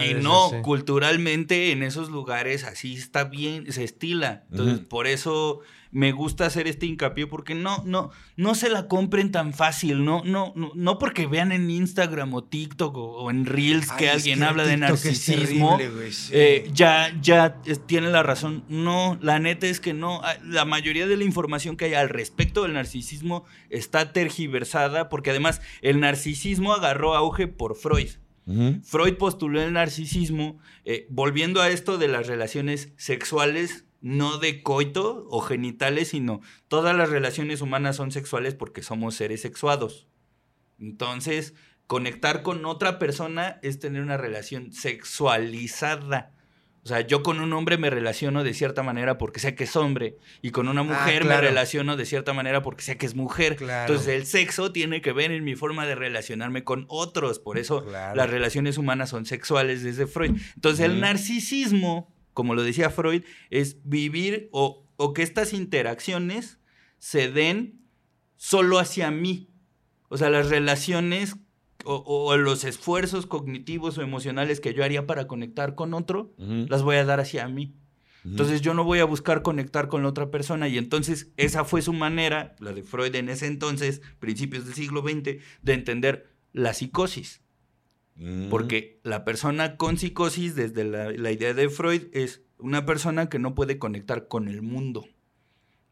y 0.06 0.14
no, 0.16 0.50
sí. 0.50 0.56
culturalmente 0.62 1.72
en 1.72 1.84
esos 1.84 2.10
lugares 2.10 2.64
así 2.64 2.96
está 2.96 3.24
bien, 3.26 3.72
se 3.72 3.84
estila. 3.84 4.44
Entonces, 4.52 4.80
por 4.80 5.08
eso 5.08 5.62
me 5.92 6.12
gusta 6.12 6.46
hacer 6.46 6.68
este 6.68 6.86
hincapié, 6.86 7.26
porque 7.26 7.56
no, 7.56 7.82
no, 7.84 8.12
no 8.36 8.54
se 8.54 8.70
la 8.70 8.88
compren 8.88 9.32
tan 9.32 9.54
fácil, 9.54 10.06
no, 10.06 10.22
no, 10.24 10.54
no, 10.56 10.72
no 10.76 11.00
porque 11.00 11.26
vean 11.26 11.52
en 11.52 11.68
Instagram 11.72 12.32
o 12.36 12.44
TikTok 12.44 12.96
o, 12.96 13.02
o 13.24 13.32
en 13.32 13.48
Reels 13.48 13.90
Ay, 13.90 13.98
que 13.98 14.10
alguien 14.12 14.38
que 14.40 14.46
habla 14.46 14.64
de 14.66 14.74
TikTok 14.76 14.90
narcisismo. 14.90 15.78
terrible, 15.78 15.96
güey, 16.00 16.12
sí. 16.14 16.32
eh, 16.36 16.70
ya, 16.74 17.12
ya 17.24 17.58
es- 17.66 17.80
tiene 17.88 18.12
la 18.12 18.19
razón. 18.24 18.64
No, 18.68 19.18
la 19.22 19.40
neta 19.40 19.68
es 19.68 19.80
que 19.80 19.94
no. 19.94 20.22
Ah, 20.24 20.36
La 20.44 20.66
mayoría 20.66 21.08
de 21.08 21.18
la 21.18 21.24
información 21.24 21.78
que 21.78 21.86
hay 21.86 21.94
al 21.94 22.10
respecto 22.10 22.64
del 22.64 22.74
narcisismo 22.74 23.46
está 23.70 24.14
tergiversada, 24.14 25.10
porque 25.10 25.32
además 25.32 25.62
el 25.82 26.00
narcisismo 26.00 26.74
agarró 26.74 27.16
auge 27.16 27.48
por 27.48 27.76
Freud. 27.76 28.10
Freud 28.84 29.14
postuló 29.18 29.62
el 29.62 29.74
narcisismo, 29.74 30.60
eh, 30.84 31.06
volviendo 31.12 31.62
a 31.62 31.70
esto 31.70 32.00
de 32.00 32.08
las 32.08 32.26
relaciones 32.26 32.92
sexuales, 32.98 33.86
no 34.02 34.40
de 34.40 34.64
coito 34.64 35.28
o 35.30 35.42
genitales, 35.42 36.10
sino 36.10 36.42
todas 36.68 36.96
las 36.96 37.10
relaciones 37.10 37.62
humanas 37.62 37.98
son 37.98 38.12
sexuales 38.12 38.56
porque 38.56 38.82
somos 38.82 39.14
seres 39.14 39.42
sexuados. 39.42 40.08
Entonces, 40.80 41.54
conectar 41.86 42.42
con 42.42 42.66
otra 42.66 42.98
persona 42.98 43.60
es 43.62 43.80
tener 43.80 44.02
una 44.02 44.18
relación 44.18 44.72
sexualizada. 44.72 46.34
O 46.84 46.88
sea, 46.88 47.02
yo 47.02 47.24
con 47.24 47.40
un 47.42 47.52
hombre 47.54 47.78
me 47.78 47.90
relaciono 47.90 48.44
de 48.44 48.54
cierta 48.54 48.84
manera 48.84 49.18
porque 49.18 49.40
sé 49.40 49.54
que 49.54 49.66
es 49.66 49.76
hombre 49.76 50.18
y 50.42 50.52
con 50.52 50.68
una 50.70 50.82
mujer 50.82 51.24
claro. 51.24 51.42
me 51.42 51.48
relaciono 51.50 51.98
de 51.98 52.06
cierta 52.06 52.34
manera 52.34 52.62
porque 52.62 52.84
sé 52.84 52.98
que 52.98 53.06
es 53.06 53.16
mujer. 53.16 53.58
Claro. 53.58 53.92
Entonces, 53.94 54.16
el 54.16 54.26
sexo 54.26 54.72
tiene 54.72 55.02
que 55.02 55.12
ver 55.12 55.32
en 55.32 55.44
mi 55.44 55.56
forma 55.56 55.86
de 55.86 55.96
relacionarme 55.96 56.64
con 56.64 56.86
otros. 56.88 57.40
Por 57.40 57.58
eso 57.58 57.84
Claro. 57.86 58.16
las 58.16 58.30
relaciones 58.30 58.78
humanas 58.78 59.10
son 59.10 59.26
sexuales 59.26 59.84
desde 59.84 60.08
Freud. 60.08 60.38
Entonces, 60.56 60.86
el 60.86 61.00
narcisismo, 61.00 62.14
como 62.34 62.56
lo 62.56 62.64
decía 62.64 62.90
Freud, 62.90 63.24
es 63.50 63.78
vivir 63.84 64.48
o, 64.52 64.86
o 64.96 65.14
que 65.14 65.22
estas 65.24 65.54
interacciones 65.54 66.60
se 66.98 67.30
den 67.30 67.82
solo 68.38 68.80
hacia 68.80 69.12
mí. 69.12 69.50
O 70.08 70.18
sea, 70.18 70.30
las 70.30 70.50
relaciones 70.50 71.36
o, 71.86 71.96
o 71.96 72.38
los 72.38 72.64
esfuerzos 72.64 73.26
cognitivos 73.26 73.98
o 73.98 74.02
emocionales 74.02 74.60
que 74.60 74.74
yo 74.74 74.84
haría 74.84 75.08
para 75.08 75.28
conectar 75.28 75.76
con 75.76 75.94
otro, 75.94 76.34
las 76.38 76.84
voy 76.84 76.98
a 76.98 77.06
dar 77.06 77.20
hacia 77.20 77.48
mí. 77.48 77.76
Entonces 78.26 78.62
yo 78.62 78.74
no 78.74 78.84
voy 78.84 79.00
a 79.00 79.06
buscar 79.06 79.42
conectar 79.42 79.88
con 79.88 80.04
la 80.04 80.10
otra 80.10 80.30
persona 80.30 80.68
y 80.68 80.78
entonces 80.78 81.32
esa 81.38 81.64
fue 81.64 81.82
su 81.82 81.94
manera, 81.94 82.56
la 82.60 82.74
de 82.74 82.84
Freud 82.84 83.16
en 83.16 83.30
ese 83.30 83.48
entonces, 83.48 84.02
principios 84.20 84.66
del 84.66 84.74
siglo 84.74 85.02
XX, 85.02 85.42
de 85.62 85.74
entender 85.74 86.30
la 86.52 86.74
psicosis. 86.74 87.42
Mm. 88.16 88.50
Porque 88.50 89.00
la 89.04 89.24
persona 89.24 89.78
con 89.78 89.98
psicosis, 89.98 90.56
desde 90.56 90.84
la, 90.84 91.12
la 91.12 91.32
idea 91.32 91.54
de 91.54 91.70
Freud, 91.70 92.04
es 92.12 92.44
una 92.58 92.86
persona 92.86 93.30
que 93.30 93.40
no 93.40 93.56
puede 93.56 93.80
conectar 93.80 94.28
con 94.28 94.50
el 94.50 94.62
mundo. 94.62 95.08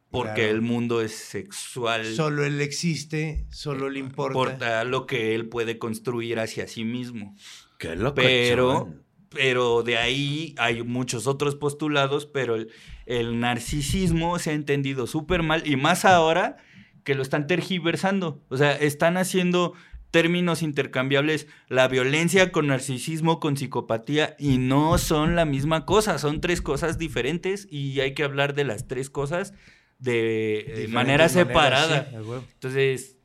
Porque 0.09 0.35
Claro. 0.35 0.51
el 0.51 0.61
mundo 0.61 1.01
es 1.01 1.13
sexual. 1.13 2.05
Solo 2.15 2.45
él 2.45 2.61
existe, 2.61 3.45
solo 3.49 3.89
le 3.89 3.99
importa. 3.99 4.37
importa 4.39 4.83
lo 4.85 5.05
que 5.05 5.35
él 5.35 5.49
puede 5.49 5.77
construir 5.77 6.39
hacia 6.39 6.67
sí 6.67 6.85
mismo. 6.85 7.35
Qué 7.77 7.95
loco. 7.95 8.15
Pero, 8.15 8.93
pero 9.29 9.83
de 9.83 9.97
ahí 9.97 10.55
hay 10.57 10.81
muchos 10.83 11.27
otros 11.27 11.55
postulados, 11.55 12.25
pero 12.25 12.55
el, 12.55 12.69
el 13.05 13.39
narcisismo 13.41 14.39
se 14.39 14.51
ha 14.51 14.53
entendido 14.53 15.07
súper 15.07 15.43
mal 15.43 15.63
y 15.67 15.75
más 15.75 16.05
ahora 16.05 16.57
que 17.03 17.13
lo 17.13 17.21
están 17.21 17.45
tergiversando. 17.45 18.41
O 18.49 18.55
sea, 18.57 18.71
están 18.75 19.17
haciendo 19.17 19.73
términos 20.09 20.61
intercambiables 20.61 21.47
la 21.67 21.87
violencia 21.89 22.53
con 22.53 22.67
narcisismo, 22.67 23.41
con 23.41 23.57
psicopatía 23.57 24.35
y 24.39 24.57
no 24.57 24.97
son 24.97 25.35
la 25.35 25.43
misma 25.45 25.85
cosa, 25.85 26.17
son 26.17 26.39
tres 26.39 26.61
cosas 26.61 26.97
diferentes 26.97 27.67
y 27.69 27.99
hay 27.99 28.13
que 28.13 28.23
hablar 28.23 28.55
de 28.55 28.63
las 28.63 28.87
tres 28.87 29.09
cosas 29.09 29.53
de, 29.99 30.59
eh, 30.59 30.87
manera 30.87 31.25
maneras, 31.25 31.31
separada. 31.31 32.09
sí. 32.09 32.15
Entonces, 32.53 33.17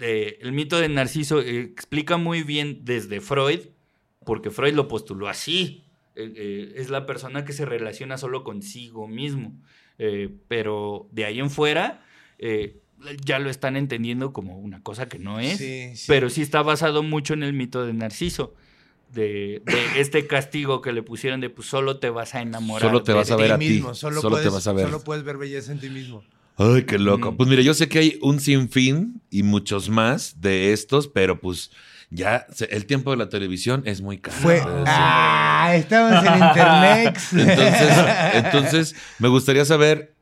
eh, 0.00 0.38
el 0.40 0.52
mito 0.52 0.78
de 0.80 0.88
Narciso 0.88 1.40
eh, 1.40 1.60
explica 1.60 2.16
muy 2.16 2.42
bien 2.42 2.84
desde 2.84 3.20
Freud, 3.20 3.60
porque 4.24 4.50
Freud 4.50 4.74
lo 4.74 4.88
postuló 4.88 5.28
así. 5.28 5.84
Eh, 6.14 6.32
eh, 6.36 6.72
es 6.76 6.90
la 6.90 7.06
persona 7.06 7.44
que 7.44 7.52
se 7.52 7.64
relaciona 7.64 8.18
solo 8.18 8.44
consigo 8.44 9.08
mismo. 9.08 9.54
Pero 10.48 11.08
de 11.12 11.24
ahí 11.26 11.38
en 11.38 11.48
fuera, 11.48 12.04
ya 13.24 13.38
lo 13.38 13.50
están 13.50 13.76
entendiendo 13.76 14.32
como 14.32 14.58
una 14.58 14.82
cosa 14.82 15.08
que 15.08 15.20
no 15.20 15.38
es. 15.38 15.58
Sí, 15.58 15.94
sí. 15.94 16.06
Pero 16.08 16.28
sí 16.28 16.42
está 16.42 16.60
basado 16.62 17.04
mucho 17.04 17.34
en 17.34 17.44
el 17.44 17.52
mito 17.52 17.86
de 17.86 17.92
Narciso. 17.92 18.56
De, 19.12 19.62
de 19.64 20.00
este 20.00 20.26
castigo 20.26 20.80
que 20.80 20.92
le 20.92 21.02
pusieron 21.02 21.40
de 21.40 21.50
pues 21.50 21.68
solo 21.68 21.98
te 21.98 22.08
vas 22.08 22.34
a 22.34 22.40
enamorar. 22.40 22.88
Solo 22.88 23.02
te 23.02 23.12
de 23.12 23.18
vas 23.18 23.30
a 23.30 23.36
ti 23.36 23.42
ver 23.42 23.52
a 23.52 23.58
ti. 23.58 23.68
mismo, 23.68 23.94
Solo, 23.94 24.20
Solo 24.20 24.36
te 24.36 24.42
puedes, 24.44 24.52
vas 24.54 24.66
a 24.66 24.72
ver. 24.72 24.86
Solo 24.86 25.04
puedes 25.04 25.22
ver 25.22 25.36
belleza 25.36 25.72
en 25.72 25.80
ti 25.80 25.90
mismo. 25.90 26.24
Ay, 26.56 26.84
qué 26.84 26.98
loco. 26.98 27.32
Mm. 27.32 27.36
Pues 27.36 27.48
mira, 27.48 27.62
yo 27.62 27.74
sé 27.74 27.88
que 27.88 27.98
hay 27.98 28.18
un 28.22 28.40
sinfín 28.40 29.22
y 29.30 29.42
muchos 29.42 29.88
más 29.88 30.40
de 30.40 30.72
estos, 30.72 31.08
pero 31.08 31.40
pues 31.40 31.70
ya 32.10 32.46
el 32.68 32.86
tiempo 32.86 33.10
de 33.10 33.16
la 33.16 33.28
televisión 33.28 33.82
es 33.86 34.02
muy 34.02 34.18
caro. 34.18 34.36
Fue. 34.36 34.62
¡Ah! 34.86 35.72
Estamos 35.74 36.24
en 36.24 36.34
internet. 36.34 37.18
Entonces, 37.32 38.34
entonces, 38.34 38.96
me 39.18 39.28
gustaría 39.28 39.64
saber 39.64 40.14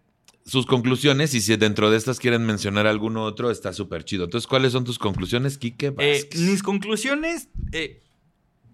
sus 0.45 0.66
conclusiones 0.66 1.34
y 1.34 1.41
si 1.41 1.57
dentro 1.57 1.91
de 1.91 1.97
estas 1.97 2.18
quieren 2.18 2.45
mencionar 2.47 2.86
alguno 2.86 3.24
otro, 3.24 3.51
está 3.51 3.72
súper 3.72 4.05
chido. 4.05 4.24
Entonces, 4.24 4.47
¿cuáles 4.47 4.72
son 4.72 4.84
tus 4.84 4.99
conclusiones, 4.99 5.59
Quique? 5.59 5.93
Eh, 5.99 6.28
mis 6.36 6.62
conclusiones, 6.62 7.49
eh, 7.72 8.01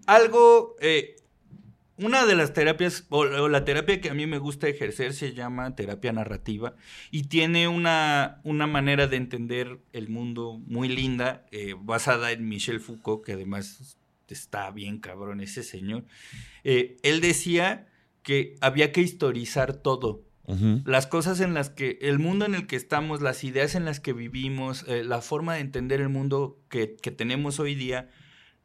algo, 0.07 0.75
eh, 0.81 1.15
una 1.97 2.25
de 2.25 2.35
las 2.35 2.53
terapias, 2.53 3.05
o, 3.09 3.19
o 3.19 3.49
la 3.49 3.63
terapia 3.63 4.01
que 4.01 4.09
a 4.09 4.15
mí 4.15 4.25
me 4.25 4.39
gusta 4.39 4.67
ejercer 4.67 5.13
se 5.13 5.33
llama 5.33 5.75
terapia 5.75 6.11
narrativa 6.11 6.75
y 7.11 7.23
tiene 7.23 7.67
una, 7.67 8.41
una 8.43 8.65
manera 8.65 9.07
de 9.07 9.17
entender 9.17 9.79
el 9.93 10.09
mundo 10.09 10.59
muy 10.65 10.89
linda, 10.89 11.45
eh, 11.51 11.75
basada 11.79 12.31
en 12.31 12.49
Michel 12.49 12.79
Foucault, 12.79 13.23
que 13.23 13.33
además 13.33 13.97
está 14.27 14.71
bien 14.71 14.99
cabrón 14.99 15.41
ese 15.41 15.63
señor. 15.63 16.05
Eh, 16.63 16.97
él 17.03 17.21
decía 17.21 17.87
que 18.23 18.55
había 18.61 18.91
que 18.91 19.01
historizar 19.01 19.73
todo 19.73 20.27
las 20.85 21.07
cosas 21.07 21.41
en 21.41 21.53
las 21.53 21.69
que, 21.69 21.99
el 22.01 22.19
mundo 22.19 22.45
en 22.45 22.55
el 22.55 22.67
que 22.67 22.77
estamos, 22.77 23.21
las 23.21 23.43
ideas 23.43 23.75
en 23.75 23.83
las 23.83 23.99
que 23.99 24.13
vivimos, 24.13 24.85
eh, 24.87 25.03
la 25.03 25.21
forma 25.21 25.55
de 25.55 25.59
entender 25.59 25.99
el 25.99 26.07
mundo 26.07 26.57
que, 26.69 26.95
que 26.95 27.11
tenemos 27.11 27.59
hoy 27.59 27.75
día, 27.75 28.09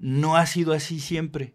no 0.03 0.37
ha 0.37 0.45
sido 0.47 0.75
así 0.75 1.01
siempre. 1.01 1.55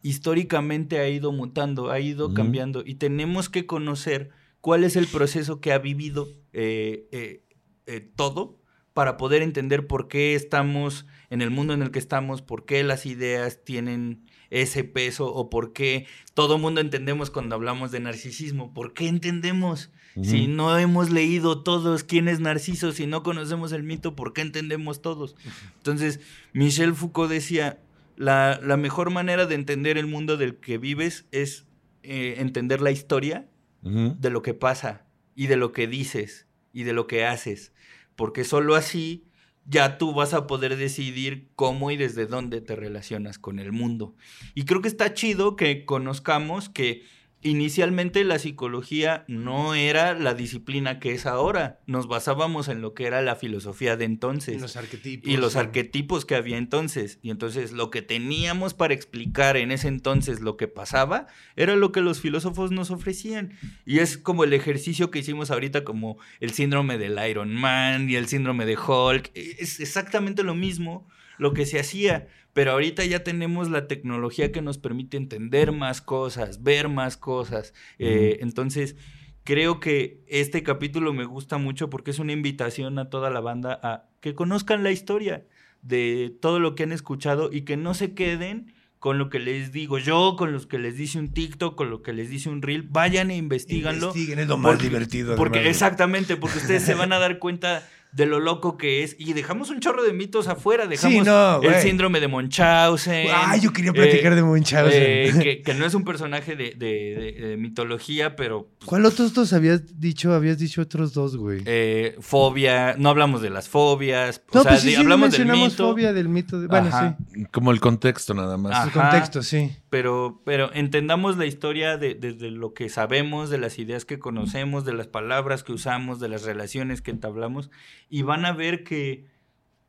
Históricamente 0.00 0.98
ha 0.98 1.08
ido 1.08 1.30
mutando, 1.30 1.90
ha 1.90 2.00
ido 2.00 2.34
cambiando 2.34 2.82
y 2.84 2.96
tenemos 2.96 3.48
que 3.48 3.66
conocer 3.66 4.30
cuál 4.60 4.82
es 4.82 4.96
el 4.96 5.06
proceso 5.06 5.60
que 5.60 5.72
ha 5.72 5.78
vivido 5.78 6.26
eh, 6.52 7.06
eh, 7.12 7.44
eh, 7.86 8.00
todo 8.16 8.58
para 8.94 9.16
poder 9.16 9.42
entender 9.42 9.86
por 9.86 10.08
qué 10.08 10.34
estamos 10.34 11.06
en 11.30 11.42
el 11.42 11.50
mundo 11.50 11.74
en 11.74 11.82
el 11.82 11.90
que 11.90 11.98
estamos, 11.98 12.42
por 12.42 12.64
qué 12.64 12.82
las 12.82 13.06
ideas 13.06 13.62
tienen 13.62 14.24
ese 14.50 14.84
peso 14.84 15.32
o 15.32 15.48
por 15.50 15.72
qué 15.72 16.06
todo 16.34 16.58
mundo 16.58 16.80
entendemos 16.80 17.30
cuando 17.30 17.54
hablamos 17.54 17.92
de 17.92 18.00
narcisismo, 18.00 18.74
por 18.74 18.94
qué 18.94 19.06
entendemos. 19.06 19.92
Si 20.20 20.46
no 20.46 20.78
hemos 20.78 21.10
leído 21.10 21.62
todos 21.62 22.04
quién 22.04 22.28
es 22.28 22.40
Narciso, 22.40 22.92
si 22.92 23.06
no 23.06 23.22
conocemos 23.22 23.72
el 23.72 23.82
mito, 23.82 24.14
¿por 24.14 24.32
qué 24.32 24.42
entendemos 24.42 25.00
todos? 25.00 25.36
Entonces, 25.78 26.20
Michel 26.52 26.94
Foucault 26.94 27.30
decía, 27.30 27.80
la, 28.16 28.60
la 28.62 28.76
mejor 28.76 29.10
manera 29.10 29.46
de 29.46 29.54
entender 29.54 29.96
el 29.96 30.06
mundo 30.06 30.36
del 30.36 30.56
que 30.56 30.76
vives 30.78 31.24
es 31.32 31.64
eh, 32.02 32.34
entender 32.38 32.80
la 32.80 32.90
historia 32.90 33.48
de 33.82 34.30
lo 34.30 34.42
que 34.42 34.54
pasa 34.54 35.06
y 35.34 35.48
de 35.48 35.56
lo 35.56 35.72
que 35.72 35.88
dices 35.88 36.46
y 36.72 36.84
de 36.84 36.92
lo 36.92 37.08
que 37.08 37.24
haces, 37.24 37.72
porque 38.14 38.44
solo 38.44 38.76
así 38.76 39.24
ya 39.66 39.98
tú 39.98 40.14
vas 40.14 40.34
a 40.34 40.46
poder 40.46 40.76
decidir 40.76 41.48
cómo 41.56 41.90
y 41.90 41.96
desde 41.96 42.26
dónde 42.26 42.60
te 42.60 42.76
relacionas 42.76 43.38
con 43.38 43.58
el 43.58 43.72
mundo. 43.72 44.14
Y 44.54 44.64
creo 44.64 44.82
que 44.82 44.88
está 44.88 45.14
chido 45.14 45.56
que 45.56 45.84
conozcamos 45.84 46.68
que 46.68 47.04
inicialmente 47.42 48.24
la 48.24 48.38
psicología 48.38 49.24
no 49.28 49.74
era 49.74 50.14
la 50.14 50.34
disciplina 50.34 50.98
que 51.00 51.12
es 51.12 51.26
ahora, 51.26 51.80
nos 51.86 52.06
basábamos 52.08 52.68
en 52.68 52.80
lo 52.80 52.94
que 52.94 53.06
era 53.06 53.20
la 53.22 53.36
filosofía 53.36 53.96
de 53.96 54.04
entonces 54.04 54.56
Y 54.56 54.60
los 54.60 54.76
arquetipos. 54.76 55.30
y 55.30 55.36
los 55.36 55.52
sí. 55.54 55.58
arquetipos 55.58 56.24
que 56.24 56.34
había 56.34 56.56
entonces. 56.56 57.18
Y 57.22 57.30
entonces 57.30 57.72
lo 57.72 57.90
que 57.90 58.02
teníamos 58.02 58.74
para 58.74 58.94
explicar 58.94 59.56
en 59.56 59.72
ese 59.72 59.88
entonces 59.88 60.40
lo 60.40 60.56
que 60.56 60.68
pasaba 60.68 61.26
era 61.56 61.76
lo 61.76 61.92
que 61.92 62.00
los 62.00 62.20
filósofos 62.20 62.70
nos 62.70 62.90
ofrecían. 62.90 63.52
Y 63.84 63.98
es 63.98 64.18
como 64.18 64.44
el 64.44 64.52
ejercicio 64.52 65.10
que 65.10 65.18
hicimos 65.18 65.50
ahorita, 65.50 65.84
como 65.84 66.18
el 66.40 66.52
síndrome 66.52 66.98
del 66.98 67.18
Iron 67.28 67.54
Man 67.54 68.08
y 68.08 68.16
el 68.16 68.28
síndrome 68.28 68.66
de 68.66 68.76
Hulk. 68.76 69.30
Es 69.34 69.80
exactamente 69.80 70.42
lo 70.42 70.54
mismo 70.54 71.08
lo 71.38 71.52
que 71.54 71.66
se 71.66 71.80
hacía. 71.80 72.28
Pero 72.52 72.72
ahorita 72.72 73.04
ya 73.04 73.24
tenemos 73.24 73.70
la 73.70 73.86
tecnología 73.88 74.52
que 74.52 74.60
nos 74.62 74.78
permite 74.78 75.16
entender 75.16 75.72
más 75.72 76.02
cosas, 76.02 76.62
ver 76.62 76.88
más 76.88 77.16
cosas. 77.16 77.72
Eh, 77.98 78.38
entonces, 78.40 78.96
creo 79.44 79.80
que 79.80 80.22
este 80.28 80.62
capítulo 80.62 81.12
me 81.12 81.24
gusta 81.24 81.58
mucho 81.58 81.88
porque 81.88 82.10
es 82.10 82.18
una 82.18 82.32
invitación 82.32 82.98
a 82.98 83.08
toda 83.08 83.30
la 83.30 83.40
banda 83.40 83.80
a 83.82 84.08
que 84.20 84.34
conozcan 84.34 84.82
la 84.84 84.90
historia 84.90 85.46
de 85.80 86.36
todo 86.40 86.60
lo 86.60 86.74
que 86.74 86.82
han 86.84 86.92
escuchado 86.92 87.50
y 87.52 87.62
que 87.62 87.76
no 87.76 87.94
se 87.94 88.12
queden 88.14 88.72
con 88.98 89.18
lo 89.18 89.30
que 89.30 89.40
les 89.40 89.72
digo 89.72 89.98
yo, 89.98 90.36
con 90.38 90.52
los 90.52 90.66
que 90.68 90.78
les 90.78 90.96
dice 90.96 91.18
un 91.18 91.32
TikTok, 91.32 91.74
con 91.74 91.90
lo 91.90 92.02
que 92.02 92.12
les 92.12 92.30
dice 92.30 92.48
un 92.50 92.62
Reel, 92.62 92.82
vayan 92.82 93.32
e 93.32 93.36
investiganlo. 93.36 94.08
Investiguen, 94.08 94.38
es 94.38 94.46
lo 94.46 94.58
más 94.58 94.72
Porque- 94.74 94.88
divertido. 94.88 95.34
Porque 95.34 95.58
además, 95.58 95.74
exactamente, 95.76 96.36
porque 96.36 96.58
ustedes 96.58 96.84
se 96.84 96.94
van 96.94 97.12
a 97.12 97.18
dar 97.18 97.40
cuenta 97.40 97.82
de 98.12 98.26
lo 98.26 98.40
loco 98.40 98.76
que 98.76 99.02
es. 99.02 99.16
Y 99.18 99.32
dejamos 99.32 99.70
un 99.70 99.80
chorro 99.80 100.02
de 100.02 100.12
mitos 100.12 100.46
afuera. 100.48 100.86
Dejamos 100.86 101.26
no, 101.26 101.62
el 101.62 101.74
síndrome 101.76 102.20
de 102.20 102.28
Munchausen. 102.28 103.28
Ah, 103.32 103.56
yo 103.56 103.72
quería 103.72 103.92
platicar 103.92 104.32
eh, 104.32 104.36
de 104.36 104.42
Munchausen. 104.42 105.02
eh, 105.02 105.32
que, 105.42 105.62
que 105.64 105.74
no 105.74 105.86
es 105.86 105.94
un 105.94 106.04
personaje 106.04 106.54
de, 106.56 106.70
de- 106.76 107.34
de- 107.38 107.46
de 107.48 107.56
mitología, 107.56 108.36
pero 108.36 108.68
pues, 108.78 108.88
¿Cuál 108.88 109.06
otros 109.06 109.32
dos 109.34 109.52
habías 109.52 109.98
dicho? 110.00 110.34
Habías 110.34 110.58
dicho 110.58 110.82
otros 110.82 111.12
dos, 111.14 111.36
güey. 111.36 111.62
eh, 111.66 112.16
fobia. 112.20 112.94
No 112.98 113.08
hablamos 113.10 113.42
de 113.42 113.50
las 113.50 113.68
fobias. 113.68 114.42
O 114.50 114.56
no, 114.58 114.62
sea, 114.62 114.72
pues 114.72 114.82
sí, 114.82 114.88
de- 114.88 114.94
sí, 114.96 115.00
hablamos 115.00 115.28
mencionamos 115.30 115.70
mito. 115.72 115.88
fobia 115.90 116.12
del 116.12 116.28
mito. 116.28 116.60
de- 116.60 116.66
Bueno, 116.66 116.88
Ajá. 116.88 117.16
sí. 117.34 117.44
Como 117.50 117.70
el 117.72 117.80
contexto 117.80 118.34
nada 118.34 118.56
más. 118.56 118.72
Ah. 118.74 118.84
El 118.84 118.90
contexto, 118.92 119.42
sí. 119.42 119.70
Pero, 119.90 120.40
pero 120.44 120.70
entendamos 120.74 121.36
la 121.36 121.46
historia 121.46 121.96
de- 121.98 122.14
desde 122.14 122.50
lo 122.50 122.72
que 122.74 122.88
sabemos, 122.88 123.50
de 123.50 123.58
las 123.58 123.78
ideas 123.78 124.04
que 124.04 124.18
conocemos, 124.18 124.84
de 124.84 124.92
las 124.94 125.06
palabras 125.06 125.62
que 125.64 125.72
usamos, 125.72 126.20
de 126.20 126.28
las 126.28 126.42
relaciones 126.44 127.02
que 127.02 127.10
entablamos, 127.10 127.70
y 128.12 128.20
van 128.22 128.44
a 128.44 128.52
ver 128.52 128.84
que 128.84 129.24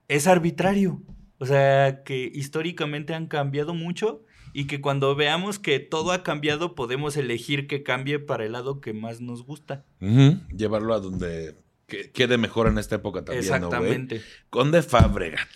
es 0.08 0.28
arbitrario. 0.28 1.02
O 1.40 1.46
sea, 1.46 2.04
que 2.06 2.32
históricamente 2.34 3.14
han 3.14 3.28
cambiado 3.28 3.74
mucho 3.74 4.24
y 4.54 4.66
que 4.66 4.80
cuando 4.80 5.14
veamos 5.14 5.60
que 5.60 5.80
todo 5.80 6.14
ha 6.14 6.24
cambiado, 6.24 6.74
podemos 6.74 7.18
elegir 7.18 7.68
que 7.68 7.84
cambie 7.84 8.20
para 8.20 8.46
el 8.46 8.54
lado 8.54 8.80
que 8.80 8.94
más 8.94 9.20
nos 9.20 9.44
gusta. 9.44 9.84
Llevarlo 10.56 10.94
a 10.94 11.02
donde 11.02 11.58
que- 11.88 12.12
quede 12.12 12.38
mejor 12.38 12.68
en 12.68 12.78
esta 12.78 12.96
época 12.96 13.26
también, 13.26 13.46
¿no? 13.50 13.56
Exactamente. 13.56 14.22
Conde 14.50 14.84
Fabregat. 14.84 15.50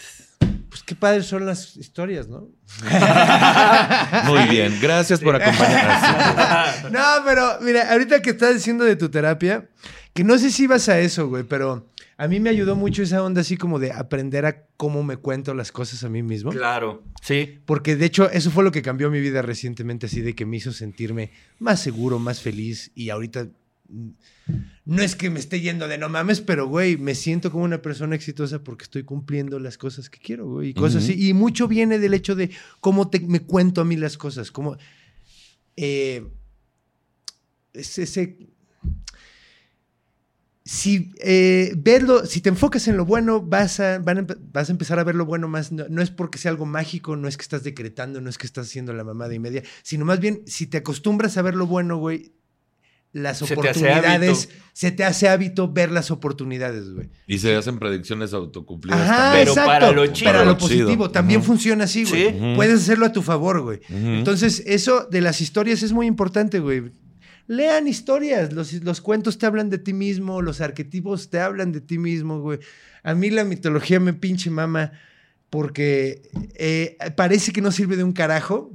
Pues 0.70 0.84
qué 0.84 0.93
padres 0.95 1.26
son 1.26 1.45
las 1.45 1.78
historias, 1.78 2.28
¿no? 2.28 2.49
Muy 4.26 4.43
bien, 4.49 4.78
gracias 4.82 5.22
por 5.22 5.36
acompañarnos. 5.36 6.91
No, 6.91 7.03
pero 7.26 7.59
mira, 7.61 7.91
ahorita 7.91 8.22
que 8.22 8.32
estás 8.32 8.53
diciendo 8.55 8.84
de 8.84 8.95
tu 8.97 9.09
terapia, 9.09 9.70
Que 10.13 10.24
no 10.24 10.38
sé 10.38 10.51
si 10.51 10.63
ibas 10.63 10.89
a 10.89 10.99
eso, 10.99 11.28
güey, 11.30 11.43
pero 11.43 11.88
a 12.20 12.28
mí 12.28 12.39
me 12.39 12.49
ayudó 12.49 12.76
mucho 12.76 13.03
esa 13.03 13.22
onda 13.24 13.41
así 13.41 13.57
como 13.57 13.78
de 13.80 13.91
aprender 13.91 14.45
a 14.47 14.65
cómo 14.76 15.03
me 15.03 15.18
cuento 15.18 15.53
las 15.53 15.72
cosas 15.72 16.03
a 16.03 16.09
mí 16.09 16.24
mismo. 16.24 16.51
Claro, 16.51 17.03
sí. 17.22 17.59
Porque 17.65 17.95
de 17.95 18.05
hecho 18.07 18.30
eso 18.32 18.49
fue 18.51 18.63
lo 18.63 18.72
que 18.72 18.82
cambió 18.82 19.09
mi 19.11 19.20
vida 19.20 19.41
recientemente, 19.43 20.07
así 20.07 20.22
de 20.22 20.34
que 20.36 20.45
me 20.45 20.57
hizo 20.57 20.72
sentirme 20.72 21.32
más 21.59 21.80
seguro, 21.82 22.18
más 22.20 22.41
feliz 22.41 22.91
y 22.95 23.11
ahorita 23.11 23.47
mm, 23.89 24.09
no 24.86 25.01
es 25.03 25.15
que 25.15 25.30
me 25.30 25.39
esté 25.39 25.59
yendo 25.61 25.88
de 25.88 25.97
no 25.99 26.09
mames, 26.09 26.41
pero 26.41 26.65
güey, 26.68 26.97
me 26.97 27.13
siento 27.13 27.51
como 27.51 27.63
una 27.65 27.82
persona 27.82 28.15
exitosa 28.15 28.63
porque 28.63 28.84
estoy 28.84 29.03
cumpliendo 29.03 29.59
las 29.59 29.78
cosas 29.78 30.09
que 30.09 30.18
quiero, 30.20 30.47
güey, 30.49 30.70
y 30.70 30.74
cosas 30.74 31.03
así. 31.03 31.28
Y 31.28 31.34
mucho 31.34 31.68
viene 31.68 31.99
del 31.99 32.13
hecho 32.15 32.34
de 32.36 32.49
cómo 32.80 33.09
te- 33.09 33.20
me 33.20 33.41
cuento 33.41 33.82
a 33.82 33.86
mí 33.86 33.95
las 33.97 34.18
cosas, 34.18 34.49
cómo... 34.51 34.76
eh, 35.76 36.26
es 37.74 37.97
ese... 37.99 38.38
Si, 40.70 41.13
eh, 41.20 41.74
verlo, 41.78 42.26
si 42.26 42.41
te 42.41 42.49
enfocas 42.49 42.89
en 42.89 42.97
lo 42.97 43.05
bueno, 43.05 43.41
vas 43.41 43.80
a, 43.80 43.99
van 43.99 44.18
a 44.18 44.26
vas 44.51 44.68
a 44.68 44.72
empezar 44.74 44.99
a 44.99 45.05
ver 45.05 45.15
lo 45.15 45.26
bueno 45.26 45.47
más. 45.47 45.72
No, 45.72 45.86
no 45.89 46.01
es 46.01 46.11
porque 46.11 46.38
sea 46.38 46.51
algo 46.51 46.65
mágico, 46.65 47.15
no 47.15 47.30
es 47.30 47.38
que 47.38 47.43
estás 47.43 47.63
decretando, 47.63 48.20
no 48.20 48.30
es 48.30 48.38
que 48.38 48.45
estás 48.45 48.68
haciendo 48.68 48.91
la 48.91 49.05
mamada 49.05 49.34
y 49.34 49.39
media, 49.39 49.63
sino 49.82 50.03
más 50.03 50.20
bien, 50.20 50.41
si 50.45 50.68
te 50.68 50.78
acostumbras 50.78 51.38
a 51.38 51.41
ver 51.41 51.55
lo 51.55 51.68
bueno, 51.68 51.97
güey, 51.97 52.34
las 53.13 53.38
Se 53.38 53.53
oportunidades, 53.53 54.49
se 54.74 54.91
te 54.91 55.03
hace 55.03 55.30
hábito 55.30 55.72
ver 55.72 55.91
las 55.91 56.11
oportunidades, 56.11 56.91
güey. 56.93 57.09
Y 57.26 57.38
se 57.38 57.55
hacen 57.55 57.80
predicciones 57.80 58.34
autocumplidas 58.34 58.99
Ajá, 58.99 59.15
también. 59.15 59.39
Pero 59.39 59.51
exacto. 59.51 59.72
para 59.72 59.91
lo 59.91 60.07
chido. 60.07 60.26
Para 60.32 60.39
lo 60.39 60.51
Para 60.51 60.51
lo 60.51 60.68
chido. 60.68 60.86
positivo, 60.86 61.11
también 61.11 61.43
funciona 61.43 61.86
así, 61.86 62.03
güey. 62.03 62.32
Sí. 62.32 62.53
Puedes 62.55 62.82
hacerlo 62.82 63.05
a 63.05 63.11
tu 63.11 63.22
favor, 63.22 63.61
güey. 63.61 63.80
Entonces, 63.89 64.63
eso 64.65 65.07
de 65.09 65.22
las 65.22 65.41
historias 65.41 65.82
es 65.82 65.93
muy 65.93 66.07
importante, 66.07 66.59
güey. 66.59 66.91
Lean 67.48 67.88
historias, 67.88 68.52
los, 68.52 68.74
los 68.74 69.00
cuentos 69.00 69.38
te 69.38 69.45
hablan 69.45 69.70
de 69.70 69.78
ti 69.78 69.93
mismo, 69.93 70.41
los 70.41 70.60
arquetipos 70.60 71.30
te 71.30 71.39
hablan 71.39 71.72
de 71.72 71.80
ti 71.82 71.98
mismo, 71.98 72.41
güey. 72.41 72.60
A 73.04 73.16
mí 73.16 73.30
la 73.30 73.45
mitología 73.45 74.02
me 74.02 74.14
pinche 74.14 74.50
mama 74.50 74.91
porque 75.50 76.30
eh, 76.56 76.98
parece 77.16 77.54
que 77.54 77.62
no 77.62 77.72
sirve 77.72 77.95
de 77.95 78.04
un 78.04 78.12
carajo, 78.12 78.74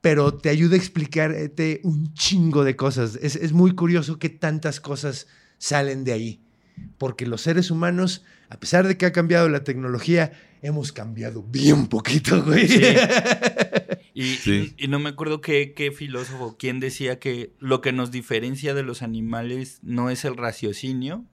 pero 0.00 0.34
te 0.34 0.48
ayuda 0.48 0.74
a 0.74 0.78
explicarte 0.78 1.80
un 1.84 2.14
chingo 2.14 2.64
de 2.64 2.76
cosas. 2.76 3.18
Es, 3.20 3.36
es 3.36 3.52
muy 3.52 3.74
curioso 3.74 4.18
que 4.18 4.30
tantas 4.30 4.80
cosas 4.80 5.26
salen 5.58 6.04
de 6.04 6.12
ahí, 6.12 6.40
porque 6.98 7.26
los 7.26 7.42
seres 7.42 7.70
humanos, 7.70 8.24
a 8.48 8.58
pesar 8.58 8.86
de 8.86 8.96
que 8.96 9.06
ha 9.06 9.12
cambiado 9.12 9.48
la 9.48 9.64
tecnología, 9.64 10.32
hemos 10.62 10.92
cambiado 10.92 11.42
bien 11.42 11.88
poquito, 11.88 12.42
güey. 12.42 12.68
Sí. 12.68 12.80
Y, 14.14 14.36
Sí. 14.36 14.74
y 14.78 14.86
no 14.88 14.98
me 15.00 15.10
acuerdo 15.10 15.40
qué, 15.40 15.74
qué 15.74 15.90
filósofo, 15.90 16.56
quién 16.58 16.78
decía 16.80 17.18
que 17.18 17.52
lo 17.58 17.80
que 17.80 17.92
nos 17.92 18.10
diferencia 18.12 18.72
de 18.72 18.84
los 18.84 19.02
animales 19.02 19.80
no 19.82 20.08
es 20.08 20.24
el 20.24 20.36
raciocinio, 20.36 21.24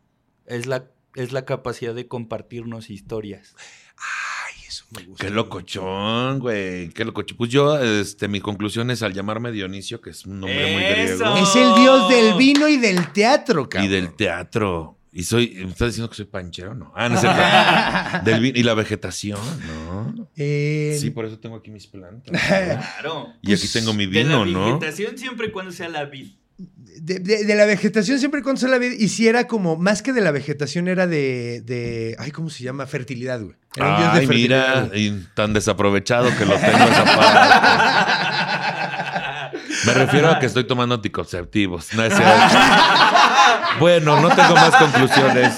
es 0.47 0.65
la, 0.65 0.89
es 1.15 1.31
la 1.31 1.45
capacidad 1.45 1.93
de 1.93 2.07
compartirnos 2.07 2.89
historias. 2.89 3.55
Ay, 3.97 4.63
eso 4.67 4.85
me 4.97 5.03
gusta. 5.05 5.23
Qué 5.25 5.31
locochón, 5.31 6.39
güey. 6.39 6.89
Qué 6.89 7.05
locochón. 7.05 7.37
Pues 7.37 7.51
yo, 7.51 7.77
este, 7.79 8.27
mi 8.27 8.41
conclusión 8.41 8.89
es 8.89 9.03
al 9.03 9.13
llamarme 9.13 9.51
Dionisio, 9.51 10.01
que 10.01 10.09
es 10.09 10.25
un 10.25 10.39
nombre 10.39 10.73
muy 10.73 10.81
griego. 10.83 11.35
Es 11.35 11.55
el 11.55 11.75
dios 11.75 12.09
del 12.09 12.33
vino 12.35 12.67
y 12.67 12.77
del 12.77 13.11
teatro, 13.13 13.61
Y 13.63 13.69
cabrón. 13.69 13.91
del 13.91 14.13
teatro. 14.15 14.97
Y 15.13 15.23
soy, 15.23 15.55
¿me 15.65 15.71
estás 15.71 15.89
diciendo 15.89 16.09
que 16.09 16.15
soy 16.15 16.25
panchero? 16.25 16.73
No. 16.73 16.93
Ah, 16.95 17.09
no 17.09 17.15
es 17.15 17.21
cierto. 17.21 17.41
Del 18.31 18.41
vin- 18.41 18.53
y 18.57 18.63
la 18.63 18.73
vegetación, 18.73 19.39
¿no? 19.67 20.29
Eh, 20.37 20.97
Sí, 20.99 21.09
por 21.09 21.25
eso 21.25 21.37
tengo 21.37 21.57
aquí 21.57 21.69
mis 21.69 21.85
plantas. 21.87 22.31
¿no? 22.31 22.39
Claro. 22.47 23.27
Y 23.41 23.53
aquí 23.53 23.67
tengo 23.67 23.93
mi 23.93 24.05
De 24.07 24.23
la 24.23 24.43
vino, 24.43 24.45
¿no? 24.45 24.65
vegetación 24.79 25.17
siempre 25.17 25.47
y 25.47 25.51
cuando 25.51 25.73
sea 25.73 25.89
la 25.89 26.05
vid. 26.05 26.27
de, 26.57 27.19
de- 27.19 27.43
de 27.43 27.55
la 27.55 27.65
vegetación 27.65 28.19
siempre 28.19 28.41
con 28.41 28.55
la 28.61 28.77
vida. 28.77 28.93
Y 28.97 29.09
si 29.09 29.27
era 29.27 29.47
como, 29.47 29.75
más 29.75 30.01
que 30.01 30.13
de 30.13 30.21
la 30.21 30.31
vegetación, 30.31 30.87
era 30.87 31.07
de. 31.07 31.61
de 31.65 32.15
ay, 32.17 32.31
¿cómo 32.31 32.49
se 32.49 32.63
llama? 32.63 32.85
Fertilidad, 32.85 33.41
güey. 33.41 33.55
Era 33.75 33.89
un 33.89 33.97
dios 34.01 34.13
de 34.13 34.19
Ay, 34.21 34.27
mira, 34.27 34.89
y 34.93 35.11
tan 35.33 35.51
desaprovechado 35.53 36.29
que 36.37 36.45
lo 36.45 36.55
tengo 36.55 36.77
esa 36.85 37.03
parte. 37.03 37.39
Me 39.85 39.93
refiero 39.93 40.29
a 40.29 40.39
que 40.39 40.45
estoy 40.45 40.63
tomando 40.65 40.95
anticonceptivos. 40.95 41.93
No 41.93 42.03
es 42.03 42.13
cierto. 42.15 42.33
Bueno, 43.79 44.19
no 44.21 44.29
tengo 44.35 44.53
más 44.55 44.75
conclusiones. 44.75 45.55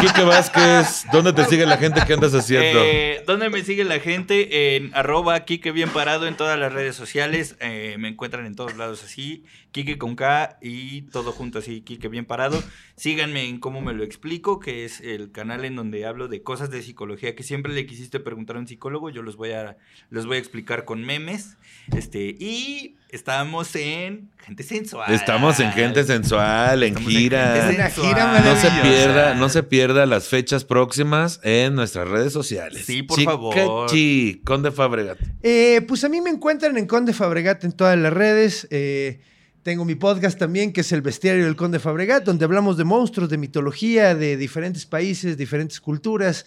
Quique 0.00 0.22
Vázquez, 0.24 1.04
¿dónde 1.12 1.32
te 1.32 1.44
sigue 1.44 1.64
la 1.64 1.76
gente? 1.76 2.00
¿Qué 2.06 2.14
andas 2.14 2.34
haciendo? 2.34 2.80
Eh, 2.82 3.22
¿Dónde 3.26 3.50
me 3.50 3.62
sigue 3.62 3.84
la 3.84 4.00
gente? 4.00 4.76
En 4.76 4.90
arroba 4.94 5.38
Kike 5.44 5.70
Bien 5.70 5.90
Parado 5.90 6.26
en 6.26 6.36
todas 6.36 6.58
las 6.58 6.72
redes 6.72 6.96
sociales. 6.96 7.56
Eh, 7.60 7.96
me 7.98 8.08
encuentran 8.08 8.44
en 8.46 8.56
todos 8.56 8.76
lados 8.76 9.04
así. 9.04 9.44
Kike 9.70 9.98
con 9.98 10.16
K 10.16 10.58
y 10.60 11.02
todo 11.02 11.32
junto 11.32 11.60
así, 11.60 11.82
Kike 11.82 12.08
Bien 12.08 12.24
Parado. 12.24 12.62
Síganme 12.96 13.48
en 13.48 13.60
Cómo 13.60 13.80
Me 13.80 13.92
Lo 13.92 14.02
Explico, 14.02 14.58
que 14.58 14.84
es 14.84 15.00
el 15.00 15.30
canal 15.30 15.64
en 15.64 15.76
donde 15.76 16.04
hablo 16.04 16.28
de 16.28 16.42
cosas 16.42 16.70
de 16.70 16.82
psicología 16.82 17.36
que 17.36 17.42
siempre 17.42 17.72
le 17.72 17.86
quisiste 17.86 18.18
preguntar 18.18 18.56
a 18.56 18.58
un 18.58 18.66
psicólogo. 18.66 19.08
Yo 19.10 19.22
los 19.22 19.36
voy 19.36 19.52
a, 19.52 19.76
los 20.10 20.26
voy 20.26 20.36
a 20.36 20.40
explicar 20.40 20.84
con 20.84 21.02
memes. 21.02 21.56
Este, 21.96 22.36
y 22.38 22.96
estamos 23.12 23.76
en 23.76 24.30
Gente 24.38 24.62
Sensual. 24.62 25.12
Estamos 25.12 25.60
en 25.60 25.70
Gente 25.72 26.02
Sensual, 26.02 26.82
en 26.82 26.96
Estamos 26.96 27.12
en 27.12 27.20
gira. 27.20 27.68
Una 27.68 27.90
Sensual. 27.90 28.08
gira 28.08 28.40
No 28.40 28.56
se 28.56 28.70
pierda, 28.82 29.34
no 29.34 29.48
se 29.50 29.62
pierda 29.62 30.06
las 30.06 30.26
fechas 30.28 30.64
próximas 30.64 31.38
en 31.44 31.74
nuestras 31.74 32.08
redes 32.08 32.32
sociales. 32.32 32.84
Sí, 32.84 33.02
por 33.02 33.18
Chica 33.18 33.30
favor. 33.32 33.88
Chi, 33.90 34.40
Conde 34.44 34.72
Fabregat. 34.72 35.18
Eh, 35.42 35.82
pues 35.86 36.02
a 36.04 36.08
mí 36.08 36.20
me 36.20 36.30
encuentran 36.30 36.76
en 36.78 36.86
Conde 36.86 37.12
Fabregat 37.12 37.62
en 37.64 37.72
todas 37.72 37.98
las 37.98 38.12
redes. 38.12 38.66
Eh, 38.70 39.20
tengo 39.62 39.84
mi 39.84 39.94
podcast 39.94 40.38
también, 40.38 40.72
que 40.72 40.80
es 40.80 40.90
El 40.90 41.02
Bestiario 41.02 41.44
del 41.44 41.54
Conde 41.54 41.78
Fabregat, 41.78 42.24
donde 42.24 42.46
hablamos 42.46 42.76
de 42.78 42.84
monstruos, 42.84 43.28
de 43.28 43.36
mitología, 43.36 44.14
de 44.14 44.36
diferentes 44.36 44.86
países, 44.86 45.36
diferentes 45.36 45.80
culturas. 45.80 46.46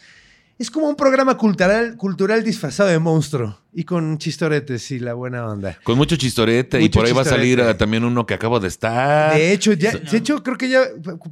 Es 0.58 0.72
como 0.72 0.88
un 0.88 0.96
programa 0.96 1.38
cultural, 1.38 1.98
cultural 1.98 2.42
disfrazado 2.42 2.88
de 2.88 2.98
monstruo 2.98 3.60
y 3.74 3.84
con 3.84 4.18
chistoretes 4.18 4.90
y 4.92 5.00
la 5.00 5.14
buena 5.14 5.46
onda. 5.46 5.78
Con 5.84 5.98
mucho 5.98 6.16
chistorete 6.16 6.82
y 6.82 6.88
por 6.88 7.06
ahí 7.06 7.12
va 7.12 7.24
a 7.24 7.26
salir 7.26 7.60
ah, 7.60 7.76
también 7.78 8.06
uno 8.06 8.26
que 8.26 8.36
acabo 8.36 8.62
de 8.62 8.70
estar. 8.70 9.36
De 9.36 9.52
hecho, 9.52 9.74
ya, 9.74 9.92
de 9.92 10.18
hecho, 10.18 10.42
creo 10.44 10.58
que 10.58 10.70
ya. 10.70 10.84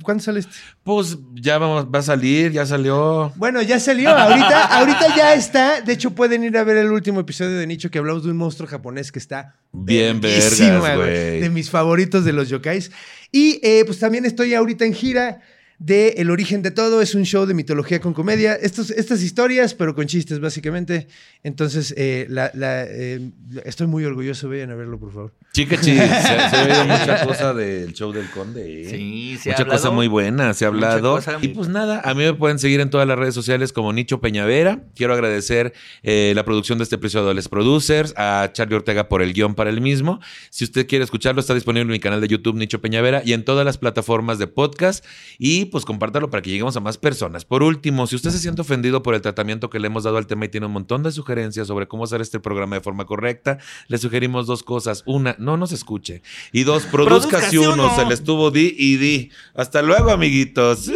¿Cuándo 0.03 0.21
sale 0.21 0.41
este? 0.41 0.51
Pues 0.83 1.17
ya 1.35 1.57
vamos, 1.57 1.85
va 1.85 1.99
a 1.99 2.01
salir, 2.01 2.51
ya 2.51 2.65
salió. 2.65 3.31
Bueno, 3.37 3.61
ya 3.61 3.79
salió. 3.79 4.09
Ahorita, 4.09 4.65
ahorita 4.79 5.15
ya 5.15 5.33
está. 5.35 5.79
De 5.79 5.93
hecho, 5.93 6.11
pueden 6.11 6.43
ir 6.43 6.57
a 6.57 6.65
ver 6.65 6.75
el 6.75 6.91
último 6.91 7.21
episodio 7.21 7.57
de 7.57 7.65
Nicho 7.65 7.89
que 7.89 7.99
hablamos 7.99 8.25
de 8.25 8.31
un 8.31 8.35
monstruo 8.35 8.67
japonés 8.67 9.13
que 9.13 9.19
está 9.19 9.55
Bien 9.71 10.19
vergas, 10.19 10.97
güey. 10.97 11.39
De 11.39 11.49
mis 11.49 11.69
favoritos 11.69 12.25
de 12.25 12.33
los 12.33 12.49
yokais. 12.49 12.91
Y 13.31 13.61
eh, 13.63 13.83
pues 13.85 13.99
también 13.99 14.25
estoy 14.25 14.53
ahorita 14.53 14.83
en 14.83 14.93
gira 14.93 15.39
de 15.85 16.09
El 16.17 16.29
origen 16.31 16.61
de 16.61 16.71
todo. 16.71 17.01
Es 17.01 17.13
un 17.13 17.23
show 17.25 17.45
de 17.45 17.53
mitología 17.53 17.99
con 17.99 18.13
comedia. 18.13 18.55
Estos, 18.55 18.89
estas 18.91 19.21
historias, 19.21 19.73
pero 19.73 19.93
con 19.95 20.07
chistes, 20.07 20.39
básicamente. 20.39 21.07
Entonces, 21.43 21.93
eh, 21.97 22.25
la- 22.29 22.51
la, 22.53 22.85
eh, 22.87 23.31
estoy 23.65 23.87
muy 23.87 24.05
orgulloso. 24.05 24.47
Vayan 24.47 24.71
a 24.71 24.75
verlo, 24.75 24.97
por 24.99 25.11
favor. 25.11 25.33
Chica 25.55 25.79
chi, 25.79 25.95
se, 25.95 26.07
se 26.07 26.55
ha 26.55 26.63
oído 26.65 26.85
mucha 26.99 27.27
cosa 27.27 27.53
del 27.53 27.93
show 27.93 28.11
del 28.11 28.27
conde. 28.31 28.85
¿eh? 28.85 28.89
Sí, 28.89 29.37
se 29.37 29.51
ha 29.51 29.53
Mucha 29.53 29.69
cosa 29.69 29.91
muy 29.91 30.07
buena, 30.07 30.55
se 30.55 30.65
ha 30.65 30.69
hablado. 30.69 31.17
cosa 31.17 31.37
Y 31.43 31.49
pues 31.49 31.69
nada, 31.69 32.01
a 32.03 32.15
mí 32.15 32.23
me 32.23 32.33
pueden 32.33 32.57
seguir 32.57 32.79
en 32.79 32.89
todas 32.89 33.07
las 33.07 33.19
redes 33.19 33.35
sociales 33.35 33.71
como 33.71 33.93
Nicho 33.93 34.19
Peñavera. 34.19 34.81
Quiero 34.95 35.13
agradecer 35.13 35.73
eh, 36.01 36.33
la 36.35 36.43
producción 36.43 36.79
de 36.79 36.85
este 36.85 36.95
episodio 36.95 37.29
a 37.29 37.35
Les 37.35 37.49
Producers, 37.49 38.15
a 38.17 38.49
Charlie 38.51 38.77
Ortega 38.77 39.07
por 39.07 39.21
el 39.21 39.31
guion 39.33 39.53
para 39.53 39.69
el 39.69 39.79
mismo. 39.79 40.19
Si 40.49 40.63
usted 40.63 40.87
quiere 40.87 41.03
escucharlo, 41.03 41.39
está 41.39 41.53
disponible 41.53 41.83
en 41.83 41.89
mi 41.89 41.99
canal 41.99 42.19
de 42.19 42.29
YouTube 42.29 42.55
Nicho 42.55 42.81
Peñavera 42.81 43.21
y 43.23 43.33
en 43.33 43.45
todas 43.45 43.63
las 43.63 43.77
plataformas 43.77 44.39
de 44.39 44.47
podcast. 44.47 45.05
Y 45.37 45.65
pues 45.65 45.85
compártalo 45.85 46.31
para 46.31 46.41
que 46.41 46.49
lleguemos 46.49 46.75
a 46.77 46.79
más 46.79 46.97
personas. 46.97 47.45
Por 47.45 47.61
último, 47.61 48.07
si 48.07 48.15
usted 48.15 48.31
se 48.31 48.39
siente 48.39 48.61
ofendido 48.61 49.03
por 49.03 49.13
el 49.13 49.21
tratamiento 49.21 49.69
que 49.69 49.77
le 49.77 49.85
hemos 49.85 50.03
dado 50.03 50.17
al 50.17 50.25
tema 50.25 50.45
y 50.45 50.49
tiene 50.49 50.65
un 50.65 50.73
montón 50.73 51.03
de 51.03 51.11
sugerencias 51.11 51.67
sobre 51.67 51.87
cómo 51.87 52.05
hacer 52.05 52.21
este 52.21 52.39
programa 52.39 52.77
de 52.77 52.81
forma 52.81 53.05
correcta, 53.05 53.59
le 53.87 53.99
sugerimos 53.99 54.47
dos 54.47 54.63
cosas. 54.63 55.03
Una, 55.05 55.35
no 55.43 55.57
nos 55.57 55.71
escuche. 55.71 56.21
Y 56.51 56.63
dos, 56.63 56.85
produzca 56.85 57.41
si 57.41 57.57
uno. 57.57 57.95
Se 57.95 58.05
le 58.05 58.13
estuvo 58.13 58.49
di 58.51 58.73
y 58.77 58.97
di. 58.97 59.31
Hasta 59.53 59.81
luego, 59.81 60.11
amiguitos. 60.11 60.89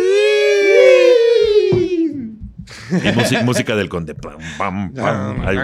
Y 2.91 3.43
música, 3.43 3.75
del 3.75 3.89
conde. 3.89 4.15
Pam, 4.15 4.39
pam, 4.57 4.93
pam. 4.93 5.45
Ahí. 5.45 5.57